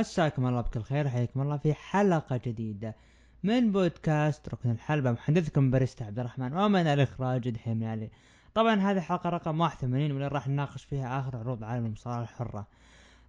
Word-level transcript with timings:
مساكم 0.00 0.46
الله 0.46 0.60
بكل 0.60 0.82
خير 0.82 1.08
حياكم 1.08 1.40
الله 1.40 1.56
في 1.56 1.74
حلقة 1.74 2.40
جديدة 2.46 2.94
من 3.42 3.72
بودكاست 3.72 4.48
ركن 4.48 4.70
الحلبة. 4.70 5.12
محدثكم 5.12 5.70
باريستا 5.70 6.04
عبد 6.04 6.18
الرحمن 6.18 6.56
ومن 6.56 6.86
الإخراج 6.86 7.48
دحيم 7.48 7.84
علي 7.84 8.10
طبعا 8.54 8.74
هذه 8.74 8.96
الحلقة 8.96 9.30
رقم 9.30 9.60
81 9.60 10.12
واللي 10.12 10.28
راح 10.28 10.48
نناقش 10.48 10.84
فيها 10.84 11.20
آخر 11.20 11.36
عروض 11.36 11.64
عالم 11.64 11.86
المصارعة 11.86 12.22
الحرة. 12.22 12.66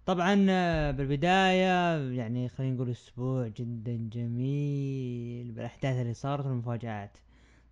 طبعا 0.06 0.46
آه، 0.50 0.90
بالبداية 0.90 1.96
يعني 2.12 2.48
خلينا 2.48 2.74
نقول 2.74 2.90
أسبوع 2.90 3.48
جدا 3.48 4.08
جميل 4.12 5.52
بالأحداث 5.52 5.96
اللي 5.96 6.14
صارت 6.14 6.46
والمفاجآت. 6.46 7.18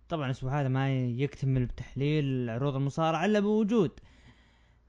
طبعا 0.09 0.25
الأسبوع 0.25 0.61
هذا 0.61 0.67
ما 0.67 0.95
يكتمل 0.95 1.65
بتحليل 1.65 2.49
عروض 2.49 2.75
المصارعة 2.75 3.25
إلا 3.25 3.39
بوجود 3.39 3.91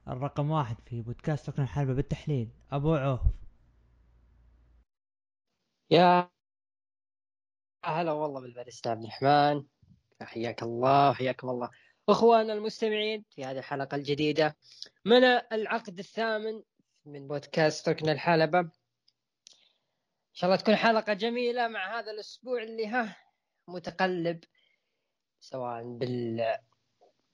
الرقم 0.07 0.51
واحد 0.51 0.75
في 0.85 1.01
بودكاست 1.01 1.49
ركن 1.49 1.63
الحلبة 1.63 1.93
بالتحليل 1.93 2.47
أبو 2.71 2.95
عوف. 2.95 3.42
يا 5.91 6.29
هلا 7.85 8.11
والله 8.11 8.41
بالباريستا 8.41 8.89
عبد 8.89 9.03
الرحمن. 9.03 9.63
حياك 10.21 10.63
الله 10.63 11.09
وحياكم 11.09 11.49
الله. 11.49 11.69
أخواننا 12.09 12.53
المستمعين 12.53 13.25
في 13.29 13.45
هذه 13.45 13.57
الحلقة 13.57 13.95
الجديدة 13.95 14.57
من 15.05 15.23
العقد 15.23 15.99
الثامن 15.99 16.63
من 17.05 17.27
بودكاست 17.27 17.89
ركن 17.89 18.09
الحلبة. 18.09 18.59
إن 18.59 18.69
شاء 20.33 20.49
الله 20.49 20.61
تكون 20.61 20.75
حلقة 20.75 21.13
جميلة 21.13 21.67
مع 21.67 21.99
هذا 21.99 22.11
الأسبوع 22.11 22.63
اللي 22.63 22.87
ها 22.87 23.17
متقلب 23.67 24.43
سواء 25.39 25.83
بال 25.83 26.57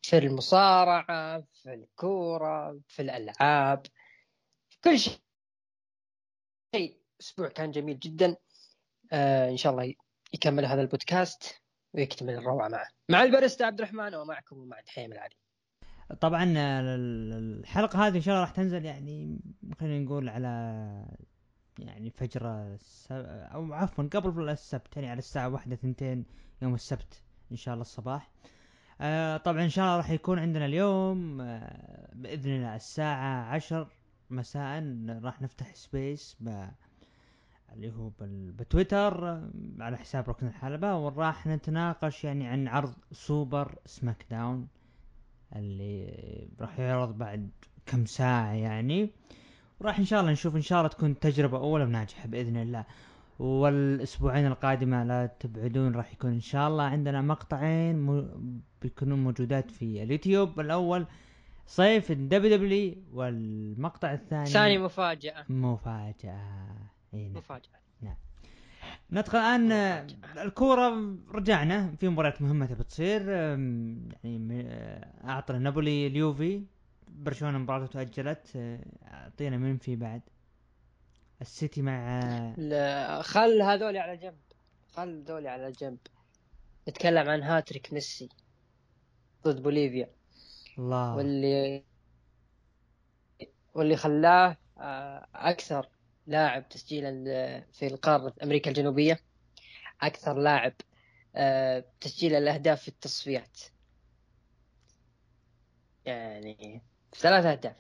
في 0.02 0.18
المصارعة 0.18 1.42
في 1.42 1.74
الكورة 1.74 2.80
في 2.88 3.02
الألعاب 3.02 3.86
في 4.70 4.78
كل 4.84 5.00
شيء. 5.00 5.20
أسبوع 7.22 7.48
كان 7.48 7.72
جميل 7.72 8.00
جدا. 8.00 8.36
آه 9.12 9.50
إن 9.50 9.58
شاء 9.58 9.72
الله 9.72 9.94
يكمل 10.34 10.66
هذا 10.66 10.82
البودكاست 10.82 11.62
ويكتمل 11.94 12.34
الروعة 12.34 12.68
معه. 12.68 12.88
مع 13.10 13.24
الباريستا 13.24 13.64
عبد 13.64 13.80
الرحمن 13.82 14.16
ومعكم 14.16 14.58
ومع 14.58 14.80
دحيم 14.80 15.12
العلي 15.12 15.36
طبعا 16.22 16.54
الحلقة 16.58 18.08
هذه 18.08 18.16
إن 18.16 18.22
شاء 18.22 18.34
الله 18.34 18.46
راح 18.46 18.52
تنزل 18.52 18.86
يعني 18.86 19.40
خلينا 19.80 20.06
نقول 20.06 20.30
على 20.30 20.48
يعني 21.80 22.10
فجر 22.10 22.74
السب... 22.74 23.26
أو 23.54 23.74
عفوا 23.74 24.04
قبل 24.04 24.50
السبت 24.50 24.96
يعني 24.96 25.10
على 25.10 25.20
الساعة 25.20 25.50
واحدة 25.50 25.76
ثنتين 25.76 26.26
يوم 26.62 26.74
السبت 26.74 27.24
إن 27.52 27.56
شاء 27.56 27.74
الله 27.74 27.82
الصباح. 27.82 28.32
آه 29.02 29.38
طبعا 29.38 29.64
إن 29.64 29.70
شاء 29.70 29.86
الله 29.86 29.98
راح 29.98 30.10
يكون 30.10 30.40
عندنا 30.40 30.66
اليوم 30.66 31.42
آه 31.42 32.10
بإذن 32.14 32.56
الله 32.56 32.76
الساعة 32.76 33.44
عشر 33.44 33.88
مساء 34.30 34.84
راح 35.24 35.42
نفتح 35.42 35.76
space. 35.76 36.38
اللي 37.74 37.92
هو. 37.92 38.12
بتويتر 38.60 39.30
آه، 39.30 39.50
على 39.80 39.98
حساب 39.98 40.30
ركن 40.30 40.48
الحلبة. 40.48 40.96
وراح 40.98 41.48
نتناقش 41.48 42.24
يعني 42.24 42.48
عن 42.48 42.68
عرض 42.68 42.94
Super 43.12 43.76
SmackDown 43.86 44.68
اللي 45.56 46.48
راح 46.60 46.80
يعرض 46.80 47.18
بعد 47.18 47.50
كم 47.86 48.06
ساعة 48.06 48.52
يعني. 48.54 49.10
وراح 49.80 50.00
إن 50.00 50.06
شاء 50.06 50.20
الله 50.20 50.32
نشوف 50.32 50.56
إن 50.56 50.62
شاء 50.62 50.80
الله 50.80 50.90
تكون 50.90 51.20
تجربة 51.20 51.58
أولى 51.58 51.84
وناجحة 51.84 52.28
بإذن 52.28 52.58
الله. 52.58 52.86
والأسبوعين 53.40 54.46
القادمة 54.46 55.04
لا 55.04 55.26
تبعدون 55.26 55.96
راح 55.96 56.14
يكون 56.14 56.32
إن 56.32 56.40
شاء 56.40 56.68
الله 56.68 56.84
عندنا 56.84 57.22
مقطعين 57.22 57.96
م... 57.96 58.62
بيكونون 58.82 59.24
موجودات 59.24 59.72
في 59.72 60.04
اليوتيوب. 60.04 60.60
الأول 60.60 61.06
صيف 61.68 62.12
ال 62.12 62.58
WWE 62.58 62.96
والمقطع 63.14 64.14
الثاني 64.14 64.46
ثاني 64.46 64.78
مفاجأة. 64.78 65.46
مفاجأة. 65.50 66.76
إيه 67.14 67.28
نعم. 67.28 67.38
مفاجأة. 67.38 67.80
ندخل 69.12 69.38
الان 69.38 69.72
الكورة 70.38 71.16
رجعنا 71.32 71.96
في 71.96 72.10
مباريات 72.10 72.42
مهمة 72.42 72.66
تبي 72.66 72.84
تصير 72.84 73.30
يعني 73.30 74.64
آه، 74.68 75.28
أعطنا 75.30 75.60
نابولي 75.60 76.08
اليوفي 76.08 76.64
برشلونة 77.08 77.58
مباراته 77.58 78.04
تاجلت 78.04 78.48
آه، 78.56 78.80
أعطينا 79.04 79.58
من 79.58 79.78
في 79.78 79.96
بعد؟ 79.96 80.22
السيتي 81.42 81.82
مع 81.82 82.20
آه، 82.20 82.54
لا 82.60 83.22
خل 83.22 83.62
هذولي 83.62 84.00
على 84.00 84.18
جنب. 84.18 84.38
خل 84.94 85.24
ذولي 85.24 85.50
على 85.50 85.72
جنب. 85.72 85.98
نتكلم 86.90 87.30
عن 87.30 87.42
هاتريك 87.44 87.94
ميسي 87.94 88.30
ضد 89.46 89.64
بوليفيا. 89.64 90.10
الله. 90.78 91.16
واللي 91.16 91.84
واللي 93.74 93.96
خلاه 93.96 94.58
أكثر 95.36 95.88
لاعب 96.30 96.70
تسجيلا 96.70 97.24
آه، 97.28 97.66
في 97.74 97.88
القارة 97.88 98.34
أمريكا 98.44 98.70
الجنوبية. 98.70 99.20
أكثر 100.02 100.38
لاعب 100.38 100.74
آه، 101.36 101.86
تسجيل 102.02 102.36
الاهداف 102.36 102.82
في 102.82 102.88
التصفيات. 102.88 103.60
يعني 106.06 106.82
ثلاث 107.16 107.46
أهداف. 107.46 107.76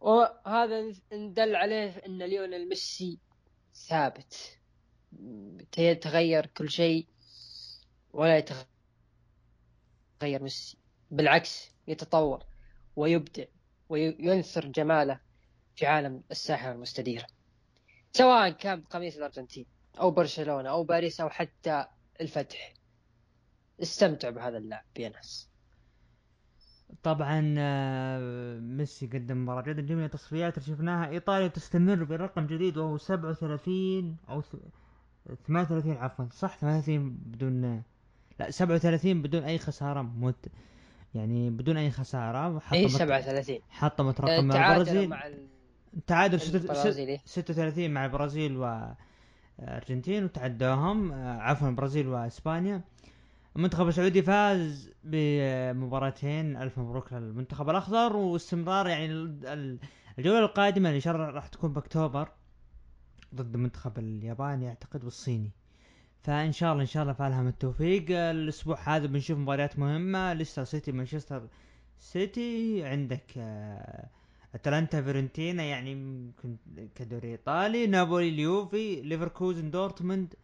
وهذا 0.00 0.92
ندل 1.12 1.56
عليه 1.56 1.90
إن 2.06 2.22
ليونيل 2.22 2.68
ميسي 2.68 3.18
ثابت. 3.74 4.58
يتغير 5.78 6.46
كل 6.46 6.70
شيء 6.70 7.06
ولا 8.12 8.38
يتغير 8.38 8.66
ميسي. 10.42 10.78
بالعكس 11.10 11.70
يتطور 11.88 12.44
ويبدع 12.96 13.44
وينثر 13.88 14.66
جماله. 14.66 15.27
في 15.78 15.86
عالم 15.86 16.22
الساحة 16.30 16.72
المستديرة 16.72 17.26
سواء 18.12 18.50
كان 18.50 18.80
بقميص 18.80 19.16
الأرجنتين 19.16 19.66
أو 20.00 20.10
برشلونة 20.10 20.68
أو 20.70 20.84
باريس 20.84 21.20
أو 21.20 21.28
حتى 21.30 21.84
الفتح. 22.20 22.72
استمتع 23.82 24.30
بهذا 24.30 24.58
اللاعب 24.58 24.84
يا 24.98 25.08
ناس. 25.08 25.48
طبعا 27.02 27.54
آه، 27.58 28.58
ميسي 28.58 29.06
قدم 29.06 29.42
مباراة 29.42 29.62
جدا 29.62 29.82
جميلة 29.82 30.06
تصفيات 30.06 30.58
اللي 30.58 30.66
شفناها. 30.68 31.08
إيطاليا 31.10 31.48
تستمر 31.48 32.04
برقم 32.04 32.46
جديد 32.46 32.76
وهو 32.76 32.96
37 32.98 34.16
أو 34.28 34.42
ث- 34.42 34.56
38 35.46 35.96
عفوا 35.96 36.26
صح 36.32 36.56
38 36.58 37.10
بدون 37.10 37.82
لا 38.40 38.50
37 38.50 39.22
بدون 39.22 39.42
أي 39.44 39.58
خسارة 39.58 40.02
مت 40.02 40.46
يعني 41.14 41.50
بدون 41.50 41.76
أي 41.76 41.90
خسارة 41.90 42.56
اي 42.56 42.60
حطمت 42.60 42.90
37 42.90 43.58
حطمت 43.70 44.20
رقم 44.20 44.52
تعادلوا 44.52 44.82
البرازيل. 44.82 45.08
مع 45.08 45.26
ال- 45.26 45.48
تعادل 46.06 46.40
ست- 46.40 46.46
ست- 46.48 46.54
البرازيلي 46.54 47.20
36 47.24 47.90
مع 47.90 48.04
البرازيل 48.04 48.56
والارجنتين 49.58 50.24
وتعداهم 50.24 51.12
آه، 51.12 51.40
عفوا 51.40 51.68
البرازيل 51.68 52.08
وإسبانيا. 52.08 52.80
المنتخب 53.56 53.88
السعودي 53.88 54.22
فاز 54.22 54.90
بمباراتين 55.04 56.56
ألف 56.56 56.78
مبروك 56.78 57.12
للمنتخب 57.12 57.70
الأخضر. 57.70 58.16
واستمرار 58.16 58.88
يعني 58.88 59.06
ال- 59.06 59.46
ال- 59.46 59.78
الجولة 60.18 60.38
القادمة 60.38 60.88
اللي 60.88 61.00
شر 61.00 61.16
راح 61.34 61.46
تكون 61.46 61.72
بأكتوبر 61.72 62.28
ضد 63.34 63.54
المنتخب 63.54 63.98
الياباني 63.98 64.68
اعتقد 64.68 65.04
والصيني. 65.04 65.50
فإن 66.22 66.52
شاء 66.52 66.70
الله 66.72 66.82
إن 66.82 66.86
شاء 66.86 67.02
الله 67.02 67.12
فالهم 67.12 67.46
التوفيق. 67.48 68.04
الأسبوع 68.10 68.78
هذا 68.96 69.06
بنشوف 69.06 69.38
مباريات 69.38 69.78
مهمة. 69.78 70.32
ليستر 70.32 70.64
سيتي 70.64 70.92
مانشستر 70.92 71.48
سيتي 71.98 72.84
عندك 72.84 73.24
آه، 73.36 74.08
أتلانتا 74.58 75.02
فيرنتينا 75.02 75.62
يعني 75.62 75.92
كدوري 76.94 77.30
إيطالي 77.30 77.86
نابولي 77.86 78.28
اليوفي 78.28 79.00
ليفركوزن 79.02 79.70
دورتموند 79.70 80.34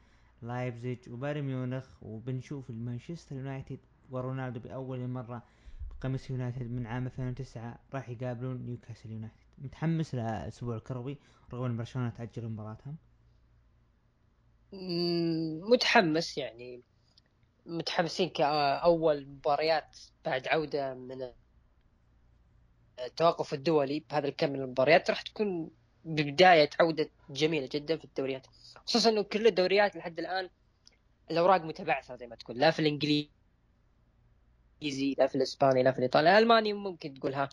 لايبزيج 0.43 0.99
وبايرن 1.11 1.43
ميونخ. 1.43 1.87
وبنشوف 2.03 2.71
المانشستر 2.71 3.37
يونايتد 3.37 3.79
ورونالدو 4.11 4.61
بأول 4.61 5.09
مرة 5.09 5.43
بقميص 5.91 6.31
يونايتد 6.31 6.71
من 6.71 6.87
عام 6.87 7.07
2009 7.07 7.79
راح 7.95 8.09
يقابلون 8.09 8.67
نيوكاسل 8.67 9.11
يونايتد. 9.11 9.35
متحمس 9.59 10.15
للأسبوع 10.15 10.77
الكروي 10.77 11.19
رغم 11.53 11.65
إن 11.65 11.77
برشلونة 11.77 12.11
تأجل 12.11 12.49
مباراتهم. 12.49 12.97
متحمس 15.71 16.39
يعني. 16.39 16.83
متحمسين 17.67 18.29
كأول 18.29 19.27
مباريات 19.27 19.99
بعد 20.25 20.49
عودة 20.49 20.95
من 20.95 21.31
التوقف 23.05 23.55
الدولي 23.55 24.01
بهذا 24.11 24.29
الكم 24.29 24.51
من 24.51 24.61
المباريات 24.61 25.11
راح 25.11 25.23
تكون 25.23 25.71
ببداية 26.05 26.71
عودة 26.81 27.11
جميلة 27.31 27.69
جدا 27.73 27.97
في 27.97 28.05
الدوريات. 28.05 28.47
خصوصا 28.87 29.11
إنه 29.11 29.23
كل 29.23 29.47
الدوريات 29.47 29.97
لحد 29.97 30.19
الآن 30.19 30.51
الأوراق 31.31 31.61
متبعثرة 31.63 32.17
زي 32.17 32.27
ما 32.27 32.37
تقول. 32.37 32.59
لا 32.59 32.71
في 32.71 32.79
الإنجليزي 32.79 33.31
لا 35.19 35.27
في 35.27 35.35
الإسباني 35.35 35.83
لا 35.83 35.93
في 35.93 35.99
الإيطالي. 35.99 36.31
الألماني 36.39 36.73
ممكن 36.73 37.15
تقولها 37.15 37.49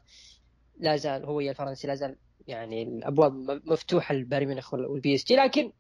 لا 0.77 0.95
زال 0.95 1.25
هو 1.25 1.39
الفرنسي 1.39 1.87
لا 1.87 1.95
زال 1.95 2.15
يعني 2.47 2.83
الأبواب 2.83 3.33
مفتوحة 3.71 4.15
للبايرن 4.15 4.47
ميونخ 4.47 4.73
وال- 4.73 4.85
وال 4.85 5.15
PSG 5.15 5.35
لكن 5.35 5.71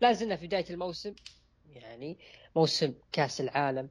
لا 0.00 0.12
زلنا 0.12 0.36
في 0.36 0.46
بداية 0.46 0.70
الموسم 0.70 1.14
يعني 1.66 2.18
موسم 2.56 2.94
كأس 3.12 3.40
العالم. 3.40 3.90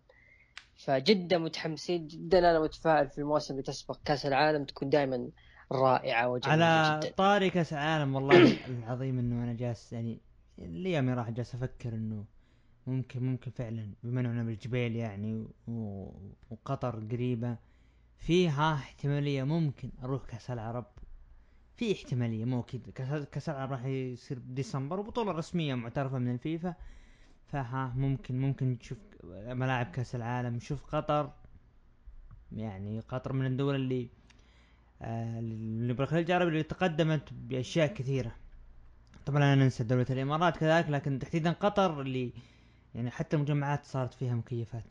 فجدا 0.79 1.37
متحمسين 1.37 2.07
جدا 2.07 2.39
أنا 2.39 2.59
متفائل 2.59 3.09
في 3.09 3.17
المواسم 3.17 3.53
اللي 3.53 3.63
تسبق 3.63 3.97
كأس 4.05 4.25
العالم 4.25 4.65
تكون 4.65 4.89
دائما 4.89 5.29
رائعة 5.71 6.29
وجميلة 6.29 6.65
على 6.65 6.99
جدا. 6.99 7.13
طاري 7.17 7.49
كأس 7.49 7.73
العالم 7.73 8.15
والله 8.15 8.57
العظيم 8.67 9.19
إنه 9.19 9.43
أنا 9.43 9.53
جالس 9.53 9.93
يعني 9.93 10.19
الأيام 10.59 11.09
راح 11.09 11.29
جالس 11.29 11.55
أفكر 11.55 11.89
إنه 11.93 12.25
ممكن 12.87 13.23
ممكن 13.23 13.51
فعلا 13.51 13.93
بما 14.03 14.21
إنه 14.21 14.43
بالجبيل 14.43 14.95
يعني 14.95 15.47
و- 15.67 16.11
وقطر 16.49 16.99
قريبة 17.11 17.57
فيها 18.17 18.73
احتمالية 18.73 19.43
ممكن 19.43 19.91
أروح 20.03 20.25
كأس 20.25 20.51
العرب. 20.51 20.85
في 21.75 21.91
احتمالية 21.93 22.45
مو 22.45 22.59
أكيد. 22.59 22.89
كأس 23.31 23.49
العرب 23.49 23.71
راح 23.71 23.85
يصير 23.85 24.39
بديسمبر 24.39 24.99
وبطولة 24.99 25.31
رسمية 25.31 25.75
معترفة 25.75 26.17
من 26.17 26.33
الفيفا. 26.33 26.75
فها 27.47 27.93
ممكن 27.95 28.41
ممكن 28.41 28.69
نشوف 28.71 28.97
ملاعب 29.23 29.85
كأس 29.85 30.15
العالم. 30.15 30.55
نشوف 30.55 30.95
قطر 30.95 31.31
يعني 32.51 32.99
قطر 32.99 33.33
من 33.33 33.45
الدول 33.45 33.75
اللي 33.75 34.09
آه 35.01 35.39
اللي 35.39 35.93
بالخليج 35.93 36.31
العربي 36.31 36.51
اللي 36.51 36.63
تقدمت 36.63 37.33
بأشياء 37.33 37.93
كثيرة. 37.93 38.35
طبعا 39.25 39.39
لا 39.39 39.55
ننسى 39.55 39.83
دولة 39.83 40.05
الإمارات 40.09 40.57
كذلك 40.57 40.89
لكن 40.89 41.19
تحديدا 41.19 41.51
قطر 41.51 42.01
اللي 42.01 42.33
يعني 42.95 43.11
حتى 43.11 43.35
المجمعات 43.35 43.85
صارت 43.85 44.13
فيها 44.13 44.35
مكيفات. 44.35 44.85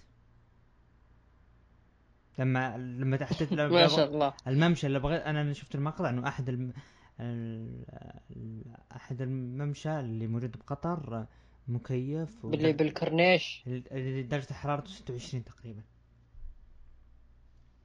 لما 2.38 2.76
لما 2.76 3.16
تحت 3.16 3.52
ما 3.52 3.86
شاء 3.86 4.08
الله. 4.08 4.32
الممشى 4.46 4.86
اللي 4.86 4.98
بغيت 4.98 5.22
أنا 5.22 5.52
شفت 5.52 5.74
المقطع 5.74 6.08
إنه 6.10 6.28
أحد 6.28 6.48
الم... 6.48 6.72
ال... 7.20 7.84
ال... 8.30 8.62
أحد 8.96 9.22
الممشى 9.22 10.00
اللي 10.00 10.26
موجود 10.26 10.56
بقطر 10.56 11.26
مكيف 11.68 12.44
و... 12.44 12.48
باللي 12.48 12.72
بالكورنيش. 12.72 13.62
اللي 13.66 14.22
درجة 14.22 14.52
حرارته 14.52 14.90
26 14.90 15.44
تقريبا. 15.44 15.82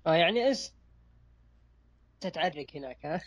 آه 0.08 0.14
يعني 0.14 0.48
انت 0.50 0.58
تتعرق 2.22 2.66
هناك 2.76 3.06
ها؟ 3.06 3.22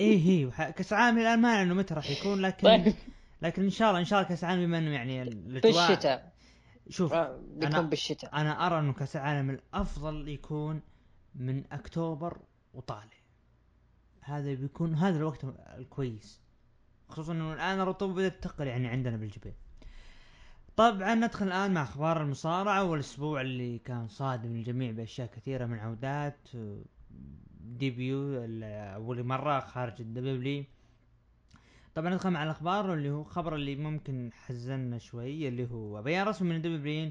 إيه 0.00 0.18
هي 0.26 0.44
وح... 0.46 0.70
كأس 0.70 0.92
العالم 0.92 1.18
الآن 1.18 1.40
ما 1.40 1.62
انه 1.62 1.74
متى 1.74 1.94
راح 1.94 2.10
يكون 2.10 2.40
لكن 2.40 2.66
طيب. 2.68 2.94
لكن 3.42 3.62
إن 3.62 3.70
شاء 3.70 3.88
الله 3.88 4.00
إن 4.00 4.04
شاء 4.04 4.18
الله 4.18 4.28
كأس 4.28 4.44
العالم 4.44 4.66
بما 4.66 4.78
إنه 4.78 4.90
يعني 4.90 5.22
الاجواء 5.22 5.92
الشتاء 5.92 6.32
شوف 6.90 7.12
آه، 7.12 7.36
بيكون 7.36 7.72
أنا- 7.76 7.78
بالشتاء. 7.80 8.34
أنا 8.34 8.66
أرى 8.66 8.78
إنه 8.78 8.92
كأس 8.92 9.16
العالم 9.16 9.50
الأفضل 9.50 10.28
يكون 10.28 10.80
من 11.34 11.64
أكتوبر 11.72 12.38
وطالع. 12.74 13.18
هذا 14.20 14.54
بيكون 14.54 14.94
هذا 14.94 15.16
الوقت 15.16 15.44
الكويس. 15.78 16.40
خصوصا 17.08 17.32
إنه 17.32 17.52
الآن 17.52 17.80
الرطوبة 17.80 18.14
بدأت 18.14 18.42
تقل 18.44 18.66
يعني 18.66 18.88
عندنا 18.88 19.16
بالجبال 19.16 19.52
طبعا 20.78 21.14
ندخل 21.14 21.46
الآن 21.46 21.74
مع 21.74 21.82
أخبار 21.82 22.22
المصارعة 22.22 22.84
والأسبوع 22.84 23.40
اللي 23.40 23.78
كان 23.78 24.08
صادم 24.08 24.56
للجميع 24.56 24.90
بأشياء 24.90 25.26
كثيرة 25.28 25.66
من 25.66 25.78
عودات 25.78 26.48
debut 27.60 28.44
اول 28.64 29.24
مرة 29.24 29.60
خارج 29.60 30.00
ال 30.00 30.16
WWE 30.16 30.64
طبعا 31.94 32.10
ندخل 32.10 32.30
مع 32.30 32.44
الأخبار 32.44 32.94
اللي 32.94 33.10
هو 33.10 33.24
خبر 33.24 33.54
اللي 33.54 33.76
ممكن 33.76 34.30
حزننا 34.32 34.98
شوي 34.98 35.48
اللي 35.48 35.70
هو 35.70 36.02
بيان 36.02 36.26
رسمي 36.26 36.48
من 36.48 36.56
الدبليو 36.56 37.10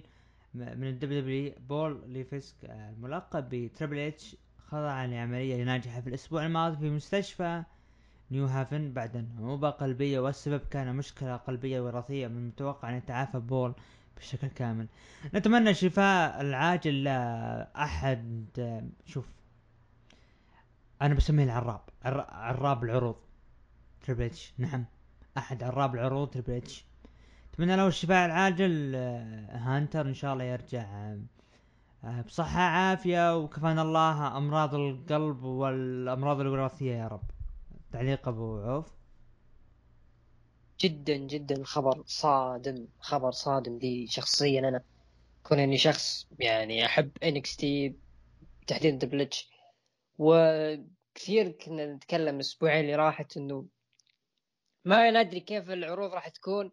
من 0.54 0.88
الدبليو 0.88 1.54
بول 1.70 2.04
ليفسك 2.08 2.56
الملقب 2.66 3.50
ب 3.50 3.56
Triple 3.56 3.98
H 4.00 4.36
خضع 4.68 5.06
لعملية 5.06 5.64
ناجحة 5.64 6.02
في 6.02 6.08
الأسبوع 6.10 6.46
الماضي 6.46 6.78
في 6.78 6.90
مستشفى 6.90 7.64
نيو 8.32 8.46
هافن 8.46 8.94
بعد 8.94 9.28
نوبة 9.40 9.70
قلبية 9.70 10.20
والسبب 10.20 10.62
كان 10.72 10.96
مشكلة 10.96 11.36
قلبية 11.36 11.82
وراثية 11.82 12.28
من 12.28 12.38
المتوقع 12.38 12.90
أن 12.90 12.94
يتعافى 12.96 13.40
بول 13.40 13.74
بشكل 14.18 14.48
كامل. 14.48 14.88
نتمنى 15.36 15.70
الشفاء 15.70 16.42
العاجل 16.42 17.04
لأحد 17.04 18.46
شوف 19.06 19.26
أنا 21.02 21.14
بسميه 21.14 21.44
العراب 21.44 21.82
عر- 22.06 22.28
عراب 22.30 22.84
العروض. 22.84 23.16
Triple 24.02 24.24
H 24.24 24.54
نعم 24.58 24.86
أحد 25.38 25.64
عراب 25.64 25.96
العروض 25.96 26.28
Triple 26.30 26.52
H 26.54 26.86
اتمنى 27.54 27.76
له 27.76 27.88
الشفاء 27.88 28.26
العاجل 28.26 28.94
آه، 28.96 29.58
هانتر 29.58 30.08
إن 30.08 30.14
شاء 30.14 30.34
الله 30.34 30.44
يرجع 30.44 30.82
آه، 30.82 31.20
آه، 32.04 32.22
بصحة 32.22 32.60
عافية 32.62 33.38
وكفانا 33.38 33.82
الله 33.82 34.38
أمراض 34.38 34.76
القلب 34.76 35.44
والأمراض 35.44 36.40
الوراثية 36.40 36.94
يا 36.96 37.08
رب. 37.08 37.22
تعليق 37.92 38.28
أبو 38.28 38.60
عوف. 38.60 38.98
جدا 40.80 41.16
جدا 41.16 41.64
خبر 41.64 42.04
صادم 42.06 42.88
خبر 43.00 43.32
صادم 43.32 43.78
لي 43.78 44.08
شخصيا 44.08 44.60
أنا. 44.60 44.84
كون 45.44 45.60
إني 45.60 45.78
شخص 45.78 46.28
يعني 46.40 46.86
أحب 46.86 47.12
NXT 47.24 47.96
تحديدا 48.68 48.98
Triple 48.98 49.22
H. 49.22 49.50
وكثير 50.18 51.52
كنا 51.52 51.94
نتكلم 51.94 52.36
الأسبوعين 52.36 52.82
اللي 52.82 52.96
راحت 52.96 53.38
إنه 53.38 53.66
ما 54.86 55.12
ندري 55.24 55.40
كيف 55.40 55.70
العروض 55.70 56.14
راح 56.14 56.28
تكون 56.28 56.72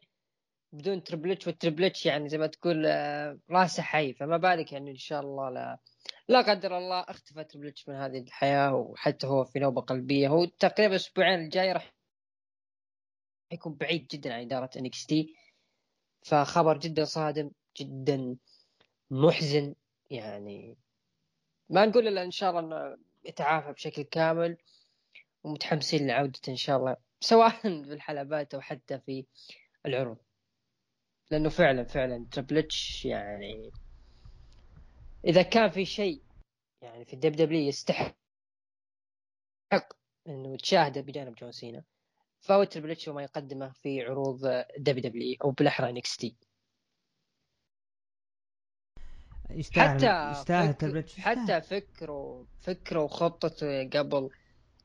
بدون 0.73 1.05
Triple 1.05 1.31
H. 1.31 1.47
وال 1.47 1.56
Triple 1.56 1.85
H 1.85 2.06
يعني 2.07 2.29
زي 2.29 2.39
ما 2.39 2.47
تقول 2.47 2.87
آه، 2.87 3.39
راسه 3.51 3.83
حي. 3.83 4.15
فما 4.15 4.37
بالك 4.37 4.73
يعني 4.73 4.91
إن 4.91 4.97
شاء 4.97 5.21
الله 5.21 5.51
لا 5.51 5.79
لا 6.29 6.43
قدر 6.43 6.79
الله 6.79 7.00
اختفى 7.00 7.44
Triple 7.45 7.67
H 7.67 7.89
من 7.88 7.94
هذه 7.94 8.19
الحياة 8.19 8.75
وحتى 8.75 9.26
هو 9.26 9.44
في 9.44 9.59
نوبة 9.59 9.81
قلبية. 9.81 10.29
هو 10.29 10.44
تقريبا 10.44 10.91
الأسبوعين 10.91 11.38
الجاي 11.41 11.73
راح 11.73 11.94
يكون 13.53 13.75
بعيد 13.75 14.06
جدا 14.06 14.35
عن 14.35 14.41
إدارة 14.41 14.71
NXT 14.77 15.37
فخبر 16.23 16.79
جدا 16.79 17.05
صادم 17.05 17.50
جدا 17.81 18.37
محزن. 19.11 19.75
يعني 20.11 20.76
ما 21.70 21.87
نقول 21.87 22.08
إلا 22.08 22.22
إن 22.22 22.31
شاء 22.31 22.51
الله 22.51 22.60
إنه 22.60 22.99
يتعافى 23.25 23.72
بشكل 23.72 24.03
كامل 24.03 24.56
ومتحمسين 25.44 26.06
لعودته 26.06 26.51
إن 26.51 26.56
شاء 26.56 26.77
الله 26.77 26.96
سواء 27.20 27.51
في 27.60 27.93
الحلبات 27.93 28.55
أو 28.55 28.60
حتى 28.60 28.99
في 28.99 29.27
العروض. 29.87 30.19
لأنه 31.31 31.49
فعلا 31.49 31.84
فعلا 31.84 32.27
Triple 32.32 32.94
H 32.94 33.05
يعني 33.05 33.70
إذا 35.27 35.43
كان 35.43 35.71
في 35.71 35.85
شيء 35.85 36.23
يعني 36.83 37.05
في 37.05 37.13
ال 37.15 37.32
WWE 37.32 37.69
يستحق 37.69 38.15
إنه 40.29 40.57
تشاهده 40.57 41.01
بجانب 41.01 41.35
جون 41.35 41.53
سينا 41.53 41.85
فهو 42.41 42.65
Triple 42.65 42.91
H 42.91 43.08
وما 43.09 43.23
يقدمه 43.23 43.69
في 43.69 44.03
عروض 44.03 44.41
WWE 44.79 45.37
أو 45.45 45.51
بالأحرى 45.51 45.91
NXT 45.91 46.37
يستاهل 49.51 49.99
حتى 49.99 50.31
يستاهل 50.31 50.75
فك... 50.75 51.11
حتى 51.11 51.61
فكروا 51.61 52.45
فكروا 52.61 53.09
خطته 53.09 53.89
قبل 53.89 54.31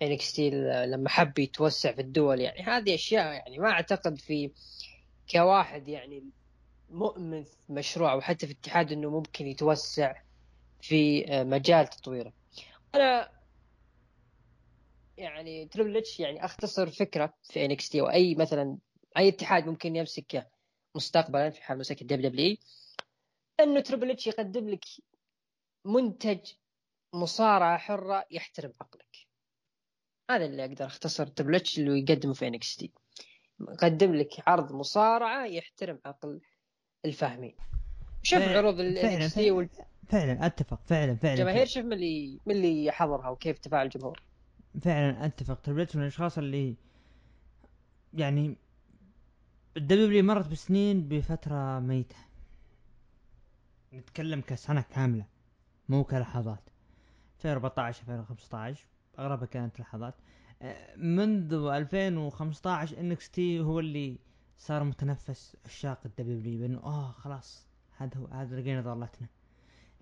NXT 0.02 0.50
لما 0.86 1.10
حب 1.10 1.40
يتوسع 1.40 1.92
في 1.92 2.02
الدول 2.02 2.42
يعني 2.42 2.62
هذه 2.62 2.96
أشياء 2.96 3.34
يعني 3.34 3.60
ما 3.60 3.70
أعتقد 3.70 4.18
في 4.18 4.52
كواحد 5.32 5.88
يعني 5.88 6.24
مؤمن 6.90 7.44
في 7.44 7.74
مشروع 7.74 8.12
أو 8.12 8.22
حتى 8.22 8.48
في 8.48 8.54
اتحاد 8.54 8.92
إنه 8.92 9.10
ممكن 9.10 9.48
يتوسع 9.48 10.16
في 10.82 11.26
مجال 11.44 11.88
تطويره. 11.88 12.34
أنا 12.96 13.32
يعني 15.18 15.66
Triple 15.66 15.98
H 15.98 16.20
يعني 16.20 16.46
أختصر 16.46 16.90
فكرة 16.90 17.34
في 17.44 17.66
NXT 17.66 18.02
وأي 18.02 18.36
مثلا 18.36 18.78
أي 19.18 19.28
اتحاد 19.28 19.68
ممكن 19.68 19.96
يمسكه 19.96 20.48
مستقبلا 20.96 21.50
في 21.50 21.64
حال 21.64 21.78
مسك 21.78 22.02
ال 22.02 22.22
WWE 22.22 22.58
إنه 23.60 23.80
Triple 23.80 24.12
H 24.12 24.28
يقدم 24.28 24.70
لك 24.70 24.86
منتج 25.86 26.40
مصارعة 27.14 27.78
حرة 27.78 28.26
يحترم 28.32 28.74
عقلك. 28.82 29.28
هذا 30.32 30.46
اللي 30.46 30.66
أقدر 30.66 30.86
أختصر 30.86 31.28
Triple 31.28 31.56
H 31.56 31.80
اللي 31.80 32.00
يقدمه 32.00 32.34
في 32.34 32.48
NXT 32.48 32.92
يقدم 33.60 34.16
لك 34.16 34.30
عرض 34.48 34.72
مصارعة 34.72 35.46
يحترم 35.46 36.00
عقل 36.06 36.42
الفاهمين. 37.06 37.56
شوف 38.24 38.40
عروض 38.40 38.76
NXT 39.34 39.52
فعلا, 40.10 40.46
أتفق. 40.46 40.82
فعلا 40.86 41.16
فعلا. 41.16 41.34
والجماهير 41.34 41.66
شوف 41.66 41.86
من 41.86 41.94
اللي 41.94 42.40
من 42.46 42.56
اللي 42.56 42.92
حضرها 42.92 43.30
وكيف 43.30 43.58
تفاعل 43.58 43.86
الجمهور. 43.86 44.22
فعلا 44.82 45.26
أتفق. 45.26 45.62
Triple 45.62 45.82
H 45.82 45.96
من 45.96 46.02
الأشخاص 46.02 46.38
اللي 46.38 46.76
يعني 48.14 48.56
ال 49.78 49.89
WWE 49.89 50.24
مرت 50.24 50.48
بسنين 50.48 51.08
بفترة 51.08 51.80
ميتة. 51.80 52.16
نتكلم 53.94 54.42
كسنة 54.42 54.82
كاملة 54.82 55.26
مو 55.90 56.04
كلحظات. 56.04 56.70
2014 57.38 58.02
2015 58.02 58.86
اغلبها 59.20 59.46
كانت 59.46 59.80
لحظات. 59.80 60.16
منذ 60.98 61.54
2015 61.54 63.00
NXT 63.00 63.60
هو 63.60 63.80
اللي 63.80 64.20
صار 64.58 64.84
متنفس 64.84 65.58
عشاق 65.66 66.00
ال 66.06 66.19
WWE 66.19 66.60
بأنه 66.60 66.80
آه 66.84 67.12
خلاص 67.12 67.68
هذا 67.98 68.18
هو 68.18 68.28
هذا 68.28 68.60
لقينا 68.62 68.82
ضالتنا 68.82 69.28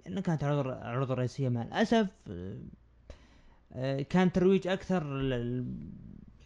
لأنه 0.05 0.21
كانت 0.21 0.43
عروض 0.43 0.67
العروض 0.67 1.11
الرئيسيه 1.11 1.49
مع 1.49 1.61
الأسف. 1.61 2.07
آه، 2.29 2.57
آه، 3.73 4.01
كان 4.01 4.31
ترويج 4.31 4.67
أكثر 4.67 5.03
لل 5.03 5.65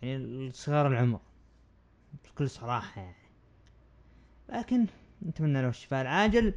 يعني 0.02 0.50
لصغار 0.50 0.88
العمر 0.88 1.20
بكل 2.26 2.50
صراحة 2.50 3.02
يعني. 3.02 3.16
لكن 4.50 4.86
نتمنى 5.26 5.62
له 5.62 5.70
الشفاء 5.70 6.02
العاجل. 6.02 6.54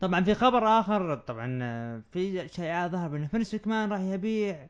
طبعا 0.00 0.24
في 0.24 0.34
خبر 0.34 0.80
آخر 0.80 1.14
طبعا 1.16 1.58
آه، 1.62 2.02
في 2.12 2.48
شائعات 2.48 2.90
ظهر 2.90 3.08
بان 3.08 3.26
فينس 3.26 3.56
مكمان 3.66 3.92
راح 3.92 4.00
يبيع 4.00 4.68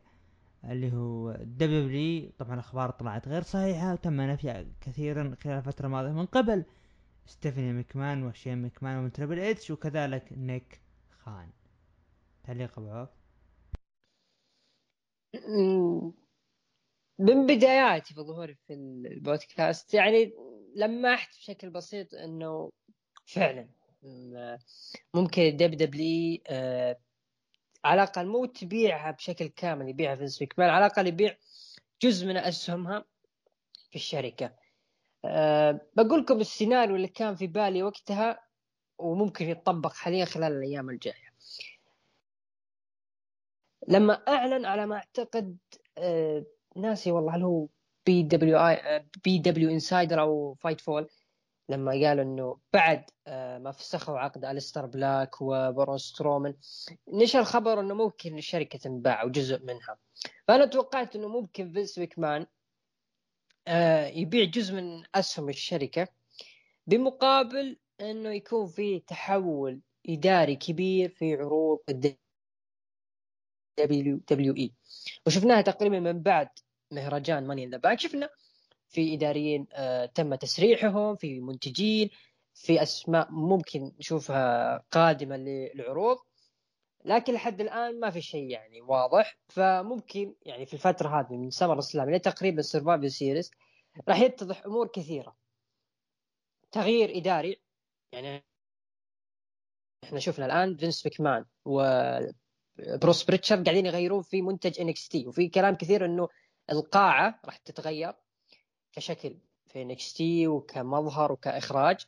اللي 0.65 0.93
هو 0.93 1.33
WWE 1.33 2.31
طبعا 2.39 2.55
الأخبار 2.55 2.91
طلعت 2.91 3.29
غير 3.29 3.43
صحيحة 3.43 3.93
وتم 3.93 4.21
نفيها 4.21 4.65
كثيرا 4.81 5.37
خلال 5.43 5.59
الفترة 5.59 5.87
الماضية. 5.87 6.11
من 6.13 6.27
قبل 6.27 6.65
ستيفاني 7.27 7.73
مكمان 7.73 8.23
وشين 8.23 8.63
مكمان 8.63 8.99
ومن 8.99 9.13
Triple 9.13 9.39
H 9.39 9.71
وكذلك 9.71 10.33
نيك 10.33 10.81
خان. 11.25 11.49
تعليق 12.45 12.79
أبو 12.79 12.91
عوف. 12.91 13.09
من 17.19 17.47
بداياتي 17.47 18.15
في 18.15 18.21
ظهوري 18.21 18.55
في 18.55 18.75
البودكاست 18.75 19.95
يعني 19.95 20.33
لمحت 20.77 21.37
بشكل 21.39 21.71
بسيط 21.71 22.15
إنه 22.15 22.71
فعلا 23.27 23.69
ممكن 25.15 25.57
دب 25.57 25.71
دبلي 25.71 26.43
آه 26.47 26.99
على 27.85 28.03
الأقل 28.03 28.27
مو 28.27 28.45
تبيعها 28.45 29.11
بشكل 29.11 29.47
كامل 29.47 29.89
يبيعها 29.89 30.17
في 30.17 30.45
مكمان 30.45 30.71
على 30.71 30.87
الأقل 30.87 31.07
يبيع 31.07 31.37
جزء 32.03 32.27
من 32.27 32.37
أسهمها 32.37 33.05
في 33.91 33.97
الشركة. 33.97 34.53
أه 35.25 35.81
بقول 35.97 36.21
لكم 36.21 36.41
السيناريو 36.41 36.97
اللي 36.97 37.09
كان 37.09 37.35
في 37.35 37.47
بالي 37.47 37.83
وقتها 37.83 38.49
وممكن 38.99 39.49
يتطبق 39.49 39.93
حاليا 39.93 40.25
خلال 40.25 40.53
الأيام 40.53 40.91
الجاية. 40.91 41.32
لما 43.89 44.15
أعلن 44.29 44.65
على 44.65 44.87
ما 44.87 44.97
أعتقد 44.97 45.59
أه 45.99 46.45
ناسي 46.77 47.13
والله 47.13 47.37
هل 47.37 47.43
هو 47.43 47.69
بي 48.07 48.23
دبليو 48.23 48.59
آي 48.59 49.05
بي 49.25 49.39
دبليو 49.39 49.71
انسايدر 49.71 50.21
أو 50.21 50.55
Fightful 50.55 51.09
لما 51.69 51.93
قالوا 51.93 52.25
إنه 52.25 52.59
بعد 52.73 53.11
آه، 53.27 53.59
ما 53.59 53.73
فسخوا 53.73 54.19
عقد 54.19 54.45
الستر 54.45 54.87
بلاك 54.87 55.41
وبرون 55.43 55.99
سترومان 55.99 56.55
نشر 57.09 57.45
خبر 57.45 57.81
إنه 57.81 57.95
ممكن 57.95 58.39
الشركة 58.39 58.79
تنباع 58.79 59.25
وجزء 59.25 59.65
منها. 59.65 59.99
فأنا 60.49 60.67
توقعت 60.67 61.17
إنه 61.17 61.29
ممكن 61.29 61.73
فينس 61.73 61.99
مكمان 61.99 62.47
آه، 63.69 64.07
يبيع 64.07 64.45
جزء 64.45 64.75
من 64.75 65.03
أسهم 65.15 65.49
الشركة 65.49 66.09
بمقابل 66.87 67.79
إنه 68.01 68.31
يكون 68.31 68.67
في 68.67 69.01
تحول 69.01 69.81
إداري 70.09 70.57
كبير 70.57 71.09
في 71.09 71.35
عروض 71.35 71.79
WWE 73.79 74.73
وشفناها 75.27 75.61
تقريبا 75.61 76.01
من 76.01 76.23
بعد 76.23 76.49
مهرجان 76.91 77.47
Money 77.47 77.65
in 77.65 77.71
the 77.71 77.77
Bank 77.77 78.01
شفنا 78.01 78.31
في 78.89 79.15
إداريين 79.15 79.67
آه 79.73 80.07
تم 80.07 80.35
تسريحهم 80.35 81.17
في 81.17 81.41
منتجين 81.41 82.11
في 82.55 82.83
أسماء 82.83 83.31
ممكن 83.31 83.93
نشوفها 83.99 84.77
قادمة 84.91 85.37
للعروض. 85.37 86.19
لكن 87.05 87.33
لحد 87.33 87.61
الآن 87.61 88.01
ما 88.01 88.11
في 88.11 88.21
شيء 88.21 88.51
يعني 88.51 88.81
واضح. 88.81 89.39
فممكن 89.49 90.35
يعني 90.43 90.67
في 90.67 90.75
الفترة 90.75 91.21
هذه 91.21 91.37
من 91.37 91.51
SummerSlam 91.51 92.09
إلى 92.09 92.19
تقريبا 92.19 92.63
Survivor 92.63 93.11
Series 93.11 93.51
راح 94.09 94.21
يتضح 94.21 94.65
أمور 94.67 94.89
كثيرة. 94.89 95.37
تغيير 96.73 97.17
إداري. 97.17 97.63
يعني 98.13 98.45
إحنا 100.05 100.19
شفنا 100.19 100.47
الآن 100.47 100.77
فينس 100.77 101.07
مكمان 101.07 101.45
و 101.65 101.83
بروس 102.87 103.25
بريتشر 103.25 103.63
قاعدين 103.63 103.87
يغيرون 103.87 104.23
في 104.23 104.43
منتج 104.43 104.81
NXT 104.81 105.27
وفي 105.27 105.49
كلام 105.49 105.75
كثير 105.75 106.05
إنه 106.05 106.29
القاعة 106.71 107.41
راح 107.45 107.57
تتغير 107.57 108.13
كشكل 108.93 109.39
في 109.67 109.83
NXT 109.83 110.47
وكمظهر 110.47 111.33
وكإخراج. 111.33 112.07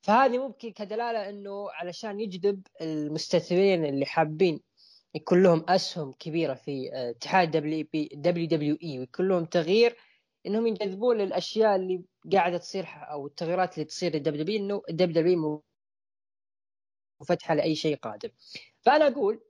فهذه 0.00 0.38
ممكن 0.38 0.72
كدلالة 0.72 1.28
إنه 1.28 1.70
علشان 1.70 2.20
يجذب 2.20 2.66
المستثمرين 2.80 3.84
اللي 3.84 4.06
حابين 4.06 4.60
يكون 5.14 5.42
لهم 5.42 5.64
أسهم 5.68 6.12
كبيرة 6.12 6.54
في 6.54 6.90
اتحاد 6.92 7.50
دبليو 7.50 7.86
بي 7.92 8.08
دبليو 8.14 8.46
دبليو 8.48 8.78
اي 8.82 8.98
ويكون 8.98 9.28
لهم 9.28 9.44
تغيير 9.44 9.96
إنهم 10.46 10.66
ينجذبون 10.66 11.18
للأشياء 11.18 11.76
اللي 11.76 12.04
قاعدة 12.32 12.58
تصير 12.58 12.86
أو 13.10 13.26
التغييرات 13.26 13.74
اللي 13.74 13.84
تصير 13.84 14.14
لل 14.14 14.42
WWE 14.42 14.60
إنه 14.64 14.82
ال 14.90 15.22
WWE 15.22 15.64
مفتحة 17.20 17.54
لأي 17.54 17.74
شيء 17.74 17.96
قادم. 17.96 18.30
فأنا 18.80 19.06
أقول 19.06 19.45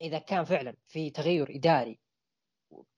إذا 0.00 0.18
كان 0.18 0.44
فعلا 0.44 0.76
في 0.86 1.10
تغير 1.10 1.56
إداري 1.56 1.98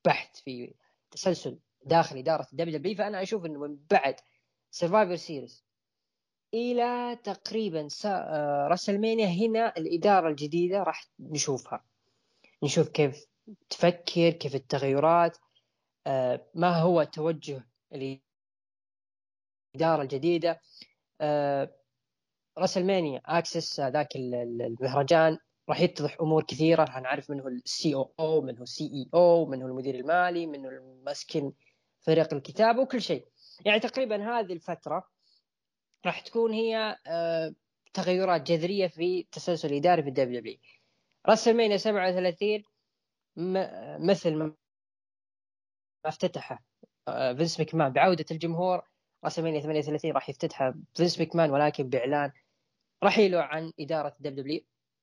بحت 0.04 0.36
في 0.36 0.74
تسلسل 1.10 1.58
داخل 1.84 2.18
إدارة 2.18 2.46
ال 2.52 2.78
WWE 2.78 2.96
فأنا 2.96 3.22
أشوف 3.22 3.46
إنه 3.46 3.58
من 3.58 3.78
بعد 3.90 4.16
Survivor 4.70 5.16
Series 5.16 5.64
إلى 6.54 7.18
تقريبا 7.24 7.88
آه، 8.04 8.68
WrestleMania 8.68 9.26
هنا 9.26 9.76
الإدارة 9.76 10.28
الجديدة 10.28 10.82
راح 10.82 11.04
نشوفها. 11.20 11.84
نشوف 12.62 12.88
كيف 12.88 13.26
تفكر 13.70 14.30
كيف 14.30 14.54
التغيرات 14.54 15.38
آه، 16.06 16.46
ما 16.54 16.80
هو 16.80 17.02
توجه 17.02 17.66
الإدارة 17.92 18.22
الجديدة. 20.02 20.60
آه، 21.20 21.74
WrestleMania 22.58 23.22
Axxess 23.26 23.80
ذاك 23.80 24.16
المهرجان 24.16 25.38
راح 25.68 25.80
يتضح 25.80 26.16
أمور 26.20 26.42
كثيرة. 26.42 26.84
راح 26.84 26.98
نعرف 26.98 27.30
من 27.30 27.40
هو 27.40 27.48
ال 27.48 27.60
COO 27.60 27.94
أو 27.94 28.40
من 28.40 28.56
هو 28.56 28.62
ال 28.62 28.84
CEO 28.84 29.46
من 29.46 29.62
هو 29.62 29.68
المدير 29.68 29.94
المالي 29.94 30.46
من 30.46 30.64
هو 30.66 30.70
الماسك 30.70 31.52
فريق 32.00 32.34
الكتابه 32.34 32.80
وكل 32.80 33.02
شيء. 33.02 33.28
يعني 33.64 33.80
تقريبا 33.80 34.38
هذه 34.38 34.52
الفترة 34.52 35.08
راح 36.06 36.20
تكون 36.20 36.52
هي 36.52 36.96
آه، 37.06 37.54
تغيرات 37.94 38.42
جذرية 38.42 38.86
في 38.86 39.20
التسلسل 39.20 39.68
الاداري 39.72 40.02
في 40.02 40.08
ال 40.08 40.40
WWE 40.40 40.58
WrestleMania 41.26 41.76
37 41.76 42.62
مثل 43.98 44.34
ما 44.34 44.54
افتتحه 46.06 46.64
آه، 47.08 47.32
فينس 47.32 47.60
مكمان 47.60 47.92
بعودة 47.92 48.24
الجمهور 48.30 48.82
WrestleMania 49.24 49.60
38 49.60 50.12
راح 50.12 50.28
يفتتحها 50.28 50.74
فينس 50.94 51.20
مكمان 51.20 51.50
ولكن 51.50 51.88
بإعلان 51.88 52.32
رحيله 53.04 53.40
عن 53.42 53.72
إدارة 53.80 54.14
ال 54.16 54.42
WWE 54.42 54.60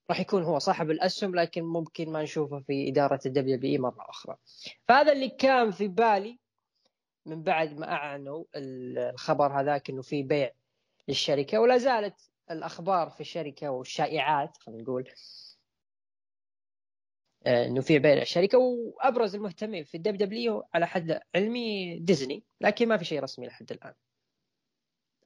راح 0.09 0.19
يكون 0.19 0.43
هو 0.43 0.59
صاحب 0.59 0.91
الأسهم 0.91 1.35
لكن 1.35 1.63
ممكن 1.63 2.11
ما 2.11 2.23
نشوفه 2.23 2.59
في 2.59 2.89
إدارة 2.89 3.19
ال 3.25 3.57
WWE 3.57 3.81
مرة 3.81 4.09
أخرى. 4.09 4.35
فهذا 4.87 5.11
اللي 5.11 5.29
كان 5.29 5.71
في 5.71 5.87
بالي 5.87 6.39
من 7.25 7.43
بعد 7.43 7.79
ما 7.79 7.91
أعلنوا 7.91 8.43
الخبر 8.55 9.61
هذاك 9.61 9.89
إنه 9.89 10.01
في 10.01 10.23
بيع 10.23 10.51
للشركة 11.07 11.59
ولا 11.59 11.77
زالت 11.77 12.31
الأخبار 12.51 13.09
في 13.09 13.21
الشركة 13.21 13.69
والشائعات 13.69 14.57
خلينا 14.57 14.81
نقول 14.81 15.09
آه، 17.45 17.65
إنه 17.65 17.81
في 17.81 17.99
بيع 17.99 18.21
الشركة 18.21 18.57
وأبرز 18.57 19.35
المهتمين 19.35 19.83
في 19.83 19.97
الدبليو 19.97 20.17
دبليو 20.17 20.63
على 20.73 20.87
حد 20.87 21.19
علمي 21.35 21.99
ديزني 21.99 22.43
لكن 22.61 22.87
ما 22.87 22.97
في 22.97 23.05
شيء 23.05 23.23
رسمي 23.23 23.47
لحد 23.47 23.71
الآن. 23.71 23.93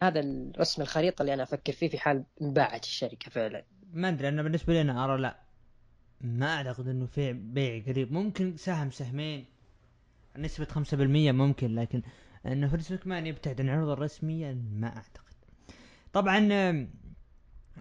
هذا 0.08 0.20
الرسم 0.20 0.82
الخريطة 0.82 1.22
اللي 1.22 1.34
أنا 1.34 1.44
أفكر 1.44 1.74
فيه 1.74 1.90
في 1.90 1.98
حال 1.98 2.24
انباعت 2.42 2.84
الشركة 2.84 3.32
فعلا. 3.32 3.64
ما 3.94 4.10
أدري 4.10 4.30
أنا 4.30 4.44
بالنسبة 4.44 4.74
لي 4.74 4.82
أنا 4.82 5.04
أرى 5.06 5.22
لا. 5.22 5.40
ما 6.22 6.56
أعتقد 6.56 6.88
إنه 6.88 7.06
في 7.06 7.34
بيع 7.34 7.84
قريب. 7.86 8.12
ممكن 8.12 8.58
سهم 8.58 8.92
سهمين 8.92 9.46
نسبة 10.38 10.66
خمسة 10.66 10.98
بالمية 10.98 11.32
ممكن 11.32 11.76
لكن 11.76 12.02
إنه 12.46 12.68
فينس 12.68 12.92
مكمان 12.92 13.28
يبتعد 13.28 13.62
عن 13.62 13.68
العروض 13.68 13.90
الرسمية 13.90 14.54
ما 14.54 14.88
أعتقد. 14.88 15.34
طبعا 16.14 16.50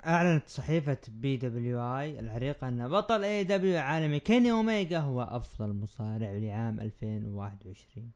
أعلنت 0.06 0.48
صحيفة 0.48 0.98
PWI 1.08 2.20
العريقة 2.20 2.68
أن 2.68 2.88
بطل 2.88 3.24
AEW 3.24 3.78
عالمي 3.78 4.20
كيني 4.20 4.52
اوميجا 4.52 4.98
هو 4.98 5.22
أفضل 5.22 5.72
مصارع 5.72 6.32
لعام 6.32 6.80
2021 6.80 8.12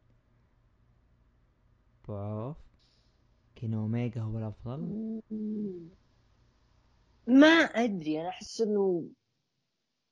بعوف 2.09 2.66
كيني 3.57 3.77
أوميجا 3.77 4.21
هو 4.21 4.39
الأفضل 4.39 4.81
ما 7.27 7.47
أدري 7.49 8.21
أنا 8.21 8.29
أحس 8.29 8.61
إنه 8.61 9.09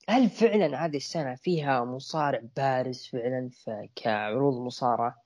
هل 0.09 0.31
فعلا 0.31 0.85
هذه 0.85 0.97
السنة 0.97 1.35
فيها 1.35 1.85
مصارع 1.85 2.43
بارز 2.57 3.07
فعلا 3.13 3.51
كعروض 3.97 4.55
مصارعة؟ 4.55 5.25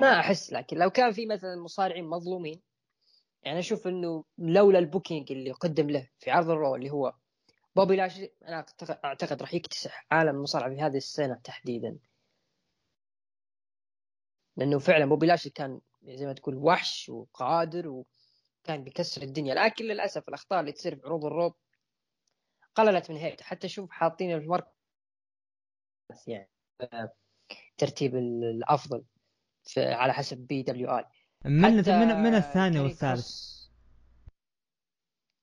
ما 0.00 0.20
أحس 0.20 0.52
لكن 0.52 0.76
لو 0.78 0.90
كان 0.90 1.12
في 1.12 1.26
مثلا 1.26 1.62
مصارعين 1.62 2.04
مظلومين 2.04 2.62
يعني 3.42 3.58
أشوف 3.58 3.86
إنه 3.86 4.24
لولا 4.38 4.78
ال 4.78 4.85
booking 4.85 5.32
اللي 5.32 5.52
قدم 5.52 5.90
له 5.90 6.08
في 6.18 6.30
عرض 6.30 6.50
الرو 6.50 6.74
اللي 6.74 6.90
هو 6.90 7.14
بوبي 7.76 7.96
لاشلي 7.96 8.32
أنا 8.48 8.66
أعتقد 9.04 9.42
راح 9.42 9.54
يكتسح 9.54 10.06
عالم 10.10 10.36
المصارعة 10.36 10.70
في 10.70 10.80
هذه 10.80 10.96
السنة 10.96 11.34
تحديدا 11.44 11.98
لأنه 14.56 14.78
فعلا 14.78 15.04
بوبي 15.04 15.26
لاشلي 15.26 15.52
كان 15.52 15.80
زي 16.02 16.26
ما 16.26 16.32
تقول 16.32 16.56
وحش 16.56 17.08
وقادر 17.08 17.88
و... 17.88 18.06
كان 18.64 18.84
بيكسر 18.84 19.22
الدنيا. 19.22 19.54
لكن 19.54 19.84
للأسف 19.84 20.28
الأخطاء 20.28 20.60
اللي 20.60 20.72
تصير 20.72 20.96
في 20.96 21.06
عروض 21.06 21.24
الرو 21.24 21.54
قللت 22.74 23.10
من 23.10 23.16
هيبته 23.16 23.44
حتى 23.44 23.68
شوف 23.68 23.90
حاطين 23.90 24.32
المركز 24.32 24.72
يعني 26.26 26.50
ترتيب 27.78 28.16
الأفضل 28.16 29.04
في 29.64 29.84
على 29.84 30.12
حسب 30.12 30.38
PWI. 30.38 31.04
من 31.44 31.72
من 31.76 32.22
من 32.22 32.34
الثاني 32.34 32.80
والثالث؟ 32.80 33.56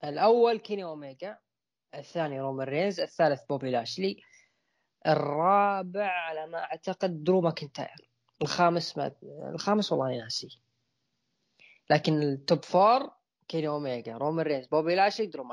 الأول 0.04 0.60
كيني 0.60 0.84
أوميجا 0.84 1.38
الثاني 1.96 2.42
رومان 2.42 2.68
رينز 2.68 3.00
الثالث 3.00 3.42
بوبي 3.50 3.72
لاشلي 3.72 4.22
الرابع 5.08 6.08
على 6.08 6.48
ما 6.48 6.58
أعتقد 6.58 7.24
درو 7.24 7.42
ماكنتاير. 7.42 8.13
الخامس 8.44 8.98
ما 8.98 9.12
الخامس 9.54 9.92
والله 9.92 10.18
ناسي 10.18 10.60
لكن 11.90 12.22
ال 12.22 12.33
top 12.33 12.66
four 12.66 13.12
كيني 13.48 13.68
أوميجا 13.68 14.18
رومان 14.18 14.46
رينز 14.46 14.66
بوبي 14.66 14.96
لاشلي 14.96 15.28
درو 15.28 15.44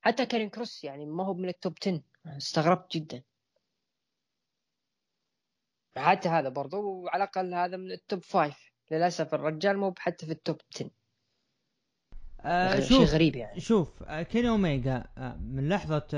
حتى 0.00 0.26
كارين 0.26 0.50
كروس 0.50 0.84
يعني 0.84 1.06
ما 1.06 1.24
هو 1.24 1.34
من 1.34 1.48
ال 1.48 1.55
top 1.55 1.74
10 1.82 2.02
استغربت 2.26 2.96
جدا. 2.96 3.22
حتى 5.96 6.28
هذا 6.28 6.48
برضو 6.48 7.08
على 7.08 7.24
الأقل 7.24 7.54
هذا 7.54 7.76
من 7.76 7.92
ال 7.92 8.00
top 8.00 8.24
5 8.24 8.56
للأسف 8.90 9.34
الرجال 9.34 9.78
مو 9.78 9.94
حتى 9.98 10.26
في 10.26 10.32
ال 10.32 10.39
top 10.39 10.60
10 10.74 10.90
آه 12.40 12.80
شيء 12.80 12.88
شوف 12.88 13.10
غريب 13.10 13.36
يعني. 13.36 13.60
شوف 13.60 14.02
آه 14.02 14.22
كيني 14.22 14.48
أوميجا 14.48 15.04
آه 15.18 15.36
من 15.36 15.68
لحظة 15.68 16.08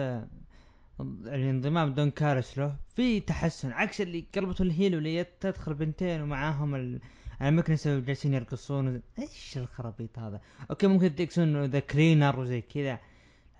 آه 1.01 1.17
يعني 1.25 1.61
دون 1.91 2.11
كاليس 2.11 2.59
له 2.59 2.77
في 2.97 3.21
تحسن 3.21 3.73
عكس 3.73 4.01
اللي 4.01 4.25
قلبته 4.35 4.63
ال 4.63 4.69
heel 4.69 4.95
واللي 4.95 5.25
تدخل 5.41 5.75
بنتين 5.75 6.23
ومعاهم 6.23 6.75
ال... 6.75 7.01
المكنسة 7.43 7.97
وجالسين 7.97 8.35
يرقصون 8.35 9.03
إيش 9.19 9.59
الخرابيط 9.59 10.19
هذا؟ 10.19 10.41
Okay 10.71 10.87
ممكن 10.87 11.15
تقصون 11.15 11.65
the 11.65 11.81
cleaner 11.81 12.41
وزي 12.41 12.61
كذا 12.61 12.99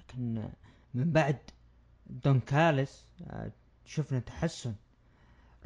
لكن 0.01 0.49
من 0.95 1.13
بعد 1.13 1.39
دون 2.07 2.41
كاليس 2.41 3.07
آه، 3.27 3.53
شفنا 3.85 4.19
تحسن. 4.19 4.75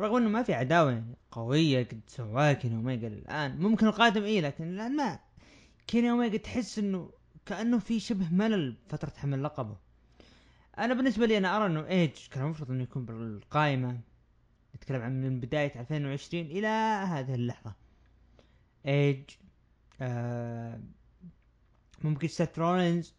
رغم 0.00 0.16
إنه 0.16 0.28
ما 0.28 0.42
في 0.42 0.54
عداوة 0.54 1.04
قوية 1.30 1.84
قد 1.84 2.00
سواها 2.06 2.52
كيني 2.52 2.76
اوميجا 2.76 3.08
الآن 3.08 3.58
ممكن 3.58 3.86
القادم 3.86 4.22
إيه 4.24 4.40
لكن 4.40 4.64
الآن 4.74 4.96
ما. 4.96 5.18
كيني 5.86 6.10
اوميجا 6.10 6.38
تحس 6.38 6.78
إنه 6.78 7.10
كأنه 7.46 7.78
في 7.78 8.00
شبه 8.00 8.28
ملل 8.32 8.76
فترة 8.88 9.12
حمل 9.16 9.42
لقبه. 9.42 9.76
أنا 10.78 10.94
بالنسبة 10.94 11.26
لي 11.26 11.38
أنا 11.38 11.56
أرى 11.56 11.66
إنه 11.66 11.86
ايج 11.86 12.28
كان 12.30 12.44
المفروض 12.44 12.70
إنه 12.70 12.82
يكون 12.82 13.04
بالقائمة. 13.04 14.00
نتكلم 14.76 15.02
عن 15.02 15.20
من 15.22 15.40
بداية 15.40 15.80
2020 15.80 16.44
إلى 16.46 16.66
هذه 17.08 17.34
اللحظة. 17.34 17.74
ايج 18.86 19.30
آه 20.00 20.80
ممكن 22.04 22.28
سيث 22.28 22.58
رولينز. 22.58 23.14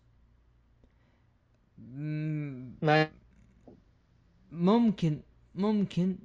ما 2.81 3.11
ممكن 4.51 5.21
ممكن 5.55 6.17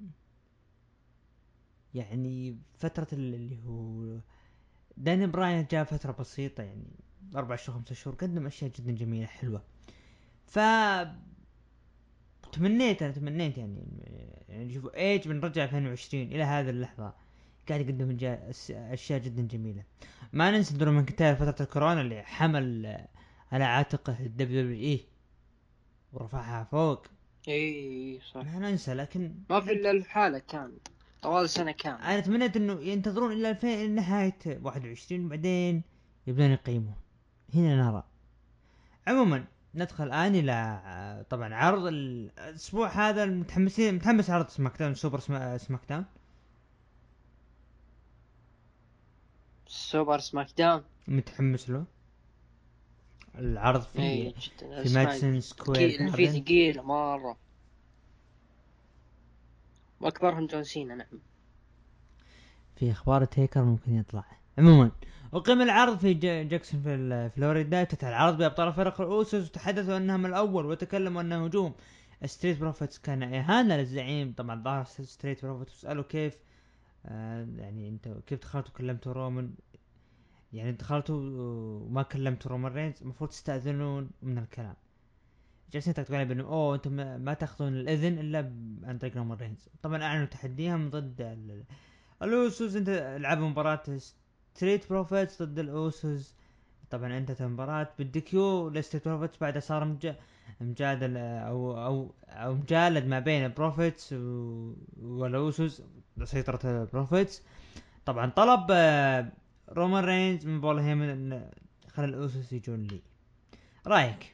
يعني 1.95 2.59
فترة 2.75 3.07
اللي 3.13 3.59
هو 3.65 4.19
دانيال 4.97 5.27
براين 5.27 5.67
جاء 5.71 5.85
فترة 5.85 6.13
بسيطة 6.13 6.63
يعني 6.63 6.87
أربع 7.37 7.57
شهور 7.57 7.79
خمسة 7.79 7.95
شهور 7.95 8.17
قدم 8.17 8.47
أشياء 8.47 8.71
جدا 8.71 8.93
جميلة 8.93 9.27
حلوة. 9.27 9.63
ف 10.47 10.59
تمنيت 12.53 13.03
أنا 13.03 13.13
تمنيت 13.13 13.59
يعني 13.59 13.85
يعني 14.49 14.75
شوفوا 14.75 14.97
إيج 14.97 15.29
من 15.29 15.41
رجع 15.41 15.65
2020 15.65 16.23
إلى 16.23 16.43
هذه 16.43 16.71
اللحظة 16.71 17.15
قاعد 17.69 17.81
يقدم 17.81 18.17
أشياء 18.71 19.19
جدا 19.19 19.43
جميلة. 19.43 19.85
ما 20.33 20.51
ننسى 20.51 20.77
درو 20.77 20.93
ماكنتاير 20.93 21.35
فترة 21.35 21.65
الكورونا 21.65 22.01
اللي 22.01 22.23
حمل 22.23 22.87
على 23.53 23.65
عاتقه 23.65 24.17
ال 24.21 24.63
WWE 24.63 25.01
ورفعها 26.13 26.65
فوق. 26.65 27.07
إي 27.49 28.21
صح. 28.33 28.45
ما 28.45 28.59
ننسى 28.59 28.95
لكن 28.95 29.35
ما 29.51 29.61
في 29.61 29.73
إلا 29.73 29.91
الحالة 29.91 30.39
كان 30.39 30.73
طوال 31.23 31.51
سنة 31.51 31.73
كاملة. 31.73 32.05
أنا 32.05 32.21
تمنيت 32.21 32.57
إنه 32.57 32.81
ينتظرون 32.81 33.33
إلى 33.33 33.51
2000 33.51 33.87
نهاية 33.87 34.39
21 34.63 35.29
بعدين 35.29 35.83
يبدون 36.27 36.51
يقيمون. 36.51 36.95
هنا 37.55 37.77
نرى. 37.77 38.05
عموما 39.07 39.45
ندخل 39.75 40.05
الان 40.05 40.35
إلى 40.35 41.25
طبعا 41.31 41.55
عرض 41.55 41.87
الأسبوع 41.87 42.89
هذا 42.89 43.25
المتحمسين 43.25 43.95
متحمس 43.95 44.31
عرض 44.31 44.49
سماك 44.49 44.79
داون 44.79 44.95
سوبر 44.95 45.19
سماك 45.21 45.81
داون 45.89 46.05
سوبر 49.67 50.19
سماك 50.19 50.49
داون 50.59 50.85
متحمس 51.09 51.71
له. 51.71 51.85
العرض 53.39 53.83
في 53.83 53.99
إيه، 53.99 54.35
في 54.59 54.95
مادسون 54.95 55.41
سكوير 55.41 56.11
في 56.13 56.27
ثقيل 56.27 56.83
مرة. 56.83 57.37
وأكبرهم 60.01 60.47
جون 60.47 60.65
سينا 60.65 60.95
نعم. 60.95 61.21
في 62.77 62.91
أخبار 62.91 63.25
تيكر 63.25 63.65
ممكن 63.65 63.95
يطلع. 63.95 64.42
عموما. 64.59 64.91
أقيم 65.35 65.63
العرض 65.63 65.99
في 65.99 66.15
جاكسون 66.45 66.83
في 66.83 67.31
فلوريدا 67.37 67.83
افتتح 67.83 68.09
العرض 68.09 68.37
بأبطال 68.39 68.73
فرق 68.73 69.01
الأوسوس 69.01 69.49
وتحدثوا 69.49 69.97
أنها 69.97 70.17
من 70.17 70.27
الأول 70.27 70.67
وتكلموا 70.67 71.21
أنه 71.21 71.45
هجوم 71.45 71.75
ستريت 72.25 72.61
بروفيتس 72.61 72.99
كان 72.99 73.23
إهانة 73.23 73.77
للزعيم. 73.77 74.35
طبعا 74.37 74.63
ظهر 74.63 74.85
ستريت 74.85 75.45
بروفيتس 75.45 75.81
سألوا 75.81 76.05
كيف 76.05 76.37
آه 77.07 77.47
يعني 77.57 77.89
أنت 77.89 78.09
كيف 78.27 78.41
دخلتوا 78.41 78.73
كلمتوا 78.73 79.13
رومان؟ 79.13 79.55
يعني 80.53 80.73
دخلتوا 80.73 81.17
وما 81.17 82.03
كلمتوا 82.03 82.51
رومان 82.51 82.73
رينز؟ 82.73 83.03
المفروض 83.03 83.31
تستأذنون 83.31 84.11
من 84.23 84.39
الكلام. 84.39 84.75
جالسين 85.73 85.91
يتكلمون 85.91 86.25
بأنه 86.25 86.45
أوه 86.45 86.75
أنتم 86.75 86.93
ما 87.25 87.35
تأخذون 87.35 87.73
الإذن 87.73 88.19
إلا 88.19 88.39
عن 88.85 88.99
طريق 88.99 89.17
رومان 89.17 89.39
رينز. 89.39 89.69
طبعا 89.83 90.03
أعلنوا 90.03 90.27
تحديهم 90.27 90.91
ضد 90.91 91.37
الأوسوس. 92.23 92.77
أنت 92.77 93.19
لعبوا 93.21 93.49
مباراة 93.49 93.83
ستريت 94.55 94.89
بروفيتس 94.91 95.43
ضد 95.43 95.59
الأوسوس. 95.59 96.35
طبعا 96.91 97.19
انتهت 97.19 97.41
المباراة 97.41 97.89
بال 97.99 98.34
DQ 98.34 98.69
لستريت 98.69 99.09
بروفيتس 99.09 99.37
بعدها 99.39 99.61
صار 99.61 99.85
مج... 99.85 100.15
مجادل 100.61 101.17
أو 101.17 101.87
أو 101.87 102.15
أو 102.29 102.55
مجالد 102.55 103.07
ما 103.07 103.21
بين 103.21 103.49
بروفيتس 103.49 104.13
و... 104.13 104.75
والأوسوس. 105.03 105.83
سيطرة 106.25 106.85
بروفيتس 106.93 107.43
طبعا 108.07 108.31
طلب 108.31 108.67
آه، 108.71 109.33
رومان 109.69 110.05
رينز 110.05 110.47
من 110.47 110.61
بول 110.61 110.79
هيمن 110.79 111.51
خلى 111.89 112.05
الأوسوس 112.05 112.53
يجون 112.53 112.83
لي. 112.83 113.03
رأيك؟ 113.87 114.33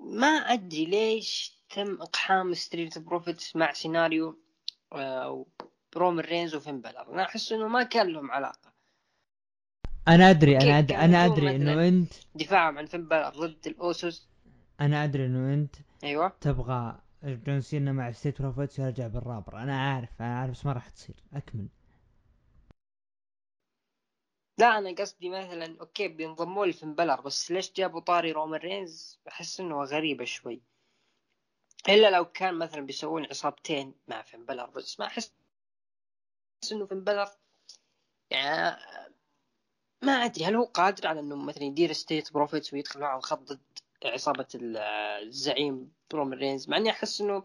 ما 0.00 0.26
أدري 0.26 0.84
ليش 0.84 1.58
تم 1.70 2.02
إقحام 2.02 2.54
ستريت 2.54 2.98
بروفيتس 2.98 3.56
مع 3.56 3.72
سيناريو 3.72 4.38
آه، 4.92 5.46
رومان 5.96 6.24
رينز 6.24 6.54
وفين 6.54 6.80
بالور. 6.80 7.12
أنا 7.12 7.22
أحس 7.22 7.52
إنه 7.52 7.68
ما 7.68 7.82
كان 7.82 8.06
لهم 8.06 8.30
علاقة. 8.30 8.72
أنا 10.08 10.30
أدري 10.30 10.56
أنا 10.56 10.78
ادري 10.78 10.96
أنا 10.96 11.26
أدري 11.26 11.56
إنه 11.56 11.88
انت 11.88 12.12
دفاعهم 12.34 12.78
عن 12.78 12.86
فين 12.86 13.08
بالور 13.08 13.28
ضد 13.28 13.66
الأوسوس. 13.66 14.28
أنا 14.80 15.04
أدري 15.04 15.26
إنه 15.26 15.54
أنت 15.54 15.76
أيوه. 16.04 16.32
تبغى 16.40 16.98
جون 17.24 17.60
سينا 17.60 17.92
مع 17.92 18.12
ستريت 18.12 18.42
بروفيتس 18.42 18.78
يرجع 18.78 19.06
بالرابر. 19.06 19.56
أنا 19.56 19.80
عارف 19.80 20.22
أنا 20.22 20.38
عارف 20.38 20.50
بس 20.50 20.66
ما 20.66 20.72
راح 20.72 20.88
تصير. 20.88 21.16
أكمل. 21.34 21.68
لا 24.58 24.78
أنا 24.78 24.94
قصدي 24.94 25.28
مثلا 25.28 25.80
okay 25.80 26.08
بينضموا 26.08 26.66
لي 26.66 26.74
بالور 26.82 27.20
بس 27.20 27.50
ليش 27.50 27.72
جابوا 27.72 28.00
طاري 28.00 28.32
رومان 28.32 28.60
رينز؟ 28.60 29.20
احس 29.28 29.60
إنه 29.60 29.82
غريبة 29.82 30.24
شوي. 30.24 30.62
إلا 31.88 32.10
لو 32.10 32.24
كان 32.24 32.54
مثلا 32.54 32.86
بيسوون 32.86 33.26
عصابتين 33.26 33.94
مع 34.08 34.22
فين 34.22 34.44
بالور 34.44 34.70
بس 34.70 35.00
ما 35.00 35.06
أحس 35.06 35.32
إنه 36.72 36.86
فين 36.86 37.04
بالور 37.04 37.28
يعني 38.30 38.76
ما 40.02 40.12
أدري 40.12 40.44
هل 40.44 40.54
هو 40.56 40.64
قادر 40.64 41.06
على 41.06 41.20
إنه 41.20 41.36
مثلا 41.36 41.64
يدير 41.64 41.92
ستريت 41.92 42.32
بروفيتس 42.32 42.74
ويدخل 42.74 43.00
معهم 43.00 43.20
خط 43.20 43.38
ضد 43.38 43.60
عصابة 44.04 44.46
الزعيم 44.54 45.92
رومان 46.14 46.38
رينز؟ 46.38 46.68
مع 46.68 46.76
إني 46.76 46.90
أحس 46.90 47.20
إنه 47.20 47.44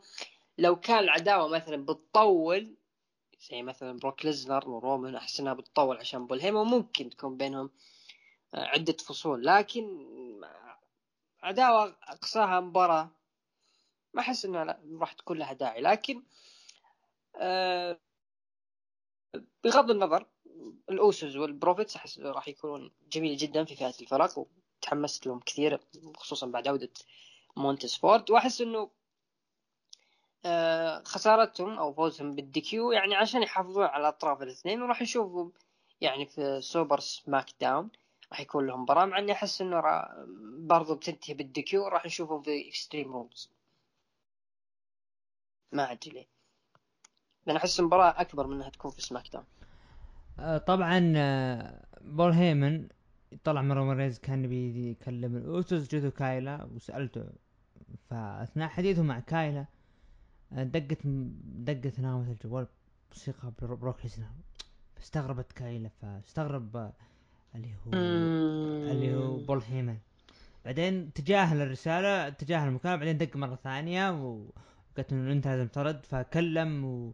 لو 0.57 0.75
كان 0.75 0.99
العداوة 0.99 1.47
مثلا 1.47 1.85
بتطول 1.85 2.75
زي 3.51 3.61
مثلا 3.61 3.97
بروك 3.97 4.25
ليزنر 4.25 4.69
ورومان 4.69 5.15
أحس 5.15 5.39
إنها 5.39 5.53
بتطول 5.53 5.97
عشان 5.97 6.27
بول 6.27 6.39
هيمن 6.39 6.55
وممكن 6.55 7.09
تكون 7.09 7.37
بينهم 7.37 7.69
عدة 8.53 8.93
فصول 8.93 9.45
لكن 9.45 10.05
عداوة 11.43 11.95
أقصاها 12.03 12.59
مباراة. 12.59 13.09
ما 14.13 14.21
أحس 14.21 14.45
انها 14.45 14.79
راح 14.99 15.13
تكون 15.13 15.37
لها 15.37 15.53
داعي 15.53 15.81
لكن 15.81 16.23
آه 17.35 17.99
بغض 19.63 19.91
النظر 19.91 20.25
الأوسوس 20.89 21.35
والبروفيتس 21.35 21.95
أحس 21.95 22.19
راح 22.19 22.47
يكونون 22.47 22.91
جميل 23.11 23.37
جدا 23.37 23.65
في 23.65 23.75
فئة 23.75 23.93
الفرق 24.01 24.47
وتحمست 24.79 25.27
لهم 25.27 25.39
كثير 25.39 25.79
خصوصا 26.15 26.47
بعد 26.47 26.67
عودة 26.67 26.89
مونتيز 27.57 27.97
فورد 27.97 28.31
وأحس 28.31 28.61
إنه 28.61 28.89
آه 30.45 31.03
خسارتهم 31.05 31.77
أو 31.79 31.93
فوزهم 31.93 32.31
بال 32.35 32.63
DQ 32.63 32.91
يعني 32.91 33.15
عشان 33.15 33.43
يحافظون 33.43 33.85
على 33.85 34.07
أطراف 34.07 34.41
الاثنين 34.41 34.81
وراح 34.81 35.01
نشوفهم 35.01 35.53
يعني 36.01 36.25
في 36.25 36.61
Super 36.61 36.99
SmackDown 36.99 37.89
راح 38.31 38.39
يكون 38.39 38.67
لهم 38.67 38.81
مباراة 38.81 39.05
مع 39.05 39.19
إني 39.19 39.31
أحس 39.31 39.61
إنه 39.61 39.81
برضو 40.57 40.95
بتنتهي 40.95 41.33
بال 41.33 41.60
DQ 41.60 41.87
راح 41.87 42.05
نشوفهم 42.05 42.41
في 42.41 42.67
Extreme 42.69 43.13
Rules 43.13 43.49
ما 45.73 45.91
أدري 45.91 46.11
ليه. 46.11 46.27
لأن 47.45 47.55
أحس 47.55 47.79
المباراة 47.79 48.21
أكبر 48.21 48.47
من 48.47 48.55
إنها 48.55 48.69
تكون 48.69 48.91
في 48.91 49.01
SmackDown. 49.01 49.45
آه، 50.39 50.57
طبعا 50.57 51.13
آه، 51.15 51.85
بول 52.01 52.31
هيمن 52.31 52.87
طلع 53.43 53.61
من 53.61 53.71
رومان 53.71 54.11
كان 54.11 54.47
بيجي 54.47 54.91
يكلم 54.91 55.35
الأوسوس 55.35 55.87
جوتو 55.87 56.11
كايلا 56.11 56.63
وسألته 56.63 57.23
فأثناء 58.09 58.69
حديثه 58.69 59.03
مع 59.03 59.19
كايلا 59.19 59.65
آه، 60.53 60.63
دقت 60.63 60.97
دقت 61.43 61.99
نغمة 61.99 62.29
الجوال 62.29 62.67
موسيقى 63.11 63.51
بروك 63.61 64.03
ليسنر 64.03 64.27
فاستغربت 64.95 65.51
كايلا 65.51 65.89
فاستغرب 66.01 66.91
اللي 67.55 67.75
هو 67.75 67.93
اللي 68.91 69.15
هو 69.15 69.37
بول 69.37 69.61
هيمن. 69.61 69.97
بعدين 70.65 71.13
تجاهل 71.13 71.61
الرسالة 71.61 72.29
تجاهل 72.29 72.67
المكالمة 72.67 72.95
بعدين 72.95 73.17
دق 73.17 73.35
مرة 73.35 73.55
ثانية 73.55 74.11
وقالت 74.93 75.13
انه 75.13 75.31
أنت 75.31 75.47
لازم 75.47 75.67
ترد 75.67 76.05
فكلم 76.05 76.85
و... 76.85 77.13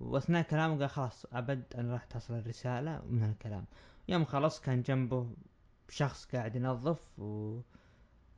وأثناء 0.00 0.42
كلامه 0.42 0.78
قال 0.78 0.90
خلاص 0.90 1.26
أبد 1.32 1.64
أنا 1.74 1.92
راح 1.92 2.04
تصل 2.04 2.34
الرسالة 2.34 3.02
من 3.06 3.24
الكلام 3.24 3.64
يوم 4.08 4.24
خلص 4.24 4.60
كان 4.60 4.82
جنبه 4.82 5.30
شخص 5.88 6.26
قاعد 6.26 6.56
ينظف 6.56 7.18
و 7.18 7.60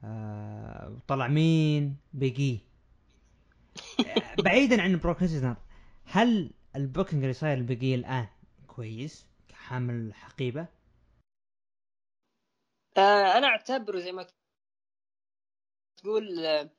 آه... 0.05 0.91
وطلع 0.91 1.29
مين؟ 1.29 1.97
بيجي. 2.13 2.61
بعيدا 4.45 4.83
عن 4.83 4.97
بروك 4.99 5.23
ليسنر 5.23 5.57
هل 6.05 6.51
ال 6.77 6.82
booking 6.82 7.23
اللي 7.23 7.35
صاير 7.35 7.59
لبيج 7.59 7.87
إي 7.87 7.95
الآن 7.95 8.27
كويس 8.67 9.27
كحامل 9.49 10.15
حقيبة؟ 10.15 10.67
آه 12.97 13.39
أنا 13.39 13.47
أعتبره 13.47 13.99
زي 14.01 14.13
ما 14.13 14.27
تقول 15.97 16.47
آه، 16.47 16.71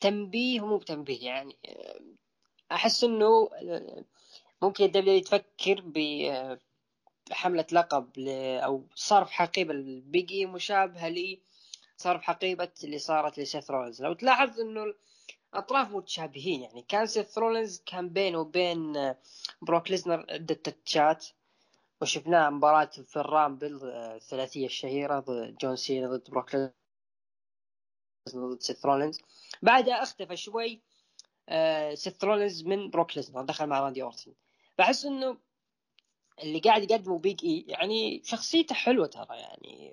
تنبيه 0.00 0.66
مو 0.66 0.76
بتنبيه 0.76 1.26
يعني 1.26 1.56
آه، 1.68 2.00
أحس 2.72 3.04
إنه 3.04 3.50
آه، 3.54 4.04
ممكن 4.62 4.84
ال 4.84 5.02
W 5.02 5.20
تفكر 5.20 5.82
بحملة 7.30 7.66
لقب 7.72 8.18
أو 8.64 8.84
صرف 8.94 9.30
حقيبة 9.30 9.74
البيج 9.74 10.32
إي 10.32 10.46
مشابهة 10.46 11.08
لي 11.08 11.40
صرف 11.96 12.22
حقيبة 12.22 12.72
اللي 12.84 12.98
صارت 12.98 13.38
لسيث 13.38 13.70
رولينز 13.70 14.02
لو 14.02 14.12
تلاحظ 14.12 14.60
إنه 14.60 14.94
الأطراف 15.54 15.90
متشابهين 15.90 16.62
يعني 16.62 16.82
كان 16.82 17.06
سيث 17.06 17.38
رولينز 17.38 17.82
كان 17.86 18.08
بينه 18.08 18.38
وبين 18.38 19.14
بروك 19.62 19.90
ليزنر 19.90 20.26
عدة 20.30 20.54
تاتشات 20.54 21.26
وشفناه 22.00 22.50
مباراة 22.50 22.90
في 23.06 23.16
ال 23.16 23.25
Rumble 23.25 23.80
الثلاثية 23.84 24.66
الشهيرة 24.66 25.20
ضد 25.20 25.56
جون 25.60 25.76
سينا 25.76 26.08
ضد 26.08 26.30
بروك 26.30 26.56
ضد 28.36 28.60
سيث 28.60 28.86
رولينز. 28.86 29.20
بعدها 29.62 30.02
أختفى 30.02 30.36
شوي 30.36 30.80
آه، 31.48 31.94
سيث 31.94 32.24
رولينز 32.24 32.62
من 32.64 32.90
بروك 32.90 33.16
ليزنر 33.16 33.42
دخل 33.42 33.66
مع 33.66 33.80
راندي 33.80 34.02
أورتن. 34.02 34.32
بحس 34.78 35.04
إنه 35.04 35.38
اللي 36.42 36.58
قاعد 36.58 36.90
يقدمه 36.90 37.18
بيج 37.18 37.44
إي 37.44 37.64
يعني 37.68 38.22
شخصيته 38.24 38.74
حلوة 38.74 39.06
ترى 39.06 39.36
يعني 39.36 39.92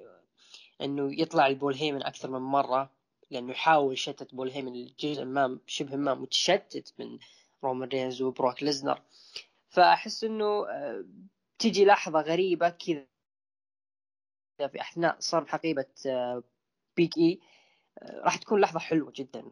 إنه 0.82 1.21
يطلع 1.21 1.47
لبول 1.47 1.73
هيمن 1.76 2.04
أكثر 2.04 2.30
من 2.30 2.39
مرة 2.39 2.91
لأنه 3.32 3.52
يحاول 3.52 3.97
شتت 3.97 4.36
بول 4.36 4.50
هيمن 4.50 4.86
جزء 5.00 5.26
ما 5.26 5.60
شبه 5.65 5.95
ما 5.95 6.13
متشتت 6.13 6.93
من 7.00 7.19
رومان 7.63 7.89
رينز 7.89 8.21
وبروك 8.21 8.63
ليزنر. 8.63 9.02
فأحس 9.69 10.23
إنه 10.23 10.69
آه، 10.69 11.06
تجي 11.60 11.86
لحظة 11.86 12.21
غريبة 12.21 12.69
كذا 12.69 13.08
في 14.67 14.82
أثناء 14.82 15.15
صرف 15.19 15.47
حقيبة 15.47 15.86
بيج 16.97 17.12
إي. 17.17 17.39
راح 18.03 18.36
تكون 18.36 18.62
لحظة 18.62 18.79
حلوة 18.79 19.13
جدا. 19.15 19.43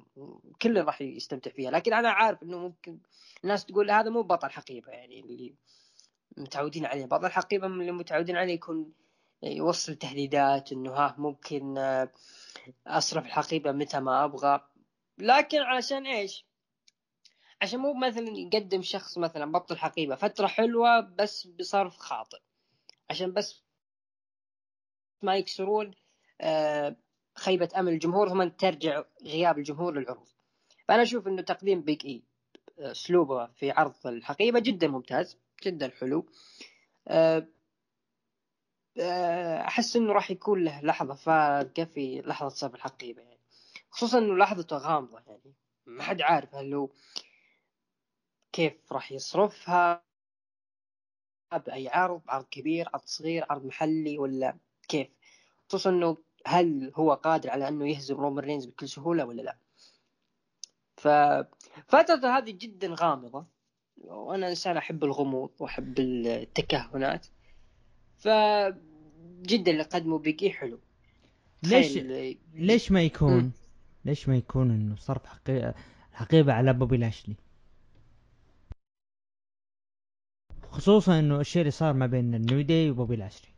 كل 0.61 0.83
راح 0.83 1.01
يستمتع 1.01 1.51
فيها. 1.51 1.71
لكن 1.71 1.93
أنا 1.93 2.09
عارف 2.09 2.43
إنه 2.43 2.57
ممكن 2.57 2.99
الناس 3.43 3.65
تقول 3.65 3.91
هذا 3.91 4.09
مو 4.09 4.21
بطل 4.21 4.49
حقيبة 4.49 4.91
يعني 4.91 5.19
اللي 5.19 5.55
متعودين 6.37 6.85
عليه. 6.85 7.05
بطل 7.05 7.31
حقيبة 7.31 7.67
اللي 7.67 7.91
متعودين 7.91 8.37
عليه 8.37 8.53
يكون 8.53 8.93
يوصل 9.43 9.95
تهديدات 9.95 10.71
إنه 10.71 10.91
ها 10.91 11.15
ممكن 11.17 11.77
آه، 11.77 12.11
أصرف 12.87 13.25
الحقيبة 13.25 13.71
متى 13.71 13.99
ما 13.99 14.23
أبغى. 14.23 14.61
لكن 15.17 15.57
علشان 15.61 16.05
إيش؟ 16.05 16.45
عشان 17.61 17.79
مو 17.79 17.93
مثلا 17.93 18.29
يقدم 18.29 18.81
شخص 18.81 19.17
مثلا 19.17 19.51
بطل 19.51 19.77
حقيبة 19.77 20.15
فترة 20.15 20.47
حلوة 20.47 20.99
بس 20.99 21.47
بصرف 21.47 21.97
خاطئ. 21.97 22.39
عشان 23.09 23.33
بس 23.33 23.63
ما 25.21 25.35
يكسرون 25.35 25.91
آه، 26.41 26.95
خيبة 27.35 27.69
امل 27.77 27.93
الجمهور 27.93 28.29
ثم 28.29 28.43
ترجع 28.43 29.03
غياب 29.23 29.57
الجمهور 29.57 29.99
للعروض. 29.99 30.27
فأنا 30.87 31.03
أشوف 31.03 31.27
إنه 31.27 31.41
تقديم 31.41 31.81
بيج 31.81 32.05
اي 32.05 32.23
أسلوبه 32.79 33.45
في 33.45 33.71
عرض 33.71 34.07
الحقيبة 34.07 34.59
جدا 34.59 34.87
ممتاز 34.87 35.37
جدا 35.63 35.91
حلو. 35.99 36.25
آه، 37.07 37.47
آه، 38.99 39.61
أحس 39.61 39.95
إنه 39.95 40.13
راح 40.13 40.31
يكون 40.31 40.63
له 40.63 40.81
لحظة 40.81 41.13
فارقه 41.13 41.83
في 41.83 42.21
لحظة 42.21 42.49
صرف 42.49 42.75
الحقيبة 42.75 43.21
يعني. 43.21 43.39
خصوصا 43.89 44.17
إنه 44.17 44.37
لحظته 44.37 44.77
غامضة 44.77 45.21
يعني. 45.27 45.55
ما 45.85 46.03
حد 46.03 46.21
عارف 46.21 46.55
هل 46.55 46.73
هو 46.73 46.89
كيف 48.51 48.93
راح 48.93 49.11
يصرفها 49.11 50.03
بأي 51.53 51.87
عرض 51.87 52.21
عرض 52.27 52.45
كبير 52.45 52.89
عرض 52.93 53.05
صغير 53.05 53.45
عرض 53.49 53.65
محلي 53.65 54.17
ولا 54.17 54.57
كيف. 54.87 55.07
خصوصا 55.69 55.89
إنه 55.89 56.17
هل 56.47 56.91
هو 56.95 57.13
قادر 57.13 57.49
على 57.49 57.67
أنه 57.67 57.87
يهزم 57.89 58.15
رومان 58.15 58.45
رينز 58.45 58.65
بكل 58.65 58.89
سهولة 58.89 59.25
ولا 59.25 59.41
لا؟ 59.41 59.57
ففترة 60.97 62.37
هذه 62.37 62.51
جدا 62.51 62.95
غامضة 62.99 63.45
وأنا 63.97 64.49
إنسان 64.49 64.77
أحب 64.77 65.03
الغموض 65.03 65.49
وأحب 65.59 65.99
التكهنات 65.99 67.27
ف 68.17 68.27
جدا 69.41 69.71
اللي 69.71 69.83
قدمه 69.83 70.19
بيج 70.19 70.43
إي 70.43 70.51
حلو. 70.51 70.79
ليش 71.63 71.97
ليش 72.53 72.91
ما 72.91 73.01
يكون؟ 73.03 73.37
م. 73.43 73.51
ليش 74.05 74.27
ما 74.29 74.37
يكون 74.37 74.71
إنه 74.71 74.95
صرف 74.95 75.25
حقيقة 75.25 75.73
حقيبة 76.13 76.53
على 76.53 76.73
بوبي 76.73 76.97
لاشلي؟ 76.97 77.35
خصوصا 80.71 81.19
إنه 81.19 81.39
الشيء 81.39 81.61
اللي 81.61 81.71
صار 81.71 81.93
ما 81.93 82.05
بين 82.07 82.35
ال 82.35 82.42
New 82.42 82.61
Day 82.61 82.89
وبوبي 82.89 83.15
لاشلي. 83.15 83.49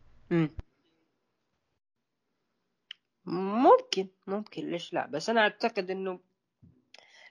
ممكن 3.32 4.08
ممكن 4.26 4.70
ليش 4.70 4.92
لا؟ 4.92 5.06
بس 5.06 5.30
أنا 5.30 5.40
أعتقد 5.40 5.90
إنه 5.90 6.20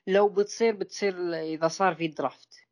لو 0.07 0.29
بتصير 0.29 0.75
بتصير 0.75 1.33
إذا 1.33 1.67
صار 1.67 1.95
في 1.95 2.07
draft 2.07 2.67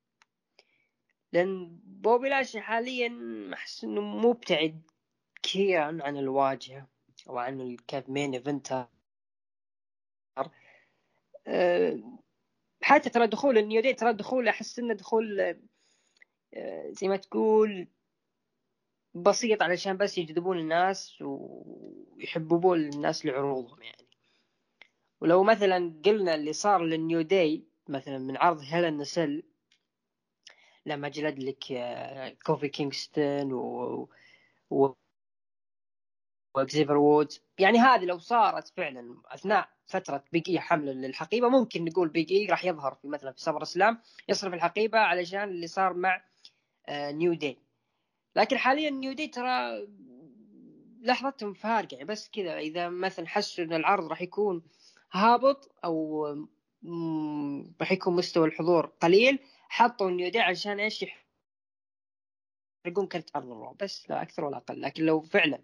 لأن 1.33 1.79
بوبي 1.83 2.29
لاشلي 2.29 2.61
حاليا 2.61 3.11
أحس 3.53 3.83
إنه 3.83 4.01
مبتعد 4.01 4.81
كثيرا 5.43 5.83
عن 6.03 6.17
الواجهة 6.17 6.87
أو 7.29 7.37
عن 7.37 7.61
ال 7.61 7.71
card 7.71 8.09
main 8.09 8.33
eventer. 8.33 8.87
أه 11.47 11.99
حتى 12.81 13.09
ترى 13.09 13.27
دخول 13.27 13.57
ال 13.57 13.63
New 13.63 13.81
Day 13.81 13.93
ترى 13.93 14.13
دخول 14.13 14.47
أحس 14.47 14.79
إنه 14.79 14.93
دخول 14.93 15.39
أه 16.53 16.91
زي 16.91 17.07
ما 17.07 17.17
تقول 17.17 17.87
بسيط 19.13 19.63
علشان 19.63 19.97
بس 19.97 20.17
يجذبون 20.17 20.59
الناس 20.59 21.23
ويحببون 22.15 22.79
الناس 22.79 23.25
لعروضهم 23.25 23.81
يعني. 23.81 24.07
ولو 25.21 25.43
مثلا 25.43 26.01
قلنا 26.05 26.35
اللي 26.35 26.53
صار 26.53 26.83
لل 26.83 26.98
New 26.98 27.21
Day 27.21 27.63
مثلا 27.89 28.17
من 28.17 28.37
عرض 28.37 28.59
Hell 28.61 28.97
in 28.97 29.10
a 29.10 29.17
Cell 29.17 29.43
لما 30.85 31.09
جلد 31.09 31.39
لك 31.39 31.71
آه، 31.71 32.29
كوفي 32.45 32.69
كينغستون 32.69 33.53
و, 33.53 34.09
و... 34.69 34.93
وإكزيفر 36.55 36.97
وودز 36.97 37.33
يعني 37.59 37.77
هذه 37.77 38.05
لو 38.05 38.17
صارت 38.19 38.67
فعلا 38.67 39.21
أثناء 39.25 39.69
فترة 39.87 40.23
بيج 40.31 40.52
إي 40.52 40.59
حمله 40.59 40.91
للحقيبة 40.91 41.49
ممكن 41.49 41.85
نقول 41.85 42.09
بيج 42.09 42.36
إي 42.36 42.45
راح 42.45 42.65
يظهر 42.65 42.95
في 42.95 43.07
مثلا 43.07 43.31
في 43.31 43.41
SummerSlam 43.41 44.01
يصرف 44.29 44.53
الحقيبة 44.53 44.99
علشان 44.99 45.43
اللي 45.43 45.67
صار 45.67 45.93
مع 45.93 46.23
New 46.89 47.33
آه، 47.33 47.35
Day. 47.35 47.57
لكن 48.35 48.57
حاليا 48.57 48.89
New 48.89 49.13
Day 49.13 49.27
ترى 49.27 49.87
لحظتهم 51.05 51.53
فارقة 51.53 51.93
يعني 51.93 52.05
بس 52.05 52.29
كذا. 52.29 52.57
إذا 52.57 52.89
مثلا 52.89 53.27
حسوا 53.27 53.63
إن 53.63 53.73
العرض 53.73 54.07
راح 54.07 54.21
يكون 54.21 54.63
هابط 55.11 55.71
أو 55.85 56.25
راح 57.81 57.91
يكون 57.91 58.15
مستوى 58.15 58.47
الحضور 58.47 58.85
قليل 58.85 59.39
حطوا 59.69 60.09
New 60.11 60.29
Day 60.29 60.39
عشان 60.39 60.79
إيش 60.79 61.05
يحرقون 62.85 63.07
كرت 63.07 63.35
عرض 63.35 63.51
ال 63.51 63.57
Raw 63.57 63.75
بس 63.81 64.09
لا 64.09 64.21
أكثر 64.21 64.45
ولا 64.45 64.57
أقل. 64.57 64.81
لكن 64.81 65.03
لو 65.03 65.21
فعلا 65.21 65.59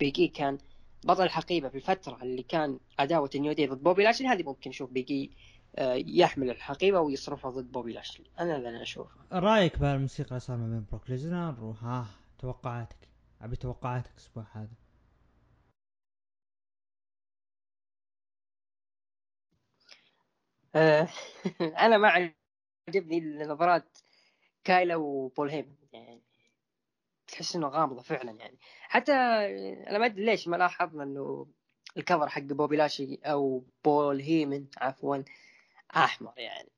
بيج 0.00 0.21
إي 0.21 0.28
كان 0.28 0.58
بطل 1.04 1.22
الحقيبة 1.22 1.68
في 1.68 1.74
الفترة 1.74 2.22
اللي 2.22 2.42
كان 2.42 2.78
عداوة 2.98 3.30
New 3.34 3.52
Day 3.52 3.66
ضد 3.66 3.82
بوبي 3.82 4.04
لاشلي 4.04 4.28
هذه 4.28 4.42
ممكن 4.42 4.70
نشوف 4.70 4.90
بيج 4.90 5.20
إي 5.20 5.30
آه، 5.76 5.94
يحمل 6.06 6.50
الحقيبة 6.50 7.00
ويصرفها 7.00 7.50
ضد 7.50 7.72
بوبي 7.72 7.92
لاشلي. 7.92 8.26
أنا 8.40 8.56
اللي 8.56 8.68
أنا 8.68 8.82
أشوفه. 8.82 9.16
رأيك 9.32 9.78
بهالموسيقى 9.78 10.28
اللي 10.28 10.40
صار 10.40 10.56
ما 10.56 10.68
بين 10.68 10.84
بروك 10.90 11.10
ليزنر؟ 11.10 11.64
وها 11.64 12.06
توقعاتك. 12.38 13.13
أبي 13.44 13.56
توقعاتك 13.56 14.10
الأسبوع 14.10 14.46
هذا. 14.52 14.74
آه، 20.74 21.08
أنا 21.84 21.98
ما 21.98 22.32
عجبني 22.88 23.20
نظرات 23.44 23.98
كايلا 24.64 24.96
وبول 24.96 25.50
هيمن 25.50 25.76
يعني 25.92 26.22
تحس 27.26 27.56
إنه 27.56 27.68
غامضة 27.68 28.02
فعلا 28.02 28.32
يعني. 28.32 28.58
حتى 28.82 29.12
أنا 29.88 29.98
ما 29.98 30.06
أدري 30.06 30.24
ليش 30.24 30.48
ما 30.48 30.56
لاحظنا 30.56 31.02
إنه 31.02 31.46
الكفر 31.96 32.28
حق 32.28 32.40
بوبي 32.42 32.76
لاشي 32.76 33.14
أو 33.24 33.64
بول 33.84 34.20
هيمن 34.20 34.66
عفوا 34.78 35.16
أحمر 35.96 36.34
يعني. 36.38 36.68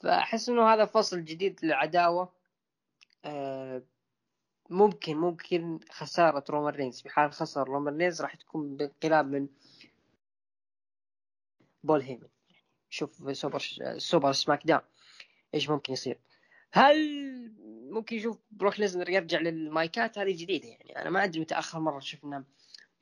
فأحس 0.00 0.48
إنه 0.48 0.74
هذا 0.74 0.84
فصل 0.84 1.24
جديد 1.24 1.60
للعداوة. 1.64 2.32
آه، 3.24 3.82
ممكن 4.70 5.16
ممكن 5.16 5.80
خسارة 5.90 6.44
رومان 6.50 6.74
رينز 6.74 7.02
في 7.02 7.08
حال 7.08 7.32
خسر 7.32 7.68
رومان 7.68 7.96
رينز 7.96 8.22
راح 8.22 8.34
تكون 8.34 8.76
بانقلاب 8.76 9.26
من 9.26 9.48
بول 11.84 12.00
هيمن. 12.02 12.28
شوف 12.90 13.36
سوبر 13.36 13.58
سوبر 13.98 14.32
سماك 14.32 14.66
داون. 14.66 14.80
إيش 15.54 15.70
ممكن 15.70 15.92
يصير؟ 15.92 16.18
هل 16.72 16.96
ممكن 17.90 18.16
يشوف 18.16 18.38
بروك 18.50 18.80
ليزنر 18.80 19.10
يرجع 19.10 19.40
للمايكات؟ 19.40 20.18
هذه 20.18 20.32
جديدة 20.42 20.68
يعني. 20.68 21.02
أنا 21.02 21.10
ما 21.10 21.24
أدري 21.24 21.40
متى 21.40 21.54
آخر 21.54 21.80
مرة 21.80 22.00
شفنا 22.00 22.44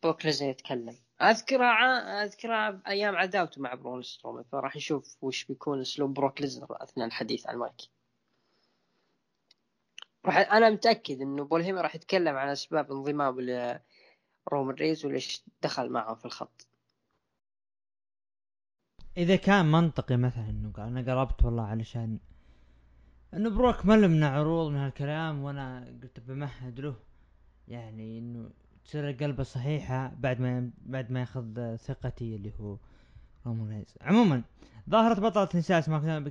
بروك 0.02 0.24
ليزنر 0.24 0.50
يتكلم. 0.50 0.96
اذكرها 1.22 2.24
اذكرها 2.24 2.82
أيام 2.86 3.16
عداوته 3.16 3.60
مع 3.62 3.74
برون 3.74 4.02
سترومان. 4.02 4.44
فراح 4.44 4.76
نشوف 4.76 5.16
وش 5.22 5.44
بيكون 5.44 5.80
أسلوب 5.80 6.14
بروك 6.14 6.40
ليزنر 6.40 6.66
أثناء 6.70 7.06
الحديث 7.06 7.46
عن 7.46 7.54
المايك 7.54 7.93
راح 10.26 10.36
أنا 10.36 10.70
متأكد 10.70 11.20
إنه 11.20 11.44
بول 11.44 11.62
هيمن 11.62 11.82
راح 11.82 11.94
يتكلم 11.94 12.36
عن 12.36 12.48
أسباب 12.48 12.92
انضمام 12.92 13.40
لرومان 13.40 14.74
رينز 14.74 15.06
وليش 15.06 15.42
دخل 15.62 15.90
معهم 15.90 16.14
في 16.14 16.24
الخط. 16.24 16.66
إذا 19.16 19.36
كان 19.36 19.72
منطقي 19.72 20.16
مثلا 20.16 20.50
إنه 20.50 20.72
قال 20.72 20.86
أنا 20.86 21.12
قربت 21.12 21.44
والله 21.44 21.62
علشان 21.62 22.18
إنه 23.34 23.50
بروك 23.50 23.86
ما 23.86 23.96
لمنا 23.96 24.28
عروض 24.28 24.70
من 24.70 24.76
هالكلام 24.76 25.42
وأنا 25.42 25.98
قلت 26.02 26.20
بمهد 26.20 26.80
له. 26.80 26.96
يعني 27.68 28.18
إنه 28.18 28.50
تصير 28.84 29.10
القلبة 29.10 29.42
صحيحة 29.42 30.12
بعد 30.18 30.40
ما 30.40 30.70
بعد 30.78 31.10
ما 31.10 31.20
يأخذ 31.20 31.76
ثقتي 31.76 32.36
اللي 32.36 32.52
هو 32.60 32.76
رومان 33.46 33.78
رينز. 33.78 33.94
عموما 34.00 34.42
ظاهرة 34.90 35.20
بطلة 35.20 35.48
نساء 35.54 35.80
سماك 35.80 36.22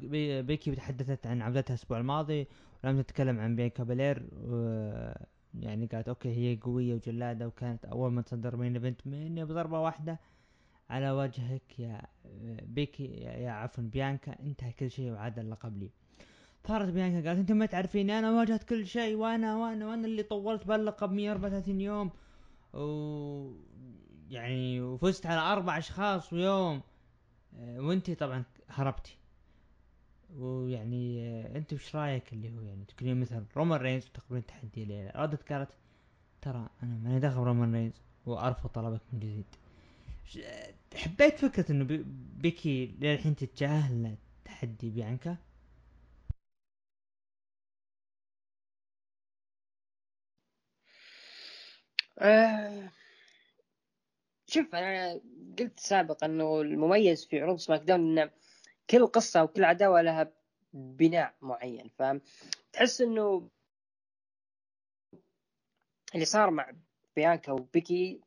بيكي 0.46 0.76
تحدثت 0.76 1.28
عن 1.28 1.42
عودتها 1.42 1.74
الأسبوع 1.74 1.98
الماضي 1.98 2.48
ولم 2.84 3.02
تتكلم 3.02 3.40
عن 3.40 3.56
بيانكا 3.56 3.84
بلير 3.84 4.28
يعني 5.60 5.86
قالت 5.86 6.08
okay 6.08 6.30
هي 6.30 6.60
قوية 6.62 6.94
وجلادة 6.96 7.48
وكانت 7.48 7.86
أول 7.86 8.12
ما 8.12 8.22
تصدر 8.22 8.56
main 8.56 8.74
event 8.76 9.08
مني 9.08 9.46
بضربة 9.46 9.80
واحدة. 9.80 10.20
على 10.90 11.12
وجهك 11.12 11.80
يا 11.80 12.02
بيكي 12.64 13.06
يا 13.24 13.52
عفوا 13.52 13.84
بيانكا 13.84 14.40
انتهى 14.40 14.72
كل 14.72 14.92
شيء 14.92 15.12
وعاد 15.12 15.40
اللقب 15.40 15.78
لي 15.78 15.90
صارت 16.68 16.90
بيانكا 16.90 17.30
قالت 17.30 17.40
انت 17.40 17.52
ما 17.52 17.66
تعرفيني 17.66 18.20
أنا 18.20 18.32
واجهت 18.32 18.64
كل 18.64 18.88
شيء 18.88 19.16
وأنا 19.16 19.58
وأنا 19.58 19.88
وأنا 19.88 20.06
اللي 20.08 20.24
طولت 20.24 20.68
باللقب 20.68 21.12
134 21.12 21.82
يوم. 21.82 22.12
و 22.74 23.52
يعني 24.30 24.82
وفزت 24.82 25.26
على 25.26 25.40
أربع 25.54 25.78
أشخاص 25.78 26.34
ويوم. 26.34 26.82
وأنتي 27.60 28.16
طبعا 28.16 28.44
هربتي. 28.70 29.18
ويعني 30.38 31.22
آه، 31.30 31.58
انت 31.58 31.74
وش 31.74 31.96
رأيك 31.96 32.34
اللي 32.34 32.50
هو 32.58 32.62
يعني 32.62 32.86
تكونين 32.86 33.20
مثلا 33.20 33.46
رومان 33.58 33.80
رينز 33.82 34.06
وتقبلين 34.08 34.46
تحدي 34.46 34.86
ليه 34.86 35.12
ردت 35.16 35.54
قالت 35.54 35.70
ترى 36.42 36.70
أنا 36.84 36.96
ماني 37.04 37.20
داخل 37.20 37.38
رومان 37.38 37.74
رينز 37.76 37.94
وارفض 38.26 38.70
طلبك 38.70 39.02
من 39.14 39.20
جديد. 39.20 39.46
حبيت 40.96 41.40
فكرة 41.40 41.72
إنه 41.72 42.04
بيكي 42.38 42.96
للحين 43.02 43.36
تتجاهل 43.36 44.16
تحدي 44.46 44.90
بيانكا؟ 44.90 45.38
آه 52.20 52.90
شوف 54.48 54.76
أنا 54.76 55.22
قلت 55.60 55.80
سابقا 55.80 56.26
إنه 56.28 56.62
المميز 56.62 57.26
في 57.26 57.42
عروض 57.42 57.58
سماك 57.58 57.82
داون 57.82 58.18
ان 58.20 58.30
كل 58.90 59.08
قصة 59.08 59.44
وكل 59.44 59.64
عداوة 59.64 60.02
لها 60.02 60.34
بناء 60.74 61.36
معين 61.42 61.90
فتحس 61.90 63.02
إنه 63.02 63.50
اللي 66.14 66.26
صار 66.26 66.52
مع 66.52 66.72
بيانكا 67.16 67.52
وبيكي 67.52 68.22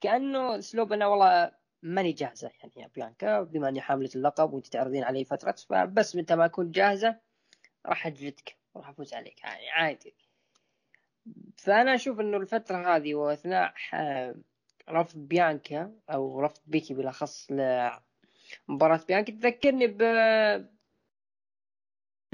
كأنه 0.00 0.58
اسلوب 0.58 0.92
انه 0.92 1.08
والله 1.08 1.52
ماني 1.82 2.12
جاهزة 2.12 2.50
يعني 2.60 2.72
يا 2.76 2.90
بيانكا 2.94 3.42
بما 3.42 3.68
إني 3.68 3.80
حاملة 3.80 4.10
اللقب 4.16 4.52
وأنت 4.52 4.66
تعرضين 4.66 5.04
علي 5.04 5.24
فترة 5.24 5.52
فبس 5.52 6.16
متى 6.16 6.36
ما 6.36 6.44
أكون 6.44 6.70
جاهزة 6.70 7.20
راح 7.86 8.06
أجلدك 8.06 8.56
وراح 8.74 8.88
أفوز 8.88 9.14
عليك 9.14 9.44
يعني 9.44 9.70
عادي. 9.70 10.14
فأنا 11.56 11.94
أشوف 11.94 12.20
إنه 12.20 12.36
الفترة 12.36 12.96
هذه 12.96 13.14
وأثناء 13.14 13.74
رفض 14.90 15.18
بيانكا 15.18 15.92
أو 16.10 16.40
رفض 16.40 16.60
بيكي 16.66 16.94
بالأخص 16.94 17.50
لمباراة 18.68 19.00
بيانكا 19.08 19.32
تذكرني 19.32 19.86
ب 19.86 20.02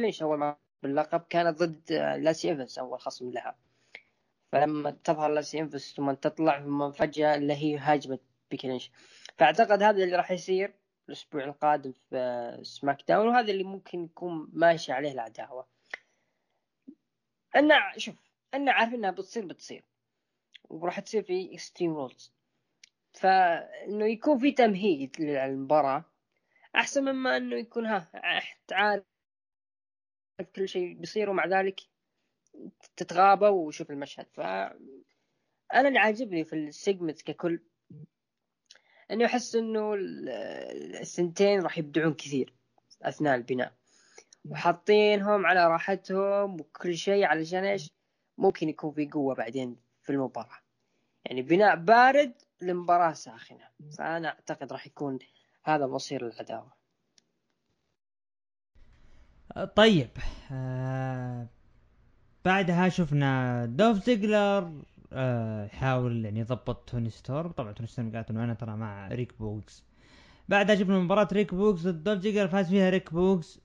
ليش 0.01 0.23
أول 0.23 0.39
ما 0.39 0.57
باللقب؟ 0.83 1.21
كانت 1.21 1.59
ضد 1.63 1.93
لاسي 1.93 2.51
ايفنس 2.51 2.79
أول 2.79 3.01
خصم 3.01 3.31
لها. 3.31 3.59
فلما 4.53 4.91
تظهر 4.91 5.33
لاسي 5.33 5.59
ايفنس 5.59 5.95
ثم 5.97 6.13
تطلع 6.13 6.61
ثم 6.61 6.91
فجأة 6.93 7.35
اللي 7.35 7.55
هي 7.55 7.79
هاجمت 7.79 8.21
بيكي 8.51 8.69
لينش. 8.69 8.91
فأعتقد 9.39 9.83
هذا 9.83 10.05
اللي 10.05 10.17
راح 10.17 10.31
يصير 10.31 10.75
الأسبوع 11.09 11.45
القادم 11.45 11.93
في 11.93 12.61
SmackDown 12.63 13.29
وهذا 13.29 13.51
اللي 13.51 13.65
ممكن 13.65 14.05
يكون 14.05 14.51
ماشي 14.53 14.93
عليه 14.93 15.13
العداوة. 15.13 15.67
أنا 17.57 17.99
شوف 17.99 18.15
أنا 18.55 18.73
عارف 18.73 18.95
إنها 18.95 19.11
بتصير 19.11 19.47
بتصير. 19.47 19.85
وراح 20.71 21.01
تصير 21.01 21.23
في 21.23 21.55
Extreme 21.55 21.95
Rules 21.97 22.33
فإنه 23.19 24.07
يكون 24.07 24.39
في 24.39 24.53
تمهيد 24.53 25.21
للمباراة 25.21 26.05
أحسن 26.77 27.05
مما 27.05 27.37
إنه 27.37 27.57
يكون 27.57 27.87
ها 27.87 28.11
تعال 28.67 29.05
كل 30.57 30.69
شيء 30.69 30.95
بيصير 30.95 31.31
ومع 31.31 31.47
ذلك 31.47 31.81
تتغابى 32.97 33.47
وشوف 33.47 33.91
المشهد. 33.91 34.27
ف 34.33 34.41
أنا 35.75 35.89
اللي 35.89 35.99
عاجبني 35.99 36.45
في 36.45 36.53
السيجمنت 36.53 37.23
ككل 37.23 37.61
إنه 39.11 39.25
احس 39.25 39.57
إنه 39.57 39.95
السنتين 41.01 41.63
راح 41.63 41.79
يبدعون 41.79 42.15
كثير 42.15 42.55
أثناء 43.03 43.35
البناء. 43.35 43.73
وحاطينهم 44.45 45.47
على 45.47 45.67
راحتهم 45.67 46.61
وكل 46.61 46.97
شيء 46.97 47.25
علشان 47.25 47.65
إيش؟ 47.65 47.91
ممكن 48.39 48.69
يكون 48.69 48.93
في 48.93 49.09
قوة 49.09 49.35
بعدين 49.35 49.77
في 50.03 50.13
المباراة. 50.13 50.59
يعني 51.25 51.43
بناء 51.43 51.77
بارد 51.77 52.48
لمباراة 52.63 53.13
ساخنة. 53.13 53.69
فأنا 53.99 54.29
أعتقد 54.29 54.73
راح 54.73 54.87
يكون 54.87 55.19
هذا 55.65 55.87
مصير 55.87 56.27
العداوة. 56.27 56.79
طيب 59.77 60.09
آه 60.53 61.47
بعدها 62.45 62.89
شفنا 62.89 63.67
دولف 63.67 64.05
زيجلر 64.05 64.83
آه 65.13 65.65
يحاول 65.67 66.25
يعني 66.25 66.41
يضبط 66.41 66.91
توني 66.91 67.11
ستورم. 67.11 67.51
طبعا 67.53 67.73
توني 67.73 67.89
ستورم 67.89 68.13
قالت 68.17 68.31
إنه 68.31 68.45
أنا 68.45 68.55
ترى 68.55 68.77
مع 68.77 69.09
ريك 69.09 69.39
بوغز. 69.39 69.85
بعدها 70.49 70.77
شفنا 70.77 70.99
مباراة 70.99 71.29
ريك 71.33 71.55
بوغز 71.55 71.83
ضد 71.83 72.03
دولف 72.03 72.23
زيجلر 72.23 72.49
فاز 72.49 72.69
فيها 72.69 72.91
ريك 72.91 73.13
بوغز. 73.13 73.61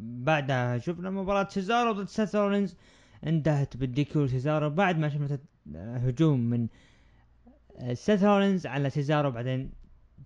بعدها 0.00 0.78
شفنا 0.78 1.10
مباراة 1.10 1.48
سيزارو 1.48 1.92
ضد 1.92 2.08
سيث 2.08 2.34
رولينز. 2.34 2.76
انتهت 3.26 3.76
بال 3.76 4.01
DQ 4.01 4.26
سيزارو 4.26 4.70
بعد 4.70 4.98
ما 4.98 5.08
شفنا 5.08 5.38
هجوم 6.08 6.40
من 6.40 6.62
آه، 6.62 6.68
سيث 7.92 8.24
رولينز 8.24 8.66
على 8.66 8.90
سيزارو 8.90 9.30
بعدين 9.30 9.72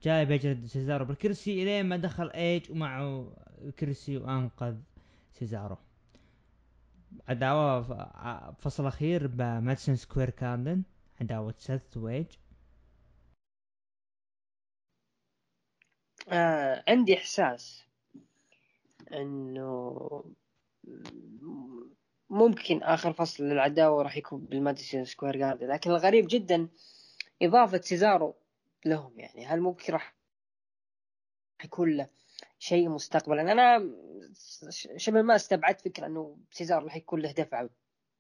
جاء 0.02 0.24
بيجلد 0.24 0.66
سيزارو 0.66 1.04
بالكرسي 1.04 1.62
إلين 1.62 1.86
ما 1.86 1.96
دخل 1.96 2.30
إيج 2.30 2.70
ومعه 2.70 3.32
كرسي 3.78 4.16
وأنقذ 4.16 4.76
سيزارو. 5.32 5.76
عداوة 7.28 7.82
فصل 8.52 8.86
أخير 8.86 9.26
بماديسون 9.26 9.96
سكوير 9.96 10.30
جاردن 10.30 10.82
عداوة 11.20 11.54
سيث 11.58 11.96
وإيج 11.96 12.26
آه 16.28 16.84
عندي 16.88 17.16
إحساس 17.16 17.84
إنه 19.12 20.24
ممكن 22.30 22.82
آخر 22.82 23.12
فصل 23.12 23.44
للعداوة 23.44 24.02
راح 24.02 24.16
يكون 24.16 24.40
بالماديسون 24.44 25.04
سكوير 25.04 25.36
جاردن 25.36 25.66
لكن 25.68 25.90
الغريب 25.90 26.26
جدا 26.28 26.68
إضافة 27.42 27.80
سيزارو 27.80 28.36
لهم 28.84 29.18
يعني. 29.18 29.46
هل 29.46 29.60
ممكن 29.60 29.92
راح 29.92 30.14
يكون 31.64 31.96
له 31.96 32.08
شيء 32.58 32.88
مستقبلا؟ 32.88 33.52
أنا 33.52 33.90
شبه 34.96 35.22
ما 35.22 35.36
استبعدت 35.36 35.80
فكرة 35.80 36.06
إنه 36.06 36.38
سيزارو 36.50 36.84
راح 36.84 36.96
يكون 36.96 37.20
له 37.20 37.32
دفعة 37.32 37.70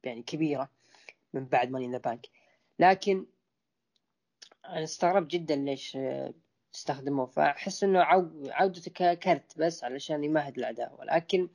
يعني 0.04 0.22
كبيرة 0.22 0.70
من 1.32 1.44
بعد 1.44 1.70
Money 1.70 1.86
in 1.86 1.92
the 1.92 1.98
Bank 1.98 2.26
لكن 2.78 3.26
أنا 4.64 4.84
استغربت 4.84 5.30
جدا 5.30 5.56
ليش 5.56 5.98
استخدموه. 6.74 7.26
فأحس 7.26 7.84
إنه 7.84 8.00
عودته 8.50 8.90
ككرت 8.94 9.58
بس 9.58 9.84
علشان 9.84 10.24
يمهد 10.24 10.58
العداء. 10.58 10.96
ولكن 11.00 11.48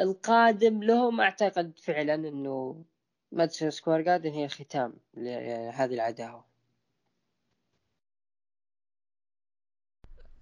القادم 0.00 0.82
لهم 0.82 1.20
أعتقد 1.20 1.78
فعلا 1.78 2.14
إنه 2.14 2.84
ماديسون 3.32 3.70
سكوير 3.70 4.00
جاردن 4.00 4.32
هي 4.32 4.48
ختام 4.48 4.94
لهذه 5.14 5.94
العداوة. 5.94 6.44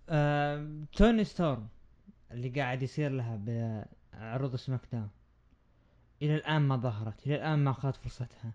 آه، 0.08 0.84
توني 0.92 1.24
ستورم 1.24 1.68
اللي 2.30 2.48
قاعد 2.48 2.82
يصير 2.82 3.10
لها 3.10 3.36
بعروض 4.12 4.56
SmackDown 4.56 5.10
إلى 6.22 6.34
الآن 6.34 6.62
ما 6.62 6.76
ظهرت 6.76 7.26
إلى 7.26 7.34
الآن 7.34 7.58
ما 7.58 7.70
أخذت 7.70 7.96
فرصتها. 7.96 8.52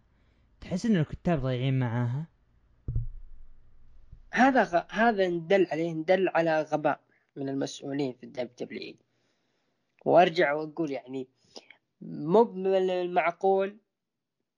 تحس 0.61 0.85
إن 0.85 0.95
الكتاب 0.95 1.39
ضايعين 1.39 1.79
معاها؟ 1.79 2.25
هذا 4.33 4.63
غ... 4.63 4.81
هذا 4.89 5.27
ندل 5.27 5.67
عليه 5.71 5.91
ندل 5.91 6.29
على 6.29 6.61
غباء 6.61 6.99
من 7.35 7.49
المسؤولين 7.49 8.13
في 8.13 8.23
ال 8.23 8.49
WWE 8.59 8.95
وأرجع 10.05 10.53
وأقول 10.53 10.91
يعني 10.91 11.27
مو 12.01 12.43
من 12.43 12.89
المعقول 12.89 13.77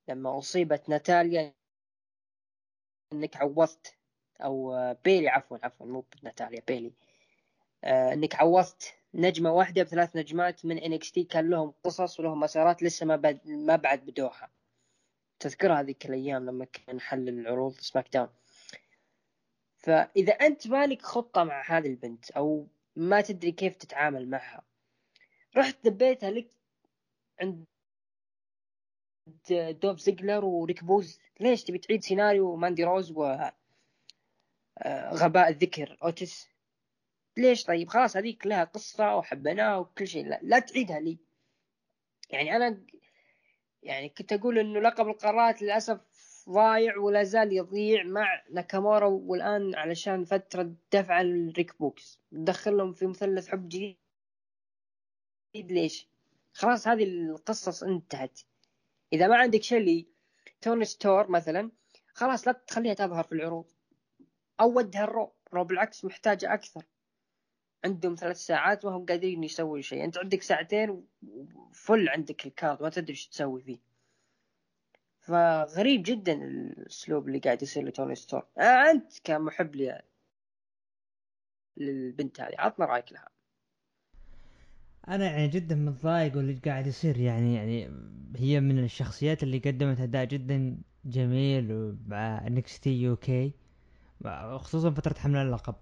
لما 0.08 0.38
أصيبت 0.38 0.89
ناتاليا 0.89 1.54
إنك 3.13 3.38
عوضت 3.38 3.96
أو 4.42 4.94
بيلي 5.06 5.30
عفوا 5.30 5.58
عفوا 5.63 5.86
مو 5.86 6.06
ناتاليا 6.24 6.62
بيلي. 6.68 6.94
آه 7.84 8.13
إنك 8.13 8.36
عوضت 8.36 8.94
نجمة 9.13 9.52
واحدة 9.52 9.84
بثلاث 9.84 10.16
نجمات 10.16 10.66
من 10.66 10.78
NXT 10.78 11.24
كان 11.24 11.50
لهم 11.50 11.74
قصص 11.84 12.20
ولهم 12.20 12.39
مسارات 12.39 12.84
لسه 12.84 13.06
ما 13.06 13.16
بعد 13.16 13.48
ما 13.48 13.76
بعد 13.76 14.06
بدوها. 14.06 14.50
تذكر 15.39 15.74
هذيك 15.74 16.06
الأيام 16.06 16.46
لما 16.46 16.66
كان 16.66 17.02
حل 17.02 17.30
العروض 17.30 17.74
SmackDown. 17.74 18.30
فإذا 19.78 20.34
أنت 20.34 20.68
مالك 20.68 21.02
خطة 21.02 21.44
مع 21.44 21.78
هذه 21.78 21.88
البنت 21.88 22.32
أو 22.32 22.68
ما 22.96 23.22
تدري 23.22 23.52
كيف 23.52 23.76
تتعامل 23.76 24.30
معها 24.30 24.63
رحت 25.58 25.78
دبيتها 25.86 26.32
لك 26.32 26.48
عند 27.42 27.66
دولف 29.72 30.00
زيجلر 30.00 30.46
وريك 30.46 30.84
بوغز. 30.84 31.19
ليش 31.40 31.64
تبي 31.64 31.78
تعيد 31.78 32.04
سيناريو 32.04 32.56
ماندي 32.56 32.84
روز 32.84 33.12
و 33.12 33.24
آه، 34.78 35.14
غباء 35.14 35.50
الذكر؟ 35.50 35.98
أوتيس 36.04 36.50
ليش 37.38 37.64
طيب؟ 37.64 37.90
خلاص 37.90 38.18
هذيك 38.18 38.48
لها 38.48 38.64
قصة 38.64 39.16
وحبيناها 39.16 39.78
وكل 39.78 40.08
شيء. 40.08 40.26
لا, 40.26 40.40
لا 40.44 40.60
تعيدها 40.60 41.00
لي. 41.00 41.18
يعني 42.30 42.56
أنا 42.56 42.82
يعني 43.84 44.10
كنت 44.10 44.34
أقول 44.34 44.60
إنه 44.60 44.80
لقب 44.80 45.08
القارات 45.08 45.62
للأسف 45.62 46.00
ضايع 46.50 46.98
ولا 46.98 47.24
زال 47.24 47.54
يضيع 47.54 48.04
مع 48.04 48.44
ناكامورا 48.52 49.06
والآن 49.08 49.76
علشان 49.76 50.26
فترة 50.26 50.76
دفع 50.94 51.22
الريك 51.22 51.80
بوغز. 51.80 52.19
دخلهم 52.32 52.94
في 52.94 53.08
مثلث 53.08 53.48
حب 53.48 53.70
جديد. 53.70 53.98
ليش؟ 55.56 56.08
خلاص 56.54 56.88
هذه 56.88 57.04
القصص 57.04 57.84
انتهت. 57.84 58.40
إذا 59.13 59.28
ما 59.28 59.38
عندك 59.38 59.63
شيء 59.63 59.80
لتوني 59.80 60.86
ستورم 60.86 61.32
مثلا 61.32 61.71
خلاص 62.13 62.47
لا 62.47 62.54
تخليها 62.54 62.93
تظهر 62.93 63.23
في 63.23 63.32
العروض. 63.32 63.71
أو 64.60 64.78
ودها 64.78 65.04
ال 65.04 65.34
Raw. 65.54 65.59
Raw 65.59 65.63
بالعكس 65.63 66.06
محتاجة 66.06 66.54
أكثر. 66.54 66.86
عندهم 67.86 68.15
ثلاث 68.15 68.38
ساعات 68.38 68.86
وهم 68.86 69.06
قادرين 69.06 69.43
يسوي 69.43 69.82
شيء. 69.82 70.04
أنت 70.04 70.17
عندك 70.17 70.41
ساعتين 70.41 71.08
و 71.54 71.65
full 71.65 72.10
عندك 72.10 72.45
ال 72.46 72.53
card 72.53 72.82
ما 72.82 72.89
تدري 72.89 73.10
إيش 73.10 73.28
تسوي 73.28 73.62
فيه. 73.62 73.80
فغريب 75.19 76.04
جدا 76.06 76.34
الأسلوب 76.34 77.28
اللي 77.28 77.39
قاعد 77.39 77.62
يصير 77.62 77.84
لتوني 77.84 78.15
ستور 78.15 78.47
أنت 78.60 79.19
كمحب 79.23 79.76
لي 79.76 80.02
للبنت 81.78 82.41
هذه 82.41 82.56
عطنا 82.58 82.86
رأيك 82.86 83.12
لها. 83.12 83.33
أنا 85.08 85.26
يعني 85.26 85.48
جدا 85.48 85.76
متضايق 85.76 86.38
واللي 86.38 86.54
قاعد 86.54 86.88
يصير 86.88 87.18
يعني 87.18 87.56
يعني 87.56 87.92
هي 88.38 88.60
من 88.60 88.84
الشخصيات 88.84 89.44
اللي 89.44 89.58
قدمت 89.58 90.00
أداء 90.00 90.26
جدا 90.26 90.78
جميل 91.06 91.98
مع 92.08 92.48
NXT 92.48 93.02
UK 93.02 93.54
خصوصا 94.58 94.92
فترة 94.92 95.20
حمل 95.20 95.36
اللقب. 95.36 95.76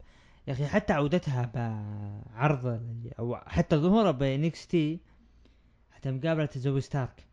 يا 0.47 0.53
أخي 0.53 0.67
حتى 0.67 0.93
عودتها 0.93 1.51
بعرض 1.55 2.81
أو 3.19 3.35
حتى 3.35 3.75
ظهورها 3.75 4.11
ب 4.11 4.67
NXT 4.67 4.99
حتى 5.91 6.11
مقابلة 6.11 6.49
زوي 6.55 6.81
ستارك. 6.81 7.25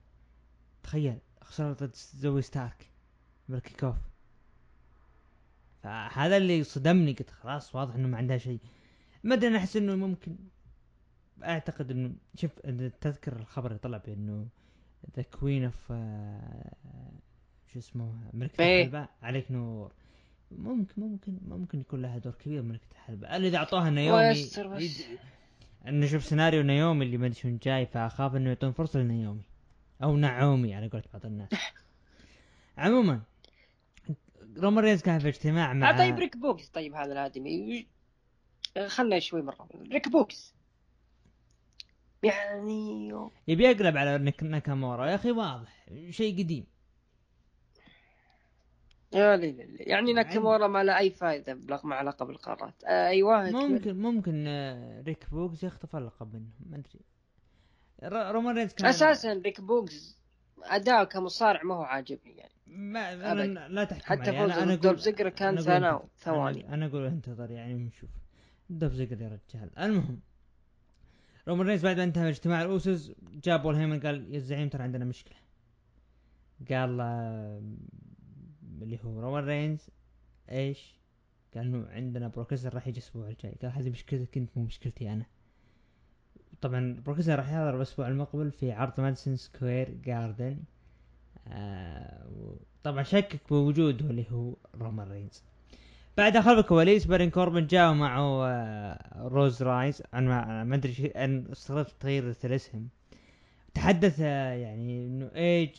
تخيل 0.83 1.19
خسرت 1.43 1.97
زوي 1.97 2.43
ستارك 2.43 2.91
بال 3.49 3.61
kick 3.61 3.85
off 3.85 3.97
فهذا 5.83 6.37
اللي 6.37 6.65
صدمني 6.65 7.13
قلت 7.13 7.31
خلاص 7.31 7.75
واضح 7.75 7.95
إنه 7.95 8.09
ما 8.09 8.19
عندها 8.19 8.39
شيء. 8.39 8.61
ما 9.25 9.35
أدري 9.35 9.49
أنا 9.49 9.59
أحس 9.59 9.77
إنه 9.77 9.95
ممكن 9.95 10.37
أعتقد 11.45 11.91
إنه 11.91 12.13
شوف 12.35 12.51
تذكر 13.01 13.37
الخبر 13.37 13.67
اللي 13.67 13.79
طلع 13.79 13.99
بأنه 13.99 14.47
the 15.17 15.23
Queen 15.23 15.65
of 15.65 15.93
شو 17.73 17.79
اسمه 17.79 18.15
ملكة 18.33 18.65
إيه. 18.65 18.81
الحلبة 18.81 19.09
عليك 19.23 19.51
نور. 19.51 19.93
ممكن 20.51 21.03
ممكن 21.03 21.39
ممكن 21.49 21.81
يكون 21.81 22.03
لها 22.03 22.19
دور 22.19 22.33
كبير 22.33 22.63
ملكة 22.63 22.87
الحلبة. 22.93 23.37
اللي 23.37 23.49
إذا 23.49 23.57
أعطوها 23.57 23.91
نيومي 23.91 24.31
بس. 24.31 24.61
نشوف 25.87 26.25
سيناريو 26.25 26.63
نيومي 26.63 27.05
اللي 27.05 27.17
ما 27.17 27.27
أدري 27.27 27.39
شلون 27.39 27.59
جاي 27.63 27.87
فأخاف 27.87 28.37
إنه 28.37 28.49
يعطون 28.49 28.73
فرصة 28.73 29.01
لنيومي. 29.01 29.45
أو 30.03 30.17
نعومي 30.17 30.75
على 30.75 30.89
قولة 30.89 31.05
بعض 31.13 31.27
الناس. 31.27 31.49
عموما 32.79 33.23
رومان 34.57 34.85
رينز 34.85 35.03
كان 35.03 35.19
في 35.19 35.29
اجتماع 35.29 35.73
مع 35.73 35.91
آه 35.91 35.99
طيب 35.99 36.19
ريك 36.19 36.37
بوكس. 36.37 36.69
طيب 36.69 36.95
هذا 36.95 37.13
الآدمي. 37.13 37.87
خلنا 38.87 39.19
شوي 39.19 39.43
مرة. 39.43 39.69
ريك 39.93 40.09
بوغز. 40.09 40.58
يعني 42.23 43.09
يبي 43.49 43.65
يقلب 43.65 43.97
على 43.97 44.19
نك- 44.19 44.43
ناكامورا. 44.43 45.07
يا 45.07 45.15
أخي 45.15 45.31
واضح. 45.31 45.87
شيء 46.11 46.39
قديم. 46.39 46.67
يا 49.13 49.37
ليل 49.37 49.77
يعني 49.81 50.13
ناكامورا 50.13 50.67
ما 50.67 50.85
له 50.85 50.99
أي 50.99 51.11
فائده 51.11 51.55
بلغ 51.55 51.87
مع 51.87 52.03
لقب 52.03 52.31
القارات 52.31 52.85
آه 52.85 53.09
أيوه 53.09 53.51
ممكن 53.51 53.97
ممكن 54.03 54.45
آه، 54.49 55.01
ريك 55.01 55.31
بوكس 55.31 55.65
يخطف 55.65 55.97
اللقب 55.97 56.35
منه. 56.35 56.51
ما 56.71 56.77
أدري. 56.77 58.33
رومان 58.33 58.57
رينز 58.57 58.73
كان 58.75 58.87
أساسا 58.89 59.33
ريك 59.33 59.61
بوكس 59.61 60.19
أداءه 60.65 61.05
كمصارع 61.05 61.63
ما 61.63 61.75
هو 61.75 61.83
عاجبني 61.83 62.37
يعني. 62.37 62.53
ما 62.67 63.33
أنا. 63.33 63.69
لا 63.69 63.85
تحكم 63.85 64.05
حتى 64.05 64.31
دولف 64.31 64.35
كان 64.49 64.63
أنا 64.63 64.75
أقول 64.75 65.65
ثانو- 65.65 65.87
انتظر. 65.87 66.09
ثواني. 66.19 66.67
أنا 66.67 66.75
أنا 66.75 66.87
أقول 66.87 67.05
أنتظر 67.07 67.51
يعني 67.51 67.75
ونشوف. 67.75 68.11
دولف 68.71 68.93
زيجلر 68.93 69.23
يا 69.23 69.39
رجال. 69.55 69.79
المهم 69.79 70.21
رومان 71.49 71.67
رينز 71.67 71.83
بعد 71.85 71.97
ما 71.97 72.05
انتهى 72.05 72.29
اجتماع 72.29 72.63
الاوسوس 72.63 73.13
جاب 73.45 73.63
بول 73.63 73.75
هيمن 73.75 74.01
قال 74.01 74.33
يا 74.35 74.37
الزعيم 74.37 74.69
ترى 74.69 74.83
عندنا 74.83 75.05
مشكلة. 75.05 75.37
قال 76.71 77.01
آه، 77.01 77.63
اللي 78.83 78.99
هو 79.05 79.21
رومان 79.21 79.45
رينز 79.45 79.91
إيش؟ 80.51 80.95
قال 81.55 81.67
إنه 81.67 81.89
عندنا 81.89 82.29
بروك 82.29 82.49
ليسنر 82.49 82.75
راح 82.75 82.87
يجي 82.87 82.99
الأسبوع 82.99 83.29
الجاي. 83.29 83.55
قال 83.63 83.71
هذه 83.71 83.91
مشكلتك 83.91 84.37
انت 84.37 84.51
مو 84.57 84.65
مشكلتي 84.65 85.13
أنا. 85.13 85.27
طبعا 86.61 87.03
بروك 87.07 87.20
ليسنر 87.20 87.37
راح 87.37 87.53
يحضر 87.53 87.77
الأسبوع 87.77 88.09
المقبل 88.09 88.51
في 88.51 88.73
عرض 88.73 89.01
ماديسون 89.01 89.37
سكوير 89.37 89.91
جاردن 90.05 90.59
آه 91.47 92.57
طبعا 92.83 93.03
شكك 93.03 93.41
بوجوده 93.51 94.11
اللي 94.11 94.27
هو 94.31 94.57
رومان 94.75 95.09
رينز 95.09 95.43
بعد 96.19 96.39
خلف 96.39 96.59
الكواليس 96.59 97.05
بارين 97.07 97.31
كوربن 97.31 97.67
جاء 97.67 97.93
معه 97.93 98.47
آه، 98.47 99.29
روز 99.29 99.63
رايز. 99.63 100.03
أنا 100.15 100.65
ما- 100.65 100.75
أدري 100.75 100.93
شيء 100.93 101.25
أنا 101.25 101.53
استغربت 101.53 101.95
تغيير 102.01 102.35
الاسم 102.45 102.89
تحدث 103.75 104.21
آه، 104.21 104.53
يعني 104.53 105.07
إنه 105.07 105.31
إيج 105.35 105.71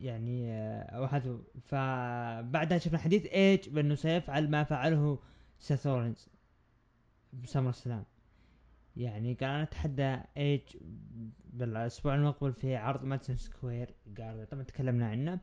يعني 0.00 0.52
آه، 0.52 1.00
واحد 1.00 1.38
فبعدها 1.64 2.78
شفنا 2.78 2.98
حديث 2.98 3.26
إيج 3.26 3.68
بانه 3.68 3.94
سيفعل 3.94 4.50
ما 4.50 4.64
فعله 4.64 5.18
سيث 5.58 5.86
رولينز 5.86 6.28
بسمر 7.32 7.72
سلام 7.72 8.04
يعني 8.96 9.34
قال 9.34 9.48
أنا 9.50 9.62
أتحدى 9.62 10.16
إيج 10.36 10.60
بالأسبوع 11.52 12.14
المقبل 12.14 12.52
في 12.52 12.76
عرض 12.76 13.04
مادسون 13.04 13.36
سكوير. 13.36 13.94
قال 14.18 14.46
طبعا 14.50 14.62
تكلمنا 14.62 15.08
عنه. 15.08 15.38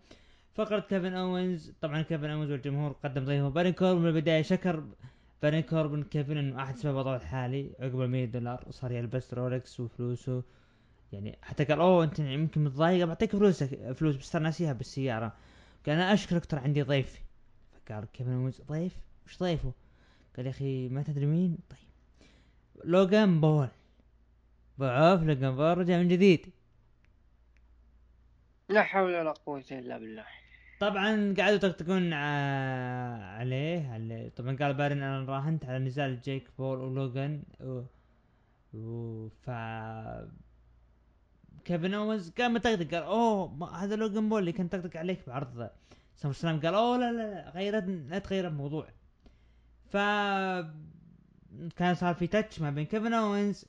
فقرة 0.56 0.80
كيفن 0.80 1.14
أوينز 1.14 1.74
طبعا 1.82 2.02
كيفن 2.02 2.30
أوينز 2.30 2.52
والجمهور 2.52 2.92
قدم 2.92 3.26
ضيفه 3.26 3.50
بارين 3.50 3.74
كوربن 3.74 4.02
من 4.02 4.08
البداية 4.08 4.42
شكر. 4.42 4.84
بارين 5.42 5.62
كوربن 5.62 6.04
كيفن 6.04 6.38
إنه 6.38 6.64
احد 6.64 6.76
سبب 6.76 6.96
وضعه 6.96 7.16
الحالي 7.16 7.72
عقب 7.80 8.02
ال 8.02 8.10
100 8.10 8.26
دولار 8.26 8.64
وصار 8.68 8.92
يلبس 8.92 9.34
رولكس 9.34 9.80
وفلوسه. 9.80 10.44
يعني 11.12 11.38
حتى 11.42 11.64
قال 11.64 11.80
أوه 11.80 12.04
أنت 12.04 12.20
يمكن 12.20 12.64
متضايق 12.64 13.06
بعطيك 13.06 13.32
فلوسك 13.32 13.92
فلوس 13.92 14.16
بس 14.16 14.36
ناسيها 14.36 14.74
بالسيارة. 14.74 15.34
قال 15.86 15.96
أنا 15.96 16.14
أشكرك 16.14 16.46
ترى 16.46 16.60
عندي 16.60 16.82
ضيف 16.82 17.22
فقال 17.74 18.06
كيفن 18.14 18.34
أوينز 18.34 18.62
ضيف؟ 18.62 18.98
وش 19.26 19.40
ضيفه؟ 19.40 19.74
قال 20.38 20.46
يا 20.46 20.52
أخي 20.52 20.90
ما 20.90 21.04
تدري 21.04 21.26
مين؟ 21.26 21.58
طيب. 21.70 21.80
لوغان 22.84 23.42
بول. 23.42 23.68
ضيفه 24.80 25.24
لوغان 25.24 25.56
بول 25.56 25.78
رجع 25.78 25.98
من 25.98 26.08
جديد. 26.08 26.46
لا 28.70 28.84
حول 28.84 29.16
ولا 29.16 29.32
قوة 29.32 29.64
إلا 29.72 29.98
بالله. 29.98 30.26
طبعا 30.80 31.34
قعدوا 31.38 31.56
يطقطقون 31.56 32.14
عليه 32.14 34.30
طبعا 34.36 34.58
قال 34.58 34.74
بارن 34.74 35.04
أنا 35.04 35.26
راهنت 35.26 35.66
على 35.66 35.80
نزال 35.80 36.22
جيك 36.22 36.48
بول 36.58 36.80
ولوغان. 36.80 37.44
و... 37.60 37.82
و... 38.74 39.28
ف 39.30 39.50
كيفن 41.66 41.94
اونز 41.94 42.30
قام 42.30 42.54
مطقطق 42.54 42.94
قال 42.94 43.04
أوه 43.04 43.84
هذا 43.84 43.96
لوجن 43.96 44.30
بول 44.30 44.40
اللي 44.40 44.52
كان 44.52 44.68
طقطق 44.68 44.98
عليك 44.98 45.20
بعرض 45.28 45.70
سمر 46.16 46.34
سلام 46.34 46.60
قال 46.62 46.76
أوه 46.76 46.98
لا 46.98 47.12
لا 47.12 47.50
غيرت 47.50 47.84
لا 47.84 48.20
تغير 48.20 48.48
الموضوع. 48.48 48.88
ف 49.92 49.98
كان 51.76 51.96
صار 51.96 52.16
في 52.16 52.28
touch 52.28 52.62
ما 52.62 52.72
بين 52.72 52.86
كيفن 52.86 53.14
اونز 53.14 53.66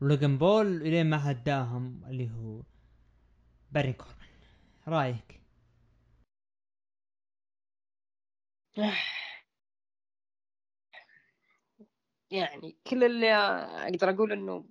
ولوجن 0.00 0.38
بول 0.38 0.66
الين 0.66 1.10
ما 1.10 1.30
هداهم 1.30 2.00
اللي 2.08 2.30
هو 2.30 2.62
بارين 3.72 3.92
كوربن 3.92 4.17
رأيك؟ 4.88 5.40
يعني 12.30 12.76
كل 12.86 13.04
اللي 13.04 13.32
أقدر 13.34 14.10
أقول 14.10 14.32
إنه 14.32 14.64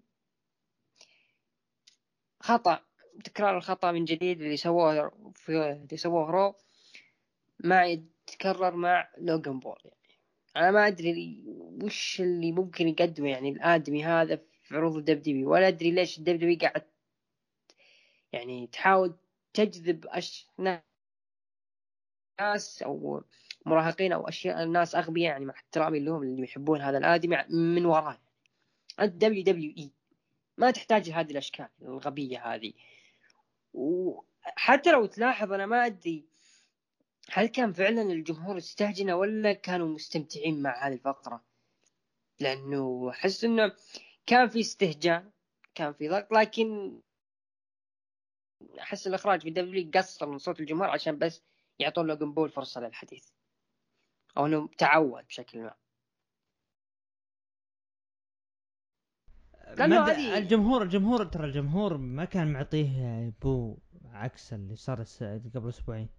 خطأ 2.39 2.80
تكرار 3.24 3.57
الخطأ 3.57 3.91
من 3.91 4.05
جديد 4.05 4.41
اللي 4.41 4.57
سووه 4.57 5.11
في 5.36 5.72
اللي 5.72 5.97
سووه 5.97 6.32
رو 6.32 6.55
ما 7.59 7.86
يتكرر 7.86 8.76
مع 8.76 9.09
لوجن 9.18 9.59
بول 9.59 9.78
يعني. 9.86 9.97
أنا 10.55 10.72
ما 10.72 10.88
أدري 10.88 11.43
وش 11.84 12.22
اللي 12.22 12.51
ممكن 12.51 12.88
يقدمه 12.88 13.30
يعني 13.30 13.49
الآدمي 13.49 14.05
هذا 14.05 14.36
في 14.63 14.76
عروض 14.76 14.95
ال 14.98 15.22
WWE 15.22 15.45
ولا 15.45 15.68
أدري 15.68 15.91
ليش 15.91 16.18
ال 16.18 16.39
WWE 16.39 16.56
قاعد 16.55 16.84
يعني 18.34 18.68
تحاول 18.68 19.15
تجذب 19.58 20.05
أش... 20.08 20.47
ناس 22.39 22.84
أو 22.84 23.24
مراهقين 23.66 24.14
أو 24.14 24.28
أشياء 24.28 24.66
ناس 24.66 24.95
أغبياء 24.95 25.32
يعني 25.32 25.45
مع 25.45 25.53
احترامي 25.53 25.99
لهم 25.99 26.24
اللي 26.24 26.43
يحبون 26.43 26.82
هذا 26.82 26.97
الادمي 26.97 27.38
من 27.49 27.86
وراه 27.86 28.18
أنت 28.99 29.14
WWE. 29.14 29.91
ما 30.58 30.72
تحتاج 30.72 31.10
هذه 31.10 31.32
الأشكال 31.32 31.70
الغبية 31.82 32.53
هذه. 32.53 32.74
وحتى 33.74 34.91
لو 34.91 35.05
تلاحظ 35.05 35.53
أنا 35.53 35.66
ما 35.66 35.86
أدري 35.86 36.26
هل 37.32 37.45
كان 37.45 37.74
فعلا 37.74 38.01
الجمهور 38.01 38.58
استهجن 38.58 39.12
ولا 39.12 39.53
كانوا 39.53 39.88
مستمتعين 39.88 40.62
مع 40.62 40.88
هذه 40.88 40.93
الفقرة؟ 40.93 41.43
لأنه 42.39 43.10
أحس 43.10 43.43
إنه 43.43 43.76
كان 44.26 44.47
في 44.47 44.60
استهجان 44.60 45.32
كان 45.76 45.93
في 45.93 46.10
ضغط 46.10 46.32
لكن 46.34 46.99
أحس 48.80 49.08
الإخراج 49.08 49.41
في 49.41 49.49
WWE 49.50 49.91
قصر 49.93 50.26
من 50.26 50.38
صوت 50.38 50.60
الجمهور 50.60 50.89
عشان 50.89 51.18
بس 51.18 51.43
يعطون 51.80 52.08
لوجن 52.08 52.34
بول 52.34 52.49
فرصة 52.49 52.82
للحديث. 52.82 53.30
أو 54.38 54.45
إنه 54.45 54.70
تعود 54.78 55.26
بشكل 55.28 55.60
ما. 55.60 55.74
لأنه 59.78 60.03
هذه 60.03 60.38
الجمهور 60.38 60.84
الجمهور 60.84 61.26
ترى 61.26 61.45
الجمهور 61.45 61.97
ما 61.97 62.26
كان 62.26 62.53
معطيه 62.53 63.34
boo 63.41 63.78
عكس 64.05 64.53
اللي 64.53 64.76
صار 64.76 65.03
قبل 65.55 65.70
أسبوعين. 65.70 66.10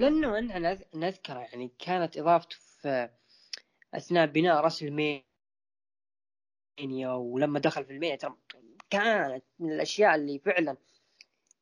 لأنه 0.00 0.38
إحنا 0.38 0.78
نذكر 0.94 1.36
يعني 1.36 1.70
كانت 1.78 2.16
إضافته 2.16 2.56
في 2.56 3.10
أثناء 3.94 4.26
بناء 4.26 4.60
راسلمانيا 4.60 5.24
ولما 7.12 7.58
دخل 7.60 7.84
في 7.84 7.92
المانيا 7.92 8.16
ترى 8.16 8.36
كانت 8.90 9.44
من 9.58 9.72
الأشياء 9.72 10.14
اللي 10.14 10.38
فعلا 10.38 10.76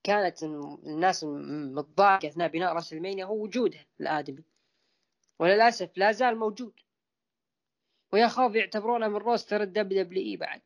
كانت 0.02 0.42
الناس 0.42 1.24
متضايقة 1.24 2.28
أثناء 2.28 2.48
بناء 2.48 2.72
راسلمانيا 2.72 3.24
هو 3.24 3.42
وجوده 3.42 3.78
الآدمي. 4.00 4.44
وللأسف 5.38 5.90
لا 5.96 6.12
زال 6.12 6.38
موجود. 6.38 6.72
ويا 8.12 8.28
خوف 8.28 8.54
يعتبرونه 8.54 9.08
من 9.08 9.16
roster 9.16 10.02
ال 10.02 10.22
WWE 10.22 10.36
بعد. 10.36 10.60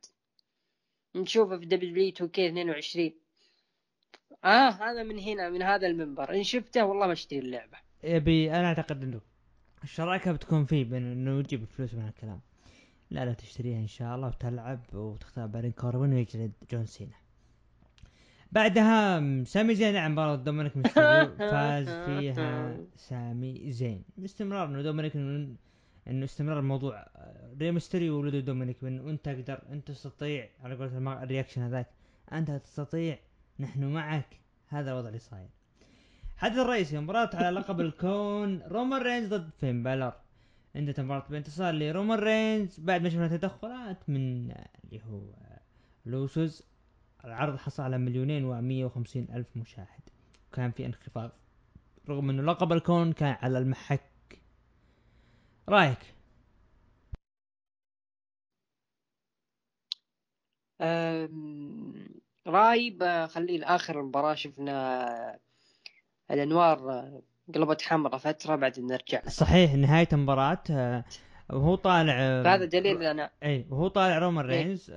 نشوفه 1.15 1.59
في 1.59 1.67
دبليو 1.67 1.91
دبليو 1.91 2.09
2 2.09 2.31
كي 2.31 2.49
22 2.49 3.13
آه 4.45 4.69
هذا 4.69 5.03
من 5.03 5.19
هنا 5.19 5.49
من 5.49 5.63
هذا 5.63 5.87
المنبر. 5.87 6.35
إن 6.35 6.43
شفته 6.43 6.85
والله 6.85 7.07
ما 7.07 7.13
أشتري 7.13 7.39
اللعبة. 7.39 7.79
يبي 8.05 8.51
أنا 8.51 8.67
أعتقد 8.67 9.03
إنه 9.03 9.21
الشراكة 9.85 10.33
بتكون 10.33 10.65
فيه 10.65 10.85
بين 10.85 11.13
إنه 11.13 11.39
يجيب 11.39 11.65
فلوس 11.65 11.95
من 11.95 12.09
الكلام 12.09 12.41
لا 13.11 13.25
لا 13.25 13.33
تشتريها 13.33 13.79
إن 13.79 13.87
شاء 13.87 14.17
الله 14.17 14.29
وتلعب 14.29 14.81
وتختار 14.93 15.47
بارين 15.47 15.73
كوربن 15.73 16.13
ويجلد 16.13 16.53
جون 16.71 16.87
سينا. 16.87 17.17
بعدها 18.53 19.21
سامي 19.45 19.75
زين 19.75 19.95
لعب 19.95 20.11
مباراة 20.11 20.37
دومينيك 20.37 20.77
ميستيريو 20.77 21.37
فاز 21.53 21.89
فيها 21.89 22.77
سامي 22.97 23.73
زين. 23.73 24.05
باستمرار 24.17 24.69
إنه 24.69 24.83
دومينيك 24.83 25.17
إنه 26.09 26.25
استمرار 26.25 26.59
الموضوع. 26.59 27.07
ري 27.61 27.71
ميستيريو 27.73 28.21
ولده 28.21 28.41
دومينيك 28.41 28.85
انه 28.85 29.11
انت 29.11 29.25
تقدر 29.29 29.63
أنت 29.73 29.89
تستطيع 29.89 30.49
على 30.61 30.75
قولة 30.75 31.23
ال 31.23 31.27
reaction 31.27 31.63
هذاك 31.63 31.87
أنت 32.33 32.51
تستطيع 32.51 33.19
نحن 33.61 33.85
معك. 33.85 34.41
هذا 34.69 34.91
الوضع 34.91 35.09
اللي 35.09 35.19
صاير. 35.19 35.49
الحدث 36.35 36.59
الرئيسي 36.59 36.99
مباراة 36.99 37.31
على 37.35 37.51
لقب 37.51 37.81
الكون 37.81 38.63
رومان 38.63 39.03
رينز 39.03 39.35
ضد 39.35 39.51
فين 39.61 39.83
بالر 39.83 40.13
عندنا 40.75 41.05
مباراة 41.05 41.29
بانتصار 41.31 41.75
لرومان 41.75 42.19
رينز. 42.19 42.81
بعد 42.81 43.03
ما 43.03 43.09
شفنا 43.09 43.29
تدخلات 43.29 44.11
من 44.11 44.51
اللي 44.85 45.03
هو 45.05 45.23
لوسوس 46.07 46.63
العرض 47.25 47.57
حصل 47.57 47.83
على 47.83 47.99
مليونين 47.99 48.45
ومية 48.45 48.85
وخمسين 48.85 49.29
ألف 49.35 49.57
مشاهد. 49.57 50.11
وكان 50.53 50.71
في 50.71 50.87
انخفاض 50.87 51.31
رغم 52.09 52.31
إنه 52.31 52.43
لقب 52.43 52.73
الكون 52.73 53.13
كان 53.13 53.37
على 53.41 53.59
المحك. 53.59 54.43
رأيك؟ 55.69 56.15
راي 62.47 62.91
بخليه 62.91 63.59
لاخر 63.59 64.01
المباراة 64.01 64.35
شفنا 64.35 65.39
الأنوار 66.31 67.11
قلبت 67.53 67.83
حمراء 67.83 68.19
فترة 68.19 68.57
بعد 68.57 68.81
نرجع. 68.81 69.29
صحيح 69.29 69.75
نهاية 69.75 70.09
المباراه 70.13 70.63
آه، 70.71 71.05
وهو 71.51 71.75
طالع 71.75 72.15
هذا 72.55 72.65
دليل 72.65 73.03
أنا 73.03 73.31
إي 73.43 73.67
وهو 73.71 73.89
طالع 73.89 74.19
رومان 74.19 74.47
رينز 74.47 74.91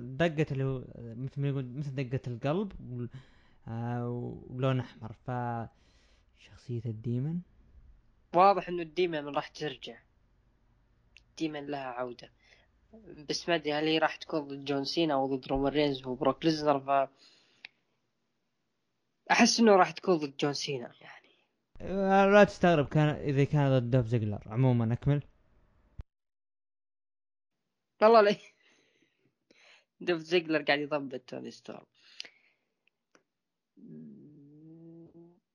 دقة 0.00 0.46
اللي 0.52 0.64
هو 0.64 0.82
مثل 0.98 1.40
ما 1.40 1.48
يقول 1.48 1.72
مثل 1.74 1.94
دقة 1.94 2.20
القلب 2.26 2.72
آه، 3.68 4.36
ولون 4.50 4.80
أحمر. 4.80 5.12
ف 5.12 5.30
شخصية 6.38 6.82
ال 6.84 6.92
demon؟ 6.92 7.38
واضح 8.34 8.68
إنه 8.68 8.82
ال 8.82 8.90
demon 8.90 9.28
راح 9.28 9.48
ترجع. 9.48 9.98
ال 11.30 11.36
demon 11.36 11.66
لها 11.66 11.84
عودة. 11.84 12.30
بس 13.28 13.48
ما 13.48 13.54
أدري 13.54 13.72
هل 13.72 13.84
هي 13.84 13.98
راح 13.98 14.16
تكون 14.16 14.40
ضد 14.40 14.64
جون 14.64 14.84
سينا 14.84 15.14
أو 15.14 15.36
ضد 15.36 15.48
رومان 15.48 15.72
رينز 15.72 16.06
وبروك 16.06 16.44
ليزنر؟ 16.44 16.80
ف 16.80 17.08
أحس 19.30 19.60
إنه 19.60 19.76
راح 19.76 19.90
تكون 19.90 20.16
ضد 20.16 20.36
جون 20.40 20.52
سينا 20.52 20.92
يعني. 21.00 21.21
آه، 21.21 21.21
لا 21.82 22.44
تستغرب 22.44 22.88
كان 22.88 23.08
إذا 23.08 23.44
كان 23.44 23.78
ضد 23.78 23.90
دولف 23.90 24.06
زيجلر 24.06 24.42
عموما 24.46 24.92
أكمل. 24.92 25.22
والله 28.02 28.20
لي. 28.20 28.36
دولف 30.00 30.20
زيجلر 30.20 30.62
قاعد 30.62 30.78
يضبط 30.80 31.20
توني 31.20 31.50
ستورم. 31.50 31.86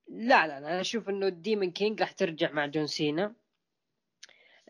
لا 0.08 0.46
لا 0.46 0.58
أنا 0.58 0.80
أشوف 0.80 1.08
إنه 1.08 1.26
ال 1.26 1.33
demon 1.33 1.70
king 1.70 2.00
راح 2.00 2.12
ترجع 2.12 2.52
مع 2.52 2.66
جون 2.66 2.86
سينا. 2.86 3.34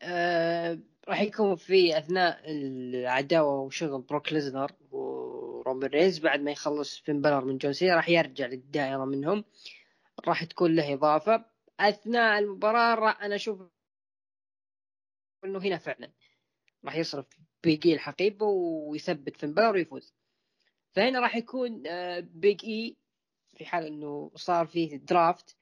أه 0.00 0.78
راح 1.09 1.20
يكون 1.20 1.56
في 1.56 1.98
أثناء 1.98 2.40
العداوة 2.46 3.61
وشغل 3.61 4.02
بروك 4.02 4.32
ليزنر 4.32 4.72
ورومان 4.90 5.90
رينز 5.90 6.18
بعد 6.18 6.40
ما 6.40 6.50
يخلص 6.50 6.98
فين 6.98 7.20
بلر 7.20 7.44
من 7.44 7.59
جون 7.59 7.72
سينا 7.72 7.96
راح 7.96 8.09
يرجع 8.09 8.46
للدائرة 8.46 9.04
منهم. 9.04 9.44
راح 10.26 10.44
تكون 10.44 10.76
له 10.76 10.94
إضافة. 10.94 11.44
أثناء 11.80 12.38
المباراة 12.38 12.94
راح 12.94 13.22
أنا 13.22 13.34
أشوف 13.34 13.62
إنه 15.44 15.58
هنا 15.58 15.78
فعلا 15.78 16.12
راح 16.84 16.96
يصرف 16.96 17.26
بيجي 17.62 17.94
الحقيبه 17.94 18.46
ويثبت 18.46 19.36
فين 19.36 19.54
بلر 19.54 19.74
ويفوز. 19.74 20.14
فهنا 20.92 21.20
راح 21.20 21.36
يكون 21.36 21.82
بيج 22.20 22.64
آه، 22.64 22.68
إي 22.68 22.96
في 23.56 23.66
حال 23.66 23.86
إنه 23.86 24.30
صار 24.34 24.66
فيه 24.66 24.96
draft 24.96 25.57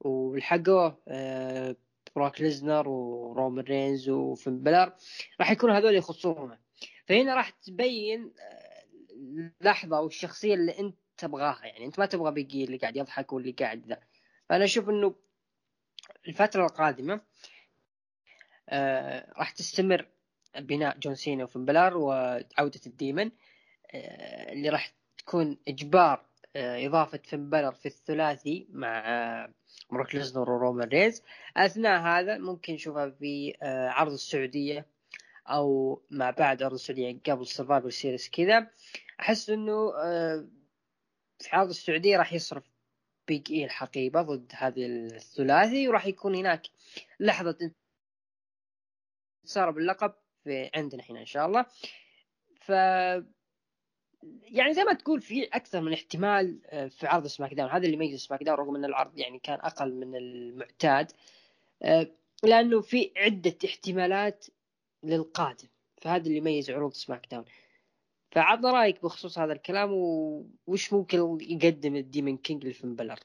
ولحقوه 0.00 1.02
آه، 1.08 1.76
بروك 2.16 2.40
ليزنر 2.40 2.88
ورومان 2.88 3.64
رينز 3.64 4.08
وفين 4.08 4.68
راح 5.40 5.50
يكونوا 5.50 5.78
هذول 5.78 5.94
يخصونه 5.94 6.58
فهنا 7.06 7.34
راح 7.34 7.50
تبين 7.50 8.32
آه، 8.40 9.96
أو 9.96 10.06
الشخصية 10.06 10.54
اللي 10.54 10.78
أنت 10.78 10.96
تبغاها 11.18 11.66
يعني 11.66 11.84
أنت 11.84 11.98
ما 11.98 12.06
تبغى 12.06 12.32
بيج 12.32 12.56
إي 12.56 12.64
اللي 12.64 12.76
قاعد 12.76 12.96
يضحك 12.96 13.32
واللي 13.32 13.52
قاعد 13.52 13.86
ذا. 13.86 14.00
فأنا 14.48 14.64
أشوف 14.64 14.88
إنه 14.88 15.14
الفترة 16.28 16.64
القادمة 16.66 17.20
آه 18.68 19.32
راح 19.38 19.50
تستمر 19.50 20.06
بناء 20.58 20.98
جون 20.98 21.14
سينا 21.14 21.44
وفين 21.44 21.64
بلر 21.64 21.96
وعودة 21.96 22.80
ال 22.86 22.93
Demon 22.93 23.30
آه 23.94 24.52
اللي 24.52 24.68
راح 24.68 24.92
تكون 25.18 25.58
إجبار 25.68 26.26
آه 26.56 26.86
إضافة 26.86 27.18
فين 27.18 27.70
في 27.70 27.86
الثلاثي 27.86 28.66
مع 28.70 29.02
آه 29.06 29.54
بروك 29.90 30.14
ليزنر 30.14 30.50
ورومان 30.50 30.88
ريز. 30.88 31.22
أثناء 31.56 32.00
هذا 32.00 32.38
ممكن 32.38 32.72
نشوفها 32.74 33.10
في 33.10 33.54
آه، 33.62 33.88
عرض 33.88 34.12
السعودية 34.12 34.86
أو 35.46 36.02
مع 36.10 36.30
بعد 36.30 36.62
عرض 36.62 36.72
السعودية 36.72 37.18
قبل 37.26 37.46
سرفايفر 37.46 37.90
سيريس 37.90 38.30
كذا. 38.30 38.70
أحس 39.20 39.50
إنه 39.50 39.92
آه، 40.04 40.46
في 41.38 41.56
عرض 41.56 41.68
السعوديه 41.68 42.16
راح 42.16 42.32
يصرف 42.32 42.64
بيج 43.28 43.52
اي 43.52 43.64
الحقيبة 43.64 44.22
ضد 44.22 44.52
هذه 44.54 44.86
الثلاثي 44.86 45.88
وراح 45.88 46.06
يكون 46.06 46.34
هناك 46.34 46.66
لحظة 47.20 47.72
انتصار 49.44 49.70
باللقب 49.70 50.14
في 50.44 50.70
عندنا 50.74 51.02
هنا 51.10 51.20
إن 51.20 51.26
شاء 51.26 51.46
الله. 51.46 51.66
ف 52.60 52.68
يعني 54.42 54.74
زي 54.74 54.84
ما 54.84 54.92
تقول 54.92 55.20
في 55.20 55.44
أكثر 55.44 55.80
من 55.80 55.92
احتمال 55.92 56.60
آه، 56.66 56.88
في 56.88 57.06
عرض 57.06 57.26
سماك 57.26 57.54
داون. 57.54 57.70
هذا 57.70 57.84
اللي 57.84 57.94
يميز 57.94 58.20
سماك 58.20 58.42
داون 58.42 58.58
رغم 58.58 58.76
إن 58.76 58.84
العرض 58.84 59.18
يعني 59.18 59.38
كان 59.38 59.58
أقل 59.60 59.94
من 59.94 60.16
المعتاد 60.16 61.12
آه، 61.82 62.06
لأنه 62.42 62.80
في 62.80 63.12
عدة 63.16 63.56
احتمالات 63.64 64.46
للقادم. 65.02 65.68
فهذا 65.96 66.26
اللي 66.26 66.36
يميز 66.36 66.70
عروض 66.70 66.92
سماك 66.92 67.26
داون. 67.30 67.44
فعطنا 68.36 68.72
رأيك 68.72 69.02
بخصوص 69.02 69.38
هذا 69.38 69.52
الكلام 69.52 69.90
وش 70.66 70.92
ممكن 70.92 71.38
يقدم 71.40 71.96
ال 71.96 72.03
Demon 72.03 72.36
King 72.36 72.66
لفن 72.66 72.96
بلر؟ 72.96 73.18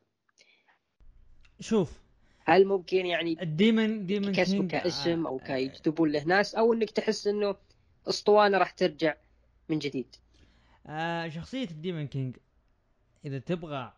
شوف. 1.59 2.01
هل 2.45 2.65
ممكن 2.65 3.05
يعني 3.05 3.41
ال 3.41 3.52
Demon 3.52 4.05
Demon 4.05 4.31
King 4.31 4.71
كاسم 4.71 5.27
أو 5.27 5.39
كيجذبون 5.39 6.11
له 6.11 6.23
ناس 6.23 6.55
أو 6.55 6.73
إنك 6.73 6.91
تحس 6.91 7.27
إنه 7.27 7.55
أسطوانة 8.07 8.57
راح 8.57 8.71
ترجع 8.71 9.15
من 9.69 9.79
جديد؟ 9.79 10.15
آه 10.87 11.29
شخصية 11.29 11.69
ال 11.71 11.77
Demon 11.77 12.07
King 12.07 12.37
إذا 13.25 13.39
تبغى 13.39 13.93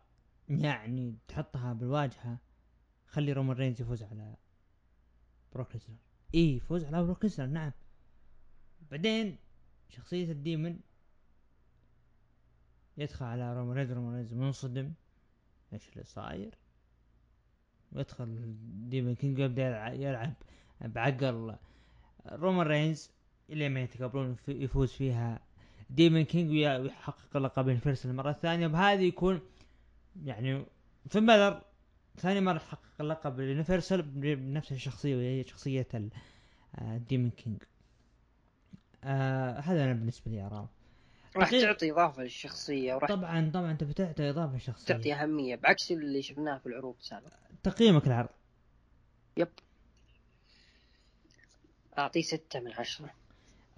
يعني 0.48 1.14
تحطها 1.28 1.72
بالواجهة 1.72 2.38
خلي 3.06 3.32
رومان 3.32 3.56
رينز 3.56 3.80
يفوز 3.80 4.02
على 4.02 4.34
بروك 5.52 5.72
ليزنر. 5.74 5.96
اي 6.34 6.56
يفوز 6.56 6.84
على 6.84 7.02
بروك 7.02 7.24
ليزنر 7.24 7.46
نعم. 7.46 7.72
بعدين 8.90 9.36
شخصية 9.88 10.32
ال 10.32 10.40
Demon 10.40 10.78
يدخل 12.98 13.24
على 13.24 13.54
رومان 13.56 13.92
رومان 13.92 14.28
منصدم. 14.32 14.92
إيش 15.72 15.88
اللي 15.88 16.04
صاير؟ 16.04 16.54
ويدخل 17.92 18.54
Demon 18.88 19.14
King 19.14 19.38
يبدأ 19.38 19.86
يلعب 19.86 20.32
بعقل. 20.80 21.56
رومان 22.32 22.66
رينز 22.66 23.10
اللي 23.50 23.68
ما 23.68 23.80
يتقبلون 23.80 24.36
يفوز 24.48 24.92
فيها. 24.92 25.40
Demon 25.90 26.24
King 26.24 26.50
ويحقق 26.50 27.36
لقب 27.36 27.68
ال 27.68 27.72
Universal 27.72 28.06
المرة 28.06 28.30
الثانية. 28.30 28.66
بهذه 28.66 29.02
يكون 29.02 29.40
يعني 30.24 30.64
في 31.08 31.20
بلر 31.20 31.62
ثاني 32.16 32.40
مرة 32.40 32.56
يحقق 32.56 33.00
اللقب 33.00 33.40
ال 33.40 33.46
Universal 33.46 34.02
بنفس 34.02 34.72
الشخصية 34.72 35.16
وهي 35.16 35.44
شخصية 35.44 35.86
ال 36.80 36.88
Demon 36.88 37.30
King. 37.30 37.62
آه 39.04 39.60
هذا 39.60 39.84
أنا 39.84 39.92
بالنسبة 39.92 40.30
لي 40.30 40.46
اراه 40.46 40.68
راح 41.36 41.50
تعطي 41.50 41.92
إضافة 41.92 42.22
للشخصية 42.22 42.94
وراح 42.94 43.08
طبعا 43.08 43.50
طبعا 43.54 43.70
أنت 43.70 43.84
بتعطي 43.84 44.30
إضافة 44.30 44.54
للشخصية. 44.54 44.94
تعطي 44.94 45.14
أهمية 45.14 45.56
بعكس 45.56 45.92
اللي 45.92 46.22
شفناه 46.22 46.58
في 46.58 46.66
العروض 46.66 46.94
السابقة. 47.00 47.32
تقييمك 47.62 48.06
العرض. 48.06 48.28
Yep. 49.36 49.48
أعطيه 51.98 52.22
ستة 52.22 52.60
من 52.60 52.72
عشرة. 52.72 53.10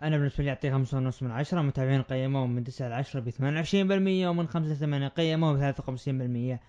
أنا 0.02 0.16
بالنسبة 0.18 0.44
لي 0.44 0.50
أعطيه 0.50 0.70
خمسة 0.72 0.96
ونص 0.96 1.22
من 1.22 1.30
عشرة. 1.30 1.62
متابعين 1.62 2.02
قيموه 2.02 2.46
من 2.46 2.64
تسعة 2.64 2.88
لعشرة 2.88 3.20
ب 3.20 3.30
28% 3.30 4.26
ومن 4.28 4.48
خمسة 4.48 4.72
لثمانية 4.72 5.08
قيموه 5.08 5.52
ب 5.52 5.74
53% 6.56 6.60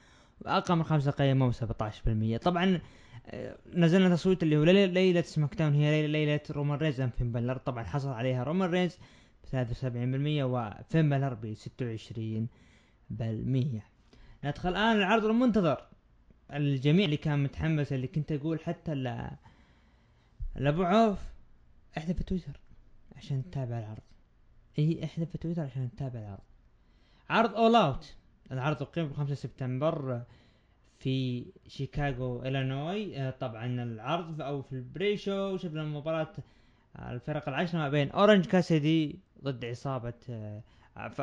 وأقل 0.41 0.75
من 0.75 0.83
خمسة 0.83 1.11
قيموه 1.11 1.49
ب 1.49 1.53
17% 2.37 2.37
طبعا 2.37 2.79
آه، 3.29 3.57
نزلنا 3.73 4.15
تصويت 4.15 4.43
اللي 4.43 4.57
هو 4.57 4.63
ليلة 4.63 5.21
سماك 5.21 5.55
داون 5.55 5.73
هي 5.73 6.07
ليلة 6.07 6.39
رومان 6.51 6.79
رينز 6.79 7.01
أم 7.01 7.09
فين 7.09 7.31
بلر 7.31 7.57
طبعا 7.57 7.83
حصل 7.83 8.09
عليها 8.09 8.43
رومان 8.43 8.89
ب 9.55 9.73
73% 9.73 10.43
وفين 10.43 11.09
بلر 11.09 11.33
ب 11.33 11.53
26% 11.53 11.55
ندخل 14.43 14.69
الآن 14.69 14.97
العرض 14.97 15.25
المنتظر. 15.25 15.87
الجميع 16.53 17.05
اللي 17.05 17.17
كان 17.17 17.43
متحمس 17.43 17.93
اللي 17.93 18.07
كنت 18.07 18.31
أقول 18.31 18.59
حتى 18.59 18.95
لأبو 20.55 20.83
عوف 20.83 21.19
احذف 21.97 22.23
تويتر 22.23 22.59
عشان 23.15 23.43
تتابع 23.51 23.79
العرض. 23.79 24.01
إي 24.79 25.03
احذف 25.03 25.37
تويتر 25.37 25.61
عشان 25.61 25.89
تتابع 25.95 26.19
العرض. 26.19 26.43
عرض 27.29 27.55
اول 27.55 27.75
اوت 27.75 28.15
العرض 28.51 28.81
اقيم 28.81 29.13
5 29.13 29.33
سبتمبر 29.33 30.21
في 30.99 31.45
شيكاغو 31.67 32.41
إلينوي. 32.41 33.17
آه، 33.17 33.29
طبعا 33.29 33.65
العرض 33.83 34.41
أو 34.41 34.61
في 34.61 34.73
ال 34.73 35.17
pre-show 35.17 35.57
شفنا 35.57 35.83
مباراة 35.83 36.33
الفرق 36.99 37.49
العشرة 37.49 37.79
ما 37.79 37.89
بين 37.89 38.11
أورنج 38.11 38.45
كاسيدي 38.45 39.19
ضد 39.43 39.65
عصابة 39.65 40.13
آه، 40.29 40.63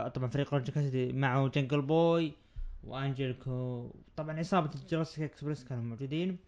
طبعا 0.08 0.28
فريق 0.28 0.54
اورنج 0.54 0.70
كاسيدي 0.70 1.12
معه 1.12 1.48
جنجل 1.48 1.82
بوي 1.82 2.32
وانجليكو 2.84 3.90
طبعا 4.16 4.38
عصابة 4.38 4.70
جراسيك 4.88 5.30
إكسبريس 5.30 5.64
كانوا 5.64 5.82
موجودين. 5.82 6.38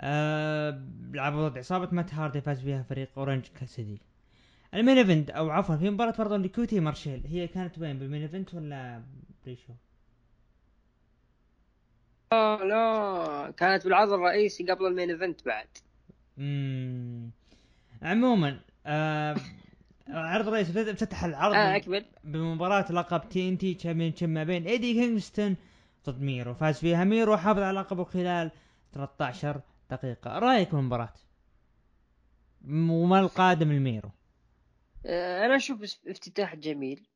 آه 0.00 0.82
لعبوا 1.12 1.48
ضد 1.48 1.58
عصابة 1.58 1.88
مات 1.92 2.14
هاردي 2.14 2.40
فاز 2.40 2.60
فيها 2.60 2.82
فريق 2.82 3.08
أورنج 3.16 3.46
كاسيدي. 3.60 4.00
ال 4.74 4.79
main 4.79 4.98
event 4.98 5.30
أو 5.30 5.50
عفوا 5.50 5.76
في 5.76 5.90
مباراة 5.90 6.14
برضه 6.18 6.36
لكوتي 6.36 6.80
مارشيل. 6.80 7.22
هي 7.26 7.46
كانت 7.48 7.78
وين 7.78 7.98
بال 7.98 8.06
main 8.06 8.22
event 8.22 8.54
ولا 8.54 9.02
pre-show؟ 9.44 9.72
لا 12.32 12.64
لا 12.64 13.50
كانت 13.50 13.84
بالعرض 13.84 14.12
الرئيسي 14.12 14.64
قبل 14.64 14.86
ال 14.86 14.91
main 14.91 15.10
event 15.10 15.46
بعد. 15.46 15.68
امم 16.38 17.30
عموما 18.02 18.60
آه 18.86 19.36
العرض 20.08 20.48
الرئيسي 20.48 20.90
افتتح 20.90 21.24
العرض 21.24 21.54
آه 21.54 21.76
أكمل. 21.76 22.04
بمباراة 22.24 22.92
لقب 22.92 23.28
TNT 23.28 23.74
champion 23.74 24.14
ما 24.34 24.44
بين 24.44 24.66
إيدي 24.66 24.92
كينغستون 24.92 25.56
ضد 26.06 26.22
ميرو. 26.22 26.54
فاز 26.54 26.78
فيها 26.78 27.04
ميرو 27.04 27.32
وحافظ 27.32 27.60
على 27.60 27.80
لقبه 27.80 28.04
خلال 28.04 28.50
13 28.92 29.60
دقيقة. 29.90 30.38
رأيك 30.38 30.74
بالمباراة 30.74 31.12
وما 32.68 33.20
القادم 33.20 33.70
لميرو 33.70 34.10
آه، 35.06 35.46
أنا 35.46 35.56
أشوف 35.56 35.82
افتتاح 36.06 36.56
جميل. 36.56 37.06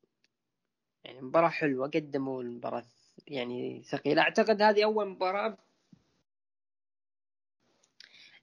يعني 1.04 1.20
مباراة 1.20 1.48
حلوة 1.48 1.88
قدموا 1.88 2.42
المباراة 2.42 2.84
يعني 3.26 3.82
ثقيلة. 3.82 4.22
أعتقد 4.22 4.62
هذه 4.62 4.84
أول 4.84 5.08
مباراة 5.08 5.56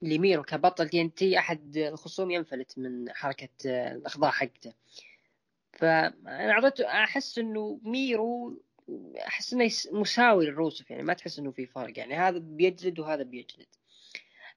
لميرو 0.02 0.43
كبطل 0.43 0.89
TNT 0.89 1.39
أحد 1.39 1.78
الخصوم 1.78 2.32
ينفلت 2.32 2.78
من 2.78 3.14
حركة 3.14 3.50
الأخضاع 3.66 4.32
حقته. 4.32 4.74
فانا 5.74 6.52
اعطيته 6.52 6.86
أحس 6.86 7.38
إنه 7.38 7.80
ميرو 7.84 8.62
أحس 9.28 9.54
إنه 9.54 9.70
مساوي 9.91 10.46
لروسف 10.45 10.91
يعني 10.91 11.04
ما 11.04 11.14
تحس 11.14 11.39
إنه 11.39 11.52
في 11.52 11.66
فرق 11.66 12.00
يعني 12.00 12.16
هذا 12.16 12.38
بيجلد 12.38 13.00
وهذا 13.00 13.24
بيجلد. 13.24 13.68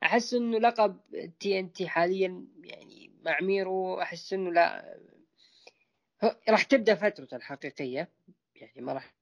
أحس 0.03 0.35
إنه 0.35 0.59
لقب 0.59 1.01
TNT 1.41 1.89
حاليا 1.89 2.47
يعني 2.63 3.13
مع 3.23 3.41
ميرو 3.41 4.01
أحس 4.01 4.33
إنه 4.33 4.53
لا 4.53 4.99
راح 6.49 6.63
تبدأ 6.63 6.95
فترته 6.95 7.37
الحقيقية 7.37 8.09
يعني 8.55 8.81
ما 8.81 8.93
راح 8.93 9.15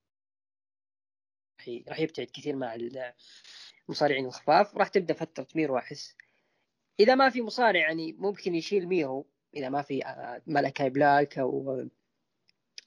راح 1.87 1.99
يبتعد 1.99 2.27
كثير 2.27 2.55
مع 2.55 2.75
المصارعين 3.89 4.25
الخفاف 4.25 4.77
راح 4.77 4.87
تبدأ 4.87 5.13
فتره 5.13 5.47
ميرو 5.55 5.77
أحس. 5.77 6.15
إذا 6.99 7.15
ما 7.15 7.29
في 7.29 7.41
مصارع 7.41 7.79
يعني 7.79 8.13
ممكن 8.13 8.55
يشيل 8.55 8.87
ميرو. 8.87 9.27
إذا 9.55 9.69
ما 9.69 9.81
في 9.81 10.05
آه، 10.05 10.41
ملكاي 10.47 10.89
بلاك 10.89 11.37
أو 11.39 11.87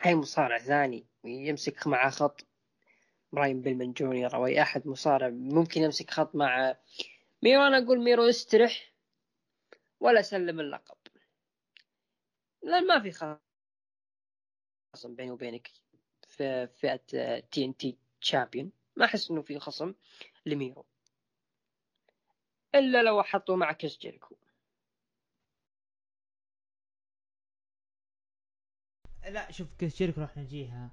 أي 0.07 0.15
مصارع 0.15 0.59
ثاني 0.59 1.07
يمسك 1.25 1.87
معه 1.87 2.11
خط. 2.11 2.47
براين 3.33 3.61
بيلمن 3.61 3.93
جونيور 3.93 4.35
أو 4.35 4.47
أي 4.47 4.63
أحد 4.63 4.87
مصارع 4.87 5.29
ممكن 5.29 5.83
يمسك 5.83 6.11
خط 6.11 6.35
مع 6.35 6.77
ميرو. 7.43 7.63
أنا 7.63 7.79
أقول 7.79 8.05
ميرو 8.05 8.29
استرح 8.29 8.95
ولا 10.01 10.23
سلم 10.23 10.61
اللقب. 10.61 10.97
لأن 12.63 12.87
ما 12.87 13.01
في 13.01 13.37
خصم 14.93 15.15
بيني 15.15 15.31
وبينك 15.31 15.71
في 16.27 16.67
فئة 16.67 17.41
TNT 17.41 17.99
champion 18.21 18.73
ما 18.97 19.05
أحس 19.05 19.31
إنه 19.31 19.43
في 19.43 19.59
خصم 19.59 19.95
لميرو. 20.47 20.87
إلا 22.75 23.03
لو 23.03 23.23
حطوا 23.23 23.57
مع 23.57 23.73
كيس 23.73 23.99
جيريكو 23.99 24.35
لا 29.31 29.51
شوف 29.53 29.69
كيس 29.79 29.99
جيريكو 29.99 30.21
راح 30.21 30.39
نجيها. 30.39 30.91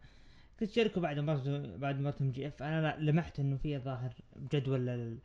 كيس 0.59 0.73
جيريكو 0.73 0.99
بعد 0.99 1.19
مباراته 1.19 1.77
بعد 1.77 1.99
مباراته 1.99 2.31
MJF 2.31 2.63
أنا 2.63 2.97
لمحت 2.99 3.39
إنه 3.39 3.57
في 3.57 3.77
ظاهر 3.79 4.13
جدول 4.53 5.17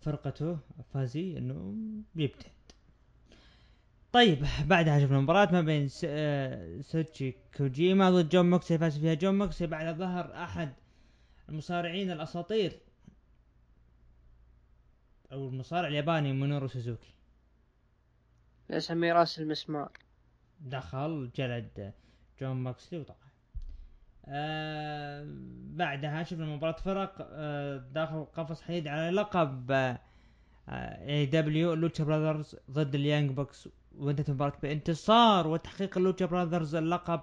فرقته 0.00 0.58
فازي 0.94 1.38
إنه 1.38 1.74
بيبتعد 2.14 2.52
طيب 4.12 4.46
بعدها 4.66 5.00
شفنا 5.00 5.20
مباراة 5.20 5.52
ما 5.52 5.60
بين 5.60 5.88
آه، 6.04 6.80
ساتوشي 6.80 7.34
كوجيما 7.56 8.10
ضد 8.10 8.28
جون 8.28 8.50
موكسلي 8.50 8.78
فاز 8.78 8.98
فيها 8.98 9.14
جون 9.14 9.38
موكسلي 9.38 9.66
بعد 9.66 9.96
ظهر 9.96 10.34
أحد 10.44 10.72
المصارعين 11.48 12.10
الأساطير. 12.10 12.72
أو 15.32 15.48
المصارع 15.48 15.88
الياباني 15.88 16.32
مينورو 16.32 16.68
سوزوكي. 16.68 17.14
اسمي 18.70 19.12
راس 19.12 19.38
المسمار؟ 19.40 19.92
دخل 20.60 21.30
جلد 21.36 21.92
جون 22.40 22.56
موكسلي 22.56 22.98
وطلع. 22.98 23.16
آه 24.26 25.26
بعدها 25.76 26.22
شفنا 26.22 26.46
مباراة 26.46 26.72
فرق 26.76 27.14
آه 27.20 27.76
داخل 27.76 28.24
قفص 28.24 28.62
حديد 28.62 28.88
على 28.88 29.10
لقب 29.10 29.70
آه 29.70 29.98
AEW 30.68 31.74
لوتشا 31.74 32.04
براذرز 32.04 32.56
ضد 32.70 32.94
اليانج 32.94 33.30
بكس 33.30 33.68
وانتهت 33.98 34.28
المباراة 34.28 34.52
بانتصار 34.62 35.46
وتحقيق 35.46 35.98
اللوتشا 35.98 36.26
براذرز 36.26 36.74
اللقب 36.74 37.20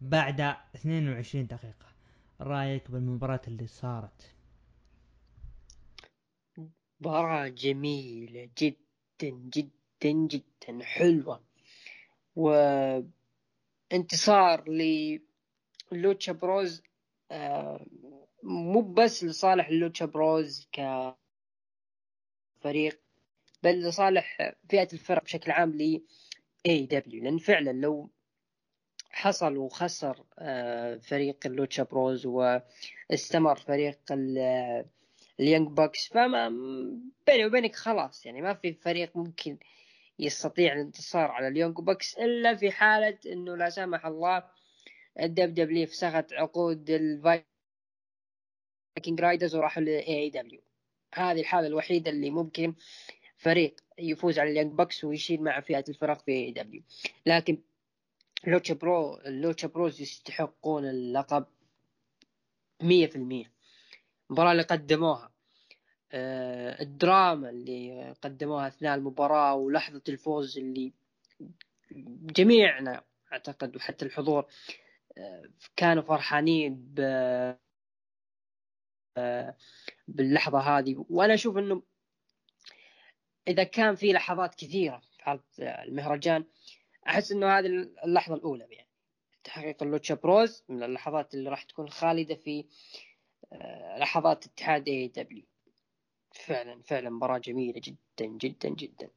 بعد 0.00 0.40
22 0.74 1.46
دقيقة. 1.46 1.86
رأيك 2.40 2.90
بالمباراة 2.90 3.40
اللي 3.48 3.66
صارت؟ 3.66 4.34
مباراة 7.00 7.48
جميلة 7.48 8.50
جدا 8.58 8.76
جدا 9.30 9.70
جدا 10.02 10.78
حلوة. 10.82 11.40
وانتصار 12.36 13.10
للوتشا 15.92 16.32
بروز 16.32 16.82
آه، 17.30 17.86
مو 18.42 18.80
بس 18.80 19.24
لصالح 19.24 19.68
اللوتشا 19.68 20.06
بروز 20.06 20.68
كفريق 22.62 23.00
بل 23.62 23.80
لصالح 23.80 24.52
فئة 24.68 24.88
الفرق 24.92 25.24
بشكل 25.24 25.50
عام 25.50 25.70
ل 25.70 26.02
AEW 26.66 27.24
لأن 27.24 27.38
فعلا 27.38 27.70
لو 27.70 28.10
حصل 29.10 29.56
وخسر 29.56 30.24
آه، 30.38 30.96
فريق 30.96 31.46
اللوتشا 31.46 31.82
بروز 31.82 32.26
واستمر 32.26 33.56
فريق 33.56 33.98
اليانج 35.40 35.68
بكس 35.68 36.08
فما 36.08 36.48
بيني 37.26 37.46
وبينك 37.46 37.76
خلاص 37.76 38.26
يعني 38.26 38.42
ما 38.42 38.54
في 38.54 38.72
فريق 38.72 39.16
ممكن 39.16 39.58
يستطيع 40.18 40.72
الانتصار 40.72 41.30
على 41.30 41.48
اليانج 41.48 41.76
بكس 41.76 42.18
إلا 42.18 42.54
في 42.54 42.70
حالة 42.70 43.18
إنه 43.26 43.56
لا 43.56 43.70
سمح 43.70 44.06
الله 44.06 44.44
ال 45.20 45.54
WWE 45.54 45.86
فسخت 45.86 46.32
عقود 46.32 46.90
الفايكنج 46.90 47.44
رايدرز 49.20 49.56
وراحوا 49.56 49.82
ل 49.82 50.18
AEW. 50.18 50.60
هذه 51.14 51.40
الحالة 51.40 51.66
الوحيدة 51.66 52.10
اللي 52.10 52.30
ممكن 52.30 52.74
فريق 53.36 53.80
يفوز 53.98 54.38
على 54.38 54.50
اليانج 54.50 54.72
بكس 54.72 55.04
ويشيل 55.04 55.42
مع 55.42 55.60
فئة 55.60 55.84
الفرق 55.88 56.22
في 56.22 56.32
AEW. 56.32 56.82
لكن 57.26 57.58
لوتشا 58.46 58.74
برو 58.74 59.16
اللوتشا 59.16 59.68
بروز 59.68 60.00
يستحقون 60.00 60.84
اللقب 60.84 61.46
مية 62.82 63.06
في 63.06 63.16
المية. 63.16 63.52
المباراة 64.30 64.52
اللي 64.52 64.62
قدموها 64.62 65.29
الدراما 66.12 67.50
اللي 67.50 68.14
قدموها 68.22 68.68
أثناء 68.68 68.94
المباراة 68.94 69.54
ولحظة 69.54 70.02
الفوز 70.08 70.58
اللي 70.58 70.92
جميعنا 72.22 73.02
أعتقد 73.32 73.76
وحتى 73.76 74.04
الحضور 74.04 74.46
آه، 75.18 75.44
كانوا 75.76 76.02
فرحانين 76.02 76.74
ب 76.76 77.00
آه، 79.16 79.56
باللحظة 80.08 80.58
هذه. 80.58 81.04
وأنا 81.10 81.34
أشوف 81.34 81.56
أنه 81.56 81.82
إذا 83.48 83.64
كان 83.64 83.94
في 83.94 84.12
لحظات 84.12 84.54
كثيرة 84.54 85.02
في 85.24 85.82
المهرجان 85.88 86.44
أحس 87.06 87.32
أنه 87.32 87.58
هذه 87.58 87.66
اللحظة 88.04 88.34
الأولى 88.34 88.66
يعني. 88.70 88.88
تحقيق 89.44 89.82
اللوتشا 89.82 90.14
بروز 90.14 90.64
من 90.68 90.82
اللحظات 90.82 91.34
اللي 91.34 91.50
راح 91.50 91.62
تكون 91.62 91.88
خالدة 91.88 92.34
في 92.34 92.64
لحظات 93.98 94.46
اتحاد 94.46 94.88
اي 94.88 95.08
دبليو 95.08 95.49
فعلا 96.32 96.82
فعلا 96.82 97.10
مباراة 97.10 97.38
جميلة 97.38 97.80
جدا 97.84 98.26
جدا 98.26 98.68
جدا. 98.68 99.08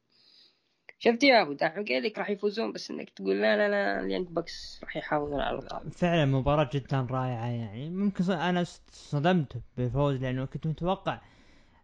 شفت 0.99 1.24
يا 1.24 1.41
أبو 1.41 1.53
دحين 1.53 1.86
قال 1.86 2.03
لك 2.03 2.18
راح 2.18 2.30
يفوزون 2.30 2.72
بس 2.72 2.91
إنك 2.91 3.09
تقول 3.09 3.41
لا 3.41 3.57
لا 3.57 3.70
لا 3.70 3.99
اليانج 4.05 4.28
بكس 4.28 4.80
راح 4.84 4.97
يحافظون 4.97 5.41
على 5.41 5.57
الألقاب. 5.57 5.91
فعلا 5.91 6.26
مباراة 6.26 6.70
جدا 6.74 7.07
رائعة 7.11 7.47
يعني. 7.47 7.89
ممكن 7.89 8.32
أنا 8.32 8.64
صدمت 8.91 9.61
بالفوز 9.78 10.16
لأنه 10.16 10.45
كنت 10.45 10.68
متوقع 10.68 11.22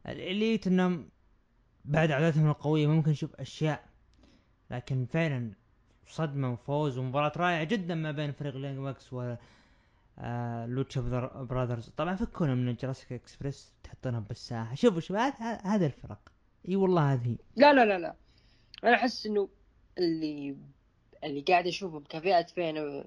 الإليت 0.07 0.67
إنهم 0.67 1.09
بعد 1.86 2.11
عاداتهم 2.11 2.49
القوية 2.49 2.88
ممكن 2.88 3.11
نشوف 3.11 3.36
أشياء 3.36 3.84
لكن 4.71 5.05
فعلا 5.05 5.53
صدمة 6.07 6.53
وفوز 6.53 6.97
ومباراة 6.97 7.32
رائعة 7.38 7.63
جدا 7.63 7.95
ما 7.95 8.11
بين 8.11 8.32
فريق 8.32 8.55
اليانج 8.55 8.77
بكس 8.78 9.14
و 9.13 9.36
آه 10.22 10.65
لوتشا 10.65 11.01
براذرز 11.49 11.89
طبعا 11.89 12.15
فكونا 12.15 12.55
من 12.55 12.76
جوراسيك 12.76 13.12
اكسبريس 13.11 13.74
تحطونها 13.84 14.20
بالساحة. 14.20 14.76
شوفوا 14.76 14.99
شوف 14.99 15.17
هذا 15.17 15.86
الفرق. 15.86 16.20
إي 16.70 16.76
والله 16.76 17.13
هذه 17.13 17.38
لا 17.55 17.74
لا 17.74 17.86
لا 17.86 17.99
لا. 17.99 18.15
أنا 18.84 18.95
أحس 18.95 19.26
إنه 19.26 19.49
اللي 19.97 20.55
اللي 21.24 21.41
قاعد 21.41 21.67
أشوفهم 21.67 22.03
كفئة 22.09 22.43
فين 22.43 23.03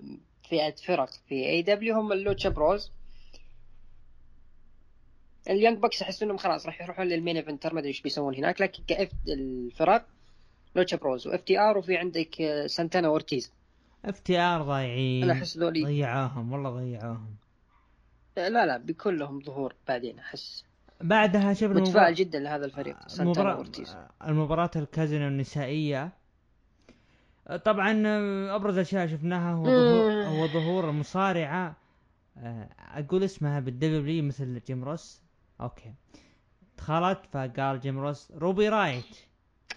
فئة 0.49 0.75
فرق 0.75 1.11
في 1.29 1.47
AEW 1.47 1.95
هم 1.95 2.13
اللوتشا 2.13 2.49
بروز 2.49 2.91
اليانج 5.51 5.79
بكس 5.79 6.03
أحس 6.03 6.23
إنهم 6.23 6.37
خلاص 6.37 6.67
راح 6.67 6.83
يروحون 6.83 7.07
لل 7.07 7.17
main 7.17 7.37
eventer 7.37 7.75
ما 7.75 7.81
أدري 7.81 7.89
إيش 7.89 8.03
بيسوون 8.03 8.35
هناك 8.35 8.61
لكن 8.61 8.83
كاف 8.87 9.11
الفرق 9.29 10.07
لوتشا 10.77 10.97
بروز 10.97 11.27
و 11.27 11.41
FTR 11.41 11.79
وفي 11.79 11.97
عندك 11.97 12.63
سانتانا 12.67 13.09
اورتيز 13.09 13.53
FTR 14.05 14.63
ضايعين. 14.63 15.25
أنا 15.25 15.33
أحس 15.33 15.59
ذولي. 15.59 15.85
ضيعوهم 15.85 16.53
والله 16.53 16.71
ضيعوهم 16.71 17.37
لا 18.37 18.67
لا 18.67 18.77
بيكون 18.77 19.17
لهم 19.17 19.41
ظهور 19.41 19.75
بعدين 19.89 20.19
أحس. 20.19 20.65
بعدها 21.01 21.55
شفنا 21.55 21.81
متفائل 21.81 21.91
مبار... 21.91 22.13
جدا 22.13 22.39
لهذا 22.39 22.65
الفريق 22.65 22.97
المباراة 23.21 23.65
المباراة 24.27 24.71
الكازينو 24.77 25.29
النسائية. 25.29 26.13
طبعا 27.65 28.03
أبرز 28.57 28.79
أشياء 28.79 29.07
شفناها 29.07 29.53
هو 29.53 29.65
ظهور 29.65 30.13
هو 30.13 30.47
ظهور 30.47 30.91
المصارعة 30.91 31.77
آه، 32.39 32.69
أقول 32.79 33.25
اسمها 33.25 33.61
بالدبليو 33.61 34.25
مثل 34.25 34.61
جيم 34.67 34.85
روس. 34.85 35.23
أوكي. 35.61 35.95
دخلت 36.79 37.21
فقال 37.33 37.81
جيم 37.81 37.99
روس 37.99 38.31
روبي 38.31 38.69
رايت. 38.69 39.17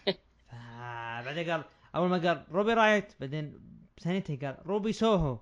بعدين 1.26 1.52
قال 1.52 1.64
أول 1.96 2.10
ما 2.10 2.18
قال 2.18 2.44
روبي 2.52 2.74
رايت 2.74 3.14
بعدين 3.20 3.60
ثانيتها 4.00 4.36
قال 4.36 4.68
روبي 4.68 4.94
سوهو. 4.94 5.40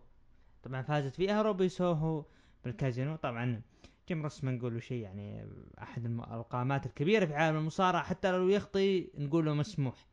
طبعا 0.64 0.82
فازت 0.82 1.16
فيها 1.16 1.42
روبي 1.42 1.70
سوهو 1.70 2.26
بالكازينو. 2.64 3.16
طبعا 3.16 3.62
جيم 4.08 4.24
روس 4.24 4.44
ما 4.44 4.52
نقول 4.52 4.84
شيء 4.84 4.98
يعني 4.98 5.48
أحد 5.82 6.06
القامات 6.06 6.86
الكبيرة 6.86 7.26
في 7.26 7.34
عالم 7.34 7.58
المصارعة. 7.58 8.04
حتى 8.04 8.32
لو 8.32 8.50
يخطي 8.50 9.10
نقول 9.16 9.46
له 9.46 9.54
مسموح. 9.54 10.08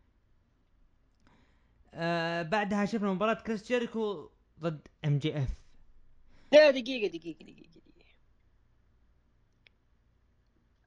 آه 1.95 2.43
بعدها 2.43 2.85
شفنا 2.85 3.13
مباراة 3.13 3.35
كريس 3.43 3.69
جيريكو 3.69 4.31
ضد 4.61 4.89
MJF. 5.05 5.49
لا 6.53 6.71
دقيقة 6.71 7.19
دقيقة 7.19 7.45
دقيقة. 7.45 7.71
دقيقة 7.71 8.07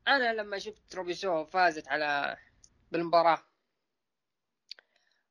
أنا 0.07 0.33
لما 0.33 0.59
شفت 0.59 0.95
روبي 0.95 1.13
سوهو 1.13 1.45
فازت 1.45 1.87
على 1.87 2.37
بالمباراة 2.91 3.43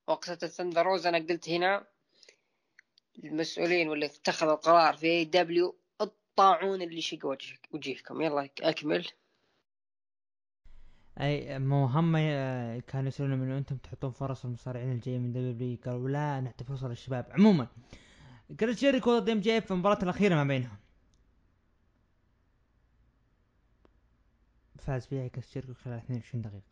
وقصة 0.06 0.38
الثندر 0.42 0.86
روزا 0.86 1.06
أنا 1.06 1.18
قلت 1.18 1.48
هنا 1.48 1.86
المسؤولين 3.24 3.88
واللي 3.88 4.06
اتخذوا 4.06 4.52
القرار 4.52 4.96
في 4.96 5.06
AEW 5.06 5.76
الطاعون 6.00 6.82
اللي 6.82 7.00
شق 7.00 7.26
وجهك 7.26 7.68
وجهكم 7.72 8.20
يلا 8.20 8.48
أكمل. 8.60 9.08
أي 11.20 11.58
مو 11.58 11.86
هم 11.86 12.12
كانوا 12.80 13.08
يسألون 13.08 13.38
من 13.38 13.50
أنتم 13.50 13.76
تحطون 13.76 14.10
فرص 14.10 14.44
المصارعين 14.44 14.92
الجايين 14.92 15.22
من 15.22 15.32
WWE 15.32 15.78
قالوا 15.84 16.08
لا 16.08 16.40
نعطي 16.40 16.64
فرصه 16.64 16.88
للشباب 16.88 17.26
عموما 17.30 17.66
كريس 18.60 18.80
جيريكو 18.80 19.18
ضد 19.18 19.28
MJF 19.28 19.70
المباراة 19.70 20.02
الأخيرة 20.02 20.34
ما 20.34 20.44
بينهم. 20.44 20.76
فاز 24.78 25.06
فيها 25.06 25.28
كريس 25.28 25.54
جيريكو 25.54 25.74
خلال 25.74 25.98
22 25.98 26.42
دقيقة. 26.42 26.62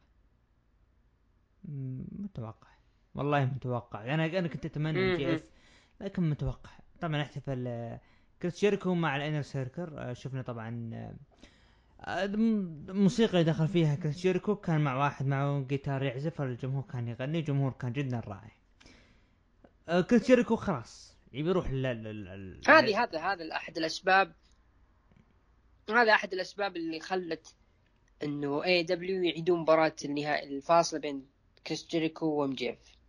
متوقع. 2.18 2.68
والله 3.14 3.44
متوقع. 3.44 4.14
أنا 4.14 4.26
أنا 4.26 4.48
كنت 4.48 4.64
أتمنى 4.64 5.12
MJF 5.12 5.42
لكن 6.00 6.30
متوقع. 6.30 6.70
طبعا 7.00 7.22
احتفل 7.22 7.98
كريس 8.42 8.60
جيريكو 8.60 8.94
مع 8.94 9.16
الانر 9.16 9.42
سيركل 9.42 10.14
شفنا 10.14 10.42
طبعا 10.42 10.90
موسيقى 12.88 13.44
دخل 13.44 13.68
فيها 13.68 13.94
كريس 13.94 14.16
جيريكو 14.16 14.56
كان 14.56 14.80
مع 14.80 14.96
واحد 14.96 15.26
معه 15.26 15.60
جيتار 15.60 16.02
يعزف 16.02 16.42
الجمهور 16.42 16.82
كان 16.82 17.08
يغني 17.08 17.38
الجمهور 17.38 17.72
كان 17.72 17.92
جدا 17.92 18.20
رائع. 18.20 18.50
كريس 20.02 20.26
جيريكو 20.26 20.56
خلاص. 20.56 21.16
يبي 21.32 21.48
يروح 21.48 21.66
هذه 22.68 23.02
هذا 23.02 23.18
هذا 23.20 23.52
أحد 23.52 23.76
الأسباب. 23.76 24.32
هذا 25.88 26.12
أحد 26.12 26.32
الأسباب 26.32 26.76
اللي 26.76 27.00
خلت 27.00 27.54
إنه 28.22 28.64
AEW 28.64 29.22
يعيدون 29.22 29.60
مباراة 29.60 29.96
النهائي 30.04 30.56
الفاصلة 30.56 31.00
بين 31.00 31.26
كريس 31.66 31.86
جيريكو 31.86 32.26
و 32.26 32.54
MJF 32.54 32.99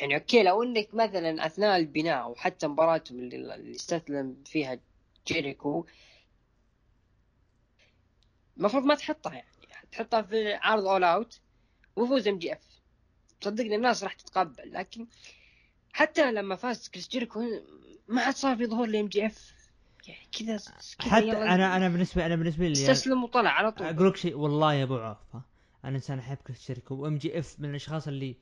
يعني 0.00 0.14
أوكي 0.14 0.42
لو 0.42 0.62
إنك 0.62 0.94
مثلا 0.94 1.46
أثناء 1.46 1.76
البناء 1.78 2.22
أو 2.22 2.34
حتى 2.34 2.66
مباراتهم 2.66 3.18
اللي, 3.18 3.36
اللي 3.54 3.70
استسلم 3.70 4.36
فيها 4.46 4.78
جيريكو 5.26 5.86
المفروض 8.56 8.84
ما 8.84 8.94
تحطها 8.94 9.32
يعني. 9.34 9.50
تحطها 9.92 10.22
في 10.22 10.54
عرض 10.54 10.86
All 10.86 11.04
Out 11.04 11.40
وفوز 11.96 12.28
MJF. 12.28 12.80
صدقني 13.40 13.76
الناس 13.76 14.04
راح 14.04 14.12
تتقبل 14.12 14.72
لكن 14.72 15.06
حتى 15.92 16.32
لما 16.32 16.56
فاز 16.56 16.88
كريس 16.88 17.08
جيريكو 17.08 17.44
ما 18.08 18.22
عاد 18.22 18.34
صار 18.34 18.56
في 18.56 18.66
ظهور 18.66 18.86
ل 18.86 19.06
MJF. 19.06 19.54
يعني 20.06 20.28
كذا 20.38 20.60
حتى 20.98 21.32
أنا 21.32 21.76
أنا 21.76 21.88
بالنسبة 21.88 22.26
أنا 22.26 22.36
بالنسبة 22.36 22.66
لي 22.66 22.72
استسلم 22.72 23.24
وطلع 23.24 23.50
على 23.50 23.72
طول. 23.72 23.86
أقول 23.86 24.08
لك 24.08 24.16
شيء 24.16 24.36
والله 24.36 24.74
يا 24.74 24.84
أبو 24.84 24.96
عوف 24.96 25.18
أنا 25.84 25.96
إنسان 25.96 26.18
أحب 26.18 26.36
كريس 26.36 26.66
جيريكو 26.66 26.94
و 26.94 27.18
MJF 27.18 27.60
من 27.60 27.70
الأشخاص 27.70 28.08
اللي 28.08 28.36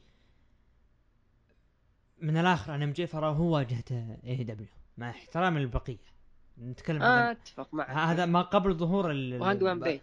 من 2.22 2.36
الآخر 2.36 2.74
أنا 2.74 2.84
MJF 2.84 3.16
أراه 3.16 3.32
هو 3.32 3.54
واجهة 3.54 3.84
AEW 4.26 4.66
مع 4.98 5.10
احترامي 5.10 5.60
للبقية. 5.60 6.18
نتكلم 6.62 7.02
عن 7.02 7.08
أتفق 7.30 7.74
معك. 7.74 7.90
هذا 7.90 8.26
ما 8.26 8.42
قبل 8.42 8.74
ظهور 8.74 9.10
ال- 9.10 9.38
big 9.74 10.00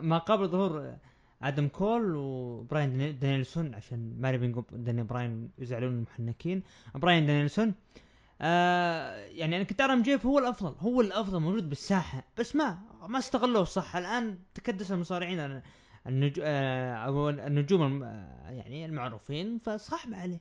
ما 0.00 0.18
قبل 0.18 0.48
ظهور 0.48 0.94
آدم 1.42 1.68
كول 1.68 2.16
وبراين 2.16 2.92
داني- 2.98 3.12
دانيلسون 3.12 3.74
عشان 3.74 4.16
ما 4.20 4.32
نبي 4.32 4.46
نقول 4.46 4.64
داني 4.72 5.02
براين 5.02 5.50
يزعلون 5.58 5.92
المحنكين. 5.92 6.62
براين 6.94 7.26
دانيلسون 7.26 7.74
آه 8.40 9.16
يعني 9.26 9.56
أنا 9.56 9.64
كنت 9.64 9.80
أرى 9.80 9.92
MJF 9.92 10.26
هو 10.26 10.38
الأفضل. 10.38 10.74
هو 10.80 11.00
الأفضل 11.00 11.40
موجود 11.40 11.68
بالساحة. 11.68 12.22
بس 12.38 12.56
ما 12.56 12.78
ما 13.08 13.18
استغلوه 13.18 13.64
صح 13.64 13.96
الآن 13.96 14.38
تكدس 14.54 14.92
المصارعين 14.92 15.62
النج... 16.06 16.40
آه 16.42 17.30
النجوم 17.30 17.82
الم... 17.82 18.02
آه، 18.02 18.50
يعني 18.50 18.86
المعروفين 18.86 19.58
فصعب 19.58 20.14
عليه. 20.14 20.40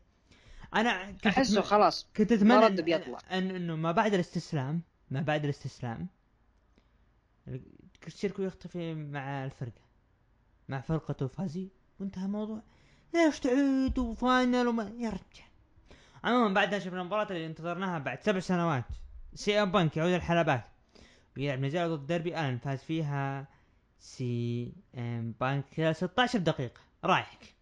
أنا 0.75 1.11
كنت 1.11 1.27
أحسه 1.27 1.61
خلاص 1.61 2.07
كنت 2.17 2.33
ما 2.33 2.37
أتمنى 2.37 2.65
رد 2.65 2.81
بيطلع. 2.81 3.19
ان 3.31 3.55
إنه 3.55 3.75
ما 3.75 3.91
بعد 3.91 4.13
الاستسلام 4.13 4.81
ما 5.11 5.21
بعد 5.21 5.43
الاستسلام 5.43 6.07
كريس 8.03 8.18
جيريكو 8.18 8.41
يختفي 8.41 8.93
مع 8.93 9.45
الفرقة 9.45 9.81
مع 10.69 10.81
فرقته 10.81 11.27
Fozzy 11.27 11.67
وانتهى 11.99 12.25
الموضوع. 12.25 12.61
ليش 13.13 13.39
تعيد 13.39 13.99
و 13.99 14.11
final 14.11 14.67
وما 14.67 14.83
يا 14.83 15.09
رجال. 15.09 15.45
عموما 16.23 16.53
بعدها 16.53 16.79
شفنا 16.79 17.01
المباراة 17.01 17.27
اللي 17.29 17.45
انتظرناها 17.45 17.99
بعد 17.99 18.21
سبع 18.21 18.39
سنوات. 18.39 18.85
سي 19.33 19.61
إم 19.63 19.71
بانك 19.71 19.97
يعود 19.97 20.11
الحلبات. 20.11 20.63
ويلعب 21.37 21.59
نزال 21.59 21.89
ضد 21.97 22.07
ديربي 22.07 22.39
آلن 22.39 22.57
فاز 22.57 22.79
فيها 22.79 23.47
سي 23.99 24.73
إم 24.97 25.33
بانك 25.39 25.65
خلال 25.77 25.95
16 25.95 26.39
دقيقة. 26.39 26.81
رايك 27.03 27.54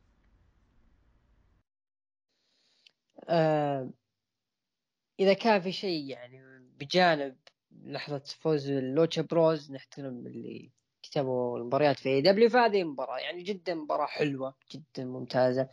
إذا 5.20 5.34
كان 5.34 5.62
في 5.62 5.72
شيء 5.72 6.10
يعني 6.10 6.42
بجانب 6.80 7.38
لحظة 7.72 8.24
فوز 8.40 8.70
ال 8.70 8.78
Lucha 8.78 9.22
Bros 9.22 9.72
نحترم 9.72 10.28
اللي 10.28 10.72
كتبوا 11.04 11.58
المباريات 11.58 12.00
في 12.00 12.10
AEW 12.10 12.50
فهذه 12.50 12.84
مباراة 12.84 13.18
يعني 13.18 13.44
جدا 13.44 13.76
مباراة 13.76 14.06
حلوة 14.06 14.56
جدا 14.72 15.06
ممتازة. 15.06 15.70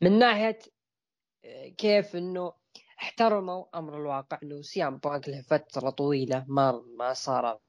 من 0.00 0.18
ناحية 0.18 0.58
آه، 1.44 1.68
كيف 1.68 2.16
إنه 2.16 2.52
احترموا 2.98 3.78
أمر 3.78 4.00
الواقع 4.00 4.38
إنه 4.42 4.62
سي 4.62 4.85
إم 4.85 4.96
بانك 4.96 5.28
له 5.28 5.42
فترة 5.42 5.90
طويلة 5.90 6.44
ما 6.48 6.82
ما 6.98 7.12
صار 7.12 7.60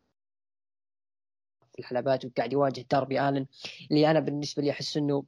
في 1.73 1.79
الحلبات 1.79 2.25
وقاعد 2.25 2.53
يواجه 2.53 2.85
داربي 2.91 3.29
آلن 3.29 3.47
اللي 3.91 4.11
أنا 4.11 4.19
بالنسبة 4.19 4.63
لي 4.63 4.71
أحس 4.71 4.97
إنه 4.97 5.25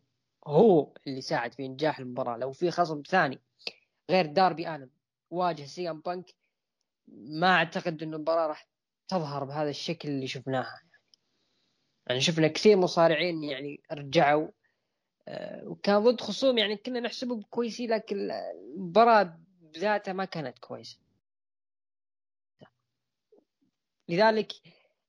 هو 0.47 0.93
اللي 1.07 1.21
ساعد 1.21 1.53
في 1.53 1.65
إنجاح 1.65 1.99
المباراة. 1.99 2.37
لو 2.37 2.51
في 2.51 2.71
خصم 2.71 3.01
ثاني 3.07 3.41
غير 4.09 4.25
داربي 4.25 4.75
الن 4.75 4.89
واجه 5.29 5.65
سي 5.65 5.88
إم 5.88 5.99
بانك. 5.99 6.35
ما 7.07 7.55
أعتقد 7.55 8.03
إنه 8.03 8.15
المباراة 8.15 8.47
راح 8.47 8.67
تظهر 9.07 9.43
بهذا 9.43 9.69
الشكل 9.69 10.09
اللي 10.09 10.27
شفناها. 10.27 10.81
يعني, 12.07 12.21
شفنا 12.21 12.47
كثير 12.47 12.77
مصارعين 12.77 13.43
يعني 13.43 13.81
رجعوا. 13.91 14.47
آه، 15.27 15.67
وكان 15.67 16.03
ضد 16.03 16.21
خصوم 16.21 16.57
يعني 16.57 16.77
كنا 16.77 16.99
نحسبهم 16.99 17.41
كويسين 17.41 17.89
لكن 17.89 18.31
المباراة 18.31 19.39
بذاتها 19.61 20.13
ما 20.13 20.25
كانت 20.25 20.59
كويسة. 20.59 20.99
لذلك 24.09 24.51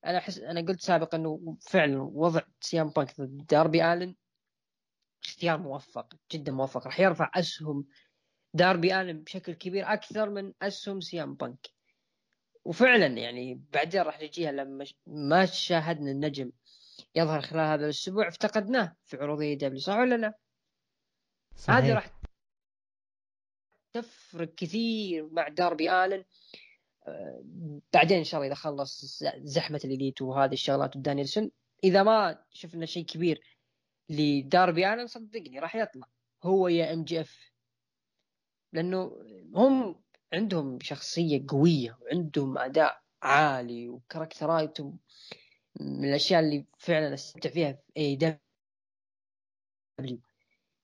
أنا 0.05 0.17
أحس 0.17 0.39
أنا 0.39 0.61
قلت 0.61 0.81
سابقا 0.81 1.17
إنه 1.17 1.57
فعلا 1.61 2.01
وضع 2.01 2.41
سيام 2.61 2.89
بانك 2.89 3.21
ضد 3.21 3.45
داربي 3.45 3.93
الن 3.93 4.15
اختيار 5.23 5.57
موفق 5.57 6.15
جدا 6.31 6.51
موفق. 6.51 6.85
راح 6.85 6.99
يرفع 6.99 7.31
أسهم 7.35 7.85
داربي 8.53 9.01
الن 9.01 9.23
بشكل 9.23 9.53
كبير 9.53 9.93
أكثر 9.93 10.29
من 10.29 10.53
أسهم 10.61 10.99
سي 10.99 11.23
إم 11.23 11.35
بانك. 11.35 11.67
وفعلا 12.65 13.05
يعني 13.05 13.61
بعدين 13.73 14.01
راح 14.01 14.21
نجيها 14.21 14.51
لما 14.51 14.85
ما 15.07 15.45
شاهدنا 15.45 16.11
النجم 16.11 16.51
يظهر 17.15 17.41
خلال 17.41 17.67
هذا 17.67 17.85
الأسبوع 17.85 18.27
افتقدناه 18.27 18.95
في 19.05 19.17
عروض 19.17 19.41
AEW 19.41 19.79
صح 19.79 19.97
ولا 19.97 20.15
لا؟ 20.15 20.33
هذه 21.69 21.93
راح 21.93 22.11
تفرق 23.93 24.55
كثير 24.55 25.29
مع 25.31 25.47
داربي 25.47 25.91
آلن. 25.91 26.23
آه، 27.07 27.43
بعدين 27.93 28.17
إن 28.17 28.23
شاء 28.23 28.39
الله 28.41 28.47
إذا 28.47 28.55
خلص 28.55 29.23
زحمة 29.37 29.81
ال 29.85 29.91
Elite 29.91 30.21
وهذه 30.21 30.53
الشغلات 30.53 30.95
ودانيلسون 30.95 31.51
إذا 31.83 32.03
ما 32.03 32.43
شفنا 32.51 32.85
شيء 32.85 33.05
كبير 33.05 33.41
لداربي 34.09 34.93
آلن 34.93 35.07
صدقني 35.07 35.59
راح 35.59 35.75
يطلع. 35.75 36.07
هو 36.43 36.67
يا 36.67 36.93
MJF 36.93 37.51
لأنه 38.73 39.11
هم 39.55 39.95
عندهم 40.33 40.79
شخصية 40.81 41.45
قوية 41.47 41.97
وعندهم 42.01 42.57
أداء 42.57 43.01
عالي 43.23 43.89
و 43.89 43.97
character 43.97 44.68
ايتهم 44.68 44.99
من 45.79 46.09
الأشياء 46.09 46.39
اللي 46.39 46.65
فعلا 46.77 47.13
أستمتع 47.13 47.49
فيها 47.49 47.71
في 47.71 47.81
AEW 47.97 50.19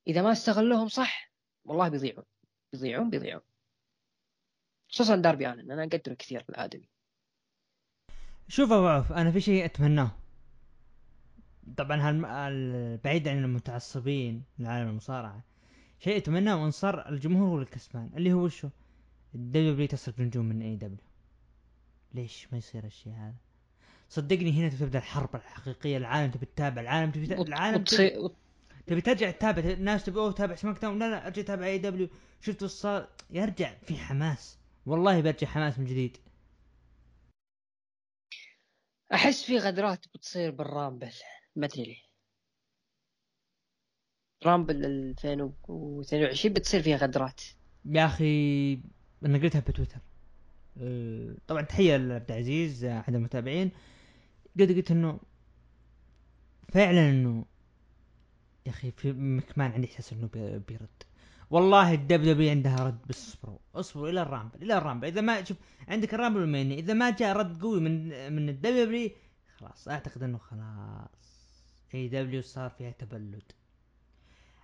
إذا 0.08 0.22
ما 0.22 0.32
استغلوهم 0.32 0.88
صح 0.88 1.32
والله 1.66 1.90
بيضيعون 1.90 2.26
بيضيعون 2.74 3.10
بيضيعون. 3.10 3.42
خصوصا 4.90 5.16
داربي 5.16 5.50
الن 5.50 5.72
أنا 5.72 5.84
أقدره 5.84 6.14
كثير 6.14 6.46
الآدمي. 6.50 6.90
شوف 8.48 8.72
أبو 8.72 8.88
عوف 8.88 9.14
أنا 9.14 9.32
في 9.32 9.42
شيء 9.42 9.66
أتمناه. 9.66 10.12
طبعا 11.78 12.10
هالم... 12.10 12.26
ال- 12.26 12.98
بعيد 12.98 13.28
عن 13.28 13.44
المتعصبين 13.44 14.44
لعالم 14.60 14.90
المصارعة 14.90 15.44
شيء 16.04 16.18
اتمناه 16.18 16.64
وان 16.64 16.72
صار 16.72 17.10
الجمهور 17.10 17.48
هو 17.48 17.62
الكسبان 17.62 18.10
اللي 18.18 18.34
هو 18.34 18.50
شو 18.50 18.70
الدبليو 19.36 19.72
دبليو 19.72 19.88
تصرف 19.88 20.20
نجوم 20.20 20.46
من 20.46 20.62
AEW. 20.62 20.98
ليش 22.14 22.48
ما 22.52 22.58
يصير 22.58 22.84
الشيء 22.86 23.14
هذا؟ 23.14 23.36
صدقني 24.10 24.52
هنا 24.52 24.70
تبدأ 24.70 25.00
الحرب 25.00 25.36
الحقيقية 25.36 25.98
العالم 25.98 26.32
تبي 26.32 26.46
تتابع 26.46 26.82
العالم 26.82 27.12
تبي 27.12 27.42
العالم 27.42 27.84
تبي 28.88 29.02
ترجع 29.02 29.32
تتابع 29.32 29.64
الناس 29.64 30.06
تبي 30.06 30.20
أوه 30.20 30.32
تابع 30.32 30.56
SmackDown 30.56 31.00
لا 31.00 31.10
لا 31.10 31.28
أرجع 31.28 31.42
تابع 31.42 31.66
AEW. 31.66 32.10
شفت 32.42 32.64
وش 32.64 32.72
صار 32.72 33.10
يرجع 33.30 33.74
في 33.74 33.98
حماس. 33.98 34.58
والله 34.86 35.22
بيرجع 35.22 35.48
حماس 35.48 35.80
من 35.80 35.86
جديد. 35.86 36.18
أحس 39.14 39.44
في 39.44 39.58
غدرات 39.58 40.06
بتصير 40.16 40.52
بال 40.52 40.65
Rumble. 40.65 41.12
ما 41.56 41.66
أدري 41.66 41.84
ليه. 41.84 42.13
Rumble 44.46 44.86
2022 44.86 46.54
بتصير 46.54 46.82
فيها 46.82 46.98
غدرات. 46.98 47.42
يا 47.86 48.06
أخي 48.06 48.74
أنا 49.26 49.38
قلتها 49.38 49.60
بتويتر 49.60 49.98
أه، 50.82 51.36
طبعا 51.48 51.62
تحية 51.62 51.98
لعبد 51.98 52.32
العزيز 52.32 52.84
أحد 52.86 53.16
المتابعين. 53.16 53.72
قلت 54.60 54.72
قلت 54.72 54.92
إنه 54.92 55.20
فعلا 56.74 57.10
إنه 57.10 57.46
يا 58.66 58.72
أخي 58.72 58.92
في 58.92 59.12
مكمان 59.14 59.72
عندي 59.72 59.88
إحساس 59.88 60.14
إنه 60.14 60.28
بي- 60.34 60.60
بيرد. 60.60 61.04
والله 61.50 61.94
ال 61.94 62.36
WWE 62.36 62.50
عندها 62.50 62.76
رد 62.88 63.00
بس 63.10 63.30
اصبروا 63.30 63.58
اصبروا 63.76 64.10
إلى 64.10 64.22
ال 64.22 64.28
Rumble 64.28 64.62
إلى 64.64 64.78
ال 64.78 64.82
Rumble. 64.82 65.08
إذا 65.08 65.22
ما 65.22 65.44
شوف 65.44 65.58
عندك 65.88 66.14
ال 66.14 66.18
Rumble 66.18 66.40
وال 66.40 66.51
Mania 66.51 66.80
إذا 66.80 66.94
ما 66.94 67.10
جاء 67.10 67.38
رد 67.38 67.62
قوي 67.62 67.80
من 67.80 68.08
من 68.36 68.50
ال 68.50 68.80
W 68.80 69.10
خلاص 69.58 69.88
أعتقد 69.88 70.24
إنه 70.24 70.38
خلاص. 70.38 71.24
AEW 71.94 72.42
صار 72.42 72.70
فيها 72.70 72.92
تبلد. 72.92 73.52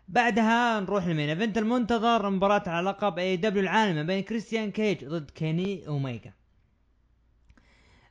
بعدها 0.09 0.79
نروح 0.79 1.07
لل 1.07 1.15
main 1.15 1.29
event 1.29 1.57
المنتظر 1.57 2.29
مباراة 2.29 2.63
على 2.69 2.89
لقب 2.89 3.19
AEW 3.19 3.63
العالم 3.63 3.95
ما 3.95 4.03
بين 4.03 4.23
كريستيان 4.23 4.71
كيج 4.71 5.05
ضد 5.05 5.31
كيني 5.31 5.87
اوميجا 5.87 6.33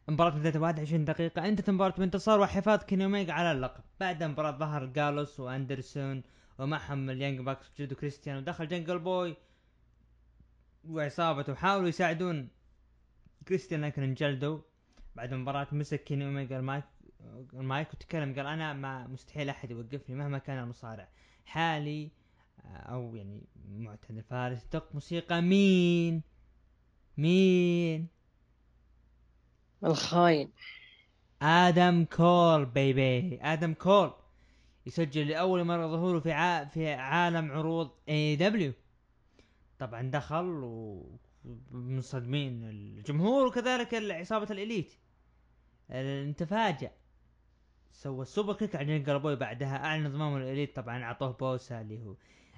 مباراة 0.09 0.37
مدتها 0.37 0.61
21 0.61 1.05
دقيقة. 1.05 1.49
انتهت 1.49 1.69
المباراة 1.69 1.95
بانتصار 1.99 2.41
وحفاظ 2.41 2.83
كيني 2.85 3.05
اوميجا 3.05 3.33
على 3.33 3.53
اللقب. 3.53 3.81
بعد 4.01 4.23
مباراة 4.23 4.59
ظهر 4.59 4.87
جالوس 4.87 5.41
واندرسون 5.41 6.23
ومعهم 6.59 7.11
ال 7.11 7.16
Young 7.16 7.41
Bucks 7.41 7.71
جلدوا 7.79 7.95
كريستيان 7.95 8.37
ودخل 8.37 8.69
جنجل 8.69 8.99
بوي 8.99 9.37
وعصابته. 10.85 11.55
حاولوا 11.55 11.89
يساعدون 11.89 12.49
كريستيان 13.49 13.85
لكن 13.85 14.03
انجلدوا. 14.03 14.61
بعد 15.15 15.33
المباراة 15.33 15.67
مسك 15.73 16.05
كيني 16.05 16.25
اوميجا 16.25 16.59
ال 16.59 16.65
mic 16.65 16.85
ال 17.55 17.65
mic 17.65 17.95
وتكلم 17.95 18.35
قال 18.35 18.47
أنا 18.47 18.73
ما 18.73 19.07
مستحيل 19.07 19.49
أحد 19.49 19.71
يوقفني 19.71 20.17
مهما 20.17 20.39
كان 20.39 20.63
المصارع. 20.63 21.09
حالي 21.49 22.11
آه، 22.65 22.69
أو 22.69 23.17
يعني 23.17 23.43
معتزل 23.69 24.23
فارس 24.23 24.65
دق 24.73 24.95
موسيقى 24.95 25.43
مين؟ 25.43 26.23
مين؟ 27.17 28.09
الخاين. 29.85 30.51
آدم 31.43 32.05
كول 32.05 32.67
baby 32.67 33.39
آدم 33.43 33.75
كول. 33.75 34.13
يسجل 34.87 35.29
لأول 35.29 35.65
مرة 35.65 35.87
ظهوره 35.87 36.21
في 36.21 36.33
ع... 36.33 36.65
في 36.65 36.93
عالم 36.93 37.51
عروض 37.53 37.91
AEW 38.09 38.73
طبعا 39.79 40.03
دخل 40.11 40.45
ومنصدمين 41.45 42.65
الجمهور 42.65 43.47
وكذلك 43.47 43.95
عصابة 43.95 44.47
ال 44.51 44.57
Elite. 44.57 44.93
انت 45.91 46.43
فاجأ 46.43 46.91
سوى 47.99 48.23
ال 48.23 48.28
super 48.28 48.55
kick 48.55 48.77
جنجل 48.77 49.19
بوي 49.19 49.37
بعدها 49.37 49.77
أعلن 49.85 50.13
ضمام 50.13 50.37
ال 50.37 50.43
Elite 50.43 50.77
طبعا 50.77 51.03
أعطوه 51.03 51.33
بوسة 51.33 51.81
اللي 51.81 52.05
هو 52.05 52.15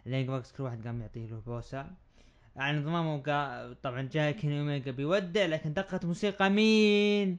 Young 0.07 0.29
Bucks 0.29 0.53
كل 0.53 0.63
واحد 0.63 0.87
قام 0.87 1.01
يعطيه 1.01 1.27
له 1.27 1.41
بوسة. 1.47 1.87
أعلن 2.59 2.85
ضمامه 2.85 3.15
وقا... 3.15 3.73
طبعا 3.73 4.09
جاي 4.13 4.33
كيني 4.33 4.61
اوميجا 4.61 4.91
بيودع 4.91 5.47
لكن 5.47 5.73
دقت 5.73 6.05
موسيقى 6.05 6.51
مين؟ 6.51 7.39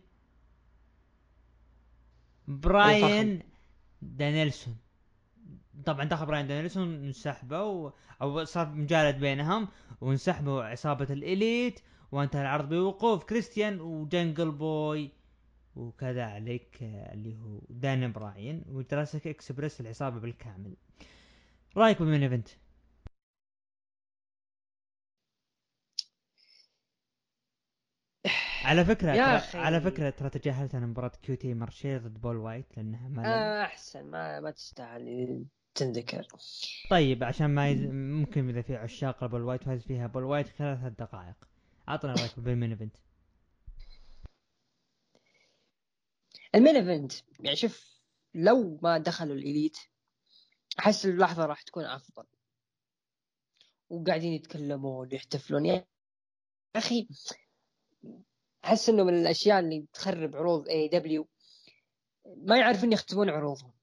براين 2.47 3.43
دانيلسون. 4.01 4.77
طبعا 5.85 6.05
دخل 6.05 6.25
براين 6.25 6.47
دانيلسون 6.47 6.93
انسحبوا 7.05 7.57
و... 7.57 7.93
أو 8.21 8.43
صار 8.43 8.69
مجالد 8.69 9.19
بينهم 9.19 9.67
وانسحبوا 10.01 10.63
عصابة 10.63 11.07
ال 11.09 11.21
Elite 11.21 11.79
وانتهى 12.11 12.41
العرض 12.41 12.69
بوقوف. 12.69 13.23
كريستيان 13.23 13.81
وجنجل 13.81 14.51
بوي 14.51 15.20
وكذلك 15.75 16.83
اللي 16.83 17.37
هو 17.37 17.59
دان 17.69 18.11
براين 18.11 18.63
و 18.67 18.74
Jurassic 18.74 19.27
Express 19.27 19.81
العصابة 19.81 20.19
بالكامل. 20.19 20.75
رأيك 21.77 21.99
بال 21.99 22.07
main 22.07 22.23
event؟ 22.23 22.49
على 28.63 28.85
فكرة 28.85 29.11
يا 29.11 29.37
أخي. 29.37 29.57
على 29.57 29.81
فكرة 29.81 30.09
ترى 30.09 30.29
تجاهلت 30.29 30.75
أنا 30.75 30.85
مباراة 30.85 31.11
كيوتي 31.23 31.53
مارشي 31.53 31.97
ضد 31.97 32.21
بول 32.21 32.37
وايت 32.37 32.77
لأنها 32.77 33.09
ما 33.09 33.25
آه 33.25 33.63
أحسن 33.65 34.05
ما 34.05 34.39
ما 34.39 34.51
تستاهل 34.51 35.45
تنذكر. 35.75 36.27
طيب 36.89 37.23
عشان 37.23 37.55
ما 37.55 37.69
يز... 37.69 37.81
ممكن 37.91 38.49
إذا 38.49 38.61
في 38.61 38.75
عشاق 38.75 39.23
لبول 39.23 39.41
وايت 39.41 39.63
فاز 39.63 39.83
فيها 39.83 40.07
بول 40.07 40.23
وايت 40.23 40.47
ثلاث 40.47 40.93
دقائق. 40.99 41.35
أعطنا 41.89 42.13
رأيك 42.13 42.39
بال 42.39 42.50
main 42.50 42.71
event. 42.71 42.95
ال 46.55 46.59
main 46.59 46.75
event 46.75 47.13
يعني 47.39 47.55
شوف 47.55 48.01
لو 48.33 48.79
ما 48.83 48.97
دخلوا 48.97 49.35
ال 49.35 49.42
Elite 49.42 49.77
أحس 50.79 51.05
اللحظة 51.05 51.45
راح 51.45 51.61
تكون 51.61 51.85
أفضل. 51.85 52.25
وقاعدين 53.89 54.33
يتكلمون 54.33 55.11
يحتفلون. 55.11 55.65
يا 55.65 55.85
أخي 56.75 57.07
أحس 58.65 58.89
إنه 58.89 59.03
من 59.03 59.21
الأشياء 59.21 59.59
اللي 59.59 59.85
تخرب 59.93 60.35
عروض 60.35 60.67
AEW 60.69 61.27
ما 62.25 62.57
يعرفون 62.57 62.91
يختمون 62.91 63.29
عروضهم. 63.29 63.73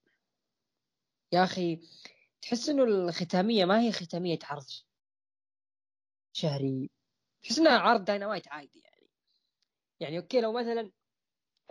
يا 1.33 1.45
أخي 1.45 1.81
تحس 2.43 2.69
إنه 2.69 2.85
الختامية 2.85 3.65
ما 3.65 3.81
هي 3.81 3.93
ختامية 3.93 4.39
عرض 4.45 4.67
شهري. 6.33 6.91
تحس 7.43 7.59
إنها 7.59 7.79
عرض 7.79 8.05
داينامايت 8.05 8.49
عادي 8.49 8.81
يعني. 8.85 9.11
يعني 10.01 10.19
okay 10.19 10.41
لو 10.41 10.53
مثلا 10.53 10.91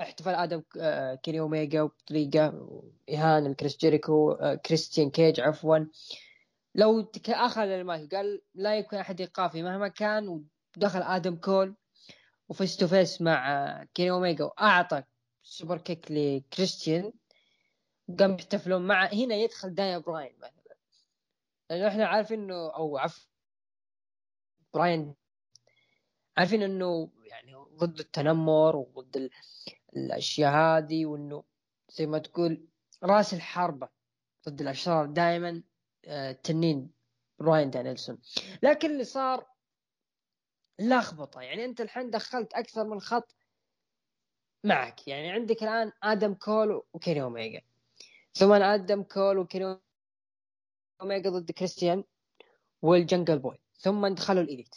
احتفل 0.01 0.35
آدم 0.35 0.63
آه، 0.79 1.15
كيني 1.15 1.39
اوميجا 1.39 1.83
بطريقه 1.83 2.47
اهانه 3.09 3.49
لكريس 3.49 3.77
جيريكو 3.77 4.31
آه، 4.31 4.55
كريستيان 4.55 5.09
كيج 5.09 5.39
عفوا. 5.39 5.77
لو 6.75 7.11
اخذ 7.29 7.61
المايك 7.61 8.13
وقال 8.13 8.41
لا 8.55 8.77
يمكن 8.77 8.97
أحد 8.97 9.21
ايقافي 9.21 9.63
مهما 9.63 9.87
كان 9.87 10.27
ودخل 10.77 11.01
آدم 11.01 11.35
كول 11.35 11.75
و 12.49 12.55
face 12.55 12.77
to 12.77 12.87
face 12.87 13.21
مع 13.21 13.53
آه، 13.81 13.87
كيني 13.93 14.11
اوميجا 14.11 14.43
وأعطى 14.43 15.03
super 15.43 15.77
kick 15.77 16.05
لكريستيان. 16.11 17.13
قام 18.19 18.33
يحتفلون 18.33 18.87
مع 18.87 19.05
هنا 19.05 19.35
يدخل 19.35 19.75
دانيال 19.75 19.97
براين 19.97 20.35
مثلا. 20.37 20.77
لأنه 21.69 21.87
إحنا 21.87 22.07
عارفين 22.07 22.39
إنه 22.43 22.75
أو 22.75 22.97
عفوا 22.97 23.25
براين 24.73 25.15
عارفين 26.37 26.63
إنه 26.63 27.09
يعني 27.23 27.55
ضد 27.55 27.99
التنمر 27.99 28.75
وضد 28.75 29.29
الأشياء 29.95 30.53
هذه 30.53 31.05
وإنه 31.05 31.43
زي 31.89 32.05
ما 32.05 32.17
تقول 32.17 32.67
رأس 33.03 33.33
الحربة 33.33 33.89
ضد 34.49 34.61
الأشرار 34.61 35.05
دائما 35.05 35.63
تنين 36.43 36.91
براين 37.39 37.69
دانيلسون. 37.69 38.17
لكن 38.63 38.91
اللي 38.91 39.03
صار 39.03 39.47
لخبطة 40.79 41.41
يعني 41.41 41.65
أنت 41.65 41.81
الحين 41.81 42.09
دخلت 42.09 42.53
أكثر 42.53 42.83
من 42.83 42.99
خط 42.99 43.35
معك. 44.63 45.07
يعني 45.07 45.31
عندك 45.31 45.63
الآن 45.63 45.91
آدم 46.03 46.33
كول 46.33 46.81
وكيني 46.93 47.21
اوميجا 47.21 47.61
ثم 48.33 48.51
آدم 48.51 49.03
كول 49.03 49.37
وكيني 49.37 49.79
اوميجا 51.01 51.29
ضد 51.29 51.51
كريستيان 51.51 52.03
والجنجل 52.81 53.39
بوي. 53.39 53.59
ثم 53.79 54.07
دخلوا 54.07 54.43
ال 54.43 54.48
Elite. 54.48 54.75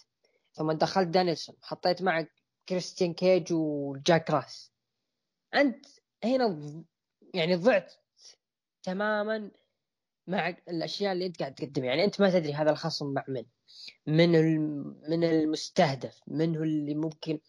ثم 0.52 0.72
دخلت 0.72 1.08
دانيلسون. 1.08 1.56
حطيت 1.62 2.02
معك 2.02 2.32
كريستيان 2.68 3.14
كيج 3.14 3.52
وجاك 3.52 4.30
راس. 4.30 4.69
أنت 5.54 5.86
هنا 6.24 6.84
يعني 7.34 7.54
ضعت 7.54 7.94
تماما 8.82 9.50
مع 10.26 10.48
الأشياء 10.48 11.12
اللي 11.12 11.26
أنت 11.26 11.38
قاعد 11.40 11.54
تقدمها 11.54 11.88
يعني 11.88 12.04
أنت 12.04 12.20
ما 12.20 12.30
تدري 12.30 12.54
هذا 12.54 12.70
الخصم 12.70 13.14
مع 13.14 13.24
من. 13.28 13.44
من 14.06 14.58
من 15.10 15.24
المستهدف. 15.24 16.20
من 16.26 16.56
هو 16.56 16.62
اللي 16.62 16.94
ممكن 16.94 17.40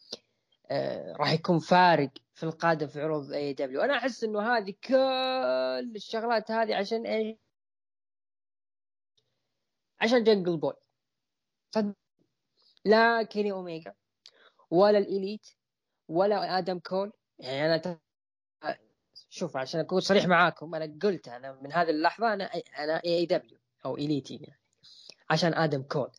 آه 0.72 1.14
راح 1.14 1.32
يكون 1.32 1.60
فارق 1.60 2.12
في 2.36 2.44
القادم 2.44 2.88
في 2.88 3.02
عروض 3.02 3.32
AEW 3.34 3.82
أنا 3.82 3.98
أحس 3.98 4.24
إنه 4.24 4.42
هذه 4.42 4.74
كل 4.84 5.94
الشغلات 5.96 6.52
هذه 6.52 6.76
عشان 6.76 7.06
إيش؟ 7.06 7.38
عشان 10.02 10.24
جنجل 10.24 10.58
بوي 10.58 10.74
لا 12.86 13.24
كيني 13.24 13.52
اوميجا 13.52 13.96
ولا 14.72 14.98
ال 14.98 15.06
Elite 15.06 15.48
ولا 16.08 16.58
آدم 16.58 16.80
كول 16.80 17.14
يعني 17.42 17.66
أنا 17.66 17.78
ت... 17.78 18.02
شوف 19.30 19.58
عشان 19.58 19.80
أكون 19.80 20.00
صريح 20.00 20.26
معاكم 20.26 20.76
أنا 20.76 21.00
قلت 21.02 21.28
أنا 21.28 21.52
من 21.62 21.74
هذه 21.74 21.90
اللحظة 21.90 22.34
أنا 22.34 22.46
أنا 22.80 23.02
AEW 23.06 23.60
أو 23.86 23.98
Elite 23.98 24.30
ي 24.30 24.36
يعني 24.36 24.62
عشان 25.30 25.54
آدم 25.54 25.84
كول 25.84 26.12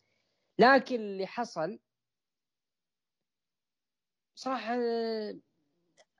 لكن 0.59 0.95
اللي 0.95 1.27
حصل 1.27 1.79
صراحة 4.35 4.77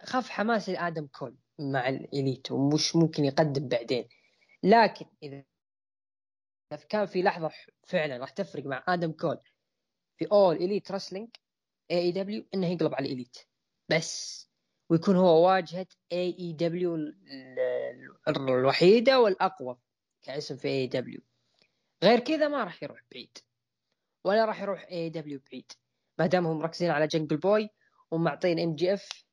خف 0.03 0.29
حماسي 0.29 0.73
لآدم 0.73 1.07
كول 1.07 1.37
مع 1.59 1.89
ال 1.89 1.99
Elite 1.99 2.51
ومش 2.51 2.95
ممكن 2.95 3.25
يقدم 3.25 3.67
بعدين. 3.67 4.09
لكن 4.63 5.05
إذا 5.23 5.43
كان 6.89 7.05
في 7.05 7.21
لحظة 7.21 7.51
فعلا 7.83 8.17
راح 8.17 8.29
تفرق 8.29 8.65
مع 8.65 8.83
آدم 8.87 9.11
كول 9.11 9.37
في 10.17 10.25
All 10.31 10.55
Elite 10.55 10.91
Wrestling 10.91 11.29
AEW 11.91 12.45
إنه 12.53 12.67
يقلب 12.67 12.95
على 12.95 13.05
ال 13.05 13.10
Elite 13.10 13.37
بس 13.89 14.43
ويكون 14.89 15.15
هو 15.15 15.47
واجهة 15.47 15.87
AEW 16.11 16.97
الوحيدة 18.27 19.21
والأقوى 19.21 19.77
كاسم 20.21 20.57
في 20.57 20.67
AEW 20.67 21.21
غير 22.03 22.19
كذا 22.19 22.47
ما 22.47 22.63
راح 22.63 22.83
يروح 22.83 23.03
بعيد 23.11 23.37
ولا 24.23 24.45
راح 24.45 24.61
يروح 24.61 24.85
AEW 24.91 25.41
بعيد. 25.51 25.71
ما 26.19 26.27
دام 26.27 26.47
هم 26.47 26.59
مركزين 26.59 26.89
على 26.91 27.07
جنجل 27.07 27.37
بوي 27.37 27.69
ومعطين 28.11 28.59
MJF 28.59 29.25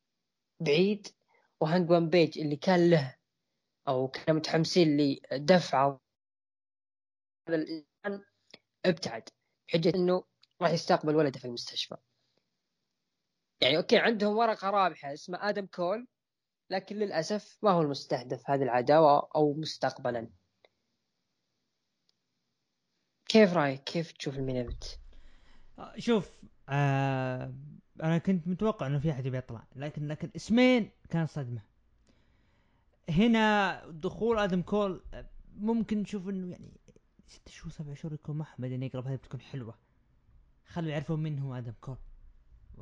بعيد 0.61 1.09
وهانجمان 1.61 2.09
بيج 2.09 2.39
اللي 2.39 2.57
كان 2.57 2.91
له 2.91 3.17
أو 3.89 4.09
كانوا 4.09 4.41
متحمسين 4.41 5.19
لدفعه 5.33 6.01
هذا 7.49 7.57
الان 7.57 8.25
ابتعد. 8.87 9.29
حجه 9.69 9.93
إنه 9.95 10.25
راح 10.63 10.71
يستقبل 10.71 11.17
ولده 11.17 11.39
في 11.41 11.45
المستشفى. 11.45 11.97
يعني 13.61 13.77
okay 13.77 13.99
عندهم 13.99 14.37
ورقة 14.37 14.71
رابحة 14.71 15.13
اسمها 15.13 15.49
آدم 15.49 15.67
كول 15.67 16.07
لكن 16.71 16.97
للأسف 16.97 17.59
ما 17.63 17.71
هو 17.71 17.83
المستهدف 17.83 18.51
هذه 18.51 18.63
العداوة 18.63 19.29
أو 19.37 19.55
مستقبلا. 19.55 20.31
كيف 23.29 23.53
رأيك؟ 23.53 23.85
كيف 23.85 24.13
تشوف 24.13 24.37
ال 24.39 24.42
main 24.42 24.57
event 24.57 24.85
آه، 25.79 25.95
شوف 25.99 26.31
آه 26.69 27.55
أنا 28.03 28.19
كنت 28.19 28.49
متوقع 28.49 28.87
إنه 28.87 28.99
في 28.99 29.11
أحد 29.11 29.29
بيطلع 29.29 29.67
لكن 29.77 30.09
لكن 30.09 30.31
اسمين 30.37 30.91
كان 31.11 31.27
صدمة. 31.27 31.63
هنا 33.09 33.83
دخول 33.91 34.39
آدم 34.39 34.63
كول 34.63 35.05
آه، 35.15 35.31
ممكن 35.57 35.99
نشوف 35.99 36.29
إنه 36.29 36.51
يعني 36.51 36.81
ست 37.27 37.49
شهور 37.49 37.71
سبع 37.73 37.95
شهور 37.95 38.15
يكون 38.15 38.39
محمد 38.39 38.73
إنه 38.73 38.87
يقرب 38.87 39.07
هذه 39.07 39.17
بتكون 39.17 39.41
حلوة. 39.41 39.75
خلوا 40.67 40.91
يعرفون 40.91 41.21
من 41.21 41.39
هو 41.39 41.55
آدم 41.55 41.73
كول. 41.81 41.97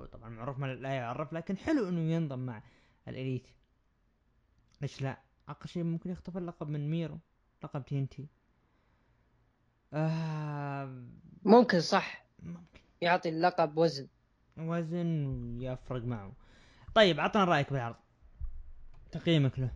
طبعا 0.07 0.28
معروف 0.28 0.59
ما 0.59 0.66
لا 0.66 0.90
يعرف 0.90 1.32
لكن 1.32 1.57
حلو 1.57 1.88
إنه 1.88 2.12
ينضم 2.12 2.38
مع 2.38 2.62
ال 3.09 3.14
Elite. 3.14 3.48
ليش 4.80 5.03
لا؟ 5.03 5.18
أقل 5.49 5.68
شيء 5.68 5.82
ممكن 5.82 6.11
يخطف 6.11 6.36
اللقب 6.36 6.68
من 6.68 6.90
ميرو 6.90 7.18
لقب 7.64 7.84
TNT. 7.84 8.28
آه 9.92 11.05
ممكن 11.44 11.80
صح. 11.80 12.24
ممكن. 12.42 12.80
يعطي 13.01 13.28
اللقب 13.28 13.78
وزن. 13.78 14.09
وزن 14.57 15.26
ويفرق 15.59 16.03
معه. 16.03 16.32
طيب 16.94 17.20
عطنا 17.20 17.44
رأيك 17.44 17.72
بالعرض. 17.72 17.96
تقييمك 19.12 19.59
له. 19.59 19.70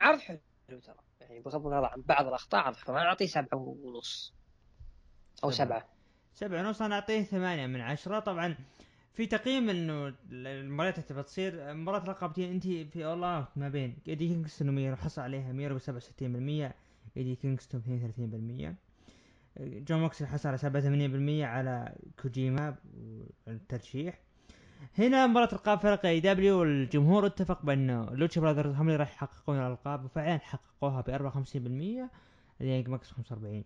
عرض 0.00 0.18
حلو 0.18 0.40
ترى. 0.68 0.96
يعني 1.20 1.40
بغض 1.40 1.66
النظر 1.66 1.84
عن 1.84 2.02
بعض 2.02 2.26
الأخطاء 2.26 2.74
أنا 2.88 3.08
أعطيه 3.08 3.26
سبعة 3.26 3.54
ونص 3.54 4.34
أو 5.44 5.50
سبعة. 5.50 5.95
سبعة 6.36 6.60
ونص 6.60 6.82
أنا 6.82 6.94
أعطيه 6.94 7.22
ثمانية 7.22 7.66
من 7.66 7.80
عشرة. 7.80 8.18
طبعا 8.18 8.54
في 9.14 9.26
تقييم 9.26 9.70
إنه 9.70 10.14
المباريات 10.32 10.94
اللي 10.94 11.08
تبغى 11.08 11.22
تصير 11.22 11.74
مباراة 11.74 12.04
لقب 12.04 12.38
أنت 12.38 12.62
في 12.66 13.06
All 13.06 13.24
Out 13.24 13.46
ما 13.56 13.68
بين 13.68 13.96
إيدي 14.08 14.28
كينغستون 14.28 14.68
وميرو 14.68 14.96
حصل 14.96 15.22
عليها 15.22 15.52
ميرو 15.52 15.74
ب 15.74 15.78
67% 15.78 16.72
إيدي 17.16 17.34
كينغستون 17.34 17.82
32% 19.60 19.60
جون 19.60 20.00
موكسلي 20.00 20.28
حصل 20.28 20.48
على 20.48 20.58
87% 20.58 21.44
على 21.44 21.94
كوجيما 22.22 22.74
الترشيح 23.48 24.18
هنا 24.98 25.26
مباراة 25.26 25.48
ألقاب 25.52 25.78
فرق 25.78 26.06
AEW 26.06 26.60
والجمهور 26.60 27.26
اتفق 27.26 27.62
بأنه 27.62 28.10
لوتشا 28.10 28.40
براذرز 28.40 28.74
هم 28.74 28.86
اللي 28.86 28.96
راح 28.96 29.12
يحققون 29.12 29.58
الألقاب 29.58 30.04
وفعلا 30.04 30.38
حققوها 30.38 31.00
ب 31.00 31.30
54% 31.30 31.46
اليانج 32.60 32.88
باكس 32.88 33.10
45 33.10 33.64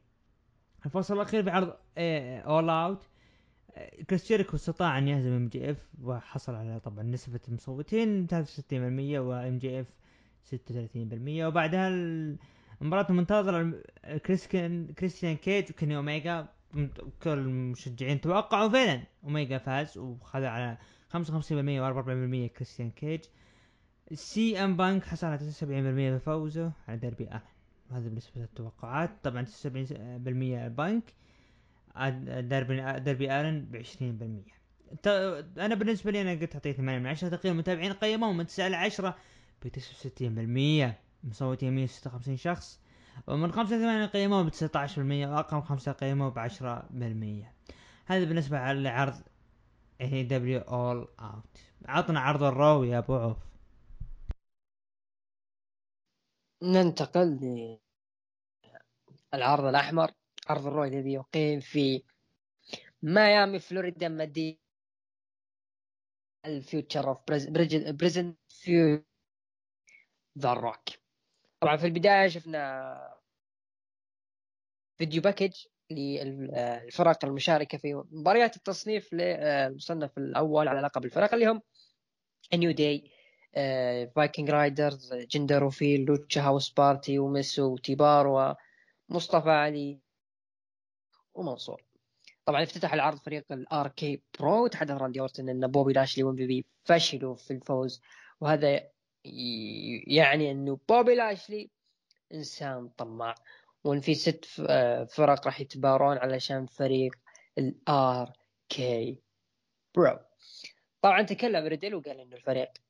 الفصل 0.86 1.14
الأخير 1.14 1.42
بعرض 1.42 1.74
All 1.98 2.70
Out 2.70 3.06
كريس 4.10 4.28
جيريكو 4.28 4.56
استطاع 4.56 4.98
أن 4.98 5.08
يهزم 5.08 5.32
MJF 5.32 5.88
وحصل 6.02 6.54
على 6.54 6.80
طبعا 6.80 7.02
نسبة 7.02 7.40
المصوتين 7.48 8.26
63% 8.28 8.32
وام 8.72 9.58
جي 9.58 9.80
إف 9.80 9.86
36% 10.54 10.56
وبعدها 11.28 11.88
المباراة 12.80 13.06
المنتظرة 13.10 13.72
كريستيان 14.26 15.36
كيج 15.36 15.70
وكيني 15.70 15.96
اوميجا 15.96 16.48
كل 17.22 17.30
المشجعين 17.30 18.20
توقعوا 18.20 18.68
فعلا 18.68 19.02
اوميجا 19.24 19.58
فاز 19.58 19.98
وخذ 19.98 20.44
على 20.44 20.78
55% 21.12 21.16
و44% 21.16 22.56
كريستيان 22.56 22.90
كيج. 22.90 23.20
سي 24.12 24.64
إم 24.64 24.76
بانك 24.76 25.04
حصل 25.04 25.26
على 25.26 25.38
79% 25.38 25.62
بفوزه 25.64 26.72
على 26.88 26.98
ديربي 26.98 27.24
آلن. 27.24 27.40
هذا 27.90 28.08
بالنسبة 28.08 28.40
للتوقعات. 28.40 29.10
طبعا 29.22 29.44
79% 29.44 29.48
لبانك 30.64 31.14
ديربي 32.40 33.00
ديربي 33.00 33.40
الن 33.40 33.64
ب 33.64 33.82
20% 35.06 35.06
أنا 35.58 35.74
بالنسبة 35.74 36.10
لي 36.10 36.20
أنا 36.20 36.30
قلت 36.30 36.54
أعطيه 36.54 36.72
8 36.72 36.98
من 36.98 37.06
10 37.06 37.28
تقييم 37.28 37.54
المتابعين 37.54 37.92
قيموه 37.92 38.32
من 38.32 38.46
9 38.46 38.68
ل 38.68 38.74
10 38.74 39.16
ب 39.62 39.68
69% 39.68 40.94
مصوتين 41.24 41.74
156 41.74 42.36
شخص. 42.36 42.80
ومن 43.26 43.52
5 43.52 43.76
ل 43.76 43.80
8 43.80 44.06
قيموه 44.06 44.42
ب 44.42 44.50
19% 44.50 44.98
واقل 44.98 45.62
5 45.62 45.92
قيموه 45.92 46.28
ب 46.28 46.48
10% 46.48 47.46
هذا 48.06 48.24
بالنسبة 48.24 48.72
لعرض 48.72 49.14
AEW 50.00 50.22
All 50.22 51.08
Out 51.20 51.44
عطنا 51.86 52.20
عرض 52.20 52.42
ال 52.42 52.53
Raw 52.53 52.84
يا 52.84 52.98
أبو 52.98 53.14
عوف. 53.16 53.49
ننتقل 56.62 57.78
للعرض 59.34 59.64
الأحمر 59.64 60.10
عرض 60.48 60.66
ال 60.66 60.71
Raw 60.71 60.84
الذي 60.84 61.12
يقيم 61.12 61.60
في 61.60 62.02
ميامي 63.02 63.58
فلوريدا 63.58 64.08
مدينة 64.08 64.58
ال 66.46 66.55
future 66.55 67.08
of 67.08 67.18
بريزن 67.90 68.34
view 68.48 69.04
The 70.38 70.52
Rock. 70.52 70.88
طبعا 71.60 71.76
في 71.76 71.86
البداية 71.86 72.28
شفنا 72.28 73.20
فيديو 74.98 75.22
package 75.22 75.66
للفرق 75.90 77.24
المشاركة 77.24 77.78
في 77.78 77.94
مباريات 77.94 78.56
التصنيف 78.56 79.12
للمصنف 79.12 80.18
الأول 80.18 80.68
على 80.68 80.80
لقب 80.80 81.04
الفرق 81.04 81.34
اللي 81.34 81.46
هم 81.46 81.62
New 82.54 82.70
Day 82.70 83.12
Viking 84.16 84.50
Raiders 84.50 85.14
جندر 85.14 85.64
وفير 85.64 86.04
Lucha 86.04 86.40
House 86.40 86.70
Party 86.70 87.18
وميس 87.18 87.72
وتيبار 87.72 88.56
ومصطفى 89.10 89.50
علي 89.50 90.00
ومنصور. 91.34 91.82
طبعا 92.44 92.62
افتتح 92.62 92.94
العرض 92.94 93.18
فريق 93.18 93.52
ال 93.52 93.88
RK-Bro 93.88 94.66
تحدث 94.66 94.90
راندي 94.90 95.20
اورتن 95.20 95.48
ان 95.48 95.66
بوبي 95.66 95.92
لاشلي 95.92 96.24
و 96.24 96.34
MVP 96.34 96.66
فشلوا 96.84 97.34
في 97.34 97.52
الفوز. 97.52 98.00
وهذا 98.40 98.90
يعني 100.06 100.50
انه 100.50 100.78
بوبي 100.88 101.14
لاشلي 101.14 101.70
إنسان 102.34 102.88
طماع. 102.88 103.34
وإن 103.84 104.00
في 104.00 104.14
ست 104.14 104.46
آه، 104.68 105.04
فرق 105.04 105.46
راح 105.46 105.60
يتبارون 105.60 106.18
علشان 106.18 106.66
فريق 106.66 107.14
ال 107.58 108.32
RK-Bro 108.68 110.18
طبعا 111.02 111.22
تكلم 111.22 111.66
ريدل 111.66 111.94
وقال 111.94 112.20
إنه 112.20 112.36
الفريق 112.36 112.68
آه 112.68 112.72
آه 112.72 112.89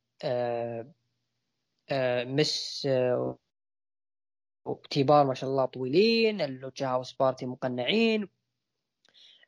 مس 2.25 2.87
آه 2.91 3.39
تيبار 4.91 5.27
ما 5.27 5.35
شاء 5.35 5.51
الله 5.51 5.64
طويلين 5.64 6.41
ال 6.41 6.48
Lucha 6.48 6.87
House 6.89 7.12
Party 7.12 7.47
مقنعين 7.47 8.29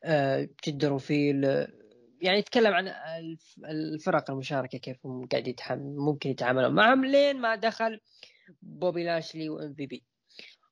آه 0.03 0.49
جدا 0.67 0.93
وفير 0.93 1.43
يعني 2.21 2.39
يتكلم 2.39 2.73
عن 2.73 2.93
الفرق 3.65 4.31
المشاركة 4.31 4.77
كيف 4.77 5.05
هم 5.05 5.27
قاعد 5.27 5.47
يتحمل 5.47 5.95
ممكن 5.95 6.29
يتعاملون 6.29 6.75
معهم 6.75 7.05
لين 7.05 7.41
ما 7.41 7.55
دخل 7.55 7.99
بوبي 8.61 9.03
لاشلي 9.03 9.49
و 9.49 9.73
MVP. 9.73 10.03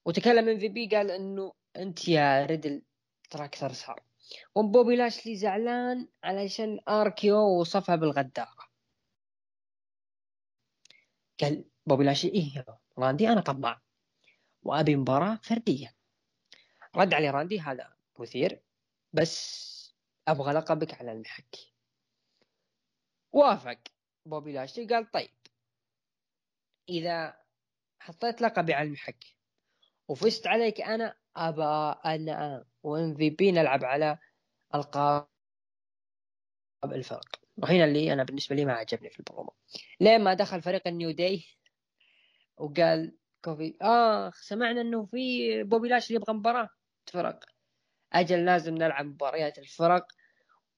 وتكلم 0.06 0.50
MVP 0.50 0.88
قال 0.88 1.12
إنه 1.12 1.54
أنت 1.78 2.08
يا 2.08 2.46
ريدل 2.46 2.82
تراك 3.30 3.56
ثرثار 3.56 4.04
وبوبي 4.56 4.96
لاشلي 4.96 5.36
زعلان 5.36 6.08
علشان 6.24 6.80
RKO 6.90 7.38
وصفها 7.38 7.96
بالغدارة. 7.96 8.71
قال 11.42 11.66
بوبي 11.86 12.04
لاشلي 12.04 12.32
إيه 12.32 12.66
راندي 12.98 13.30
أنا 13.30 13.42
طماع 13.42 13.82
وأبي 14.64 14.96
مباراة 14.96 15.36
فردية. 15.44 15.96
رد 16.96 17.14
عليه 17.14 17.32
راندي 17.32 17.60
هذا 17.60 17.94
مثير 18.20 18.64
بس 19.14 19.72
أبغى 20.28 20.54
لقبك 20.54 20.94
على 20.94 21.12
المحك. 21.12 21.56
وافق. 23.32 23.80
بوبي 24.26 24.54
لاشلي 24.54 24.88
قال 24.88 25.12
طيب. 25.12 25.32
إذا 26.90 27.42
حطيت 28.00 28.42
لقبي 28.42 28.74
على 28.74 28.88
المحك 28.88 29.26
وفزت 30.08 30.48
عليك 30.48 30.82
أنا 30.82 31.18
ابى 31.36 32.00
أنا 32.06 32.66
و 32.84 33.16
MVP 33.16 33.52
نلعب 33.52 33.84
على 33.84 34.18
ألقاب 34.76 35.28
الفرق. 36.84 37.41
وهنا 37.58 37.86
اللي 37.86 38.14
أنا 38.14 38.24
بالنسبة 38.24 38.56
لي 38.56 38.66
ما 38.66 38.74
عجبني 38.74 39.10
في 39.10 39.20
البرومو. 39.20 39.54
لين 40.00 40.22
ما 40.24 40.34
دخل 40.34 40.62
فريق 40.62 40.88
ال 40.88 40.94
New 40.94 41.12
Day 41.12 41.44
وقال 42.58 43.18
كوفي 43.46 43.78
آه 43.82 44.32
سمعنا 44.36 44.82
إنه 44.82 45.06
في 45.06 45.64
بوبي 45.64 45.90
لاشلي 45.90 46.16
يبغى 46.16 46.34
مباراة. 46.34 46.70
فرق. 47.06 47.40
أجل 48.14 48.46
لازم 48.46 48.76
نلعب 48.76 49.06
مباريات 49.06 49.58
الفرق 49.58 50.08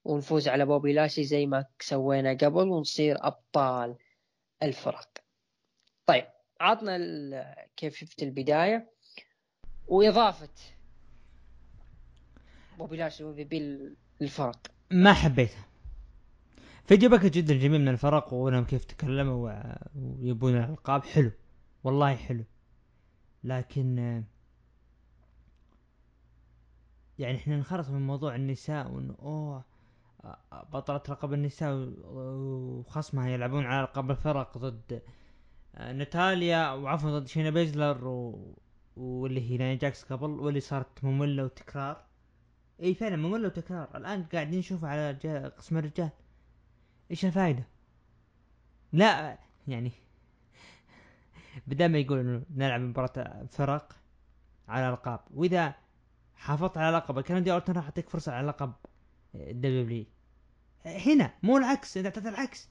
ونفوز 0.04 0.48
على 0.48 0.66
بوبي 0.66 0.92
لاشلي 0.92 1.24
زي 1.24 1.46
ما 1.46 1.64
سوينا 1.80 2.32
قبل 2.32 2.68
ونصير 2.68 3.16
أبطال 3.26 3.96
الفرق. 4.62 5.08
طيب 6.06 6.26
عطنا 6.60 6.98
كيف 7.76 7.96
شفت 7.96 8.22
البداية. 8.22 8.90
وإضافة 9.86 10.48
بوبي 12.78 12.96
لاشلي 12.96 13.24
و 13.24 13.39
MVP 13.39 13.86
الفرق 14.22 14.66
ما 14.90 15.12
حبيتها. 15.12 15.68
فيديو 16.84 17.10
package 17.10 17.28
جدا 17.28 17.54
جميل 17.54 17.80
من 17.80 17.88
الفرق 17.88 18.32
وأنهم 18.32 18.64
كيف 18.64 18.84
تكلموا 18.84 19.64
ويبون 19.94 20.56
الألقاب. 20.56 21.04
حلو. 21.04 21.30
والله 21.84 22.14
حلو. 22.14 22.44
لكن 23.44 24.22
يعني 27.18 27.36
إحنا 27.36 27.56
نخلص 27.56 27.90
من 27.90 28.06
موضوع 28.06 28.34
النساء 28.34 28.90
وإنه 28.90 29.14
أوه 29.22 29.64
بطلة 30.72 31.02
لقب 31.08 31.32
النساء 31.32 31.92
وخصمها 32.04 33.28
يلعبون 33.28 33.66
على 33.66 33.82
لقب 33.82 34.10
الفرق 34.10 34.58
ضد 34.58 35.02
آه، 35.74 35.92
ناتاليا 35.92 36.72
وعفوا 36.72 37.18
ضد 37.18 37.26
شينا 37.26 37.50
بيزلر 37.50 38.08
و... 38.08 38.54
واللي 38.96 39.50
هي 39.50 39.56
نايا 39.56 39.78
جاكس 39.78 40.04
قبل 40.04 40.30
واللي 40.30 40.60
صارت 40.60 41.04
مملة 41.04 41.44
وتكرار. 41.44 42.04
إي 42.82 42.94
فعلا 42.94 43.16
مملة 43.16 43.46
وتكرار. 43.46 43.96
الآن 43.96 44.24
قاعدين 44.24 44.58
نشوف 44.58 44.84
على 44.84 45.12
قسم 45.58 45.78
الرجال. 45.78 46.10
إيش 47.14 47.24
الفائدة؟ 47.24 47.64
لا 48.92 49.38
يعني 49.68 49.92
بدل 51.66 51.88
ما 51.88 51.98
يقول 51.98 52.18
انه 52.18 52.42
نلعب 52.56 52.80
مباراة 52.80 53.46
فرق 53.50 53.96
على 54.68 54.88
القاب 54.88 55.20
وإذا 55.30 55.74
حافظت 56.34 56.78
على 56.78 56.96
لقبك 56.96 57.24
كان 57.24 57.42
راندي 57.42 57.52
اورتن 57.52 57.72
راح 57.72 57.84
اعطيك 57.84 58.08
فرصة 58.08 58.32
على 58.32 58.46
لقب 58.46 58.72
WWE 59.34 60.04
هنا 60.86 61.34
مو 61.42 61.58
العكس 61.58 61.96
أنت 61.96 62.06
أعطيت 62.06 62.26
العكس. 62.26 62.68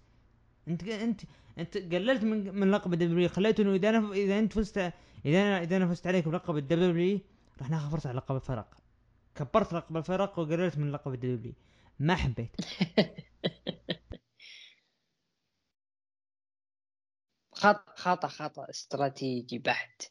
أنت 0.68 0.84
أنت 0.84 1.22
أنت 1.58 1.78
قللت 1.78 2.24
من 2.24 2.56
من 2.56 2.72
لقب 2.72 2.94
ال 2.93 3.03
WWE 3.03 3.30
خليته 3.30 3.62
انه 3.62 3.74
إذا 3.74 3.89
أنا 3.89 4.12
إذا 4.14 4.39
أنت 4.39 4.54
فزت 4.54 4.78
إذا 5.26 5.41
أنا 5.41 5.62
إذا 5.62 5.78
أنا 5.78 5.88
فزت 5.88 6.08
عليك 6.08 6.28
بلقب 6.28 6.58
ال 6.57 6.73
WWE 6.73 7.20
راح 7.60 7.70
ناخذ 7.70 7.91
فرصة 7.91 8.10
على 8.10 8.18
لقب 8.18 8.36
الفرق. 8.36 8.78
كبرت 9.36 9.74
لقب 9.74 9.98
الفرق 9.98 10.39
وقللت 10.39 10.78
من 10.78 10.91
لقب 10.91 11.14
ال 11.14 11.24
WWE 11.24 11.53
ما 12.00 12.16
حبيت. 12.16 12.56
خطا 17.64 17.93
خطأ 17.95 18.28
خطأ 18.28 18.70
استراتيجي 18.70 19.59
بحت. 19.59 20.03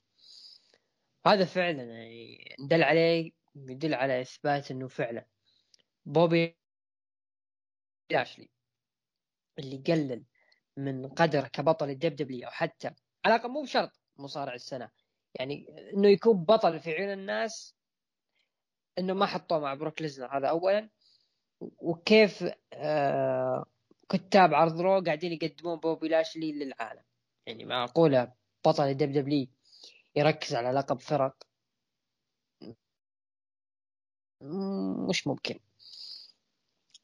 هذا 1.27 1.45
فعلا 1.45 1.83
يعني 1.83 2.45
دل 2.59 2.83
عليه 2.83 3.33
يدل 3.57 3.95
على 3.95 4.21
إثبات 4.21 4.71
إنه 4.71 4.89
فعلا 4.89 5.27
بوبي 6.07 6.57
لاشلي 8.11 8.49
اللي 9.59 9.77
قلل 9.77 10.25
من 10.77 11.09
قدره 11.09 11.49
كبطل 11.49 11.91
ال 11.91 12.17
WWE 12.17 12.47
أو 12.47 12.53
حتى 12.53 12.89
على 13.25 13.35
الأقل 13.35 13.51
مو 13.51 13.63
بشرط 13.63 13.91
مصارع 14.17 14.55
السنة 14.55 14.91
يعني 15.35 15.67
إنه 15.95 16.09
يكون 16.09 16.45
بطل 16.45 16.81
في 16.81 16.91
عيون 16.93 17.13
الناس 17.13 17.75
إنه 18.99 19.15
ما 19.15 19.27
حطوه 19.27 19.59
مع 19.61 19.75
بروك 19.75 20.03
ليزنر. 20.03 20.39
هذا 20.39 20.49
اولا. 20.49 20.91
وكيف 21.61 22.45
آه 22.73 23.65
كتاب 24.09 24.55
عرض 24.55 24.81
Raw 24.81 25.01
قاعدين 25.03 25.33
يقدمون 25.33 25.81
بوبي 25.81 26.09
لاشلي 26.09 26.53
للعالم. 26.53 27.03
يعني 27.47 27.65
معقولة 27.65 28.33
بطل 28.67 28.85
ال 28.85 29.13
WWE 29.13 29.47
يركز 30.17 30.55
على 30.55 30.71
لقب 30.71 31.01
فرق؟ 31.01 31.37
مش 35.09 35.27
ممكن. 35.27 35.59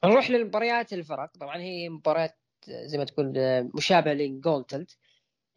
نروح 0.04 0.30
للمباريات 0.30 0.92
الفرق. 0.92 1.36
طبعا 1.36 1.56
هي 1.56 1.88
مباريات 1.88 2.38
زي 2.68 2.98
ما 2.98 3.04
تقول 3.04 3.34
مشابهة 3.74 4.12
ل 4.12 4.22
gauntlet 4.22 4.96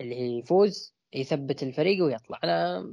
اللي 0.02 0.16
هي 0.16 0.40
يفوز 0.40 0.94
يثبت 1.14 1.64
الفريق 1.64 2.04
ويطلع. 2.06 2.40
أنا 2.44 2.90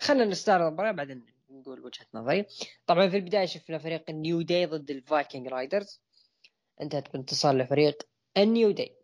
خلينا 0.00 0.24
نستعرض 0.24 0.66
المباراة 0.66 0.92
بعدين 0.92 1.26
نقول 1.50 1.80
وجهة 1.80 2.06
نظري. 2.14 2.46
طبعا 2.86 3.08
في 3.08 3.16
البداية 3.16 3.46
شفنا 3.46 3.78
فريق 3.78 4.10
ال 4.10 4.18
New 4.18 4.42
Day 4.42 4.66
ضد 4.66 4.90
ال 4.90 4.98
Viking 4.98 5.48
Raiders. 5.48 6.00
انتهت 6.80 7.12
بانتصار 7.12 7.56
لفريق 7.56 8.02
ال 8.36 8.45
New 8.45 8.70
Day 8.70 8.96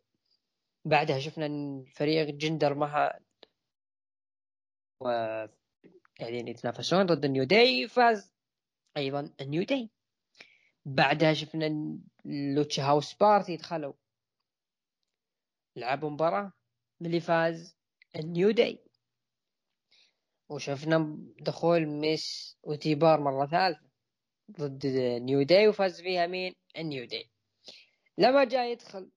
بعدها 0.85 1.18
شفنا 1.18 1.49
فريق 1.95 2.31
جندر 2.31 2.74
مها 2.74 3.20
و 5.01 5.07
قاعدين 6.20 6.49
يتنافسون 6.49 7.07
ضد 7.07 7.24
ال 7.25 7.30
New 7.30 7.45
Day 7.45 7.89
فاز 7.89 8.33
أيضا 8.97 9.35
ال 9.41 9.46
New 9.46 9.62
Day. 9.62 9.91
بعدها 10.85 11.35
شفنا 11.35 11.99
Lucha 12.25 12.83
House 12.83 13.14
Party 13.14 13.57
دخلوا 13.57 13.93
لعبوا 15.76 16.11
مباراة 16.11 16.53
اللي 17.03 17.20
فاز 17.20 17.76
ال 18.16 18.25
New 18.25 18.51
Day. 18.51 18.85
وشفنا 20.49 21.18
دخول 21.41 21.87
ميس 21.87 22.59
وتيبار 22.62 23.20
مرة 23.20 23.47
ثالثة 23.47 23.91
ضد 24.51 24.87
New 25.23 25.43
Day 25.43 25.68
وفاز 25.68 26.01
فيها 26.01 26.26
مين؟ 26.26 26.55
ال 26.79 26.85
New 26.85 27.05
Day. 27.05 27.31
لما 28.18 28.45
جاء 28.45 28.72
يدخل 28.72 29.11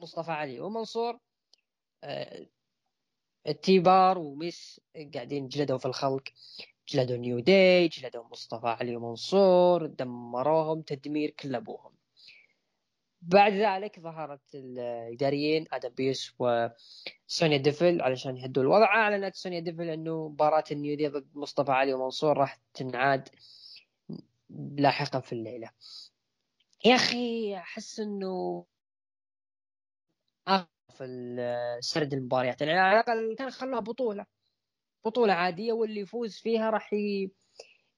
مصطفى 0.00 0.30
علي 0.32 0.60
ومنصور 0.60 1.18
آه، 2.04 2.46
التيبار 3.46 4.18
وميس 4.18 4.80
قاعدين 5.14 5.48
جلدوا 5.48 5.78
في 5.78 5.86
الخلق 5.86 6.22
جلدوا 6.88 7.16
New 7.16 7.38
Day 7.38 7.88
جلدوا 7.88 8.24
مصطفى 8.24 8.68
علي 8.68 8.96
ومنصور 8.96 9.86
دمروهم 9.86 10.82
تدمير 10.82 11.30
كل 11.30 11.54
أبوهم. 11.54 11.92
بعد 13.22 13.52
ذلك 13.52 14.00
ظهرت 14.00 14.54
الإداريين 14.54 15.66
آدم 15.72 15.88
بيرس 15.88 16.34
وسونيا 16.38 17.56
ديفل 17.56 18.02
علشان 18.02 18.36
يهدوا 18.36 18.62
الوضع. 18.62 18.84
أعلنت 18.84 19.34
سونيا 19.34 19.60
ديفل 19.60 19.88
أنه 19.88 20.28
مباراة 20.28 20.64
ال 20.72 20.78
New 20.78 20.96
Day 20.96 21.08
ضد 21.08 21.28
مصطفى 21.34 21.72
علي 21.72 21.92
ومنصور 21.94 22.36
راح 22.38 22.60
تنعاد 22.74 23.28
لاحقا 24.50 25.20
في 25.20 25.32
الليلة. 25.32 25.70
يا 26.84 26.94
أخي 26.94 27.56
أحس 27.56 28.00
أنه 28.00 28.64
في 30.90 31.78
سرد 31.80 32.12
المباريات. 32.14 32.60
يعني 32.60 32.78
على 32.78 33.00
الأقل 33.00 33.34
كان 33.38 33.50
خلوها 33.50 33.80
بطولة. 33.80 34.26
بطولة 35.04 35.32
عادية 35.32 35.72
واللي 35.72 36.00
يفوز 36.00 36.36
فيها 36.36 36.70
راح 36.70 36.90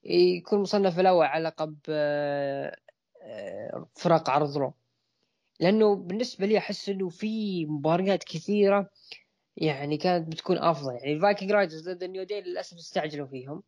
يكون 0.04 0.60
مصنف 0.60 1.00
الأول 1.00 1.26
على 1.26 1.44
لقب 1.44 1.76
آه، 1.88 2.76
آه، 3.22 3.86
فرق 3.94 4.30
عرض 4.30 4.56
Raw. 4.56 4.74
لأنه 5.60 5.96
بالنسبة 5.96 6.46
لي 6.46 6.58
أحس 6.58 6.88
إنه 6.88 7.08
في 7.08 7.66
مباريات 7.66 8.24
كثيرة 8.24 8.90
يعني 9.56 9.96
كانت 9.96 10.28
بتكون 10.28 10.58
أفضل. 10.58 10.94
يعني 10.94 11.12
ال 11.12 11.18
Viking 11.18 11.52
Raiders 11.52 11.88
ضد 11.88 12.02
ال 12.02 12.07
New 12.07 12.22
Day 12.22 12.40
للأسف 12.40 12.76
استعجلوا 12.76 13.26
فيهم. 13.26 13.62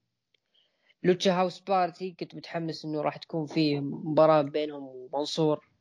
Lucha 1.03 1.33
House 1.33 1.61
Party 1.61 2.17
كنت 2.21 2.35
متحمس 2.35 2.85
إنه 2.85 3.01
راح 3.01 3.17
تكون 3.17 3.47
في 3.47 3.81
مباراة 3.81 4.43
بينهم 4.43 4.83
ومنصور. 4.83 5.74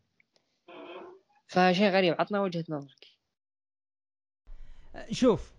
فشيء 1.53 1.89
غريب 1.89 2.15
عطنا 2.19 2.41
وجهة 2.41 2.65
نظرك. 2.69 3.05
شوف 5.11 5.53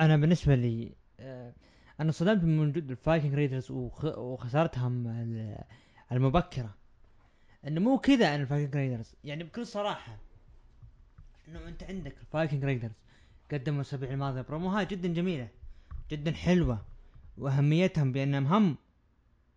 أنا 0.00 0.16
بالنسبة 0.16 0.54
لي 0.54 0.94
آه، 1.20 1.52
أنا 2.00 2.12
صدمت 2.12 2.44
من 2.44 2.58
وجود 2.58 2.90
ال 2.90 2.96
Viking 2.96 3.34
Raiders 3.34 3.70
وخسارتهم 3.70 5.06
المبكرة. 6.12 6.74
إنه 7.66 7.80
مو 7.80 7.98
كذا 7.98 8.34
أنا 8.34 8.42
ال 8.42 8.47
Viking 8.47 8.76
Raiders. 8.76 9.14
يعني 9.24 9.44
بكل 9.44 9.66
صراحة 9.66 10.18
إنه 11.48 11.68
أنت 11.68 11.82
عندك 11.82 12.18
ال 12.20 12.26
Viking 12.26 12.64
Raiders 12.64 12.92
قدموا 13.52 13.80
الأسابيع 13.80 14.10
الماضية 14.10 14.40
بروموهات 14.40 14.90
جدا 14.90 15.08
جميلة 15.08 15.48
جدا 16.10 16.32
حلوة 16.32 16.84
وأهميتهم 17.38 18.12
بأنهم 18.12 18.46
هم 18.46 18.76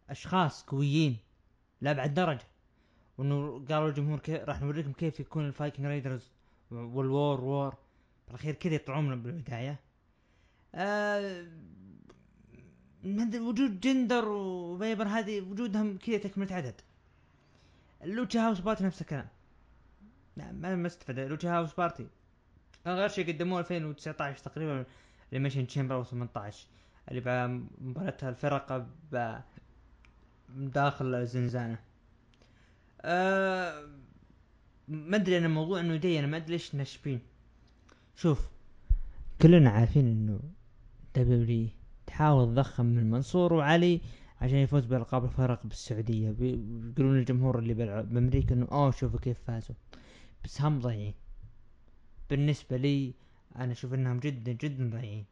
أشخاص 0.09 0.63
قويين 0.63 1.17
لابعد 1.81 2.13
درجة. 2.13 2.47
وإنه 3.17 3.65
قالوا 3.69 3.89
الجمهور 3.89 4.19
كيف 4.19 4.43
راح 4.43 4.61
نوريكم 4.61 4.91
كيف 4.91 5.19
يكون 5.19 5.47
ال 5.47 5.53
Viking 5.53 5.85
Raiders 5.85 6.31
والوور 6.71 7.43
وور 7.43 7.75
بالأخير 8.27 8.53
كذا 8.53 8.73
يطلعون 8.73 9.21
بالبدايه 9.21 9.79
آه 10.75 11.45
وجود 13.35 13.79
جندر 13.79 14.27
وفير 14.27 15.07
هذه 15.07 15.41
وجودهم 15.41 15.97
كذا 15.97 16.17
تكملة 16.17 16.55
عدد. 16.55 16.81
Lucha 18.03 18.39
House 18.39 18.59
Party 18.59 18.83
نفس 18.83 19.01
الكلام. 19.01 19.27
لا 20.37 20.51
ما 20.51 20.87
استفاد 20.87 21.19
Lucha 21.19 21.49
House 21.49 21.73
Party. 21.73 22.07
غير 22.87 23.07
شيء 23.07 23.27
قدموه 23.27 23.59
2019 23.59 24.43
تقريبا. 24.43 24.85
Elimination 25.33 25.67
Chamber 25.67 26.03
18 26.03 26.67
اللي 27.11 27.47
مباراة 27.81 28.17
الفرق 28.23 28.87
داخل 30.49 31.15
الزنزانة 31.15 31.79
أه 33.07 33.87
ما 34.87 35.15
أدري 35.17 35.37
أنا 35.37 35.47
موضوع 35.47 35.79
إنه 35.79 35.95
جاي 35.95 36.19
أنا 36.19 36.27
ما 36.27 36.37
أدري 36.37 36.51
ليش 36.51 36.75
ناشبين 36.75 37.19
شوف 38.15 38.47
كلنا 39.41 39.69
عارفين 39.69 40.07
إنه 40.07 40.39
WWE 41.15 41.67
تحاول 42.07 42.45
تضخم 42.45 42.85
من 42.85 43.09
منصور 43.11 43.53
وعلي 43.53 44.01
عشان 44.41 44.57
يفوز 44.57 44.85
بألقاب 44.85 45.25
الفرق 45.25 45.63
بالسعودية. 45.63 46.31
بيقولون 46.31 47.17
للجمهور 47.17 47.59
اللي 47.59 47.73
بأمريكا 47.73 48.55
إنه 48.55 48.67
أوه 48.71 48.91
شوفوا 48.91 49.19
كيف 49.19 49.37
فازوا. 49.47 49.75
بس 50.43 50.61
هم 50.61 50.79
ضايعين. 50.79 51.13
بالنسبة 52.29 52.77
لي 52.77 53.13
أنا 53.55 53.71
أشوف 53.71 53.93
إنهم 53.93 54.19
جدا 54.19 54.51
جدا 54.51 54.89
ضايعين. 54.89 55.25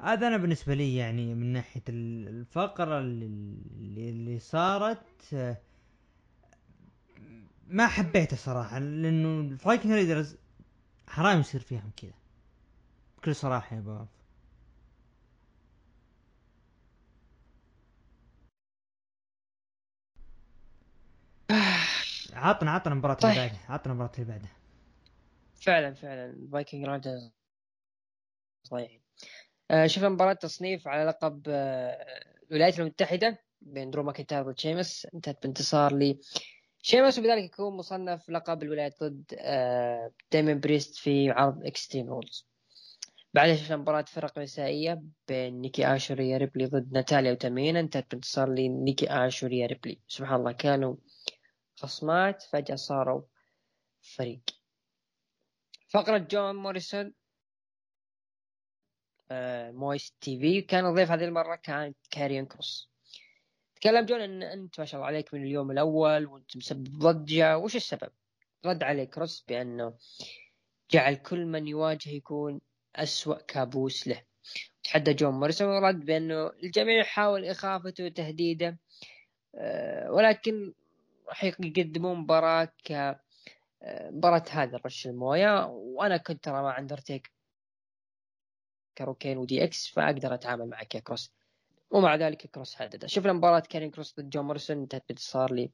هذا 0.00 0.28
أنا 0.28 0.36
بالنسبة 0.36 0.74
لي 0.74 0.96
يعني 0.96 1.34
من 1.34 1.52
ناحية 1.52 1.82
الفقرة 1.88 2.98
اللي, 2.98 4.10
اللي 4.10 4.38
صارت 4.38 5.34
ما 7.66 7.86
حبيته 7.86 8.36
صراحة 8.36 8.78
لأنه 8.78 9.40
ال 9.40 9.47
Viking 9.47 9.92
Raiders 9.92 10.36
حرام 11.08 11.40
يصير 11.40 11.60
فيهم 11.60 11.90
كذا. 11.96 12.12
بكل 13.18 13.34
صراحة 13.36 13.76
يا 13.76 13.80
بابا 13.80 14.06
عطنا 22.32 22.70
عطنا 22.70 22.92
المباراة 22.92 23.14
طيب. 23.14 23.30
اللي 23.32 23.42
بعدها 23.48 23.60
عطنا 23.68 23.92
المباراة 23.92 24.12
اللي 24.18 24.24
بعدها. 24.32 24.56
فعلا 25.62 25.94
فعلا. 25.94 26.48
Viking 26.52 26.84
Raiders 26.84 27.30
ضايعين 28.70 29.00
آه 29.70 29.86
شوف 29.86 30.04
مباراة 30.04 30.32
تصنيف 30.32 30.88
على 30.88 31.04
لقب 31.04 31.42
آه 31.48 32.06
الولايات 32.50 32.80
المتحدة 32.80 33.38
بين 33.60 33.90
درو 33.90 34.02
ماكنتاير 34.02 34.48
وشيمس. 34.48 35.06
انتهت 35.14 35.42
بانتصار 35.42 35.92
ل 35.94 36.18
شيمس 36.86 37.18
وبذلك 37.18 37.44
يكون 37.44 37.76
مصنف 37.76 38.30
لقب 38.30 38.62
الولايات 38.62 39.02
ضد 39.02 39.34
آه 39.38 40.12
دايمن 40.32 40.60
بريست 40.60 40.96
في 40.96 41.30
عرض 41.30 41.66
Extreme 41.66 42.08
Rules. 42.08 42.48
بعدها 43.34 43.56
شفنا 43.56 43.76
مباراة 43.76 44.02
فرق 44.02 44.38
نسائية 44.38 45.02
بين 45.28 45.60
نيكي 45.60 45.86
آش 45.86 46.11
وريا 46.11 46.36
ريبلي 46.36 46.66
ضد 46.66 46.92
ناتاليا 46.92 47.32
وتامينا 47.32 47.80
انتهت 47.80 48.10
بانتصار 48.10 48.48
لنيكي 48.48 49.06
آش 49.10 49.38
وريا 49.38 49.66
ريبلي. 49.66 50.00
سبحان 50.08 50.34
الله 50.34 50.52
كانوا 50.52 50.96
خصمات. 51.76 52.42
فجأة 52.42 52.76
صاروا 52.76 53.22
فريق. 54.00 54.42
فقرة 55.88 56.18
جون 56.18 56.56
موريسون 56.56 57.14
آه 59.30 59.70
Moist 59.70 60.12
TV. 60.20 60.62
كان 60.62 60.86
الضيف 60.86 61.10
هذه 61.10 61.24
المرة 61.24 61.56
كان 61.56 61.94
كاريون 62.10 62.46
كروس. 62.46 62.93
تكلم 63.84 64.06
جون 64.06 64.20
إن 64.20 64.42
أنت 64.42 64.80
ما 64.80 64.86
شاء 64.86 64.98
الله 64.98 65.06
عليك 65.06 65.34
من 65.34 65.42
اليوم 65.42 65.70
الأول 65.70 66.26
وأنت 66.26 66.56
مسبب 66.56 66.98
ضجة. 66.98 67.58
وش 67.58 67.76
السبب؟ 67.76 68.10
رد 68.66 68.82
عليه 68.82 69.04
كروس 69.04 69.44
بأنه 69.48 69.94
جعل 70.90 71.14
كل 71.14 71.46
من 71.46 71.68
يواجه 71.68 72.10
يكون 72.10 72.60
أسوأ 72.96 73.34
كابوس 73.34 74.08
له. 74.08 74.22
تحدى 74.82 75.14
جون 75.14 75.34
موريسون 75.34 75.68
ورد 75.68 76.04
بأنه 76.04 76.46
الجميع 76.46 77.00
يحاول 77.00 77.44
إخافته 77.44 78.04
وتهديده 78.04 78.78
آه، 79.54 80.10
ولكن 80.12 80.74
راح 81.28 81.44
يقدمون 81.44 82.18
مباراة 82.18 82.72
ك 82.84 82.92
آه، 82.92 84.10
مباراة 84.10 84.44
هذا 84.50 84.80
رش 84.86 85.06
الموية. 85.06 85.66
وأنا 85.66 86.16
كنت 86.16 86.44
ترى 86.44 86.62
مع 86.62 86.78
اندرتيكر 86.78 87.30
وكين 88.98 89.38
و 89.38 89.64
DX 89.64 89.86
فأقدر 89.88 90.34
أتعامل 90.34 90.68
مع 90.68 90.82
كاريون 90.82 91.00
كروس. 91.00 91.32
ومع 91.90 92.14
ذلك 92.14 92.46
كروس 92.46 92.82
هدده 92.82 93.06
شفنا 93.06 93.32
مباراة 93.32 93.62
كاريون 93.70 93.90
كروس 93.90 94.20
ضد 94.20 94.30
جون 94.30 94.44
موريسون 94.44 94.76
انتهت 94.76 95.04
بانتصار 95.08 95.52
لي 95.52 95.70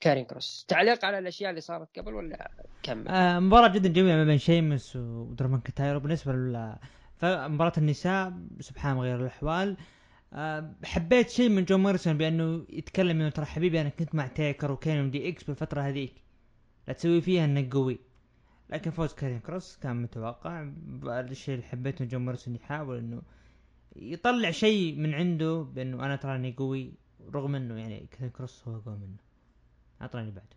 كارين 0.00 0.24
كروس. 0.24 0.64
تعليق 0.68 1.04
على 1.04 1.18
الأشياء 1.18 1.50
اللي 1.50 1.60
صارت 1.60 1.98
قبل 1.98 2.14
ولا 2.14 2.50
كمل؟ 2.82 3.08
آه 3.08 3.38
مباراة 3.38 3.68
جدا 3.68 3.88
جميلة 3.88 4.16
ما 4.16 4.24
بين 4.24 4.38
شيمس 4.38 4.96
ودرو 4.96 5.60
ماكنتاير 5.60 5.94
و 5.94 6.00
بالنسبة 6.00 6.32
لل 6.32 6.76
النساء 7.78 8.32
سبحان 8.60 8.98
غير 8.98 9.20
الأحوال. 9.20 9.76
آه 10.32 10.74
حبيت 10.84 11.30
شيء 11.30 11.48
من 11.48 11.64
جون 11.64 11.80
موريسون 11.80 12.18
بأنه 12.18 12.66
يتكلم 12.68 13.20
إنه 13.20 13.30
ترى 13.30 13.44
حبيبي 13.44 13.80
أنا 13.80 13.88
كنت 13.88 14.14
مع 14.14 14.26
تيكر 14.26 14.72
وكين 14.72 15.04
و 15.04 15.28
DX 15.28 15.44
بالفترة 15.44 15.80
هذيك. 15.80 16.14
لا 16.88 16.94
تسوي 16.94 17.20
فيها 17.20 17.44
إنك 17.44 17.72
قوي. 17.72 17.98
لكن 18.70 18.90
فوز 18.90 19.14
كاريون 19.14 19.40
كروس 19.40 19.76
كان 19.76 20.02
متوقع. 20.02 20.72
الشيء 21.04 21.54
اللي 21.54 21.66
حبيته 21.66 22.04
جون 22.04 22.24
موريسون 22.24 22.54
يحاول 22.54 22.98
إنه 22.98 23.22
يطلع 23.96 24.50
شيء 24.50 24.96
من 24.96 25.14
عنده 25.14 25.62
بأنه 25.62 26.04
أنا 26.06 26.16
تراني 26.16 26.52
قوي 26.52 26.94
رغم 27.20 27.54
إنه 27.54 27.80
يعني 27.80 28.06
كاريون 28.06 28.30
كروس 28.30 28.68
هو 28.68 28.76
اقوى 28.76 28.96
منه. 28.96 29.16
اعطاني 30.02 30.30
بعده. 30.30 30.56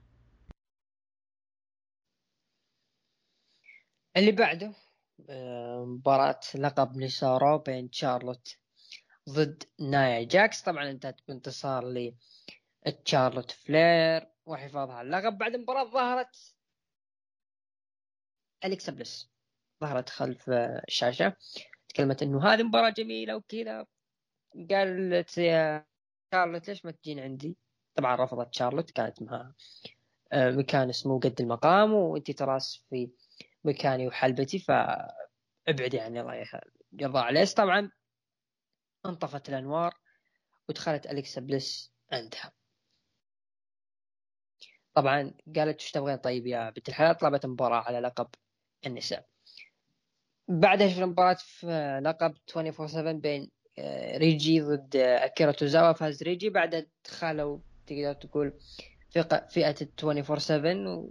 اللي 4.18 4.32
بعده 4.32 4.74
آه، 5.30 5.86
مباراة 5.86 6.40
لقب 6.56 6.98
نساء 6.98 7.22
Raw 7.22 7.58
بين 7.58 7.92
شارلوت 7.92 8.58
ضد 9.30 9.64
نايا 9.80 10.24
جاكس. 10.24 10.62
طبعا 10.62 10.92
انتهت 10.92 11.22
بانتصار 11.28 12.12
لتشارلوت 12.88 13.52
فلير 13.52 14.28
وحفاظها 14.46 14.96
على 14.96 15.06
اللقب. 15.08 15.38
بعد 15.38 15.56
المباراة 15.56 15.84
ظهرت 15.92 16.56
أليكسا 18.66 18.92
بليس 18.92 19.30
ظهرت 19.82 20.10
خلف 20.10 20.50
الشاشة 20.50 21.36
تكلمت 21.96 22.24
إنه 22.24 22.48
هذه 22.48 22.64
مباراة 22.64 22.90
جميلة 22.90 23.36
وكذا. 23.36 23.86
قالت 24.70 25.38
يا 25.38 25.86
شارلوت 26.34 26.68
ليش 26.68 26.86
ما 26.86 26.92
تجين 26.92 27.20
عندي؟ 27.20 27.58
طبعا 27.96 28.16
رفضت 28.16 28.54
شارلوت 28.54 28.92
كانت 28.92 29.22
مع 29.22 29.54
آه، 30.32 30.52
مكان 30.52 30.90
اسمه 30.90 31.20
قد 31.20 31.42
المقام 31.42 31.94
وانت 31.94 32.32
تراس 32.32 32.86
في 32.90 33.12
مكاني 33.64 34.08
وحلبتي 34.08 34.60
فابعدي 34.60 36.00
عني 36.00 36.22
الله 36.22 36.46
يرضى 36.94 37.20
عليك 37.20 37.50
طبعا 37.50 37.92
انطفت 39.06 39.50
الأنوار 39.50 39.94
ودخلت 40.70 41.06
أليكسا 41.06 41.42
بليس 41.42 41.94
عندها. 42.12 42.52
طبعا 44.94 45.34
قالت 45.56 45.82
إيش 45.82 45.92
تبغين؟ 45.92 46.18
طيب 46.18 46.48
يا 46.48 46.70
بنت 46.70 46.90
الحلال 46.90 47.18
طلبت 47.18 47.46
مباراة 47.46 47.82
على 47.82 48.00
لقب 48.00 48.28
النساء. 48.86 49.35
بعدها 50.48 50.88
شفنا 50.88 51.06
مباراة 51.06 51.38
في 51.40 52.00
لقب 52.04 52.34
24 52.56 52.88
7 52.88 53.14
بين 53.14 53.50
آه، 53.80 54.18
ريجي 54.18 54.62
ضد 54.62 54.96
أكيرا 54.96 55.52
توزاوا. 55.52 55.94
فاز 55.94 56.24
ريجي. 56.24 56.50
بعدها 56.50 56.86
دخلوا 57.06 57.60
تقدر 57.88 58.14
تقول 58.14 58.54
فئة 59.50 59.76
24 60.04 60.40
7 60.40 61.06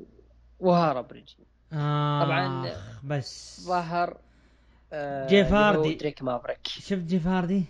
وهرب 0.61 1.13
ريجي. 1.13 1.37
آه 1.73 2.25
طبعا 2.25 2.73
بس. 3.05 3.61
ظهر 3.61 4.21
آه 4.93 5.27
جيف 5.27 5.53
هاردي 5.53 5.95
دريك 5.95 6.23
مافريك. 6.23 6.59
شفت 6.67 7.03
جيف 7.03 7.27
هاردي؟ 7.27 7.65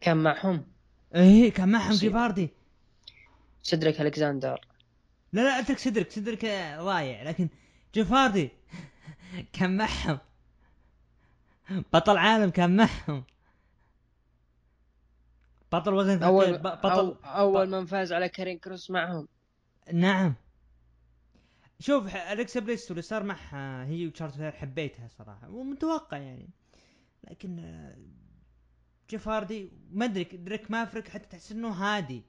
كان 0.00 0.16
معهم. 0.16 0.64
إيه 1.14 1.52
كان 1.52 1.68
معهم 1.68 1.92
جيف 1.92 2.16
هاردي 2.16 2.50
سيدريك 3.62 4.00
الكساندر 4.00 4.60
لا 5.32 5.40
لا 5.40 5.58
اترك 5.58 5.78
سيدريك 5.78 6.10
سيدريك 6.10 6.44
ضايع. 6.78 7.22
لكن 7.22 7.48
جيف 7.94 8.12
هاردي 8.12 8.50
كان 9.52 9.76
معهم. 9.76 10.18
بطل 11.92 12.16
عالم 12.16 12.50
كان 12.50 12.76
معهم. 12.76 13.24
بطل 15.72 15.94
وزن 15.94 16.22
اول 16.22 16.58
بطل 16.58 16.90
أو 16.90 17.16
أول 17.24 17.70
من 17.70 17.86
فاز 17.86 18.12
على 18.12 18.28
كاريون 18.28 18.58
كروس 18.58 18.90
معهم. 18.90 19.28
نعم. 19.92 20.34
شوف 21.80 22.16
الكسا 22.16 22.60
بليس 22.60 22.90
اللي 22.90 23.02
صار 23.02 23.22
معها 23.22 23.84
هي 23.84 24.06
وتشارلوت 24.06 24.42
حبيتها 24.42 25.08
صراحة 25.08 25.50
ومتوقع 25.50 26.16
يعني. 26.16 26.48
لكن 27.30 27.58
آه، 27.58 27.96
جيف 29.10 29.28
هاردي 29.28 29.72
ما 29.92 30.04
أدري 30.04 30.24
دريك 30.24 30.70
مافريك 30.70 31.08
حتى 31.08 31.26
تحس 31.26 31.52
إنه 31.52 31.68
هادي. 31.68 32.22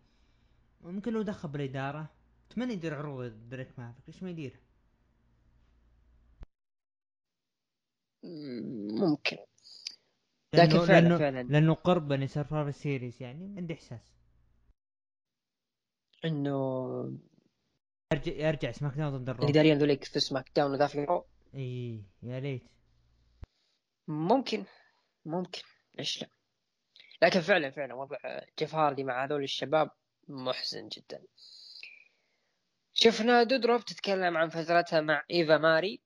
ممكن 0.82 1.14
لو 1.14 1.22
دخل 1.22 1.50
بالإدارة 1.50 2.10
اتمنى 2.52 2.74
يدير 2.74 2.96
عروض 2.96 3.50
دريك 3.50 3.80
مافريك 3.80 4.04
ليش 4.08 4.24
ما 4.24 4.30
يدير 4.30 4.60
ممكن. 9.00 9.38
لكن 10.54 10.80
فعلا 10.80 11.02
لأنه 11.02 11.18
فعلا. 11.18 11.44
لأنه 11.44 11.74
قرب 11.74 12.14
من 12.14 12.28
Survivor 12.28 12.72
Series 12.72 13.22
يعني 13.22 13.54
عندي 13.58 13.74
إحساس. 13.74 14.16
إنه 16.26 17.20
يرجع 18.14 18.32
يرجع 18.32 18.72
SmackDown 18.72 19.18
ضد 19.18 19.30
ال 19.30 19.34
Raw 19.34 19.48
يقدر 19.48 19.62
ذوليك 19.62 20.04
في 20.04 20.20
SmackDown 20.20 20.72
وذا 20.72 20.88
في 20.88 21.06
Raw 21.06 21.26
إي 21.56 22.04
يا 22.24 22.40
ليت. 22.40 22.64
ممكن. 24.08 24.66
ممكن. 25.26 25.62
ليش 25.98 26.22
لا. 26.22 26.30
لكن 27.22 27.42
فعلا 27.42 27.72
فعلا 27.72 27.94
وضع 27.94 28.18
جيف 28.60 28.76
هاردي 28.76 29.04
مع 29.04 29.26
هذول 29.26 29.44
الشباب 29.44 29.92
محزن 30.28 30.88
جدا. 30.88 31.24
شفنا 32.94 33.44
دودروب 33.44 33.86
تتكلم 33.86 34.38
عن 34.38 34.50
فترتها 34.50 35.02
مع 35.02 35.24
إيفا 35.32 35.58
ماري. 35.58 36.02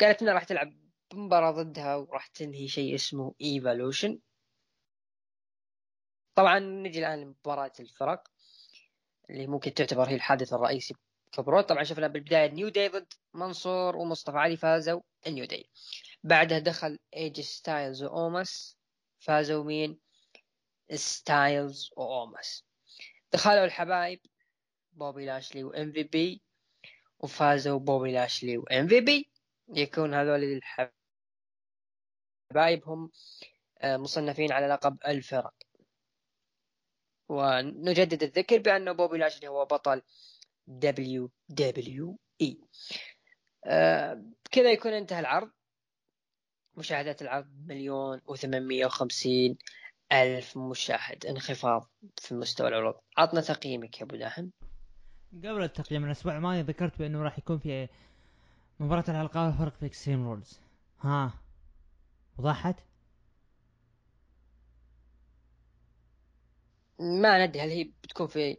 قالت 0.00 0.22
إنها 0.22 0.34
راح 0.34 0.44
تلعب 0.44 0.72
مباراة 1.14 1.50
ضدها 1.50 1.96
وراح 1.96 2.26
تنهي 2.26 2.68
شيء 2.68 2.94
اسمه 2.94 3.34
Eva-Lution 3.40 4.18
طبعا 6.34 6.58
نجي 6.58 6.98
الآن 6.98 7.20
لمباراة 7.20 7.72
الفرق 7.80 8.28
اللي 9.30 9.46
ممكن 9.46 9.74
تعتبر 9.74 10.08
هي 10.08 10.14
الحادث 10.14 10.52
الرئيسي 10.52 10.94
ك 11.32 11.38
Raw. 11.38 11.60
طبعا 11.60 11.82
شفنا 11.82 12.06
بالبداية 12.06 12.50
New 12.50 12.68
Day 12.68 12.88
ضد 12.88 13.12
منصور 13.34 13.96
ومصطفى 13.96 14.38
علي 14.38 14.56
فازوا 14.56 15.00
ال 15.26 15.31
New 15.31 15.44
Day 15.44 15.70
بعدها 16.24 16.58
دخل 16.58 16.98
AJ 17.16 17.40
Styles 17.40 18.02
واومس 18.02 18.78
فازوا 19.18 19.64
مين؟ 19.64 20.00
ستايلز 20.94 21.90
واومس 21.96 22.64
دخلوا 23.32 23.64
الحبايب 23.64 24.20
بوبي 24.92 25.26
لاشلي 25.26 25.64
و 25.64 25.92
MVP 25.92 26.42
وفازوا 27.22 27.78
بوبي 27.78 28.12
لاشلي 28.12 28.58
و 28.58 28.88
MVP. 28.88 29.30
يكون 29.68 30.14
هذول 30.14 30.60
الحبايب 32.50 32.88
هم 32.88 33.10
آه، 33.80 33.96
مصنفين 33.96 34.52
على 34.52 34.66
لقب 34.66 34.98
الفرق. 35.06 35.54
ونجدد 37.28 38.22
الذكر 38.22 38.58
بأن 38.58 38.92
بوبي 38.92 39.18
لاشلي 39.18 39.48
هو 39.48 39.64
بطل 39.64 40.02
WWE. 40.66 42.60
آه 43.64 44.22
كذا 44.50 44.72
يكون 44.72 44.92
انتهى 44.92 45.20
العرض. 45.20 45.50
مشاهدات 46.76 47.22
العرض 47.22 47.46
مليون 47.66 48.20
وثمانمية 48.26 48.86
وخمسين 48.86 49.58
ألف 50.12 50.58
مشاهد. 50.58 51.26
انخفاض 51.26 51.90
في 52.18 52.34
مستوى 52.34 52.68
العروض 52.68 52.94
عطنا 53.16 53.40
تقييمك 53.40 54.00
يا 54.00 54.04
أبو 54.04 54.16
داهم. 54.16 54.52
قبل 55.32 55.62
التقييم 55.62 56.04
الأسبوع 56.04 56.36
الماضي 56.36 56.60
ذكرت 56.62 56.98
بأنه 56.98 57.22
راح 57.22 57.38
يكون 57.38 57.58
في 57.58 57.88
مباراة 58.80 59.04
الألقاب 59.08 59.52
فرق 59.54 59.76
في 59.76 59.86
Extreme 59.86 60.24
Rules 60.28 60.60
ها. 61.00 61.32
وضحت؟ 62.38 62.76
ما 67.00 67.46
ندري 67.46 67.60
هل 67.62 67.68
هي 67.68 67.84
بتكون 68.02 68.26
في 68.26 68.56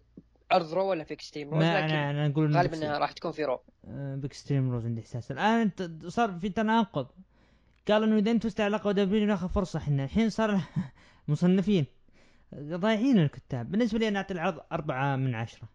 عرض 0.51 0.73
Raw 0.73 0.89
ولا 0.89 1.03
في 1.03 1.13
Extreme 1.13 1.49
Rules 1.49 1.63
ما 1.63 1.79
أنا 1.85 2.09
أنا 2.09 2.27
أقول 2.27 2.57
غالبا 2.57 2.77
إنها 2.77 2.97
راح 2.97 3.11
تكون 3.11 3.31
في 3.31 3.43
Raw. 3.43 3.59
أه، 3.87 4.15
ب 4.15 4.22
Extreme 4.22 4.71
Rules 4.71 4.85
عندي 4.85 5.01
إحساس. 5.01 5.31
الآن 5.31 5.71
صار 6.07 6.39
في 6.39 6.49
تناقض. 6.49 7.07
قال 7.87 8.03
إنه 8.03 8.17
إذا 8.17 8.31
انت 8.31 8.43
فزت 8.43 8.61
على 8.61 8.75
لقب 8.75 8.95
دبليو 8.95 9.25
ناخذ 9.27 9.49
فرصة. 9.49 9.79
إحنا 9.79 10.03
الحين 10.03 10.29
صار 10.29 10.61
مصنفين. 11.27 11.85
ضايعين 12.55 13.19
الكتاب. 13.19 13.71
بالنسبة 13.71 13.99
لي 13.99 14.07
أنا 14.07 14.19
أعطي 14.19 14.33
العرض 14.33 14.59
أربعة 14.71 15.15
من 15.15 15.35
عشرة. 15.35 15.67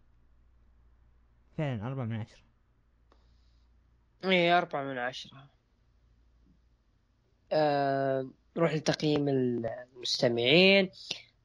فعلا 1.59 1.87
أربعة 1.87 2.05
من 2.05 2.21
عشرة. 2.21 2.39
إيه 4.25 4.59
أربعة 4.59 4.85
من 4.85 4.99
عشرة. 4.99 5.47
أه... 7.53 8.31
نروح 8.57 8.75
لتقييم 8.75 9.29
المستمعين. 9.29 10.91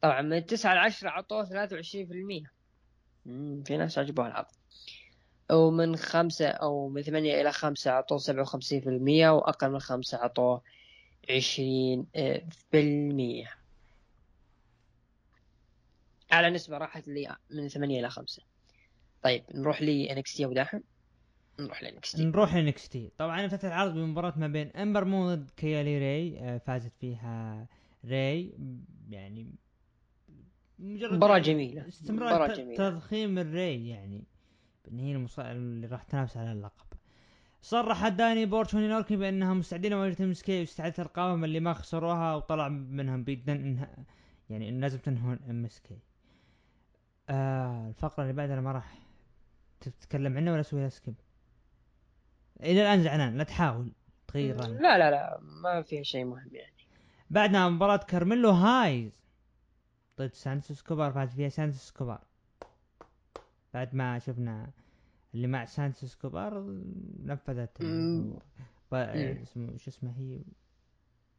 طبعا 0.02 0.22
من 0.22 0.45
تسعة 0.45 0.73
لعشرة 0.73 1.10
عطوه 1.10 1.45
ثلاثة 1.45 1.76
وعشرين 1.76 2.07
في 2.07 2.14
المية. 2.14 2.52
في 3.65 3.77
ناس 3.77 3.98
عجبوها 3.98 4.27
العرض 4.27 4.52
ومن 5.52 5.95
خمسة 5.95 6.48
أو 6.48 6.90
من 6.90 7.02
ثمانية 7.02 7.41
إلى 7.41 7.52
خمسة 7.52 7.91
أعطوه 7.91 8.18
سبعة 8.18 8.41
وخمسين 8.41 8.81
في 8.81 8.90
المية 8.90 9.30
وأقل 9.30 9.72
من 9.72 9.80
خمسة 9.80 10.18
أعطوه 10.18 10.61
عشرين 11.30 12.07
في 12.52 12.80
المية. 12.80 13.49
أعلى 16.34 16.49
نسبة 16.49 16.77
راحت 16.77 17.07
لي 17.07 17.35
من 17.49 17.68
ثمانية 17.68 17.99
إلى 17.99 18.10
خمسة. 18.10 18.53
طيب 19.24 19.44
نروح 19.56 19.82
ل 19.82 20.12
NXT 20.12 20.45
أبو 20.45 20.54
داحم. 20.54 20.80
نروح 21.60 21.84
ل 21.84 21.93
NX 21.93 22.12
T 22.12 22.26
نروح 22.26 22.56
ل 22.56 22.90
NXT 22.90 23.12
طبعا 23.18 23.45
افتتح 23.45 23.66
العرض 23.66 23.94
بمباراة 23.94 24.34
ما 24.38 24.48
بين 24.48 24.70
Ember 24.70 25.06
Moon 25.06 25.36
ضد 25.36 25.50
Kay 25.58 25.78
Lee 25.78 25.98
Ray 26.00 26.40
آه، 26.40 26.58
فازت 26.58 26.91
فيها 27.00 27.68
راي 28.06 28.54
يعني 29.10 29.56
مجرد 30.80 31.14
مباراة 31.14 31.38
جميلة. 31.38 31.88
استمرار 31.88 32.56
تضخيم 32.76 33.40
الراي 33.40 33.88
يعني 33.88 34.24
ان 34.91 35.00
هي 35.00 35.12
المص... 35.12 35.40
اللي 35.40 35.88
راح 35.88 36.04
تنافس 36.04 36.38
على 36.38 36.52
اللقب. 36.52 36.86
صرح 37.62 38.08
داني 38.08 38.45
بورش 38.45 38.74
ولوركن 38.74 39.16
بأنها 39.16 39.54
مستعدين 39.54 39.91
لمواجهة 39.91 40.24
MSK 40.24 40.60
واستعادة 40.60 41.04
القائمة 41.04 41.45
اللي 41.45 41.60
ما 41.60 41.74
خسروها 41.74 42.36
وطلع 42.36 42.70
منهم 42.70 43.24
بيدا 43.24 43.54
انها 43.54 44.06
يعني 44.50 44.70
إن 44.70 44.82
لازم 44.82 45.00
تنهون 45.00 45.40
MSK 45.50 46.00
آه 47.30 47.88
الفقرة 47.90 48.24
اللي 48.24 48.34
بعدها 48.34 48.62
ما 48.62 48.72
راح 48.72 48.98
تتكلم 49.90 50.38
عنه 50.38 50.52
ولا 50.52 50.62
أسوي 50.62 50.82
لها 50.82 50.90
skip؟ 50.90 51.16
إلى 52.60 52.82
الآن 52.82 53.04
زعلان 53.04 53.38
لا 53.38 53.44
تحاول 53.44 53.92
تغير 54.28 54.68
لا 54.68 54.98
لا 54.98 55.12
لا 55.12 55.40
ما 55.42 55.82
فيها 55.82 56.04
شيء 56.04 56.26
مهم 56.26 56.50
يعني. 56.56 56.74
بعدنا 57.30 57.70
مباراة 57.70 57.98
كارميلو 57.98 58.50
هايز. 58.50 59.12
ضد 60.20 60.34
سانتوس 60.34 60.82
اسكوبار 60.82 61.12
فاز 61.12 61.36
فيها 61.36 61.50
سانتوس 61.50 61.92
اسكوبار. 61.91 62.22
بعد 63.74 63.96
ما 63.96 64.20
شفنا 64.20 64.70
اللي 65.34 65.48
مع 65.48 65.66
سانتوس 65.66 66.16
اسكوبار 66.16 66.82
نفذت 67.24 67.82
اسمه 68.94 69.78
شو 69.78 69.92
اسمه 69.92 70.14
هي 70.18 70.40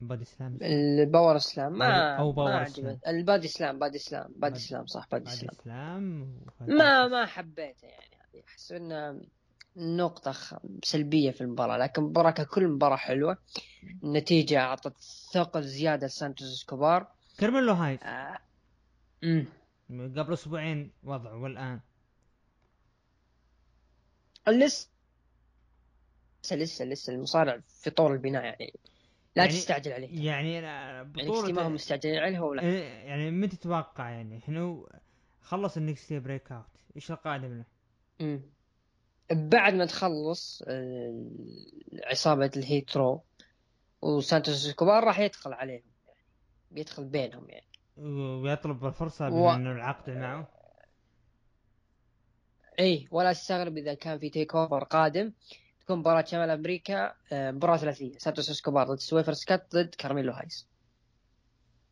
body 0.01 0.25
slam 0.25 0.59
ال 0.63 0.76
power 0.76 1.39
slam 1.39 1.79
ما 1.79 2.17
أو 2.17 2.33
power 2.33 2.65
slam 2.65 2.99
ال 3.07 3.15
body 3.15 3.49
slam 3.49 3.79
body 3.79 3.99
slam 3.99 4.33
body 4.37 4.59
slam 4.59 4.87
صح 4.87 5.09
body 5.13 5.31
slam, 5.31 5.51
slam 5.63 6.39
ما 6.69 7.09
ما 7.09 7.27
حبيته 7.27 7.87
يعني. 7.87 8.14
احس 8.49 8.73
انه 8.73 9.21
نقطة 9.77 10.35
سلبية 10.85 11.31
في 11.31 11.41
المباراة 11.41 11.77
لكن 11.77 12.03
المباراة 12.03 12.31
ككل 12.31 12.69
مباراة 12.69 12.97
حلوة. 12.97 13.39
النتيجة 14.05 14.61
أعطت 14.61 15.01
ثقل 15.33 15.63
زيادة 15.63 16.07
لسانتوس 16.07 16.53
إسكوبار. 16.53 17.07
كارميلو 17.41 17.73
هايز 17.73 18.05
آه. 18.05 18.39
قبل 19.91 20.33
أسبوعين 20.33 20.93
وضعه 21.03 21.37
والآن. 21.37 21.81
لسه 24.49 24.89
لسه 26.53 26.85
لسه 26.85 27.13
المصارع 27.13 27.61
في 27.67 27.91
طور 27.91 28.13
البناء 28.13 28.45
يعني 28.45 28.73
لا 29.37 29.45
يعني 29.45 29.57
تستعجل 29.57 29.93
عليه. 29.93 30.27
يعني 30.27 30.61
بطولة 31.05 31.41
يعني 31.41 31.53
ما 31.53 31.67
هم 31.67 31.75
مستعجلين 31.75 32.19
عليه 32.19 32.41
ولا 32.41 32.63
إيه، 32.63 32.85
يعني 32.85 33.31
متى 33.31 33.57
تتوقع 33.57 34.11
يعني 34.11 34.39
إحنا 34.39 34.85
خلص 35.43 35.77
ال 35.77 36.13
NXT 36.13 36.53
Breakout 36.53 36.65
إيش 36.97 37.11
القادم 37.11 37.59
له؟ 37.59 37.65
امم 38.21 38.43
بعد 39.33 39.75
ما 39.75 39.87
تخلص 39.87 40.63
آه، 40.69 41.31
عصابة 42.05 42.51
ال 42.57 42.67
Hit 42.67 42.96
Row 42.96 43.25
وسانتوس 44.03 44.71
اسكوبار 44.71 45.05
راح 45.05 45.19
يدخل 45.19 45.53
عليهم 45.53 45.83
يعني 46.07 46.19
بيدخل 46.71 47.05
بينهم 47.05 47.51
يعني. 47.51 47.67
ويطلب 47.97 48.87
الفرصة 48.87 49.31
و... 49.31 49.51
انه 49.51 49.73
العقد 49.73 50.11
معه؟ 50.11 50.49
اي 52.79 53.09
ولا 53.11 53.31
استغرب 53.31 53.77
إذا 53.77 53.95
كان 53.95 54.19
في 54.19 54.31
TakeOver 54.31 54.85
قادم 54.85 55.33
تكون 55.81 55.99
مباراة 55.99 56.25
شمال 56.25 56.51
أمريكا 56.51 57.15
آه، 57.33 57.51
مباراة 57.51 57.77
ثلاثية. 57.77 58.19
سانتوس 58.19 58.51
اسكوبار 58.51 58.87
ضد 58.87 58.99
سويرف 58.99 59.33
سكات 59.33 59.75
ضد 59.75 59.95
كارميلو 59.95 60.33
هايز 60.33 60.69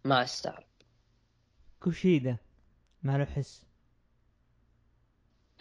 ما 0.04 0.22
أستغرب. 0.24 0.66
كوشيدا 1.80 2.36
ما 3.02 3.18
له 3.18 3.24
حس. 3.24 3.71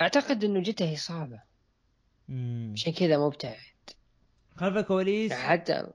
أعتقد 0.01 0.43
إنه 0.43 0.59
جته 0.59 0.93
إصابة. 0.93 1.41
عشان 2.73 2.93
كذا 2.93 3.17
مبتعد 3.17 3.55
خلف 4.55 4.77
الكواليس؟ 4.77 5.33
حتى 5.33 5.87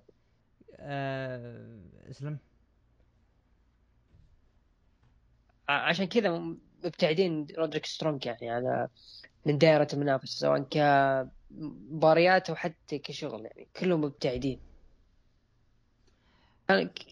آه... 0.80 1.80
إسلم. 2.10 2.38
عشان 5.68 6.04
كذا 6.06 6.38
مبتعدين 6.84 7.46
رودريك 7.58 7.86
سترونج 7.86 8.26
يعني 8.26 8.50
على 8.50 8.88
من 9.46 9.58
دائرة 9.58 9.88
المنافسة 9.92 10.38
سواء 10.38 10.60
كمباريات 10.60 12.50
أو 12.50 12.56
حتى 12.56 12.98
كشغل 12.98 13.44
يعني 13.44 13.68
كلهم 13.76 14.00
مبتعدين. 14.00 14.60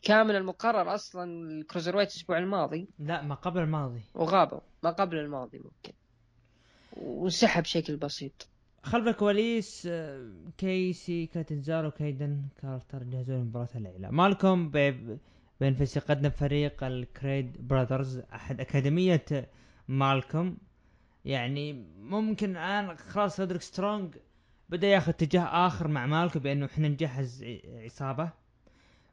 كان 0.02 0.27
من 0.27 0.36
المقرر 0.36 0.94
أصلا 0.94 1.48
ال 1.51 1.57
cruiser 1.57 2.01
الأسبوع 2.01 2.39
الماضي. 2.39 2.89
لا 2.98 3.23
ما 3.23 3.35
قبل 3.35 3.61
الماضي. 3.61 4.02
وغابوا. 4.15 4.61
ما 4.82 4.90
قبل 4.90 5.19
الماضي 5.19 5.59
ممكن. 5.59 5.93
وانسحب 6.96 7.62
بشكل 7.62 7.96
بسيط. 7.96 8.48
خلف 8.82 9.08
الكواليس 9.08 9.88
آه، 9.90 10.30
كيسي 10.58 11.26
كاتنزارو 11.26 11.90
كايدن 11.90 12.42
كارتر 12.62 13.02
جهزوا 13.02 13.36
لمباراة 13.36 13.68
الليلة. 13.74 14.10
مالكم 14.10 14.70
بيفنس 15.60 15.96
يقدم 15.96 16.30
فريق 16.30 16.84
ال 16.84 16.98
Creed 16.98 17.68
Brothers 17.68 18.18
أحد 18.18 18.60
أكاديمية 18.60 19.24
مالكم. 19.88 20.56
يعني 21.24 21.72
ممكن 22.00 22.50
الآن 22.50 22.96
خلاص 22.96 23.40
رودريك 23.40 23.62
سترونج 23.62 24.14
بدأ 24.68 24.86
ياخذ 24.86 25.08
اتجاه 25.08 25.66
آخر 25.66 25.88
مع 25.88 26.06
مالكم 26.06 26.40
بأنه 26.40 26.66
إحنا 26.66 26.88
نجهز 26.88 27.44
عصابة 27.66 28.30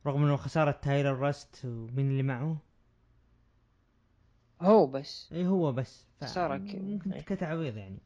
رغم 0.08 0.24
إنه 0.24 0.36
خسارة 0.36 0.72
تايلر 0.72 1.20
راست 1.20 1.66
ومين 1.66 2.12
اللي 2.12 2.24
معه؟ 2.24 2.58
هو 4.62 4.88
بس. 4.88 5.30
إي 5.34 5.48
هو 5.48 5.72
بس. 5.72 6.06
خسارة 6.22 6.58
ممكن 6.58 7.12
كتعويض 7.12 7.78
يعني. 7.78 7.98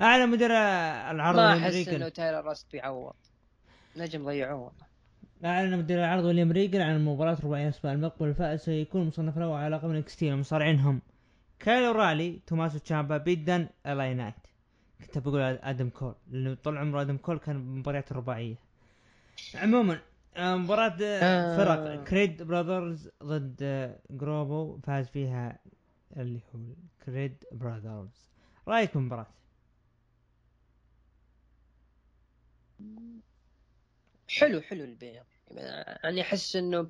أعلى 0.00 0.26
مدير 0.26 0.50
العرض 0.50 1.36
ما 1.36 1.58
أحس 1.58 1.88
إنه 1.88 2.08
تايلر 2.08 2.44
راست 2.44 2.72
بيعوض. 2.72 3.14
نجم 3.96 4.24
ضيعوه. 4.24 4.72
اعلن 5.44 5.78
مدير 5.78 5.98
العرض 5.98 6.24
ويليام 6.24 6.52
ريجل 6.52 6.82
عن 6.82 6.96
المباراة 6.96 7.36
رباعية 7.44 7.64
الأسبوع 7.64 7.92
المقبل 7.92 8.28
الفائز 8.28 8.60
سيكون 8.60 9.02
المصنف 9.02 9.38
الأول 9.38 9.58
على 9.58 9.76
لقب 9.76 9.90
ال 9.90 10.01
NXT 10.01 10.32
المصارعين 10.32 10.78
هم 10.78 11.00
كايل 11.58 11.92
أورايلي 11.92 12.40
توماسو 12.46 12.78
تشامبا 12.78 13.16
بيت 13.16 13.47
دن 13.47 13.68
LA 13.86 14.14
Knight 14.14 14.34
كنت 15.00 15.18
بقول 15.18 15.40
آدم 15.40 15.88
كول 15.88 16.14
لأنه 16.30 16.54
طول 16.54 16.78
عمره 16.78 17.00
آدم 17.00 17.16
كول 17.16 17.38
كان 17.38 17.62
بمباريات 17.62 18.10
الرباعية 18.10 18.54
عموما 19.54 20.00
مباراة 20.38 20.96
آه. 21.02 21.56
فرق. 21.56 22.04
Creed 22.04 22.42
Brothers 22.42 23.10
ضد 23.22 23.96
جروبو 24.10 24.78
فاز 24.78 25.08
فيها 25.08 25.58
اللي 26.16 26.40
هو 26.54 26.60
Creed 27.06 27.44
Brothers 27.52 28.28
رايك 28.68 28.94
بالمباراة؟ 28.94 29.26
حلو 34.28 34.60
حلو 34.60 34.84
البيع. 34.84 35.24
يعني 35.50 36.20
أحس 36.20 36.56
إنه 36.56 36.88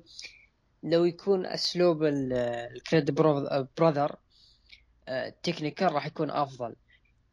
لو 0.83 1.05
يكون 1.05 1.45
أسلوب 1.45 2.03
ال 2.03 2.21
Creed 2.21 3.11
Brother 3.77 4.15
technical 5.43 5.91
راح 5.93 6.05
يكون 6.05 6.31
أفضل. 6.31 6.75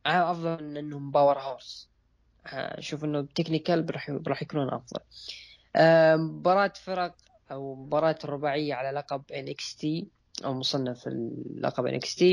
أفضل 0.07 0.65
من 0.65 0.77
انهم 0.77 1.11
powerhouse. 1.11 1.89
أشوف 2.47 3.05
إنه 3.05 3.23
technical 3.23 3.95
راح 3.95 4.11
راح 4.11 4.43
يكونون 4.43 4.75
أفضل. 4.75 5.01
مباراة 6.17 6.73
فرق 6.83 7.17
أو 7.51 7.75
مباراة 7.75 8.19
الرباعية 8.25 8.75
على 8.75 8.99
لقب 8.99 9.23
NXT 9.33 10.07
أو 10.45 10.55
مصنف 10.55 11.07
اللقب 11.09 12.01
NXT 12.01 12.25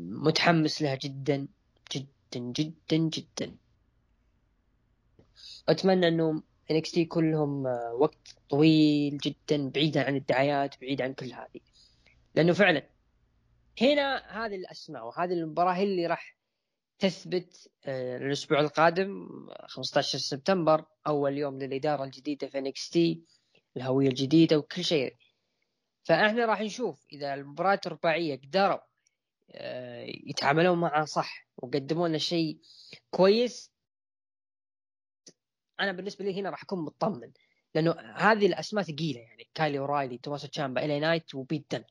متحمس 0.00 0.82
لها 0.82 0.94
جدا 0.94 1.48
جدا 1.94 2.40
جدا 2.40 2.96
جدا. 2.96 3.56
أتمنى 5.68 6.08
إنه 6.08 6.42
NXT 6.72 7.00
كلهم 7.00 7.66
آه، 7.66 7.94
وقت 7.94 8.36
طويل 8.50 9.18
جدا 9.18 9.68
بعيدا 9.68 10.06
عن 10.06 10.16
الدعايات 10.16 10.80
بعيد 10.80 11.02
عن 11.02 11.14
كل 11.14 11.32
هذه. 11.32 11.60
لأنه 12.34 12.52
فعلا 12.52 12.82
هنا 13.80 14.16
هذه 14.44 14.54
الاسماء 14.54 15.06
وهذه 15.06 15.32
المباراة 15.32 15.72
هي 15.72 15.84
اللي 15.84 16.06
راح 16.06 16.36
تثبت 17.02 17.70
آه، 17.84 18.16
الأسبوع 18.16 18.60
القادم 18.60 19.28
15 19.66 20.18
سبتمبر 20.18 20.84
أول 21.06 21.38
يوم 21.38 21.58
للإدارة 21.58 22.04
الجديدة 22.04 22.46
في 22.46 22.60
NXT 22.60 23.18
الهوية 23.76 24.08
الجديدة 24.08 24.58
وكل 24.58 24.84
شيء. 24.84 25.16
فإحنا 26.04 26.46
راح 26.46 26.60
نشوف 26.60 27.06
إذا 27.12 27.34
المباراة 27.34 27.80
الرباعية 27.86 28.40
قدروا 28.40 28.78
آه، 29.50 30.06
يتعاملون 30.26 30.80
معها 30.80 31.04
صح 31.04 31.48
وقدموا 31.56 32.08
لنا 32.08 32.18
شيء 32.18 32.58
كويس. 33.10 33.72
أنا 35.80 35.92
بالنسبة 35.92 36.24
لي 36.24 36.40
هنا 36.40 36.50
راح 36.50 36.62
أكون 36.62 36.84
مطمن 36.84 37.32
لأنه 37.74 37.92
هذه 38.16 38.46
الأسماء 38.46 38.84
ثقيلة 38.84 39.20
يعني. 39.20 39.48
كايل 39.54 39.78
أورايلي 39.78 40.18
توماس 40.18 40.42
تشامبا 40.42 40.84
إلي 40.84 41.00
نايت 41.00 41.34
وبيت 41.34 41.66
دن 41.70 41.84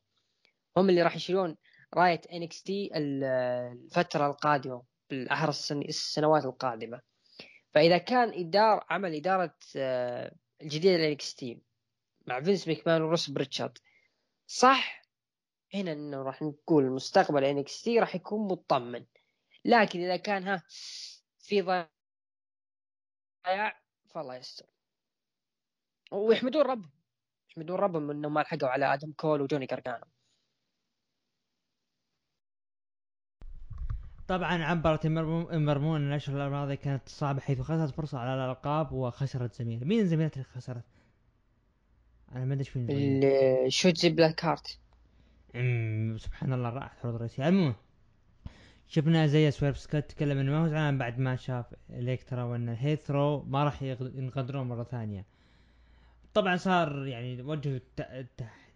هم 0.76 0.88
اللي 0.90 1.02
راح 1.02 1.16
يشيلون 1.16 1.56
راية 1.94 2.20
NXT 2.32 2.90
الفترة 2.94 4.26
القادمة. 4.26 4.91
بالأحرى 5.12 5.50
السنوات 5.72 6.44
القادمة. 6.44 7.00
فإذا 7.74 7.98
كان 7.98 8.28
ادار 8.28 8.86
عمل 8.90 9.14
إدارة 9.14 9.54
آه، 9.76 10.34
الجديدة 10.62 10.96
ل 10.96 11.34
NXT 11.34 11.62
مع 12.26 12.40
فينس 12.40 12.68
ميكمان 12.68 13.02
وروس 13.02 13.30
بريتشارد 13.30 13.78
صح 14.46 15.02
هنا 15.74 15.92
إنه 15.92 16.22
راح 16.22 16.42
نقول 16.42 16.84
مستقبل 16.84 17.44
NXT 17.44 17.98
راح 17.98 18.14
يكون 18.14 18.48
مطمن. 18.48 19.04
لكن 19.64 20.00
إذا 20.00 20.16
كان 20.16 20.48
ها 20.48 20.62
في 21.38 21.62
ضياع 21.62 21.90
فالله 24.14 24.36
يستر. 24.36 24.66
ويحمدون 26.12 26.62
ربهم. 26.62 26.90
يحمدون 27.50 27.76
ربهم 27.76 28.10
إنهم 28.10 28.34
ما 28.34 28.40
لحقوا 28.40 28.68
على 28.68 28.94
آدم 28.94 29.12
كول 29.12 29.40
وجوني 29.40 29.66
جارجانو 29.66 30.04
طبعا 34.32 34.64
عبرت 34.64 35.06
مرمون 35.06 36.08
الاشهر 36.08 36.46
الماضية 36.46 36.74
كانت 36.74 37.08
صعبة 37.08 37.40
حيث 37.40 37.60
خسرت 37.60 37.94
فرصة 37.94 38.18
على 38.18 38.34
الألقاب 38.34 38.92
وخسرت 38.92 39.54
زميله 39.54 39.86
مين 39.86 40.06
زميلتها 40.06 40.40
اللي 40.40 40.52
خسرت؟ 40.54 40.84
أنا 42.34 42.44
ما 42.44 42.54
أدري 42.54 42.66
مين 42.76 43.20
شوتزي 43.70 44.10
بلاك 44.10 44.44
هارت. 44.44 44.78
سبحان 46.22 46.52
الله 46.52 46.68
راحت 46.68 46.98
حروض 46.98 47.14
الرئيسية 47.14 47.48
المهم 47.48 47.74
شفنا 48.86 49.26
زي 49.26 49.50
سويرف 49.50 49.78
سكوت 49.78 50.10
تكلم 50.10 50.38
إنه 50.38 50.52
ما 50.52 50.62
هو 50.62 50.68
زعلان 50.68 50.98
بعد 50.98 51.18
ما 51.18 51.36
شاف 51.36 51.66
الكترا 51.90 52.42
وإن 52.42 52.68
هيثرو 52.68 53.42
ما 53.42 53.64
راح 53.64 53.82
ينقدرون 53.82 54.68
مرة 54.68 54.84
ثانية. 54.84 55.26
طبعا 56.34 56.56
صار 56.56 57.06
يعني 57.06 57.42
وجه 57.42 57.82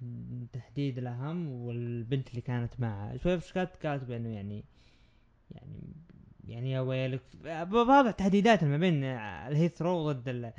التهديد 0.03 0.99
الأهم 0.99 1.49
والبنت 1.53 2.31
اللي 2.31 2.41
كانت 2.41 2.81
معه 2.81 3.17
سويرف 3.17 3.45
سكوت 3.45 3.87
قالت 3.87 4.05
بانه 4.05 4.29
يعني 4.29 4.65
يعني 5.51 5.97
يعني 6.45 6.71
يا 6.71 6.81
ويلك 6.81 7.23
واضح 7.73 8.11
تهديدات 8.11 8.65
ما 8.65 8.77
بين 8.77 9.05
الهيثرو 9.05 10.13
ضد 10.13 10.53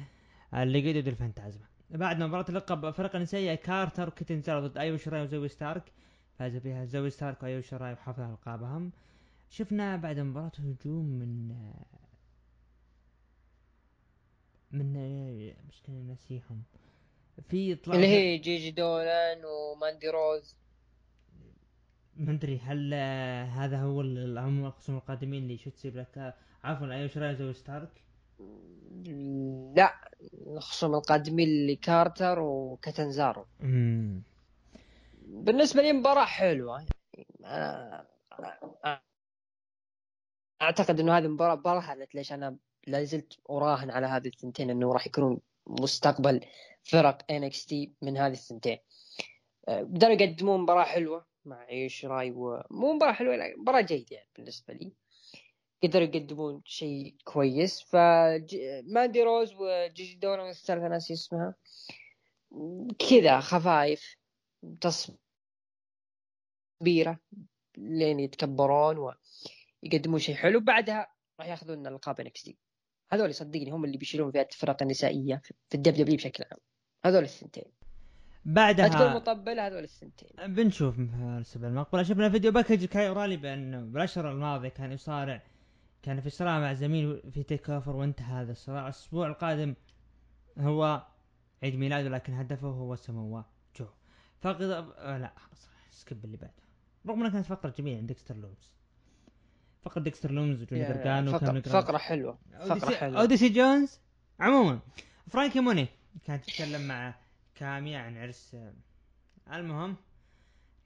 اللي 0.53 1.01
ضد 1.01 1.07
الفانتازما 1.07 1.65
بعد 1.89 2.19
مباراة 2.19 2.45
اللقب 2.49 2.91
فرق 2.91 3.15
النسائية 3.15 3.55
كارتر 3.55 4.07
وكيتنزار 4.07 4.67
ضد 4.67 4.77
ايو 4.77 4.97
شراي 4.97 5.21
وزوي 5.21 5.47
ستارك. 5.47 5.83
فاز 6.39 6.57
فيها 6.57 6.85
زوي 6.85 7.09
ستارك 7.09 7.43
وايو 7.43 7.61
شراي 7.61 7.93
وحافظ 7.93 8.19
على 8.19 8.31
ألقابهم. 8.31 8.91
شفنا 9.49 9.95
بعد 9.95 10.19
مباراة 10.19 10.51
هجوم 10.59 11.05
من 11.05 11.47
من 14.71 14.93
مش 15.69 15.81
كان 15.83 16.07
ناسيهم 16.07 16.63
في 17.49 17.75
طلع 17.75 17.95
اللي 17.95 18.07
هي 18.07 18.37
جيجي 18.37 18.71
دولان 18.71 19.41
وماندي 19.45 20.09
روز. 20.09 20.55
ما 22.19 22.31
ادري 22.31 22.59
هل 22.59 22.93
هذا 23.49 23.81
هو 23.81 24.01
هم 24.01 24.65
الخصوم 24.65 24.97
القادمين 24.97 25.47
لشوتسي 25.47 25.89
بلاك 25.89 26.35
عفوا 26.63 26.93
ايو 26.93 27.07
شراي 27.07 27.33
وزوي 27.33 27.53
ستارك؟ 27.53 28.03
لا 29.75 29.93
الخصوم 30.47 30.95
القادمين 30.95 31.67
لكارتر 31.67 32.39
وكاتنزارو 32.39 33.45
بالنسبة 35.27 35.81
لي 35.81 35.93
مباراة 35.93 36.25
حلوة. 36.25 36.85
أنا 37.45 38.05
أعتقد 40.61 40.99
إنه 40.99 41.17
هذه 41.17 41.25
المباراه 41.25 41.55
برهنت 41.55 42.15
ليش 42.15 42.33
أنا 42.33 42.57
لا 42.87 43.03
زلت 43.03 43.39
أراهن 43.49 43.91
على 43.91 44.07
هذه 44.07 44.27
الثنتين؟ 44.27 44.69
إنه 44.69 44.93
راح 44.93 45.07
يكونون 45.07 45.39
مستقبل 45.67 46.45
فرق 46.83 47.31
NXT 47.31 47.93
من 48.01 48.17
هذه 48.17 48.31
الثنتين. 48.33 48.77
بدأوا 49.67 50.13
يقدمون 50.13 50.61
مباراة 50.61 50.83
حلوة. 50.83 51.25
مع 51.47 51.69
ايو 51.69 52.05
شراي 52.05 52.31
و... 52.31 52.63
مو 52.71 52.93
مباراة 52.93 53.13
حلوة 53.13 53.35
لا 53.35 53.55
مباراة 53.57 53.81
جيدة 53.81 54.15
يعني 54.15 54.29
بالنسبة 54.35 54.73
لي. 54.73 54.93
قدروا 55.83 56.07
يقدمون 56.07 56.61
شيء 56.65 57.15
كويس. 57.23 57.81
فماندي 57.81 59.23
روز 59.23 59.53
وجيجي 59.53 60.15
دولان 60.15 60.49
الثالثة 60.49 60.87
ناسي 60.87 61.13
اسمها 61.13 61.55
كذا 63.09 63.39
خفايف 63.39 64.17
تصبيرة 64.81 65.19
لين 67.77 68.19
يتكبرون 68.19 68.97
ويقدمون 69.83 70.19
شيء 70.19 70.35
حلو. 70.35 70.59
بعدها 70.59 71.13
راح 71.39 71.47
ياخذون 71.47 71.87
ألقاب 71.87 72.19
NXT 72.19 72.57
هذول 73.11 73.33
صدقني 73.33 73.71
هم 73.71 73.85
اللي 73.85 73.97
بيشيلون 73.97 74.31
فئة 74.31 74.47
الفرق 74.51 74.81
النسائية 74.83 75.41
في 75.69 75.75
ال 75.75 75.93
WWE 75.93 76.15
بشكل 76.15 76.43
عام. 76.51 76.59
هذول 77.05 77.23
الثنتين. 77.23 77.76
بعدها 78.47 78.87
تكون 78.87 79.13
مطبلة 79.13 79.67
هذول 79.67 79.83
الثنتين 79.83 80.29
بنشوف 80.53 80.99
الأسبوع 80.99 81.69
المقبل 81.69 82.05
شفنا 82.05 82.29
video 82.29 82.51
package 82.51 82.85
كايل 82.85 83.07
اورايلي 83.07 83.37
بانه 83.37 83.81
بالاشهر 83.81 84.31
الماضيه 84.31 84.69
كان 84.69 84.91
يصارع 84.91 85.41
كان 86.03 86.21
في 86.21 86.29
صراع 86.29 86.59
مع 86.59 86.73
زميل 86.73 87.21
في 87.31 87.43
TakeOver 87.43 87.95
وانتهى 87.95 88.41
هذا 88.41 88.51
الصراع. 88.51 88.83
الأسبوع 88.83 89.27
القادم 89.27 89.75
هو 90.57 91.05
عيد 91.63 91.75
ميلاده 91.75 92.09
لكن 92.09 92.33
هدفه 92.33 92.67
هو 92.67 92.95
سموا 92.95 93.41
جو. 93.79 93.85
فقد 94.41 94.61
آه 94.61 95.17
لا 95.17 95.33
خلاص 95.37 95.69
skip 95.91 96.25
اللي 96.25 96.37
بعده. 96.37 96.53
رغم 97.07 97.19
إنها 97.19 97.31
كانت 97.31 97.45
فقرة 97.45 97.73
جميلة 97.77 97.97
عند 97.97 98.07
ديكستر 98.07 98.35
لومز. 98.35 98.73
فقرة 99.81 100.01
ديكستر 100.01 100.31
لومز 100.31 100.61
وجوني 100.61 100.83
جرجانو 100.83 101.31
فقرة, 101.31 101.59
فقرة 101.59 101.97
حلوة 101.97 102.37
فقرة 102.59 102.95
حلوة. 102.95 103.21
أوديسي 103.21 103.49
جونز 103.49 103.99
عموما. 104.39 104.79
فرانكي 105.27 105.59
موني 105.59 105.87
كانت 106.25 106.45
تتكلم 106.45 106.87
مع 106.87 107.15
كامي 107.59 107.95
عن 107.95 108.17
عرس. 108.17 108.55
المهم 109.53 109.95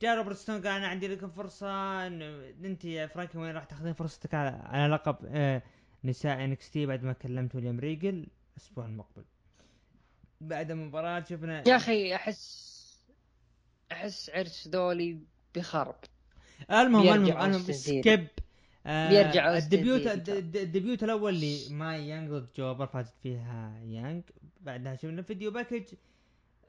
جاء 0.01 0.17
روبرت 0.17 0.35
ستون 0.37 0.55
قال 0.55 0.67
أنا 0.67 0.87
عندي 0.87 1.07
لكم 1.07 1.29
فرصة 1.29 2.07
أنت 2.07 2.85
يا 2.85 3.07
فرانكي 3.07 3.37
وين 3.37 3.55
راح 3.55 3.63
تأخذين 3.63 3.93
فرصتك 3.93 4.33
على, 4.33 4.49
على 4.49 4.93
لقب 4.93 5.15
آه 5.25 5.61
نساء 6.03 6.43
NXT 6.43 6.85
بعد 6.85 7.03
ما 7.03 7.13
كلمت 7.13 7.55
ويليام 7.55 7.79
ريجل 7.79 8.27
الأسبوع 8.51 8.85
المقبل. 8.85 9.23
بعد 10.41 10.71
المباراة 10.71 11.23
شفنا 11.23 11.67
يا 11.67 11.75
أخي 11.75 12.15
احس 12.15 12.71
أحس 13.91 14.29
عرس 14.29 14.67
ذولي 14.67 15.19
بخرب. 15.55 15.95
المهم 16.71 17.25
المهم 17.25 17.53
skip 17.53 18.27
آه 18.85 19.09
بيرجع 19.09 19.57
ال 19.57 19.66
debut 19.66 20.07
ال 20.37 20.48
debut 20.48 21.03
الأول 21.03 21.41
لماي 21.41 22.07
يانج 22.07 22.29
ضد 22.29 22.49
جوبر 22.57 22.85
فازت 22.87 23.13
فيها 23.23 23.81
يانج 23.85 24.23
بعدها 24.61 24.95
شفنا 24.95 25.21
video 25.21 25.51
package 25.51 25.83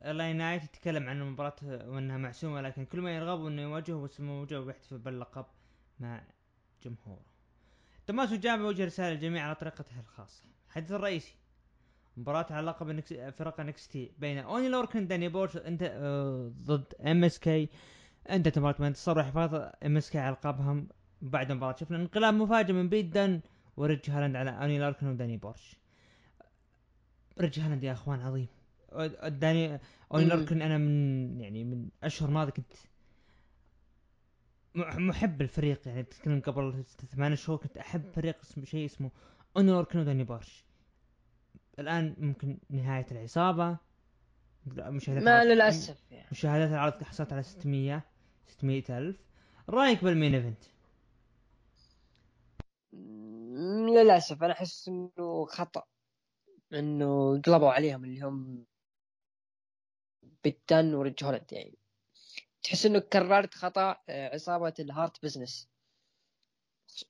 لإلي 0.04 0.36
نايت 0.36 0.64
يتكلم 0.64 1.08
عن 1.08 1.20
المباراة 1.20 1.54
وأنها 1.62 2.16
محسومة 2.16 2.60
لكن 2.60 2.84
كل 2.84 3.00
ما 3.00 3.16
يرغب 3.16 3.46
أنه 3.46 3.62
يواجهه 3.62 3.94
واسمه 3.94 4.40
وجهه 4.40 4.60
ويحتفل 4.60 4.98
باللقب 4.98 5.44
مع 6.00 6.22
جمهوره. 6.84 7.24
تماسو 8.06 8.36
تشامبا 8.36 8.64
وجه 8.64 8.84
رسالة 8.84 9.14
للجميع 9.14 9.44
على 9.44 9.54
طريقته 9.54 10.00
الخاصة. 10.00 10.44
الحدث 10.68 10.92
الرئيسي 10.92 11.34
مباراة 12.16 12.46
على 12.50 12.66
لقب 12.66 13.00
فرق 13.30 13.60
NXT 13.60 14.12
بين 14.18 14.38
أوني 14.38 14.68
لوركن 14.68 15.06
داني 15.06 15.28
بورش 15.28 15.56
انت 15.56 15.82
آه 15.82 16.52
ضد 16.62 16.94
MSK 17.06 17.68
انتهت 18.30 18.58
مباراة 18.58 18.76
من 18.78 18.86
انتصار 18.86 19.18
وحفاظ 19.18 19.54
MSK 19.86 20.18
على 20.18 20.34
القابهم 20.34 20.88
بعد 21.22 21.50
المباراة 21.50 21.76
شفنا 21.76 21.96
انقلاب 21.96 22.34
مفاجئ 22.34 22.72
من 22.72 22.88
بيت 22.88 23.06
دن 23.06 23.40
وريج 23.76 24.10
هالاند 24.10 24.36
على 24.36 24.50
أوني 24.50 24.78
لوركن 24.78 25.06
وداني 25.06 25.36
بورش. 25.36 25.76
ريج 27.40 27.60
هالاند 27.60 27.84
يا 27.84 27.92
أخوان 27.92 28.20
عظيم 28.20 28.48
داني 29.28 29.80
اوني 30.12 30.46
لوركن 30.46 30.62
أنا 30.62 30.78
من 30.78 31.40
يعني 31.40 31.64
من 31.64 31.88
أشهر 32.02 32.30
ماضي 32.30 32.52
كنت 32.52 32.72
محب 34.74 35.42
الفريق. 35.42 35.88
يعني 35.88 36.02
تتكلم 36.02 36.40
قبل 36.40 36.84
ثمان 36.84 37.36
شهور 37.36 37.58
كنت 37.58 37.76
أحب 37.76 38.10
فريق 38.10 38.40
اسمه 38.40 38.64
شيء 38.64 38.84
اسمه 38.84 39.10
أوني 39.56 39.86
وداني 39.94 40.24
بورش. 40.24 40.64
الآن 41.78 42.16
ممكن 42.18 42.58
نهاية 42.70 43.06
العصابة. 43.10 43.76
مشاهدات 44.66 45.22
ما 45.22 45.44
للأسف 45.44 46.10
يعني. 46.10 46.28
مشاهدات 46.32 46.70
العرض 46.70 47.02
حصلت 47.02 47.32
على 47.32 47.42
600 47.42 48.02
600 48.46 48.98
ألف. 48.98 49.16
رأيك 49.68 50.04
بال 50.04 50.14
main 50.14 50.34
event؟ 50.34 50.64
للأسف 53.96 54.42
أنا 54.42 54.52
أحس 54.52 54.88
إنه 54.88 55.46
خطأ. 55.46 55.82
إنه 56.72 57.40
قلبوا 57.40 57.72
عليهم 57.72 58.04
اللي 58.04 58.20
هم 58.20 58.64
بيت 60.44 60.74
دن 60.74 60.94
وريج 60.94 61.24
هولند 61.24 61.52
يعني 61.52 61.78
تحس 62.62 62.86
إنه 62.86 62.98
كررت 62.98 63.54
خطأ 63.54 63.96
آه، 64.08 64.34
عصابة 64.34 64.74
ال 64.80 64.89
Hurt 64.89 65.22
Business 65.22 65.68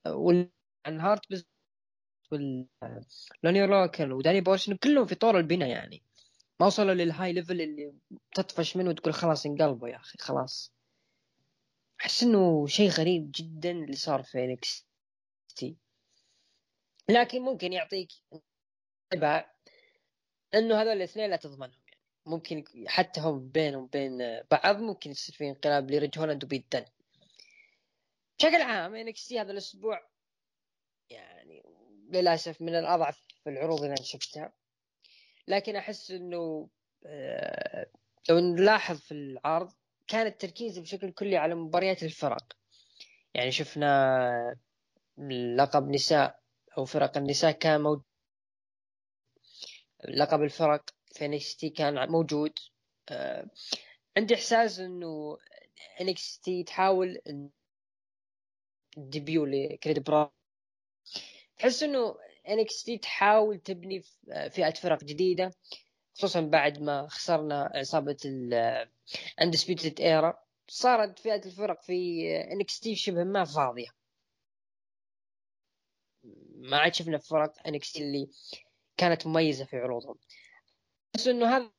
وال 0.07 0.49
Hurt 0.87 1.29
Business 1.31 1.45
وال 2.31 2.67
أوني 3.43 3.65
لوركن 3.65 4.13
وداني 4.13 4.41
بورش 4.41 4.75
كلهم 4.75 5.05
في 5.05 5.15
طور 5.15 5.37
البناء 5.37 5.69
يعني. 5.69 6.03
ما 6.59 6.65
وصلوا 6.65 6.93
لل 6.93 7.33
high 7.33 7.45
level 7.45 7.61
اللي 7.61 7.93
تطفش 8.35 8.77
منه 8.77 8.89
وتقول 8.89 9.13
خلاص 9.13 9.45
انقلبوا 9.45 9.87
يا 9.89 9.95
أخي 9.95 10.17
خلاص. 10.19 10.73
أحس 12.01 12.23
إنه 12.23 12.67
شيء 12.67 12.89
غريب 12.89 13.31
جدا 13.35 13.71
اللي 13.71 13.95
صار 13.95 14.23
في 14.23 14.45
NXT 14.45 15.77
لكن 17.09 17.41
ممكن 17.41 17.73
يعطيك 17.73 18.09
إنه 20.55 20.81
هذول 20.81 20.91
الاثنين 20.93 21.29
لا 21.29 21.35
تضمنهم. 21.35 21.82
ممكن 22.25 22.63
حتى 22.87 23.21
هم 23.21 23.49
بينهم 23.49 23.83
وبين 23.83 24.41
بعض 24.51 24.79
ممكن 24.79 25.11
يصير 25.11 25.35
في 25.35 25.49
انقلاب 25.49 25.91
لريج 25.91 26.19
هولاند 26.19 26.43
وبيت 26.43 26.65
دن 26.71 26.85
بشكل 28.39 28.61
عام 28.61 28.95
NXT 28.95 29.33
هذا 29.33 29.51
الأسبوع 29.51 30.07
للأسف 32.09 32.61
من 32.61 32.75
الأضعف 32.75 33.17
في 33.43 33.49
العروض 33.49 33.81
اللي 33.81 33.93
أنا 33.93 34.03
شفتها. 34.03 34.53
لكن 35.47 35.75
أحس 35.75 36.11
إنه 36.11 36.69
آه، 37.05 37.87
لو 38.29 38.39
نلاحظ 38.39 38.99
في 38.99 39.11
العرض 39.11 39.71
كان 40.07 40.27
التركيز 40.27 40.79
بشكل 40.79 41.11
كلي 41.11 41.37
على 41.37 41.55
مباريات 41.55 42.03
الفرق. 42.03 42.57
يعني 43.33 43.51
شفنا 43.51 44.55
لقب 45.57 45.89
نساء 45.89 46.39
أو 46.77 46.85
فرق 46.85 47.17
النساء 47.17 47.51
كان 47.51 47.81
موجود. 47.81 48.03
لقب 50.07 50.41
الفرق 50.41 50.89
في 51.13 51.25
NXT 51.25 51.65
كان 51.65 52.11
موجود. 52.11 52.53
آه، 53.09 53.49
عندي 54.17 54.35
إحساس 54.35 54.79
إنه 54.79 55.37
NXT 56.01 56.63
تحاول 56.63 57.21
ال 58.97 59.05
debut 59.05 59.45
ل 59.45 59.55
Creed 59.55 60.03
Bro. 60.03 60.33
تحس 61.57 61.83
إنه 61.83 62.15
NXT 62.49 62.97
تحاول 62.97 63.59
تبني 63.59 64.01
فئة 64.51 64.73
فرق 64.73 65.03
جديدة 65.03 65.51
خصوصا 66.17 66.41
بعد 66.41 66.81
ما 66.81 67.07
خسرنا 67.07 67.71
عصابة 67.75 68.17
ال 68.25 68.41
Undisputed 68.41 70.01
Era 70.01 70.43
صارت 70.67 71.19
فئة 71.19 71.45
الفرق 71.45 71.81
في 71.81 72.27
NXT 72.51 72.95
شبه 72.95 73.23
ما 73.23 73.43
فاضية. 73.43 73.87
ما 76.55 76.77
عاد 76.77 76.93
شفنا 76.93 77.17
فرق 77.17 77.67
NXT 77.67 77.97
اللي 77.97 78.29
كانت 78.97 79.27
مميزة 79.27 79.65
في 79.65 79.77
عروضهم. 79.77 80.15
بس 81.15 81.27
إنه 81.27 81.57
هذا 81.57 81.71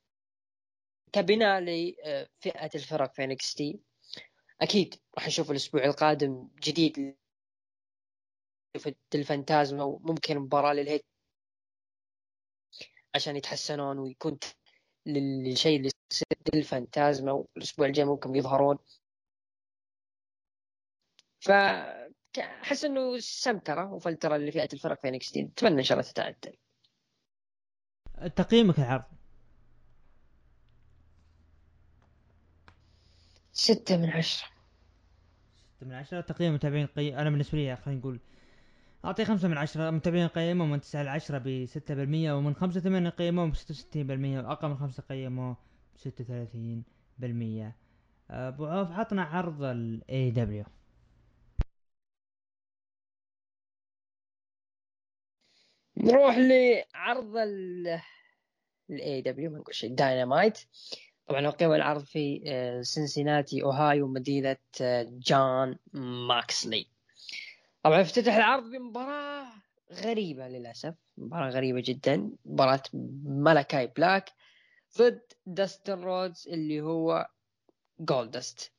كبناء 1.13 1.61
لفئة 1.61 2.71
الفرق 2.75 3.15
في 3.15 3.25
NXT 3.25 3.81
أكيد 4.61 4.95
راح 5.15 5.27
نشوف 5.27 5.51
الأسبوع 5.51 5.85
القادم 5.85 6.49
جديد 6.63 7.17
في 8.79 8.95
الفانتازما 9.15 9.85
وممكن 9.85 10.39
مباراة 10.39 10.73
للهيت 10.73 11.05
عشان 13.15 13.37
يتحسنون 13.37 13.99
ويكون 13.99 14.39
للشيء 15.07 15.77
اللي 15.77 15.91
يصير 16.13 16.27
للفانتازما 16.55 17.33
والأسبوع 17.33 17.87
الجاي 17.87 18.05
ممكن 18.05 18.35
يظهرون. 18.35 18.79
فاحس 21.41 22.85
إنه 22.85 23.19
سمترة 23.19 23.93
وفلترة 23.93 24.37
لفئة 24.37 24.69
الفرق 24.73 25.01
في 25.01 25.09
انكس 25.09 25.37
أتمنى 25.37 25.79
إن 25.79 25.83
شاء 25.83 25.99
الله 25.99 26.11
تتعدل. 26.11 26.57
تقييمك 28.37 28.79
العرض 28.79 29.14
ستة 33.55 33.97
من 33.97 34.11
عشرة. 34.11 34.49
ستة 35.57 35.87
من 35.87 35.93
عشرة 35.95 36.21
تقييم 36.21 36.51
المتابعين 36.51 36.87
قي... 36.87 37.17
أنا 37.17 37.31
بالنسبة 37.31 37.59
لي 37.59 37.77
خلينا 37.77 38.01
نقول 38.01 38.21
أعطيه 39.05 39.25
خمسة 39.25 39.49
من 39.49 39.59
عشرة 39.59 39.91
متابعين 39.91 40.29
قيموا 40.29 40.67
من 40.67 40.81
تسعة 40.81 41.03
لعشرة 41.03 41.39
بستة 41.39 41.95
بالمية 41.95 42.33
ومن 42.33 42.55
خمسة 42.55 42.81
ثمانية 42.81 43.11
قيموا 43.11 43.47
بستة 43.47 43.73
وستين 43.73 44.07
بالمية 44.07 44.41
وأقل 44.41 44.69
من 44.69 44.77
خمسة 44.77 45.03
قيموا 45.03 45.55
بستة 45.97 46.25
وثلاثين 46.25 46.85
بالمية. 47.19 47.77
أبو 48.31 48.67
عوف 48.67 48.91
عطنا 48.93 49.23
عرض 49.23 49.63
ال 49.63 50.03
AW 50.11 50.69
نروح 55.97 56.37
لعرض 56.39 57.37
ال 57.37 58.01
ال 58.91 59.23
AEW 59.23 59.51
ما 59.51 59.59
نقول 59.59 59.75
شيء 59.75 59.95
داينامايت 59.95 60.59
طبعا 61.27 61.49
اقيم 61.49 61.73
العرض 61.73 62.05
في 62.05 62.43
آه، 62.47 62.83
سنسيناتي 62.83 63.63
أوهايو 63.63 64.09
مدينة 64.09 64.57
آه، 64.81 65.03
جون 65.11 65.79
ماكسلي. 66.29 66.87
طبعا 67.83 68.01
افتتح 68.01 68.35
العرض 68.35 68.63
بمباراة 68.71 69.47
غريبة 69.93 70.49
للأسف 70.49 70.95
مباراة 71.17 71.51
غريبة 71.51 71.83
جدا 71.85 72.31
مباراة 72.45 72.83
ملكاي 73.25 73.87
بلاك 73.87 74.31
ضد 74.99 75.23
داستن 75.47 76.01
رودز 76.01 76.49
اللي 76.49 76.81
هو 76.81 77.29
Goldust 78.01 78.73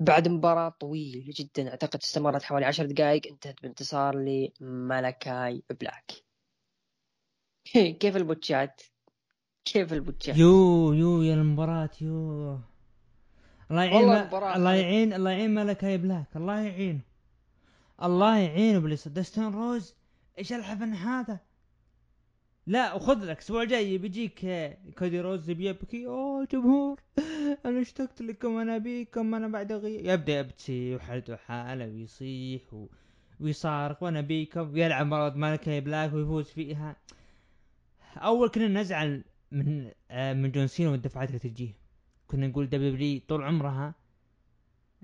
بعد 0.00 0.28
مباراة 0.28 0.68
طويلة 0.68 1.32
جدا 1.36 1.70
أعتقد 1.70 2.00
استمرت 2.02 2.42
حوالي 2.42 2.66
عشر 2.66 2.86
دقائق 2.86 3.26
انتهت 3.26 3.62
بانتصار 3.62 4.16
لملكاي 4.16 5.62
بلاك. 5.80 6.10
كيف 8.00 8.16
البوتشات؟ 8.16 8.82
كيف 9.66 9.92
البوتشات 9.92 10.36
يو 10.38 10.92
يو 10.92 11.22
يا 11.22 11.34
المباراة 11.34 11.90
يو. 12.00 12.58
الله 13.70 13.84
يعين 13.84 14.10
الله 14.56 14.74
يعين 14.74 15.12
الله 15.12 15.30
يعين 15.30 15.54
ملكاي 15.54 15.98
بلاك. 15.98 16.26
الله 16.36 16.60
يعينه 16.60 17.00
الله 18.02 18.38
يعينه 18.38 18.78
باللي 18.78 18.96
دستون 19.06 19.54
روز 19.54 19.94
إيش 20.38 20.52
الحفن 20.52 20.92
هذا؟ 20.92 21.40
لا 22.66 22.94
وخذ 22.94 23.24
لك 23.24 23.36
الأسبوع 23.36 23.62
الجاي 23.62 23.98
بيجيك 23.98 24.40
كودي 24.98 25.20
روز 25.20 25.50
بيبكي 25.50 26.06
أوه 26.06 26.44
جمهور. 26.52 27.00
أنا 27.66 27.80
اشتقت 27.80 28.22
لكم 28.22 28.56
أنا 28.56 28.78
بيكم 28.78 29.34
أنا 29.34 29.48
بعد 29.48 29.72
غياب 29.72 30.20
يبدأ 30.20 30.38
يبكي 30.38 30.94
وحالته 30.94 31.36
حاله 31.36 31.86
ويصيح 31.86 32.74
و... 32.74 32.86
ويصارخ 33.40 34.02
وأنا 34.02 34.20
بيكم. 34.20 34.72
ويلعب 34.72 35.06
مرض 35.06 35.36
مالكي 35.36 35.80
بلاك 35.80 36.12
ويفوز 36.12 36.50
فيها. 36.50 36.96
أول 38.16 38.48
كنا 38.48 38.68
نزعل 38.68 39.24
من 39.52 39.90
آه 40.10 40.32
من 40.32 40.52
جون 40.52 40.66
سينا 40.66 40.90
والدفعات 40.90 41.28
اللي 41.28 41.38
تجيه 41.38 41.72
كنا 42.26 42.46
نقول 42.46 42.68
WWE 42.68 43.20
طول 43.28 43.42
عمرها 43.42 43.94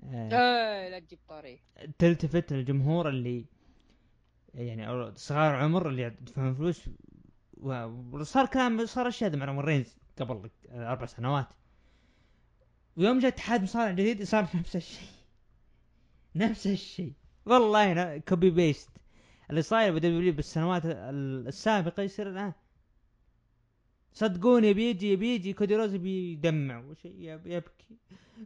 آه 0.03 0.89
لا 0.89 0.99
تجيب 0.99 1.19
طاري. 1.27 1.59
تلتفت 1.99 2.53
للجمهور 2.53 3.09
اللي 3.09 3.45
يعني 4.53 5.11
صغار 5.15 5.55
عمر 5.55 5.89
اللي 5.89 6.01
يدفعون 6.03 6.53
فلوس. 6.53 6.89
وصار 7.57 8.45
كلام 8.45 8.85
صار 8.85 9.07
أشياء 9.07 9.35
مع 9.37 9.45
رومان 9.45 9.65
رينز 9.65 9.97
قبل 10.19 10.49
أربع 10.71 11.05
سنوات. 11.05 11.47
ويوم 12.97 13.19
جاء 13.19 13.31
اتحاد 13.31 13.63
مصارع 13.63 13.91
جديد 13.91 14.23
صار 14.23 14.47
نفس 14.55 14.75
الشيء. 14.75 15.07
نفس 16.35 16.67
الشيء. 16.67 17.13
والله 17.45 18.17
copy 18.17 18.49
paste 18.49 18.89
اللي 19.49 19.61
صاير 19.61 19.93
ب 19.93 20.03
WWE 20.03 20.33
بالسنوات 20.33 20.81
السابقة 20.85 22.03
يصير 22.03 22.29
الآن. 22.29 22.53
صدقوني 24.13 24.73
بيجي 24.73 25.15
بيجي 25.15 25.53
كودي 25.53 25.75
روز 25.75 25.95
بيدمع. 25.95 26.79
وشيء 26.79 27.39
يبكي. 27.45 27.97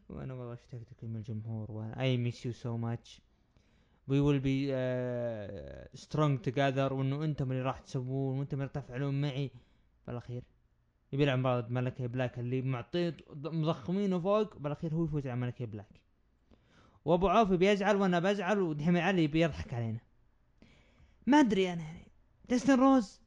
وأنا 0.09 0.33
والله 0.33 0.53
اشتقت 0.53 1.03
من 1.03 1.15
الجمهور؟ 1.15 1.71
وأنا 1.71 2.01
I 2.01 2.17
miss 2.17 2.45
you 2.45 2.51
so 2.51 2.77
much 2.77 3.21
we 4.07 4.19
will 4.19 4.39
be 4.39 4.67
strong 5.93 6.39
together 6.39 6.93
وإنه 6.93 7.23
أنتم 7.23 7.51
اللي 7.51 7.63
راح 7.63 7.79
تسوون 7.79 8.39
وأنتم 8.39 8.57
اللي 8.57 8.71
تفعلون 8.73 9.21
معي. 9.21 9.51
بالأخير. 10.07 10.43
يبي 11.13 11.23
يلعب 11.23 11.39
مباراة 11.39 11.67
ملكي 11.69 12.07
بلاك 12.07 12.39
اللي 12.39 12.61
معطيه 12.61 13.17
مضخمينه 13.35 14.19
فوق 14.19 14.57
بالأخير 14.57 14.93
هو 14.93 15.05
يفوز 15.05 15.27
على 15.27 15.39
ملكي 15.39 15.65
بلاك. 15.65 16.01
وأبو 17.05 17.27
عوف 17.27 17.51
بيزعل 17.51 17.95
وأنا 17.95 18.19
بزعل 18.19 18.59
ودحين 18.59 18.97
علي 18.97 19.27
بيضحك 19.27 19.73
علينا. 19.73 19.99
ما 21.27 21.39
أدري 21.39 21.73
أنا. 21.73 21.83
يعني 21.83 22.07
دستن 22.49 22.79
روز 22.79 23.21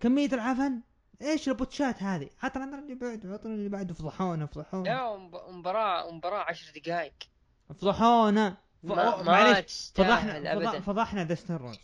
كمية 0.00 0.28
العفن. 0.32 0.80
إيش 1.22 1.48
البوتشات 1.48 2.02
هذه؟ 2.02 2.30
عطنا 2.42 2.78
اللي 2.78 2.94
بعده 2.94 3.32
عطنا 3.32 3.54
اللي 3.54 3.68
بعده 3.68 3.94
فضحونا 3.94 4.46
فضحونا 4.46 4.88
لا 4.88 5.16
مباراة 5.52 6.10
مباراة 6.10 6.44
عشر 6.48 6.80
دقائق. 6.80 7.14
فضحونا 7.68 8.56
ما 8.82 9.22
معليش. 9.22 9.92
فضحنا 9.94 10.80
فضحنا 10.80 11.22
دستن 11.22 11.56
روز. 11.56 11.78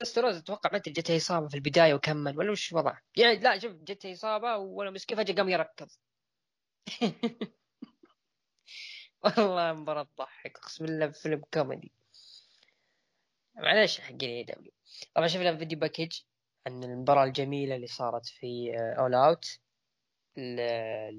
دستن 0.00 0.22
روز 0.22 0.36
أتوقع 0.36 0.70
متى 0.72 0.90
جته 0.90 1.16
إصابة 1.16 1.48
في 1.48 1.54
البداية 1.54 1.94
وكمل 1.94 2.38
ولا 2.38 2.50
وش 2.50 2.72
وضعه؟ 2.72 3.02
يعني 3.16 3.38
لا 3.38 3.58
شوف 3.58 3.72
جته 3.72 4.12
إصابة 4.12 4.56
ولا 4.56 4.90
مسكين 4.90 5.16
فجأة 5.16 5.34
قام 5.34 5.48
يركض. 5.48 5.90
والله 9.24 9.72
مباراة 9.72 10.02
تضحك 10.16 10.56
أقسم 10.58 10.86
بالله 10.86 11.10
فيلم 11.10 11.42
كوميدي. 11.54 11.92
معليش 13.54 14.00
حقين 14.00 14.30
AEW 14.30 14.72
طبعا 15.14 15.26
شفنا 15.26 15.56
video 15.56 15.78
package. 15.78 16.20
عن 16.66 16.84
المباراة 16.84 17.24
الجميلة 17.24 17.74
اللي 17.74 17.86
صارت 17.86 18.26
في 18.26 18.72
All 18.98 19.14
Out 19.14 19.58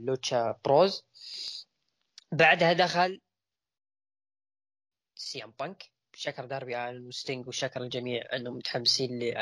Lucha 0.05 0.59
Bros. 0.65 1.05
بعدها 2.31 2.73
دخل 2.73 3.21
CM 5.15 5.53
Punk. 5.59 5.93
شكر 6.15 6.45
داربي 6.45 6.89
الن 6.89 7.07
وستينج 7.07 7.47
وشكر 7.47 7.81
الجميع 7.81 8.35
أنهم 8.35 8.55
متحمسين 8.57 9.33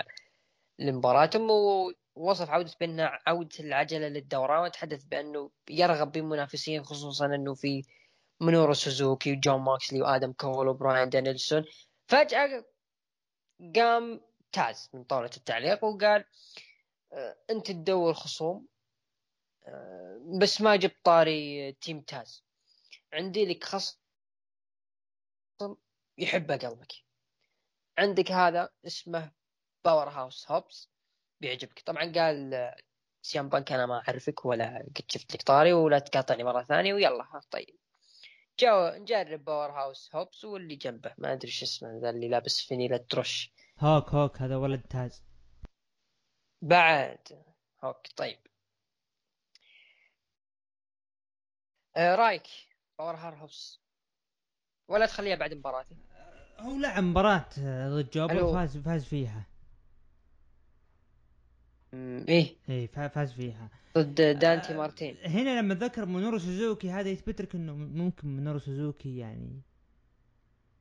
لمباراتهم 0.79 1.49
ووصف 2.15 2.49
عودة 2.49 2.71
بأن 2.79 2.99
عودة 2.99 3.59
العجلة 3.59 4.07
للدوران 4.07 4.63
وتحدث 4.63 5.03
بأنه 5.03 5.51
يرغب 5.69 6.11
بمنافسين 6.11 6.83
خصوصا 6.83 7.25
أنه 7.25 7.53
في 7.53 7.83
مينورو 8.41 8.73
سوزوكي 8.73 9.31
وجون 9.31 9.61
ماكسلي 9.61 10.01
وآدم 10.01 10.33
كول 10.33 10.67
وبراين 10.67 11.09
دانيلسون. 11.09 11.65
فجأة 12.07 12.65
قام 13.75 14.21
تاز 14.51 14.89
من 14.93 15.03
طاولة 15.03 15.29
التعليق 15.37 15.83
وقال 15.83 16.25
آه، 17.13 17.37
أنت 17.49 17.71
تدور 17.71 18.13
خصوم 18.13 18.67
آه، 19.67 20.37
بس 20.41 20.61
ما 20.61 20.75
جبت 20.75 20.97
طاري 21.03 21.71
Team 21.71 22.01
Taz. 22.01 22.45
عندي 23.13 23.45
لك 23.45 23.63
خصم 23.63 23.97
يحبه 26.17 26.57
قلبك. 26.57 26.93
عندك 27.97 28.31
هذا 28.31 28.69
اسمه 28.85 29.31
Powerhouse 29.85 30.51
Hobbs 30.51 30.89
بيعجبك. 31.41 31.79
طبعا 31.79 32.03
قال 32.03 32.53
آه، 32.53 32.77
CM 33.21 33.49
Punk 33.49 33.71
أنا 33.71 33.85
ما 33.85 34.03
أعرفك 34.07 34.45
ولا 34.45 34.77
قد 34.95 35.11
شفت 35.11 35.33
لك 35.33 35.41
طاري 35.41 35.73
ولا 35.73 35.99
تقاطعني 35.99 36.43
مرة 36.43 36.63
ثانية 36.63 36.93
ويلا 36.93 37.23
ها 37.23 37.41
طيب. 37.51 37.77
جاو 38.59 38.95
نجرب 38.95 39.45
Powerhouse 39.45 40.15
Hobbs 40.15 40.45
واللي 40.45 40.75
جنبه. 40.75 41.13
ما 41.17 41.33
أدري 41.33 41.51
شو 41.51 41.65
اسمه 41.65 41.99
ذا 42.01 42.09
اللي 42.09 42.29
لابس 42.29 42.67
فنيلة 42.67 42.97
ترش. 42.97 43.53
هوك 43.81 44.09
هوك 44.09 44.41
هذا 44.41 44.55
ولد 44.55 44.81
تاز 44.81 45.23
بعد. 46.61 47.19
هوك 47.83 48.07
طيب. 48.17 48.37
آه 51.97 52.15
رايك 52.15 52.43
Powerhouse. 52.99 53.81
ولا 54.87 55.05
تخليها 55.05 55.35
بعد 55.35 55.53
مباراتي 55.53 55.95
هو 56.59 56.77
لعب 56.77 57.03
مباراة 57.03 57.45
ضد 57.89 58.09
جوبر. 58.13 58.43
وفاز 58.43 58.77
فاز 58.77 59.05
فيها. 59.05 59.45
إيه. 61.93 62.55
إي 62.69 62.87
فا- 62.87 63.07
فاز 63.07 63.33
فيها. 63.33 63.69
ضد 63.97 64.21
دانتي 64.39 64.73
آه، 64.73 64.77
مارتين. 64.77 65.17
هنا 65.25 65.59
لما 65.59 65.75
ذكر 65.75 66.05
مونورو 66.05 66.37
سوزوكي 66.39 66.91
هذا 66.91 67.09
يثبت 67.09 67.41
لك 67.41 67.55
انه 67.55 67.73
ممكن 67.75 68.35
مونورو 68.35 68.59
سوزوكي 68.59 69.17
يعني 69.17 69.61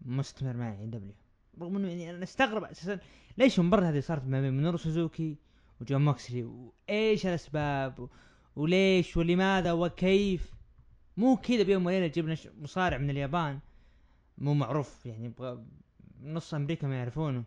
مستمر 0.01 0.57
مع 0.57 0.73
AEW. 0.81 1.15
رغم 1.61 1.77
إنه 1.77 1.89
يعني 1.89 2.11
أنا 2.11 2.23
أستغرب 2.23 2.65
أساسا 2.65 2.99
ليش 3.39 3.59
المباراة 3.59 3.91
هذه 3.91 4.01
صارت 4.01 4.25
ما 4.25 4.41
بين 4.41 4.57
مونورو 4.57 4.77
سوزوكي 4.77 5.37
وجون 5.81 6.05
موكسلي 6.05 6.45
وإيش 6.45 7.27
الأسباب؟ 7.27 8.09
وليش؟ 8.57 9.17
ولماذا؟ 9.17 9.73
وكيف؟ 9.73 10.55
مو 11.17 11.37
كذا 11.37 11.63
بيوم 11.63 11.87
وليلة 11.87 12.07
جبنا 12.07 12.37
مصارع 12.61 12.99
من 12.99 13.11
اليابان. 13.11 13.59
مو 14.39 14.55
معروف 14.55 15.07
يعني 15.07 15.33
نص 16.23 16.55
أمريكا 16.55 16.87
ما 16.87 16.99
يعرفونه. 16.99 17.45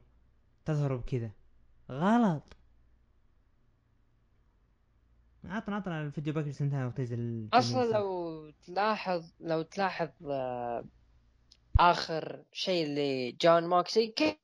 تظهروا 0.65 0.97
بكذا. 0.97 1.31
غلط. 1.91 2.57
عطنا 5.45 5.75
عطنا 5.75 6.01
الفيديو 6.01 6.33
باك 6.33 6.49
سنتين 6.49 6.85
وقت 6.85 7.01
أصلا. 7.53 7.91
لو 7.91 8.49
تلاحظ 8.65 9.31
لو 9.39 9.61
تلاحظ 9.61 10.09
آه، 10.25 10.85
آخر 11.79 12.43
شيء 12.51 12.87
لجون 12.87 13.69
موكسي 13.69 14.07
كيف 14.07 14.35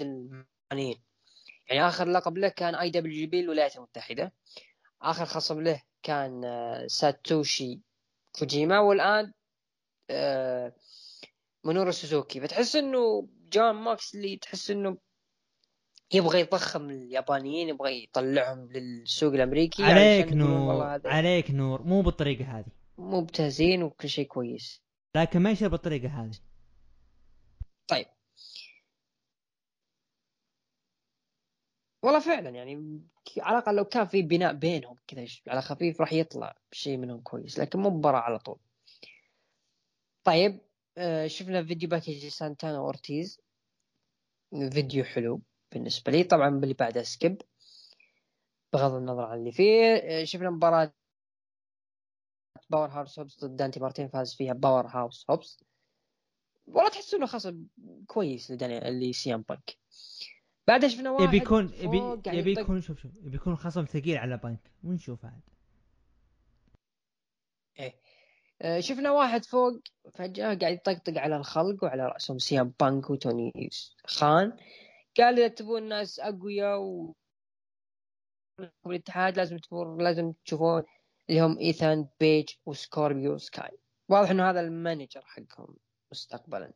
المانيين 0.00 1.02
يعني 1.68 1.88
آخر 1.88 2.08
لقب 2.08 2.38
له 2.38 2.48
كان 2.48 2.74
IWGP 2.74 3.40
الولايات 3.40 3.76
المتحدة. 3.76 4.32
آخر 5.02 5.24
خصم 5.24 5.60
له 5.60 5.82
كان 6.02 6.44
آه، 6.44 6.86
ساتوشي 6.86 7.80
كوجيما 8.38 8.78
والآن 8.80 9.32
آه، 10.10 10.72
مينورو 11.64 11.90
سوزوكي. 11.90 12.40
فتحس 12.40 12.76
إنه 12.76 13.28
جون 13.52 13.74
موكسلي 13.74 14.36
تحس 14.36 14.70
إنه 14.70 14.96
يبغى 16.14 16.40
يضخم 16.40 16.90
اليابانيين 16.90 17.68
يبغى 17.68 18.02
يطلعهم 18.02 18.72
للسوق 18.72 19.34
الأمريكي 19.34 19.82
عليك 19.84 20.24
علشان 20.24 20.38
يقولون 20.38 20.66
نور 20.66 21.00
عليك 21.04 21.50
نور. 21.50 21.82
مو 21.82 22.02
بالطريقة 22.02 22.58
هذه. 22.58 22.66
ممتازين 22.98 23.82
وكل 23.82 24.08
شيء 24.08 24.26
كويس. 24.26 24.85
لكن 25.16 25.40
ما 25.40 25.50
يصير 25.50 25.68
بالطريقة 25.68 26.08
هذه. 26.08 26.38
طيب. 27.88 28.06
والله 32.02 32.20
فعلا 32.20 32.50
يعني 32.50 33.00
على 33.38 33.58
الأقل 33.58 33.76
لو 33.76 33.84
كان 33.84 34.06
في 34.06 34.22
بناء 34.22 34.52
بينهم 34.52 34.96
كذا 35.06 35.26
على 35.48 35.62
خفيف 35.62 36.00
راح 36.00 36.12
يطلع 36.12 36.56
شيء 36.72 36.96
منهم 36.98 37.20
كويس 37.20 37.58
لكن 37.58 37.78
مو 37.78 37.90
مباراة 37.90 38.20
على 38.20 38.38
طول. 38.38 38.58
طيب 40.24 40.60
آه، 40.98 41.26
شفنا 41.26 41.64
فيديو 41.64 41.88
package 41.88 42.26
سانتانا 42.28 42.76
أورتيز. 42.78 43.40
فيديو 44.72 45.04
حلو 45.04 45.42
بالنسبة 45.72 46.12
لي. 46.12 46.24
طبعا 46.24 46.50
باللي 46.50 46.74
بعده 46.74 47.02
skip 47.02 47.42
بغض 48.72 48.94
النظر 48.94 49.22
عن 49.24 49.38
اللي 49.38 49.52
فيه. 49.52 49.94
آه، 49.96 50.24
شفنا 50.24 50.50
مباراة 50.50 50.92
باور 52.70 52.88
هاوس 52.88 53.18
هوبس 53.18 53.44
ضد 53.44 53.56
دانتي 53.56 53.80
مارتين 53.80 54.08
فاز 54.08 54.34
فيها 54.34 54.52
باور 54.52 54.86
هاوس 54.86 55.26
هوبس 55.30 55.64
والله 56.66 56.90
تحس 56.90 57.14
إنه 57.14 57.26
خصم 57.26 57.66
كويس 58.06 58.50
لداني 58.50 58.88
اللي 58.88 59.12
سي 59.12 59.33
ام 59.33 59.44
بانك. 59.48 59.76
بعدها 60.66 60.88
شفنا 60.88 61.10
واحد 61.10 61.28
يبي 61.28 61.36
يكون 61.36 61.72
يبي 62.26 62.60
يكون 62.60 62.80
شوف 62.80 62.98
شوف 62.98 63.12
يبي 63.22 63.36
يكون 63.36 63.56
خصم 63.56 63.84
ثقيل 63.84 64.16
على 64.16 64.36
بنك 64.36 64.70
ونشوف 64.84 65.24
عاد. 65.24 65.40
آه، 68.62 68.80
شفنا 68.80 69.10
واحد 69.10 69.44
فوق 69.44 69.72
فجأة 70.14 70.54
قاعد 70.54 70.72
يطقطق 70.72 71.18
على 71.18 71.36
الخلق 71.36 71.84
وعلى 71.84 72.06
رأسهم 72.06 72.38
سي 72.38 72.61
ام 72.61 72.72
بانك 72.80 73.10
وتوني 73.10 73.70
خان. 74.06 74.56
قال 75.16 75.38
إذا 75.38 75.48
تبون 75.48 75.88
ناس 75.88 76.20
أقوياء 76.20 76.78
و 76.78 77.14
الاتحاد 78.86 79.36
لازم 79.36 79.58
تفور 79.58 80.02
لازم 80.02 80.32
تشوفون 80.44 80.82
اللي 81.30 81.40
هم 81.40 81.58
إيثان 81.58 82.08
بيج 82.20 82.48
وسكوربيو 82.66 83.38
سكاي. 83.38 83.78
واضح 84.08 84.30
إنه 84.30 84.50
هذا 84.50 84.60
ال 84.60 84.68
manager 84.68 85.22
حقهم 85.24 85.76
مستقبلا. 86.12 86.72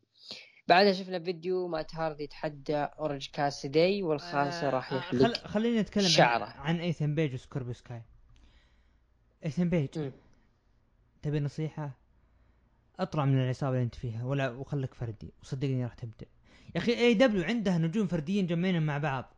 بعدها 0.68 0.92
شفنا 0.92 1.18
فيديو 1.18 1.68
مات 1.68 1.94
هاردي 1.94 2.24
يتحدى 2.24 2.76
اورنج 2.76 3.28
كاسيدي 3.32 4.02
والخاسر 4.02 4.74
راح 4.74 4.92
آه، 4.92 4.96
يحلق 4.96 5.36
خل... 5.36 5.48
خليني 5.48 5.80
نتكلم 5.80 6.08
شعره. 6.08 6.44
عن, 6.44 6.60
عن 6.60 6.80
ايثن 6.80 7.14
بيج 7.14 7.34
وسكوربيو 7.34 7.74
سكاي. 7.74 8.02
ايثن 9.44 9.68
بيج. 9.68 10.10
تبي 11.22 11.40
نصيحة؟ 11.40 11.98
اطلع 12.98 13.24
من 13.24 13.38
العصابة 13.42 13.72
اللي 13.72 13.84
أنت 13.84 13.94
فيها 13.94 14.24
ولا 14.24 14.50
وخلك 14.50 14.94
فردي. 14.94 15.32
وصدقني 15.42 15.84
راح 15.84 15.94
تبدع 15.94 16.26
يا 16.74 16.80
أخي 16.80 16.94
AEW 16.94 17.44
عندها 17.44 17.78
نجوم 17.78 18.06
فرديين 18.06 18.46
جمعينهم 18.46 18.82
مع 18.82 18.98
بعض. 18.98 19.34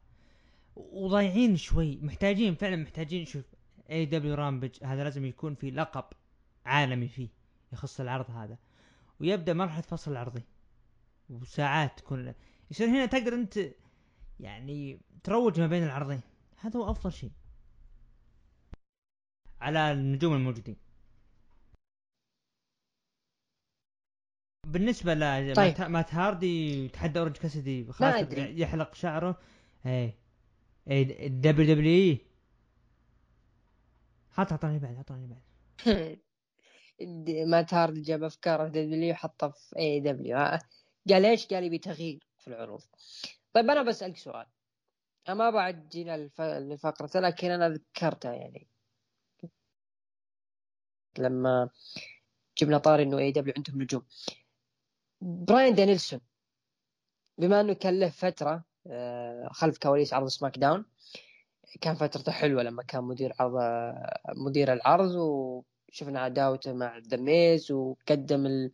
وضايعين 0.76 1.56
شوي 1.56 1.98
محتاجين 2.02 2.54
فعلا 2.54 2.76
محتاجين 2.76 3.24
شوف 3.24 3.44
AEW 3.92 4.06
Rampage 4.06 4.84
هذا 4.84 5.04
لازم 5.04 5.24
يكون 5.24 5.54
في 5.54 5.70
لقب 5.70 6.04
عالمي 6.66 7.08
فيه 7.08 7.28
يخص 7.72 8.00
العرض 8.00 8.30
هذا 8.30 8.58
ويبدا 9.20 9.52
مرحله 9.52 9.80
فصل 9.82 10.10
العرضي 10.12 10.42
وساعات 11.30 11.98
تكون 11.98 12.34
يصير 12.70 12.88
هنا 12.88 13.06
تقدر 13.06 13.34
انت 13.34 13.58
يعني 14.40 15.00
تروج 15.24 15.60
ما 15.60 15.66
بين 15.66 15.82
العرضين 15.82 16.20
هذا 16.60 16.80
هو 16.80 16.90
افضل 16.90 17.12
شيء 17.12 17.30
على 19.60 19.92
النجوم 19.92 20.34
الموجودين 20.34 20.76
بالنسبة 24.66 25.14
ل 25.14 25.54
طيب. 25.54 25.80
مات- 25.80 26.14
هاردي 26.14 26.84
يتحدى 26.84 27.18
اورنج 27.18 27.36
كاسدي 27.36 27.92
خلاص. 27.92 28.26
يحلق 28.38 28.94
شعره 28.94 29.38
إيه 29.86 30.14
إيه 30.90 31.26
ال 31.26 31.74
WWE 31.74 32.20
حط 34.32 34.50
اعطاني 34.52 34.78
بعد 34.78 34.96
اعطاني 34.96 35.26
بعد. 35.26 35.42
ما 37.50 37.62
تارد 37.62 38.02
جاب 38.02 38.22
أفكار 38.22 38.68
دبليو 38.68 39.14
حطها 39.14 39.48
في 39.48 39.78
AEW 39.78 40.36
قال 41.08 41.26
إيش؟ 41.26 41.46
قال 41.46 41.64
يبي 41.64 41.78
تغيير 41.78 42.26
في 42.38 42.48
العروض. 42.48 42.82
طيب 43.52 43.70
أنا 43.70 43.82
بسألك 43.82 44.16
سؤال. 44.16 44.46
ما 45.28 45.50
بعد 45.50 45.88
جينا 45.88 46.14
الف... 46.14 46.40
لفقرته 46.40 47.20
لكن 47.20 47.50
أنا 47.50 47.68
ذكرتها 47.68 48.32
يعني. 48.34 48.68
لما 51.18 51.70
جبنا 52.58 52.78
طاري 52.78 53.02
إنه 53.02 53.18
AEW 53.18 53.54
عندهم 53.56 53.82
نجوم. 53.82 54.02
براين 55.20 55.74
دانيلسون 55.74 56.20
بما 57.38 57.60
إنه 57.60 57.72
كان 57.72 58.00
له 58.00 58.08
فترة 58.10 58.64
آه، 58.86 59.48
خلف 59.52 59.78
كواليس 59.78 60.14
عرض 60.14 60.28
SmackDown 60.28 60.84
كان 61.80 61.94
فترته 61.94 62.32
حلوة 62.32 62.62
لما 62.62 62.82
كان 62.82 63.04
مدير 63.04 63.32
عرض 63.40 63.54
مدير 64.36 64.72
العرض 64.72 65.14
وشفنا 65.14 66.20
عداوته 66.20 66.72
مع 66.72 66.98
ذا 66.98 67.16
ميز 67.16 67.72
وقدم 67.72 68.70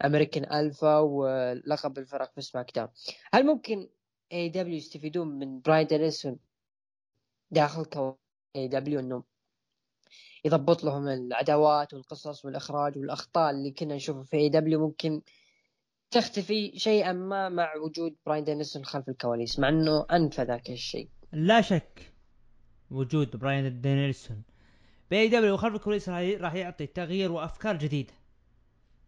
ال 0.00 0.06
American 0.06 0.52
Alpha 0.52 0.98
ولقب 0.98 1.98
الفرق 1.98 2.32
في 2.34 2.40
SmackDown 2.40 2.88
هل 3.32 3.46
ممكن 3.46 3.88
AEW 4.32 4.76
يستفيدون 4.76 5.28
من 5.28 5.60
براين 5.60 5.86
دانيلسون 5.86 6.38
داخل 7.50 7.84
كو 7.84 8.14
AEW 8.56 9.00
إنه 9.00 9.24
يضبط 10.44 10.84
لهم 10.84 11.08
العداوات 11.08 11.94
والقصص 11.94 12.44
والإخراج 12.44 12.98
والأخطاء 12.98 13.50
اللي 13.50 13.70
كنا 13.70 13.94
نشوفها 13.94 14.24
في 14.24 14.36
AEW 14.36 14.80
ممكن 14.80 15.22
تختفي 16.10 16.78
شيئا 16.78 17.12
ما 17.12 17.48
مع 17.48 17.76
وجود 17.76 18.16
براين 18.26 18.44
دانيلسون 18.44 18.84
خلف 18.84 19.08
الكواليس 19.08 19.58
مع 19.58 19.68
إنه 19.68 20.06
انفى 20.12 20.42
ذاك 20.42 20.70
الشيء. 20.70 21.08
لا 21.32 21.60
شك. 21.60 22.17
وجود 22.90 23.36
براين 23.36 23.80
دانيلسون. 23.80 24.42
ب 25.10 25.28
AEW 25.28 25.56
خلف 25.56 25.74
الكواليس 25.74 26.08
راح 26.08 26.54
يعطي 26.54 26.86
تغيير 26.86 27.32
وأفكار 27.32 27.76
جديدة. 27.76 28.12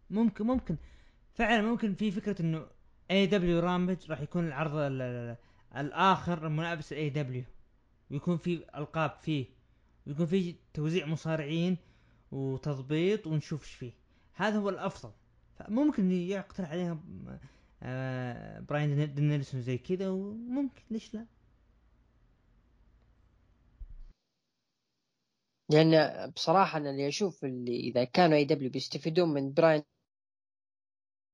ممكن 0.09 0.47
ممكن. 0.47 0.75
فعلا 1.33 1.61
ممكن 1.61 1.93
في 1.93 2.11
فكرة 2.11 2.41
إنه 2.41 2.67
AEW 3.11 3.25
Rampage 3.27 4.11
راح 4.11 4.21
يكون 4.21 4.47
العرض 4.47 4.75
ال- 4.75 5.01
ال- 5.01 5.37
الآخر 5.77 6.47
المنافس 6.47 6.93
AEW 6.93 7.43
ويكون 8.11 8.37
في 8.37 8.63
ألقاب 8.77 9.11
فيه. 9.21 9.45
ويكون 10.07 10.25
في 10.25 10.55
توزيع 10.73 11.05
مصارعين 11.05 11.77
وتضبيط 12.31 13.27
ونشوف 13.27 13.63
إيش 13.63 13.73
فيه. 13.73 13.91
هذا 14.33 14.57
هو 14.57 14.69
الأفضل. 14.69 15.11
فممكن 15.59 16.11
يقترح 16.11 16.69
عليهم 16.71 17.25
آه 17.83 18.59
براين 18.59 19.13
دانيلسون 19.13 19.61
زي 19.61 19.77
كذا 19.77 20.09
وممكن 20.09 20.81
ليش 20.91 21.13
لا؟ 21.13 21.25
لأن 25.71 26.31
بصراحة 26.31 26.77
أنا 26.77 26.89
اللي 26.89 27.07
أشوف 27.07 27.45
اللي 27.45 27.79
إذا 27.79 28.03
كانوا 28.03 28.37
AEW 28.37 28.69
بيستفيدون 28.69 29.29
من 29.29 29.53
براين 29.53 29.83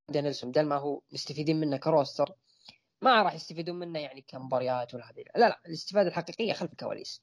دانيلسون 0.09 0.51
بدل 0.51 0.65
ما 0.65 0.75
هو 0.75 1.01
مستفيدين 1.11 1.59
منه 1.59 1.77
ك 1.77 1.85
roster 1.85 2.33
ما 3.01 3.23
راح 3.23 3.33
يستفيدون 3.33 3.75
منه 3.79 3.99
يعني 3.99 4.21
كمباريات 4.21 4.93
ولا 4.93 5.09
هذه 5.09 5.23
لا 5.35 5.49
لا 5.49 5.61
الاستفادة 5.65 6.09
الحقيقية 6.09 6.53
خلف 6.53 6.71
الكواليس 6.71 7.21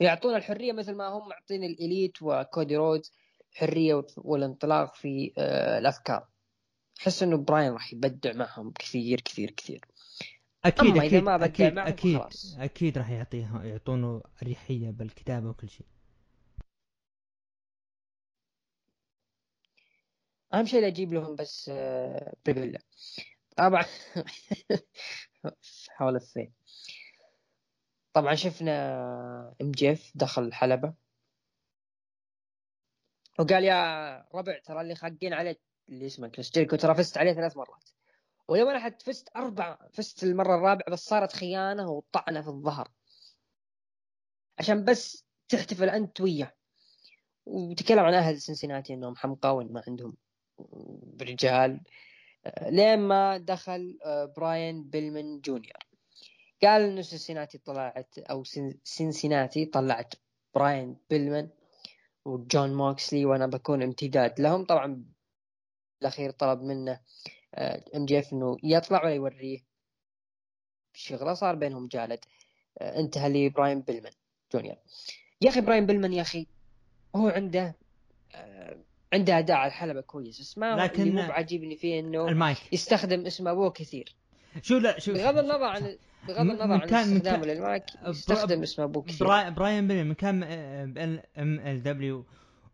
ويعطونا 0.00 0.36
الحرية 0.36 0.72
مثل 0.72 0.94
ما 0.94 1.08
هم 1.08 1.28
معطين 1.28 1.64
الإليت 1.64 2.22
وكودي 2.22 2.76
رودز 2.76 3.12
حرية 3.54 4.06
والانطلاق 4.16 4.94
في 4.94 5.32
آه، 5.38 5.78
الأفكار. 5.78 6.28
أحس 7.00 7.22
إنه 7.22 7.36
براين 7.36 7.72
راح 7.72 7.92
يبدع 7.92 8.32
معهم 8.32 8.72
كثير 8.72 9.20
كثير 9.20 9.50
كثير. 9.50 9.84
أكيد 10.64 10.96
أكيد 10.96 11.14
إذا 11.14 11.20
ما 11.20 11.44
أكيد 11.44 11.78
أكيد 11.78 12.18
خلاص. 12.18 12.56
أكيد 12.58 12.98
راح 12.98 13.10
يعطيها 13.10 13.64
يعطونه 13.64 14.22
أريحية 14.42 14.90
بالكتابة 14.90 15.48
وكل 15.48 15.68
شيء. 15.68 15.86
أهم 20.54 20.66
شيء 20.66 20.86
أجيب 20.86 21.12
لهم 21.12 21.36
بس 21.36 21.70
آه، 21.74 22.34
بريبيلا 22.46 22.78
طبعا. 23.56 23.84
حول 25.88 26.16
الثين 26.16 26.52
طبعا 28.12 28.34
شفنا 28.34 28.72
MJF 29.60 30.12
دخل 30.14 30.42
الحلبة 30.42 30.94
وقال 33.38 33.64
يا 33.64 34.28
ربع 34.34 34.58
ترى 34.58 34.80
اللي 34.80 34.94
خاقين 34.94 35.32
عليه 35.32 35.60
اللي 35.88 36.06
اسمه 36.06 36.28
كريس 36.28 36.50
جيريكو 36.50 36.76
ترى 36.76 36.94
فزت 36.94 37.18
عليه 37.18 37.32
ثلاث 37.32 37.56
مرات. 37.56 37.90
ولو 38.48 38.70
أنا 38.70 38.80
حتى 38.80 39.04
فزت 39.04 39.28
أربع 39.36 39.78
فزت 39.92 40.22
المرة 40.22 40.54
الرابعة 40.54 40.90
بس 40.90 41.04
صارت 41.04 41.32
خيانة 41.32 41.90
وطعنة 41.90 42.42
في 42.42 42.48
الظهر. 42.48 42.88
عشان 44.58 44.84
بس 44.84 45.26
تحتفل 45.48 45.88
أنت 45.88 46.20
وياه. 46.20 46.52
وتكلم 47.46 47.98
عن 48.00 48.14
أهل 48.14 48.40
سنسيناتي 48.40 48.94
إنهم 48.94 49.16
حمقى 49.16 49.56
وان 49.56 49.72
ما 49.72 49.82
عندهم 49.88 50.16
برجال 51.18 51.80
لين 52.62 52.98
ما 52.98 53.38
دخل 53.38 53.98
آه، 54.04 54.24
براين 54.24 54.90
بيلمن 54.90 55.40
جونيور. 55.40 55.86
قال 56.62 56.82
إنه 56.82 57.02
سنسيناتي 57.02 57.58
طلعت 57.58 58.18
أو 58.18 58.44
سنسيناتي 58.84 59.64
طلعت 59.66 60.14
براين 60.54 60.96
بيلمن 61.10 61.48
وجون 62.24 62.74
موكسلي 62.74 63.24
وأنا 63.24 63.46
بكون 63.46 63.82
امتداد 63.82 64.40
لهم. 64.40 64.64
طبعا 64.64 65.04
بالأخير 66.00 66.30
طلب 66.30 66.62
منه 66.62 67.00
آه، 67.54 67.84
MJF 67.96 68.32
إنه 68.32 68.56
يطلع 68.62 69.04
ولا 69.04 69.14
يوريه 69.14 69.58
شغلة 70.92 71.34
صار 71.34 71.54
بينهم 71.54 71.88
جدال 71.88 72.20
آه، 72.78 73.00
انتهى 73.00 73.28
لبراين 73.28 73.80
بيلمن 73.80 74.10
جونيور. 74.52 74.76
يا 75.40 75.48
أخي 75.48 75.60
براين 75.60 75.86
بيلمن 75.86 76.12
يا 76.12 76.22
أخي 76.22 76.46
هو 77.16 77.28
عنده 77.28 77.74
عنده 79.12 79.38
اداء 79.38 79.56
على 79.56 79.68
الحلبة 79.68 80.00
كويس 80.00 80.40
بس 80.40 80.58
ما 80.58 80.76
لكن 80.76 81.02
اللي 81.02 81.12
مو 81.12 81.32
عاجبني 81.32 81.76
فيه 81.76 82.00
إنه 82.00 82.28
المايك. 82.28 82.58
يستخدم 82.72 83.26
اسم 83.26 83.48
أبوه 83.48 83.70
كثير. 83.70 84.14
شو 84.62 84.78
لا 84.78 84.98
شو 84.98 85.12
بغض 85.12 85.38
النظر 85.38 85.64
عن 85.64 85.96
بغض 86.28 86.40
النظر 86.40 86.72
عن 86.72 86.94
استخدامه 86.94 87.46
للمايك 87.46 87.84
يستخدم 88.06 88.62
اسم 88.62 88.82
أبوه 88.82 89.02
كثير. 89.02 89.50
براين 89.50 89.88
بيلمن 89.88 90.14
كان 90.14 90.42
MLW 91.38 92.24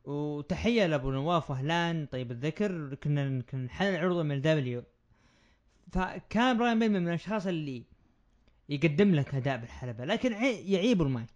وتحية 0.05 0.87
لأبو 0.87 1.11
نواف 1.11 1.51
وهلان 1.51 2.07
طيب 2.07 2.31
الذكر 2.31 2.95
كنا 2.95 3.43
كنا 3.51 3.69
عروض 3.81 4.19
MLW. 4.19 4.83
فكان 5.93 6.59
براين 6.59 6.79
بيلمن 6.79 7.09
الأشخاص 7.09 7.47
اللي 7.47 7.83
يقدم 8.69 9.15
لك 9.15 9.35
أداء 9.35 9.57
بالحلبة 9.57 10.05
لكن 10.05 10.33
يعيب 10.33 11.03
المايك. 11.03 11.29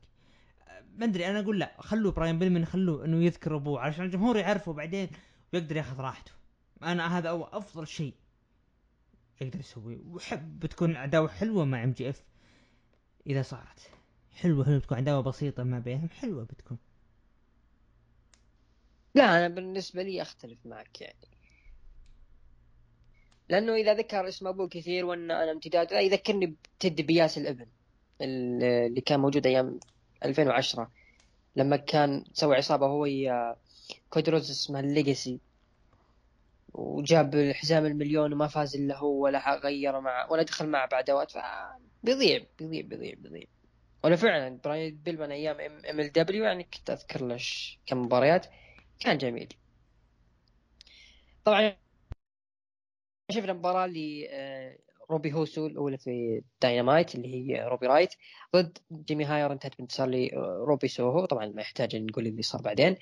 ما 1.01 1.07
أدري 1.07 1.27
أنا 1.27 1.41
أقول 1.41 1.59
لا 1.59 1.77
خلوا 1.79 2.13
براين 2.13 2.39
بيلمن 2.39 2.65
خلوه 2.65 3.05
إنه 3.05 3.25
يذكر 3.25 3.57
أبوه 3.57 3.81
علشان 3.81 4.05
الجمهور 4.05 4.37
يعرفه 4.37 4.73
بعدين 4.73 5.09
ويقدر 5.53 5.77
ياخذ 5.77 6.01
راحته. 6.01 6.33
أنا 6.83 7.19
هذا 7.19 7.31
هو 7.31 7.45
أفضل 7.45 7.87
شيء 7.87 8.15
يقدر 9.41 9.61
يسويه. 9.61 9.99
وحب 10.07 10.61
بتكون 10.61 10.97
عداوة 10.97 11.29
حلوة 11.29 11.65
مع 11.65 11.85
MJF 11.85 12.25
إذا 13.27 13.43
صارت. 13.43 13.91
حلوة 14.33 14.65
حلوة 14.65 14.79
بتكون 14.79 14.99
عداوة 14.99 15.23
بسيطة 15.23 15.63
ما 15.63 15.79
بينهم 15.79 16.09
حلوة 16.09 16.45
بتكون. 16.45 16.79
لا 19.15 19.39
أنا 19.39 19.55
بالنسبة 19.55 20.03
لي 20.03 20.23
أختلف 20.23 20.59
معك 20.65 21.01
يعني. 21.01 21.29
لأنه 23.49 23.75
إذا 23.75 23.95
ذكر 23.95 24.29
اسم 24.29 24.47
أبوه 24.47 24.69
كثير 24.69 25.05
وان 25.05 25.31
أنا 25.31 25.53
امتداد 25.53 25.93
يذكرني 25.93 26.57
بتد 26.79 27.01
ديبياسي 27.01 27.39
الابن 27.39 27.67
اللي 28.21 29.01
كان 29.01 29.21
موجود 29.21 29.47
أيام 29.47 29.81
2010 30.25 30.91
لما 31.57 31.77
كان 31.77 32.25
سوى 32.33 32.57
عصابة 32.57 32.87
هو 32.87 33.01
ويا 33.01 33.57
كودي 34.11 34.31
رودز 34.31 34.51
اسمها 34.51 34.81
ال 34.81 34.89
Legacy 34.89 35.41
وجاب 36.75 37.35
الحزام 37.35 37.87
المليون 37.87 38.33
وما 38.33 38.47
فاز 38.47 38.77
إلا 38.77 38.97
هو 38.97 39.25
ولا 39.25 39.55
غير 39.59 40.01
مع 40.01 40.27
ولا 40.31 40.43
دخل 40.43 40.67
معه 40.69 40.89
بعدوات 40.89 41.33
بيضيع 42.03 42.45
بيضيع 42.59 42.83
بيضيع 42.83 43.15
بيضيع. 43.19 43.45
ولا 44.05 44.17
فعلا 44.17 44.59
براين 44.65 44.97
بيلمان 44.97 45.31
أيام 45.31 45.61
MLW 45.61 46.45
يعني 46.45 46.65
كنت 46.65 46.91
أذكر 46.91 47.25
له 47.27 47.39
كم 47.87 48.03
مباريات 48.03 48.47
كان 49.01 49.19
جميل. 49.19 49.55
طبعا 51.45 51.77
شفنا 53.31 53.53
مباراة 53.53 53.87
روبي 55.11 55.33
سوهو 55.33 55.67
الأولى 55.67 55.99
في 55.99 56.43
داينامايت 56.63 57.15
اللي 57.15 57.35
هي 57.35 57.65
روبي 57.69 57.87
رايوت. 57.87 58.15
ضد 58.57 58.79
جيمي 58.93 59.25
هيتر 59.25 59.53
انتهت 59.53 59.79
بانتصار 59.79 60.09
لروبي 60.09 60.89
سوهو. 60.89 61.25
طبعا 61.25 61.47
ما 61.47 61.63
يحتاج 61.63 61.97
نقول 61.97 62.27
اللي 62.27 62.43
صار 62.43 62.63
بعدين. 62.63 62.97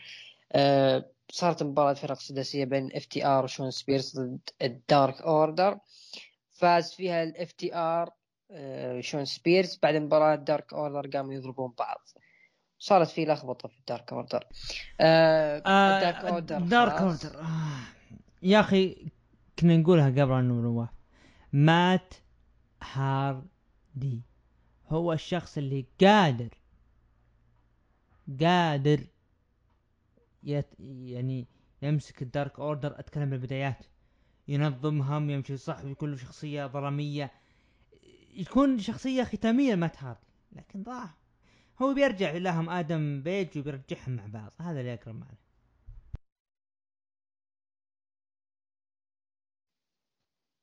أه 0.53 1.07
صارت 1.31 1.63
مباراة 1.63 1.95
فرق 1.95 2.19
سداسية 2.19 2.65
بين 2.65 2.91
FTR 2.95 3.45
وشون 3.45 3.71
سبيرز 3.71 4.21
ضد 4.21 4.39
ال 4.63 4.75
Dark 4.75 5.23
Order. 5.23 5.79
فاز 6.51 6.93
فيها 6.93 7.23
ال 7.23 7.53
FTR 7.53 8.11
شون 9.01 9.25
سبيرز. 9.25 9.79
بعد 9.83 9.95
مباراة 9.95 10.35
Dark 10.35 10.73
Order 10.73 11.11
قاموا 11.11 11.35
يضربون 11.35 11.73
بعض. 11.79 12.09
صارت 12.79 13.09
في 13.09 13.25
لخبطة 13.25 13.69
في 13.69 13.79
ال 13.79 13.85
Dark 13.85 14.13
Order. 14.13 14.47
آه 15.01 15.63
آه 15.67 16.01
Dark 16.01 16.25
Order 16.25 16.59
Dark 16.59 16.93
Order. 16.93 17.41
آه. 17.41 17.45
يا 18.43 18.61
أخي 18.61 18.97
كنا 19.59 19.77
نقولها 19.77 20.11
قبل 20.11 20.33
انه 20.33 20.55
نواف 20.55 20.89
مات 21.53 22.15
هاردي. 22.83 24.23
هو 24.89 25.13
الشخص 25.13 25.59
اللي 25.59 25.87
قادر 26.01 26.49
قادر 28.41 29.07
يت 30.43 30.67
يعني 30.81 31.47
يمسك 31.83 32.23
ال 32.23 32.30
Dark 32.30 32.61
Order. 32.61 32.99
أتكلم 33.01 33.31
بالبدايات. 33.31 33.87
ينظمهم 34.49 35.31
يمشي 35.31 35.57
صح 35.57 35.85
ويكون 35.85 36.11
له 36.11 36.17
شخصية 36.17 36.67
ظلامية 36.67 37.33
يكون 38.35 38.79
شخصية 38.79 39.25
ختامية 39.25 39.75
مات 39.75 40.03
هاردي 40.03 40.27
لكن 40.53 40.83
ضاع. 40.83 41.11
هو 41.83 41.95
بيرجع 41.95 42.31
لهم 42.31 42.71
آدم 42.71 43.23
بيج 43.23 43.59
وبيرجعهم 43.59 44.17
مع 44.17 44.27
بعض. 44.27 44.53
هذا 44.61 44.81
اللي 44.81 44.95
اكرم 44.95 45.17
معنا. 45.17 45.48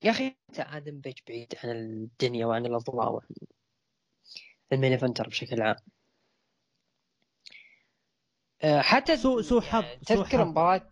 يا 0.05 0.11
أخي 0.11 0.35
أنت 0.49 0.59
آدم 0.59 0.99
بيج 0.99 1.17
بعيد 1.27 1.53
عن 1.63 1.69
الدنيا 1.69 2.45
وعن 2.45 2.65
الأضواء 2.65 3.11
وعن 3.11 3.27
ال 4.73 4.77
main 4.77 4.91
eventer 4.91 5.27
بشكل 5.27 5.61
عام. 5.61 5.75
آه، 8.63 8.81
حتى 8.81 9.17
سوء 9.17 9.41
سوء 9.41 9.61
حظ 9.61 9.83
تذكر 10.05 10.45
مباراة 10.45 10.89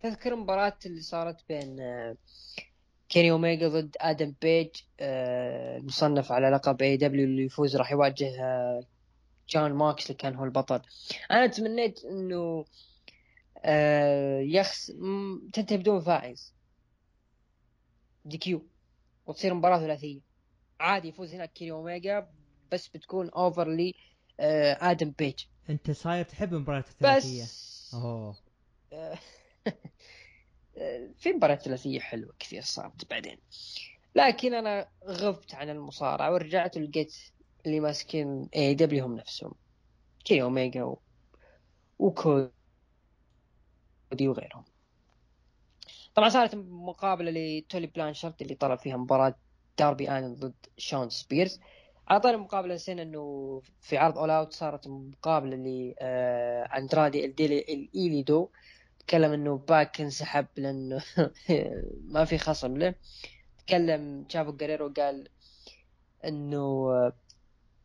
تذكر 0.00 0.36
مباراة 0.36 0.78
اللي 0.86 1.00
صارت 1.00 1.48
بين 1.48 1.80
آه، 1.80 2.16
كيني 3.08 3.30
اوميجا 3.30 3.68
ضد 3.68 3.96
آدم 4.00 4.34
بيج 4.42 4.68
المصنف 5.00 6.32
على 6.32 6.50
لقب 6.50 6.82
AEW 6.82 7.24
اللي 7.24 7.44
يفوز 7.44 7.76
راح 7.76 7.92
يواجه 7.92 8.42
آه، 8.44 8.82
جون 9.48 9.72
موكسلي 9.72 10.06
اللي 10.06 10.14
كان 10.14 10.34
هو 10.34 10.44
البطل. 10.44 10.82
أنا 11.30 11.46
تمنيت 11.46 12.04
إنه 12.04 12.64
يخس 14.40 14.86
تنتهي 15.52 15.76
بدون 15.76 16.00
فائز. 16.00 16.57
DQ. 18.28 18.66
وتصير 19.26 19.54
مباراة 19.54 19.78
ثلاثية. 19.78 20.20
عادي 20.80 21.08
يفوز 21.08 21.34
هناك 21.34 21.52
كيني 21.52 21.70
أوميجا 21.70 22.28
بس 22.72 22.88
بتكون 22.88 23.30
over 23.30 23.68
لي 23.68 23.94
آه 24.40 24.78
آدم 24.80 25.10
بيج. 25.10 25.44
أنت 25.70 25.90
صاير 25.90 26.24
تحب 26.24 26.54
المباراة 26.54 26.78
الثلاثية. 26.78 27.42
بس. 27.42 27.90
أوه. 27.94 28.36
في 31.18 31.32
مباراة 31.32 31.54
ثلاثية 31.54 32.00
حلوة 32.00 32.34
كثير 32.38 32.62
صارت 32.62 33.10
بعدين. 33.10 33.38
لكن 34.14 34.54
أنا 34.54 34.88
غبت 35.06 35.54
عن 35.54 35.70
المصارعة 35.70 36.32
ورجعت 36.32 36.76
ولقيت 36.76 37.16
اللي 37.66 37.80
ماسكين 37.80 38.48
AEW 38.56 39.04
هم 39.04 39.16
نفسهم. 39.16 39.54
كيني 40.24 40.42
أوميجا 40.42 40.82
و... 40.82 41.02
وكودي 41.98 42.52
وغيرهم. 44.20 44.64
طبعا 46.18 46.28
صارت 46.28 46.54
مقابلة 46.54 47.30
لتولي 47.30 47.86
بلانشارد 47.86 48.34
اللي 48.42 48.54
طلب 48.54 48.78
فيها 48.78 48.96
مباراة 48.96 49.34
داربي 49.78 50.10
الن 50.10 50.34
ضد 50.34 50.66
شون 50.76 51.10
سبيرز. 51.10 51.60
على 52.08 52.20
طاري 52.20 52.34
المقابلة 52.36 52.74
نسينا 52.74 53.02
إنه 53.02 53.62
في 53.80 53.98
عرض 53.98 54.18
All 54.18 54.30
Out 54.30 54.52
صارت 54.52 54.88
مقابلة 54.88 55.56
ل 55.56 55.94
أندرادي 56.76 57.24
ال 57.24 57.58
ايدولو. 57.58 58.48
تكلم 58.98 59.32
إنه 59.32 59.58
باك 59.58 60.00
انسحب 60.00 60.46
لأنه 60.56 61.02
ما 62.14 62.24
في 62.24 62.38
خصم 62.38 62.76
له. 62.76 62.94
تكلم 63.66 64.24
تشافو 64.24 64.52
جريرو 64.52 64.92
قال 64.96 65.28
إنه 66.24 66.88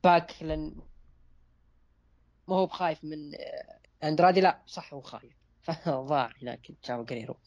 باك 0.03 0.43
لن 0.43 0.75
ما 2.47 2.55
هو 2.55 2.65
بخايف 2.65 3.03
من 3.03 3.17
أندرادي. 4.03 4.41
لا 4.41 4.63
صح 4.65 4.93
هو 4.93 5.01
خايف. 5.01 5.33
فضاع 5.63 6.31
هناك 6.41 6.71
تشافو 6.83 7.03
جريرو 7.03 7.37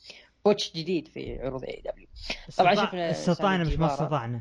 coach 0.47 0.73
جديد 0.73 1.09
في 1.09 1.39
عروض 1.39 1.65
AEW 1.65 2.09
طبعا 2.57 2.75
شفنا 2.75 3.11
استطعنا 3.11 3.65
مش 3.65 3.75
ما 3.75 3.95
استطعنا. 3.95 4.41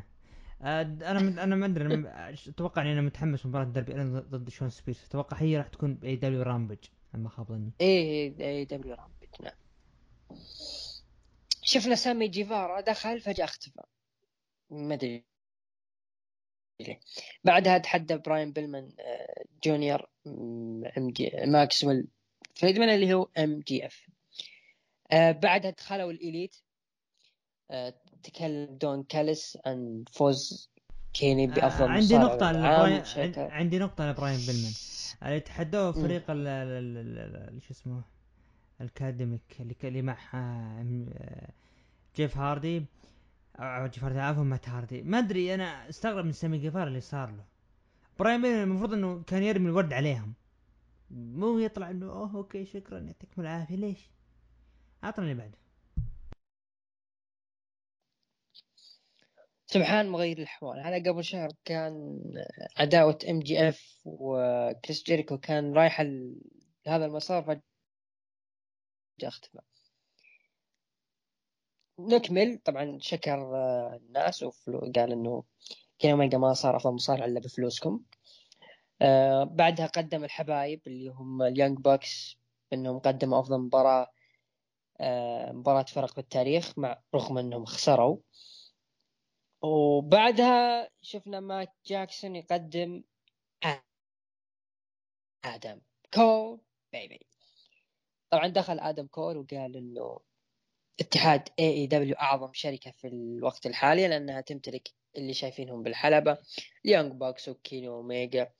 آه، 0.62 0.82
أنا 0.82 1.42
أنا 1.44 1.56
ما 1.56 1.66
أدري 1.66 2.10
أتوقع 2.48 2.82
إني 2.82 2.92
أنا 2.92 3.00
متحمس 3.00 3.46
مباراه 3.46 3.64
داربي 3.64 3.92
ضد 4.20 4.48
شون 4.48 4.70
سبيرز. 4.70 5.04
أتوقع 5.08 5.36
هي 5.36 5.58
راح 5.58 5.68
تكون 5.68 6.00
AEW 6.04 6.16
Rampage 6.16 6.78
اما 7.14 7.28
خاب 7.28 7.48
ظني. 7.48 7.72
اي 7.80 8.34
AEW 8.40 8.64
Rampage 8.64 9.28
نعم. 9.40 9.52
شفنا 11.62 11.94
سامي 11.94 12.28
جيفارا 12.28 12.80
دخل 12.80 13.20
فجأة 13.20 13.44
اختفى. 13.44 13.82
ما 14.70 14.94
أدري. 14.94 15.24
بعدها 17.44 17.78
تحدى 17.78 18.16
براين 18.16 18.52
بيلمان 18.52 18.92
آه، 19.00 19.44
جونيور 19.64 20.06
ام 20.26 21.10
جي 21.10 21.32
ماكسويل 21.46 22.06
فريدمان 22.54 22.88
اللي 22.88 23.14
هو 23.14 23.28
MJF 23.38 24.06
بعدها 25.12 25.70
دخلوا 25.70 26.10
ال 26.10 26.17
Elite. 26.17 26.56
آه، 27.70 27.94
تكلم 28.22 28.78
دون 28.80 29.02
كاليس 29.02 29.58
عن 29.66 30.04
فوز. 30.12 30.70
كيني 31.14 31.44
آه، 31.44 31.54
بافضل 31.54 31.88
عندي 31.88 32.18
نقطة 32.18 32.52
لبراين 32.52 33.02
عندي 33.36 33.78
نقطة 33.78 34.10
لبراين 34.10 34.40
بيلمان. 34.46 34.72
اللي 35.22 35.40
تحدوا 35.40 35.92
فريق 35.92 36.24
ال 36.28 37.62
شو 37.62 37.70
اسمه؟ 37.70 38.02
الكاديميك 38.80 39.60
اللي 39.60 39.74
اللي 39.84 40.02
مع 40.02 40.16
جيف 42.16 42.36
هاردي. 42.36 42.84
أو 43.58 43.86
جيف 43.86 44.04
هاردي 44.04 44.20
عفوا 44.20 44.44
مات 44.44 44.68
هاردي. 44.68 45.02
ما 45.02 45.18
أدري 45.18 45.54
أنا 45.54 45.88
استغرب 45.88 46.24
من 46.24 46.32
سامي 46.32 46.58
جيفارا 46.58 46.86
اللي 46.86 47.00
صار 47.00 47.30
له. 47.30 47.44
براين 48.18 48.42
بيلمان 48.42 48.62
المفروض 48.62 48.92
إنه 48.92 49.22
كان 49.22 49.42
يرمي 49.42 49.68
الورد 49.68 49.92
عليهم. 49.92 50.34
مو 51.10 51.58
يطلع 51.58 51.90
إنه 51.90 52.06
أوه 52.06 52.34
okay 52.34 52.64
شكرا 52.64 52.98
يعطيكم 52.98 53.42
العافية. 53.42 53.76
ليش؟ 53.76 54.10
اعطني 55.04 55.24
اللي 55.24 55.34
بعده. 55.34 55.58
سبحان 59.66 60.08
مغير 60.08 60.38
الأحوال. 60.38 60.78
أنا 60.78 61.10
قبل 61.10 61.24
شهر 61.24 61.50
كان 61.64 62.20
عداوة 62.76 63.18
MJF 63.30 64.00
وكريس 64.04 65.02
جيريكو 65.02 65.38
كان 65.38 65.74
رايح 65.74 66.00
لهذا 66.86 67.04
المسار 67.06 67.42
فجأة 67.42 67.62
اختفى. 69.28 69.58
نكمل. 71.98 72.58
طبعا 72.64 72.98
شكر 73.00 73.34
الناس 73.96 74.42
وقال 74.42 75.12
إنه 75.12 75.44
كيني 75.98 76.10
اوميجا 76.10 76.38
ما 76.38 76.52
صار 76.54 76.76
أفضل 76.76 76.94
مصارع 76.94 77.24
إلا 77.24 77.40
بفلوسكم. 77.40 78.00
آه 79.02 79.44
بعدها 79.44 79.86
قدم 79.86 80.24
الحبايب 80.24 80.82
اللي 80.86 81.08
هم 81.10 81.42
ال 81.42 81.48
Young 81.48 81.78
Bucks 81.78 82.38
إنهم 82.72 82.98
قدموا 82.98 83.40
أفضل 83.40 83.58
مباراة 83.58 84.12
آه 85.00 85.52
مباراة 85.52 85.82
فرق 85.82 86.16
بالتاريخ 86.16 86.78
مع 86.78 87.02
رغم 87.14 87.38
إنهم 87.38 87.64
خسروا. 87.64 88.18
وبعدها 89.62 90.90
شفنا 91.02 91.40
مات 91.40 91.72
جاكسون 91.86 92.36
يقدم 92.36 93.02
آدم 95.44 95.80
كول 96.14 96.60
baby 96.92 97.26
طبعا 98.30 98.46
دخل 98.48 98.80
آدم 98.80 99.06
كول 99.06 99.36
وقال 99.36 99.76
إنه 99.76 100.18
اتحاد 101.00 101.48
AEW 101.58 102.14
أعظم 102.14 102.52
شركة 102.52 102.90
في 102.90 103.08
الوقت 103.08 103.66
الحالي 103.66 104.08
لأنها 104.08 104.40
تمتلك 104.40 104.88
اللي 105.16 105.34
شايفينهم 105.34 105.82
بالحلبة 105.82 106.38
Young 106.84 107.12
Bucks 107.12 107.48
وكيني 107.48 107.94
اوميجا 107.96 108.52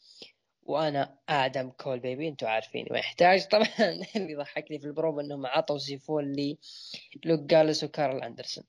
وأنا 0.67 1.19
آدم 1.29 1.71
كول 1.71 2.01
baby 2.01 2.29
أنتم 2.29 2.47
عارفين 2.47 2.87
ما 2.91 2.99
يحتاج. 2.99 3.47
طبعا 3.53 3.69
اللي 4.17 4.35
ضحكني 4.35 4.79
في 4.79 4.87
البروب 4.87 5.19
إنهم 5.19 5.47
عطوا 5.47 5.79
سيفون 5.79 6.33
لي 6.33 6.59
لوك 7.25 7.41
جالوز 7.41 7.85
وكارل 7.85 8.23
أندرسون. 8.23 8.65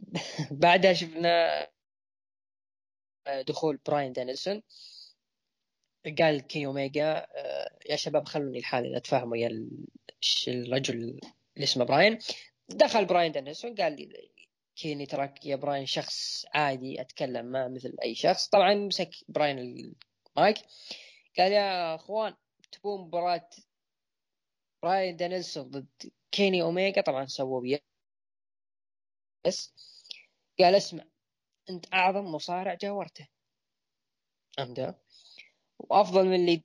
بعدها 0.50 0.92
شفنا 0.92 1.68
دخول 3.46 3.76
براين 3.86 4.12
دانيلسون. 4.12 4.62
قال 6.18 6.40
كيني 6.40 6.66
أوميجا 6.66 7.26
آه، 7.36 7.78
يا 7.90 7.96
شباب 7.96 8.28
خلوني 8.28 8.60
لحالي 8.60 8.96
اتفاهم 8.96 9.30
ويا 9.32 9.68
الرجل 10.48 10.94
اللي 10.94 11.64
اسمه 11.64 11.84
براين. 11.84 12.18
دخل 12.68 13.04
براين 13.04 13.32
دانيلسون 13.32 13.74
قال 13.74 13.96
لي 13.96 14.30
كيني 14.76 15.06
تراك 15.06 15.46
يا 15.46 15.56
براين 15.56 15.86
شخص 15.86 16.46
عادي 16.54 17.00
أتكلم 17.00 17.46
معه 17.46 17.68
مثل 17.68 17.96
أي 18.02 18.14
شخص. 18.14 18.48
طبعا 18.48 18.74
مسك 18.74 19.10
براين 19.28 19.58
المايك 20.36 20.56
قال 21.38 21.52
يا 21.52 21.94
أخوان 21.94 22.34
تبون 22.72 23.00
مباراة 23.00 23.50
براين 24.82 25.16
دانيلسون 25.16 25.70
ضد 25.70 26.12
كيني 26.32 26.62
اوميجا 26.62 27.00
طبعا 27.00 27.26
سووا 27.26 27.78
بس 29.46 29.72
قال 30.58 30.74
اسمع 30.74 31.04
أنت 31.70 31.94
أعظم 31.94 32.24
مصارع 32.24 32.74
جاورته. 32.74 33.28
امدا 34.58 34.94
وأفضل 35.78 36.26
من 36.26 36.34
اللي 36.34 36.62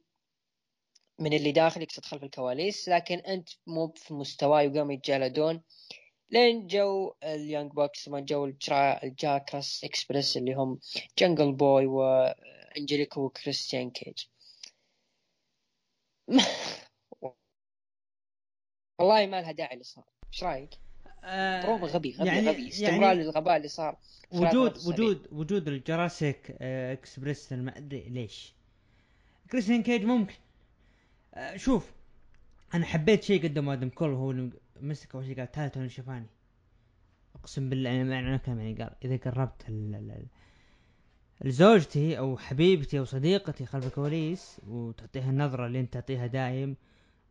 من 1.19 1.33
اللي 1.33 1.51
داخل 1.51 1.81
يقصد 1.81 2.05
خلف 2.05 2.23
الكواليس 2.23 2.89
لكن 2.89 3.17
أنت 3.17 3.49
مو 3.67 3.87
في 3.87 4.13
مستواي. 4.13 4.67
وقاموا 4.67 4.93
يتجالدون 4.93 5.63
لين 6.29 6.67
جو 6.67 7.13
اليونج 7.23 7.71
بوكس 7.71 8.07
ما 8.07 8.19
جو 8.19 8.45
الجاكرس 9.03 9.83
اكسبرس 9.83 10.37
اللي 10.37 10.53
هم 10.53 10.79
جنجل 11.17 11.51
بوي 11.51 11.87
وانجليكو 12.75 13.21
وكريستيان 13.21 13.91
كيج 13.91 14.25
والله 18.99 19.25
ما 19.25 19.41
لها 19.41 19.51
داعي 19.51 19.73
اللي 19.73 19.83
صار 19.83 20.05
إيش 20.33 20.43
رأيك؟ 20.43 20.69
برومو 21.63 21.85
آه، 21.85 21.89
غبي 21.89 22.11
غبي 22.11 22.27
يعني 22.27 22.49
غبي. 22.49 22.67
استمرار 22.67 23.01
يعني 23.01 23.23
للغباء 23.23 23.57
اللي 23.57 23.67
صار. 23.67 23.97
وجود 24.31 24.77
وجود 24.77 25.27
وجود 25.31 25.67
ال 25.67 25.77
Jurassic 25.77 26.55
آه، 26.61 26.93
إكسبريس 26.93 27.53
ما 27.53 27.77
أدري 27.77 28.09
ليش. 28.09 28.53
كريستيان 29.51 29.83
كيج 29.83 30.03
ممكن. 30.03 30.35
آه، 31.33 31.57
شوف 31.57 31.91
أنا 32.73 32.85
حبيت 32.85 33.23
شيء 33.23 33.43
قدم 33.43 33.69
آدم 33.69 33.89
كول 33.89 34.09
وهو 34.09 34.49
مسك 34.81 35.15
أول 35.15 35.25
شيء 35.25 35.37
قال 35.37 35.51
تعال 35.51 35.71
توني 35.71 35.89
شيافوني. 35.89 36.27
أقسم 37.35 37.69
بالله 37.69 38.01
أنا 38.01 38.15
يعني 38.15 38.37
كلام 38.39 38.59
يعني 38.59 38.83
قال 38.83 38.95
إذا 39.05 39.17
قربت 39.17 39.69
لزوجتي 41.41 42.17
أو 42.17 42.37
حبيبتي 42.37 42.99
أو 42.99 43.05
صديقتي 43.05 43.65
خلف 43.65 43.85
الكواليس 43.85 44.61
وتعطيها 44.67 45.29
النظرة 45.29 45.67
اللي 45.67 45.79
أنت 45.79 45.93
تعطيها 45.93 46.27
دايم. 46.27 46.75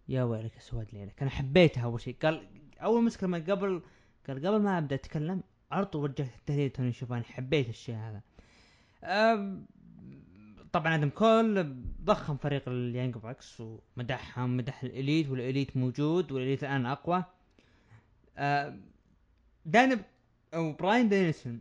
يا 0.09 0.23
ويلك 0.23 0.57
أسود 0.57 0.87
ليلك. 0.93 1.23
أنا 1.23 1.31
حبيتها 1.31 1.85
أول 1.85 2.01
شيء 2.01 2.17
قال 2.23 2.49
أول 2.83 3.05
مسكه 3.05 3.27
من 3.27 3.45
قبل 3.45 3.83
قال 4.29 4.47
قبل 4.47 4.63
ما 4.63 4.79
أبدأ 4.79 4.95
أتكلم 4.95 5.43
على 5.71 5.87
طول 5.87 6.11
وجهت 6.11 6.35
التهديد 6.39 6.71
توني 6.71 6.93
شيافوني 6.93 7.25
حبيت 7.25 7.69
الشيء 7.69 7.95
هذا. 7.95 8.21
طبعا 10.73 10.95
آدم 10.95 11.09
كول 11.09 11.77
ضخم 12.05 12.37
فريق 12.37 12.69
ال 12.69 12.76
Young 12.76 13.15
Bucks 13.15 13.61
ومدحهم 13.61 14.57
مدح 14.57 14.83
ال 14.83 14.90
Elite 14.90 15.29
وال 15.29 15.42
Elite 15.42 15.77
موجود 15.77 16.33
وال 16.33 16.42
Elite 16.42 16.65
الآن 16.65 16.87
أقوى. 16.87 17.25
دان 19.67 20.01
أو 20.55 20.73
براين 20.73 21.09
دانيلسون 21.09 21.61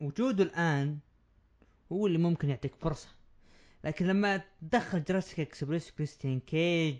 وجوده 0.00 0.44
الآن 0.44 0.98
هو 1.92 2.06
اللي 2.06 2.18
ممكن 2.18 2.50
يعطيك 2.50 2.74
فرصة. 2.74 3.08
لكن 3.84 4.06
لما 4.06 4.42
تدخل 4.60 5.04
Jurassic 5.04 5.40
Express 5.40 5.90
كريستيان 5.90 6.40
كيج 6.40 6.96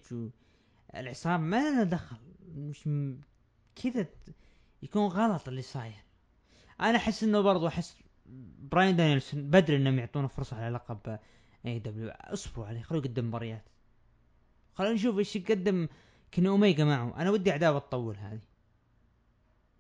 والعصام 0.95 1.41
ما 1.41 1.71
لنا 1.71 1.85
دخل. 1.85 2.17
مش 2.55 2.87
م... 2.87 3.21
كذا 3.83 4.07
يكون 4.83 5.07
غلط 5.07 5.49
اللي 5.49 5.63
صاير. 5.63 6.05
أنا 6.81 6.97
أحس 6.97 7.23
إنه 7.25 7.41
برضو 7.41 7.67
أحس 7.67 7.97
براين 8.59 8.97
دانيلسون 8.97 9.51
بدري 9.51 9.77
إنهم 9.77 9.99
يعطونا 9.99 10.29
فرصة 10.29 10.57
على 10.57 10.75
لقب 10.75 11.19
AEW 11.67 12.11
أصبروا 12.11 12.67
عليه 12.67 12.83
خلوه 12.83 13.03
يقدم 13.05 13.29
مباريات. 13.29 13.65
خلينا 14.75 14.95
نشوف 14.95 15.19
إيش 15.19 15.37
يقدم 15.37 15.89
كيني 16.35 16.47
أوميجا 16.47 16.85
معه. 16.85 17.23
أنا 17.23 17.31
ودي 17.31 17.51
عداوه 17.51 17.79
تطول 17.79 18.17
هذه. 18.17 18.41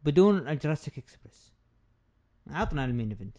بدون 0.02 0.48
ال 0.48 0.54
Jurassic 0.54 0.98
Express. 0.98 1.52
عطنا 2.46 2.84
ال 2.84 2.90
main 2.90 3.10
event. 3.10 3.36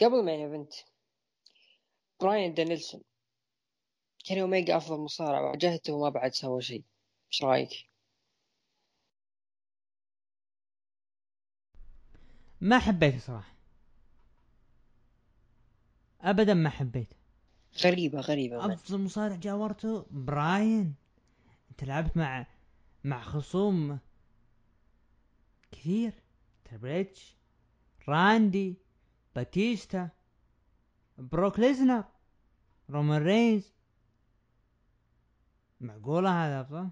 قبل 0.00 0.24
main 0.24 0.40
event 0.40 0.72
براين 2.20 2.54
دانيلسون 2.54 3.02
كيني 4.24 4.42
اوميجا 4.42 4.76
أفضل 4.76 5.00
مصارع 5.00 5.40
واجهته 5.40 5.92
وما 5.92 6.08
بعد 6.08 6.32
سوى 6.32 6.62
شيء. 6.62 6.84
إيش 7.32 7.44
رأيك؟ 7.44 7.90
ما 12.60 12.78
حبيته 12.78 13.18
صراحة. 13.18 13.54
ابدا 16.20 16.54
ما 16.54 16.70
حبيته. 16.70 17.16
غريبة 17.84 18.20
غريبة. 18.20 18.74
أفضل 18.74 19.00
مصارع 19.00 19.36
جاورته 19.36 20.06
براين. 20.10 20.94
انت 21.80 21.88
لعبت 21.88 22.16
مع 22.16 22.46
مع 23.04 23.22
خصوم 23.22 23.98
كثير. 25.72 26.12
Triple 26.64 27.26
H 27.26 27.36
راندي 28.08 28.78
باتيستا 29.36 30.10
بروك 31.18 31.58
ليزنر 31.58 32.04
رومان 32.90 33.22
رينز. 33.22 33.72
معقولة 35.80 36.46
هذا 36.46 36.60
افضل 36.60 36.90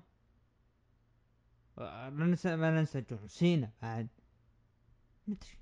لا 1.79 2.11
ننسى 2.11 2.57
ما 2.57 2.71
ننسى 2.71 3.01
جون 3.01 3.29
سينا 3.29 3.71
بعد. 3.83 4.09
مدري. 5.27 5.59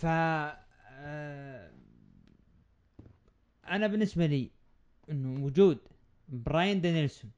ف 0.00 0.06
آه، 0.06 1.70
أنا 3.68 3.86
بالنسبة 3.86 4.26
لي 4.26 4.50
إنه 5.10 5.44
وجود 5.44 5.78
براين 6.28 6.80
دانيلسون 6.80 7.30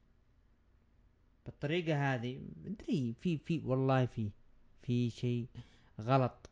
بالطريقة 1.45 2.13
هذه 2.15 2.39
مدري 2.65 3.15
في 3.21 3.37
في 3.37 3.61
والله 3.65 4.05
في 4.05 4.29
في 4.81 5.09
شيء 5.09 5.47
غلط 6.01 6.49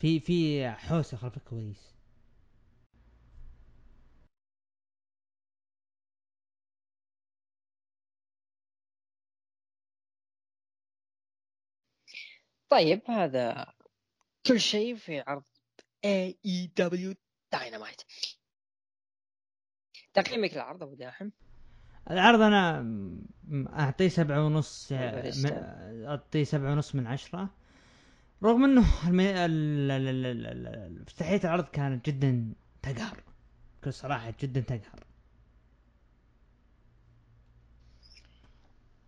في 0.00 0.20
في 0.20 0.70
حوسة 0.70 1.16
خلف 1.16 1.36
الكواليس. 1.36 1.94
طيب 12.68 13.02
هذا 13.10 13.66
كل 14.46 14.60
شيء 14.60 14.96
في 14.96 15.20
عرض 15.20 15.42
AEW 16.04 16.38
Dynamite 16.46 18.02
تقييمك 20.14 20.54
للعرض 20.54 20.82
أبو 20.82 20.94
داحم؟ 20.94 21.30
العرض 22.10 22.40
أنا 22.40 22.86
أعطيه 23.52 24.08
سبعة 24.08 24.46
ونص. 24.46 24.92
من- 24.92 26.04
أعطيه 26.06 26.44
سبعة 26.44 26.72
ونص 26.72 26.94
من 26.94 27.06
عشرة. 27.06 27.48
رغم 28.42 28.64
إنه 28.64 28.84
افتتاحية 31.02 31.40
العرض 31.44 31.64
كانت 31.68 32.06
جدا 32.06 32.52
تقهر. 32.82 33.22
بكل 33.82 33.92
صراحة 33.92 34.34
جدا 34.40 34.60
تقهر. 34.60 35.04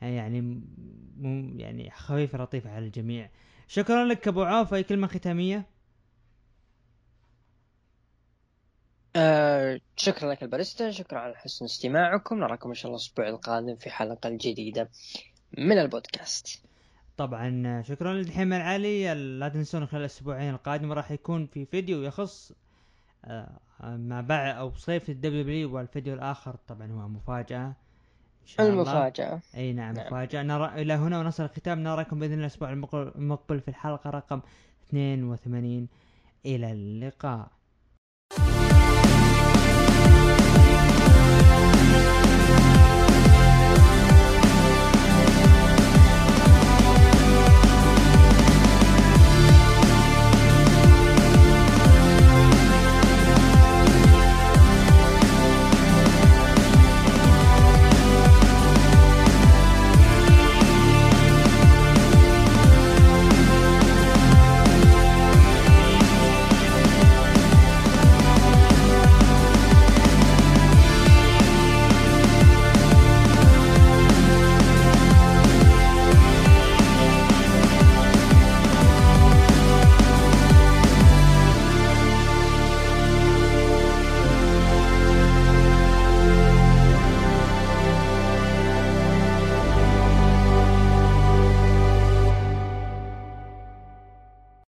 يعني 0.02 0.42
م... 0.42 1.54
يعني 1.60 1.92
خفيفة 1.92 2.38
لطيفة 2.38 2.72
على 2.72 2.86
الجميع. 2.86 3.30
شكرا 3.68 4.06
لك 4.06 4.28
أبو 4.28 4.44
عوف 4.44 4.74
أي 4.74 4.84
كلمة 4.84 5.08
ختامية؟ 5.08 5.66
آه 9.16 9.80
شكرا 9.96 10.32
لك 10.32 10.44
الباريستا 10.44 10.92
شكرا 10.92 11.20
على 11.20 11.36
حسن 11.36 11.66
استماعكم. 11.66 12.40
نراكم 12.40 12.70
إن 12.70 12.76
شاء 12.76 12.86
الله 12.86 12.98
الأسبوع 12.98 13.28
القادم 13.28 13.76
في 13.76 13.90
حلقة 13.90 14.30
جديدة 14.30 14.90
من 15.58 15.78
البودكاست. 15.78 16.62
طبعا 17.18 17.82
شكرا 17.82 18.14
للحين 18.14 18.54
العالي. 18.54 19.14
لا 19.14 19.50
تنسون 19.50 19.86
خلال 19.86 20.02
الأسبوعين 20.02 20.50
القادمه 20.54 20.94
راح 20.94 21.12
يكون 21.12 21.48
في 21.48 21.66
فيديو 21.66 22.04
يخص 22.04 22.52
آه، 23.26 23.60
ما 23.84 24.22
بعد 24.22 24.56
أو 24.56 24.74
صيف 24.76 25.10
الدبليو 25.10 25.44
دبليو 25.44 25.76
والفيديو 25.76 26.14
الآخر. 26.14 26.56
طبعا 26.68 26.92
هو 26.92 27.08
مفاجأة 27.08 27.66
إن 27.68 28.46
شاء 28.46 28.68
الله. 28.68 28.82
المفاجأة. 28.82 29.42
إي 29.56 29.74
نعم, 29.74 29.94
نعم. 29.94 30.08
مفاجأة. 30.08 30.44
نرى 30.44 30.82
إلى 30.82 30.94
هنا 30.94 31.20
ونصل 31.20 31.44
الختام. 31.44 31.84
نراكم 31.84 32.20
بإذن 32.20 32.34
الله 32.34 32.46
الأسبوع 32.46 32.70
المقبل 32.70 33.12
المقبل 33.16 33.62
في 33.62 33.68
الحلقة 33.68 34.10
رقم 34.10 34.42
82 34.90 35.88
إلى 36.46 36.72
اللقاء. 36.72 37.48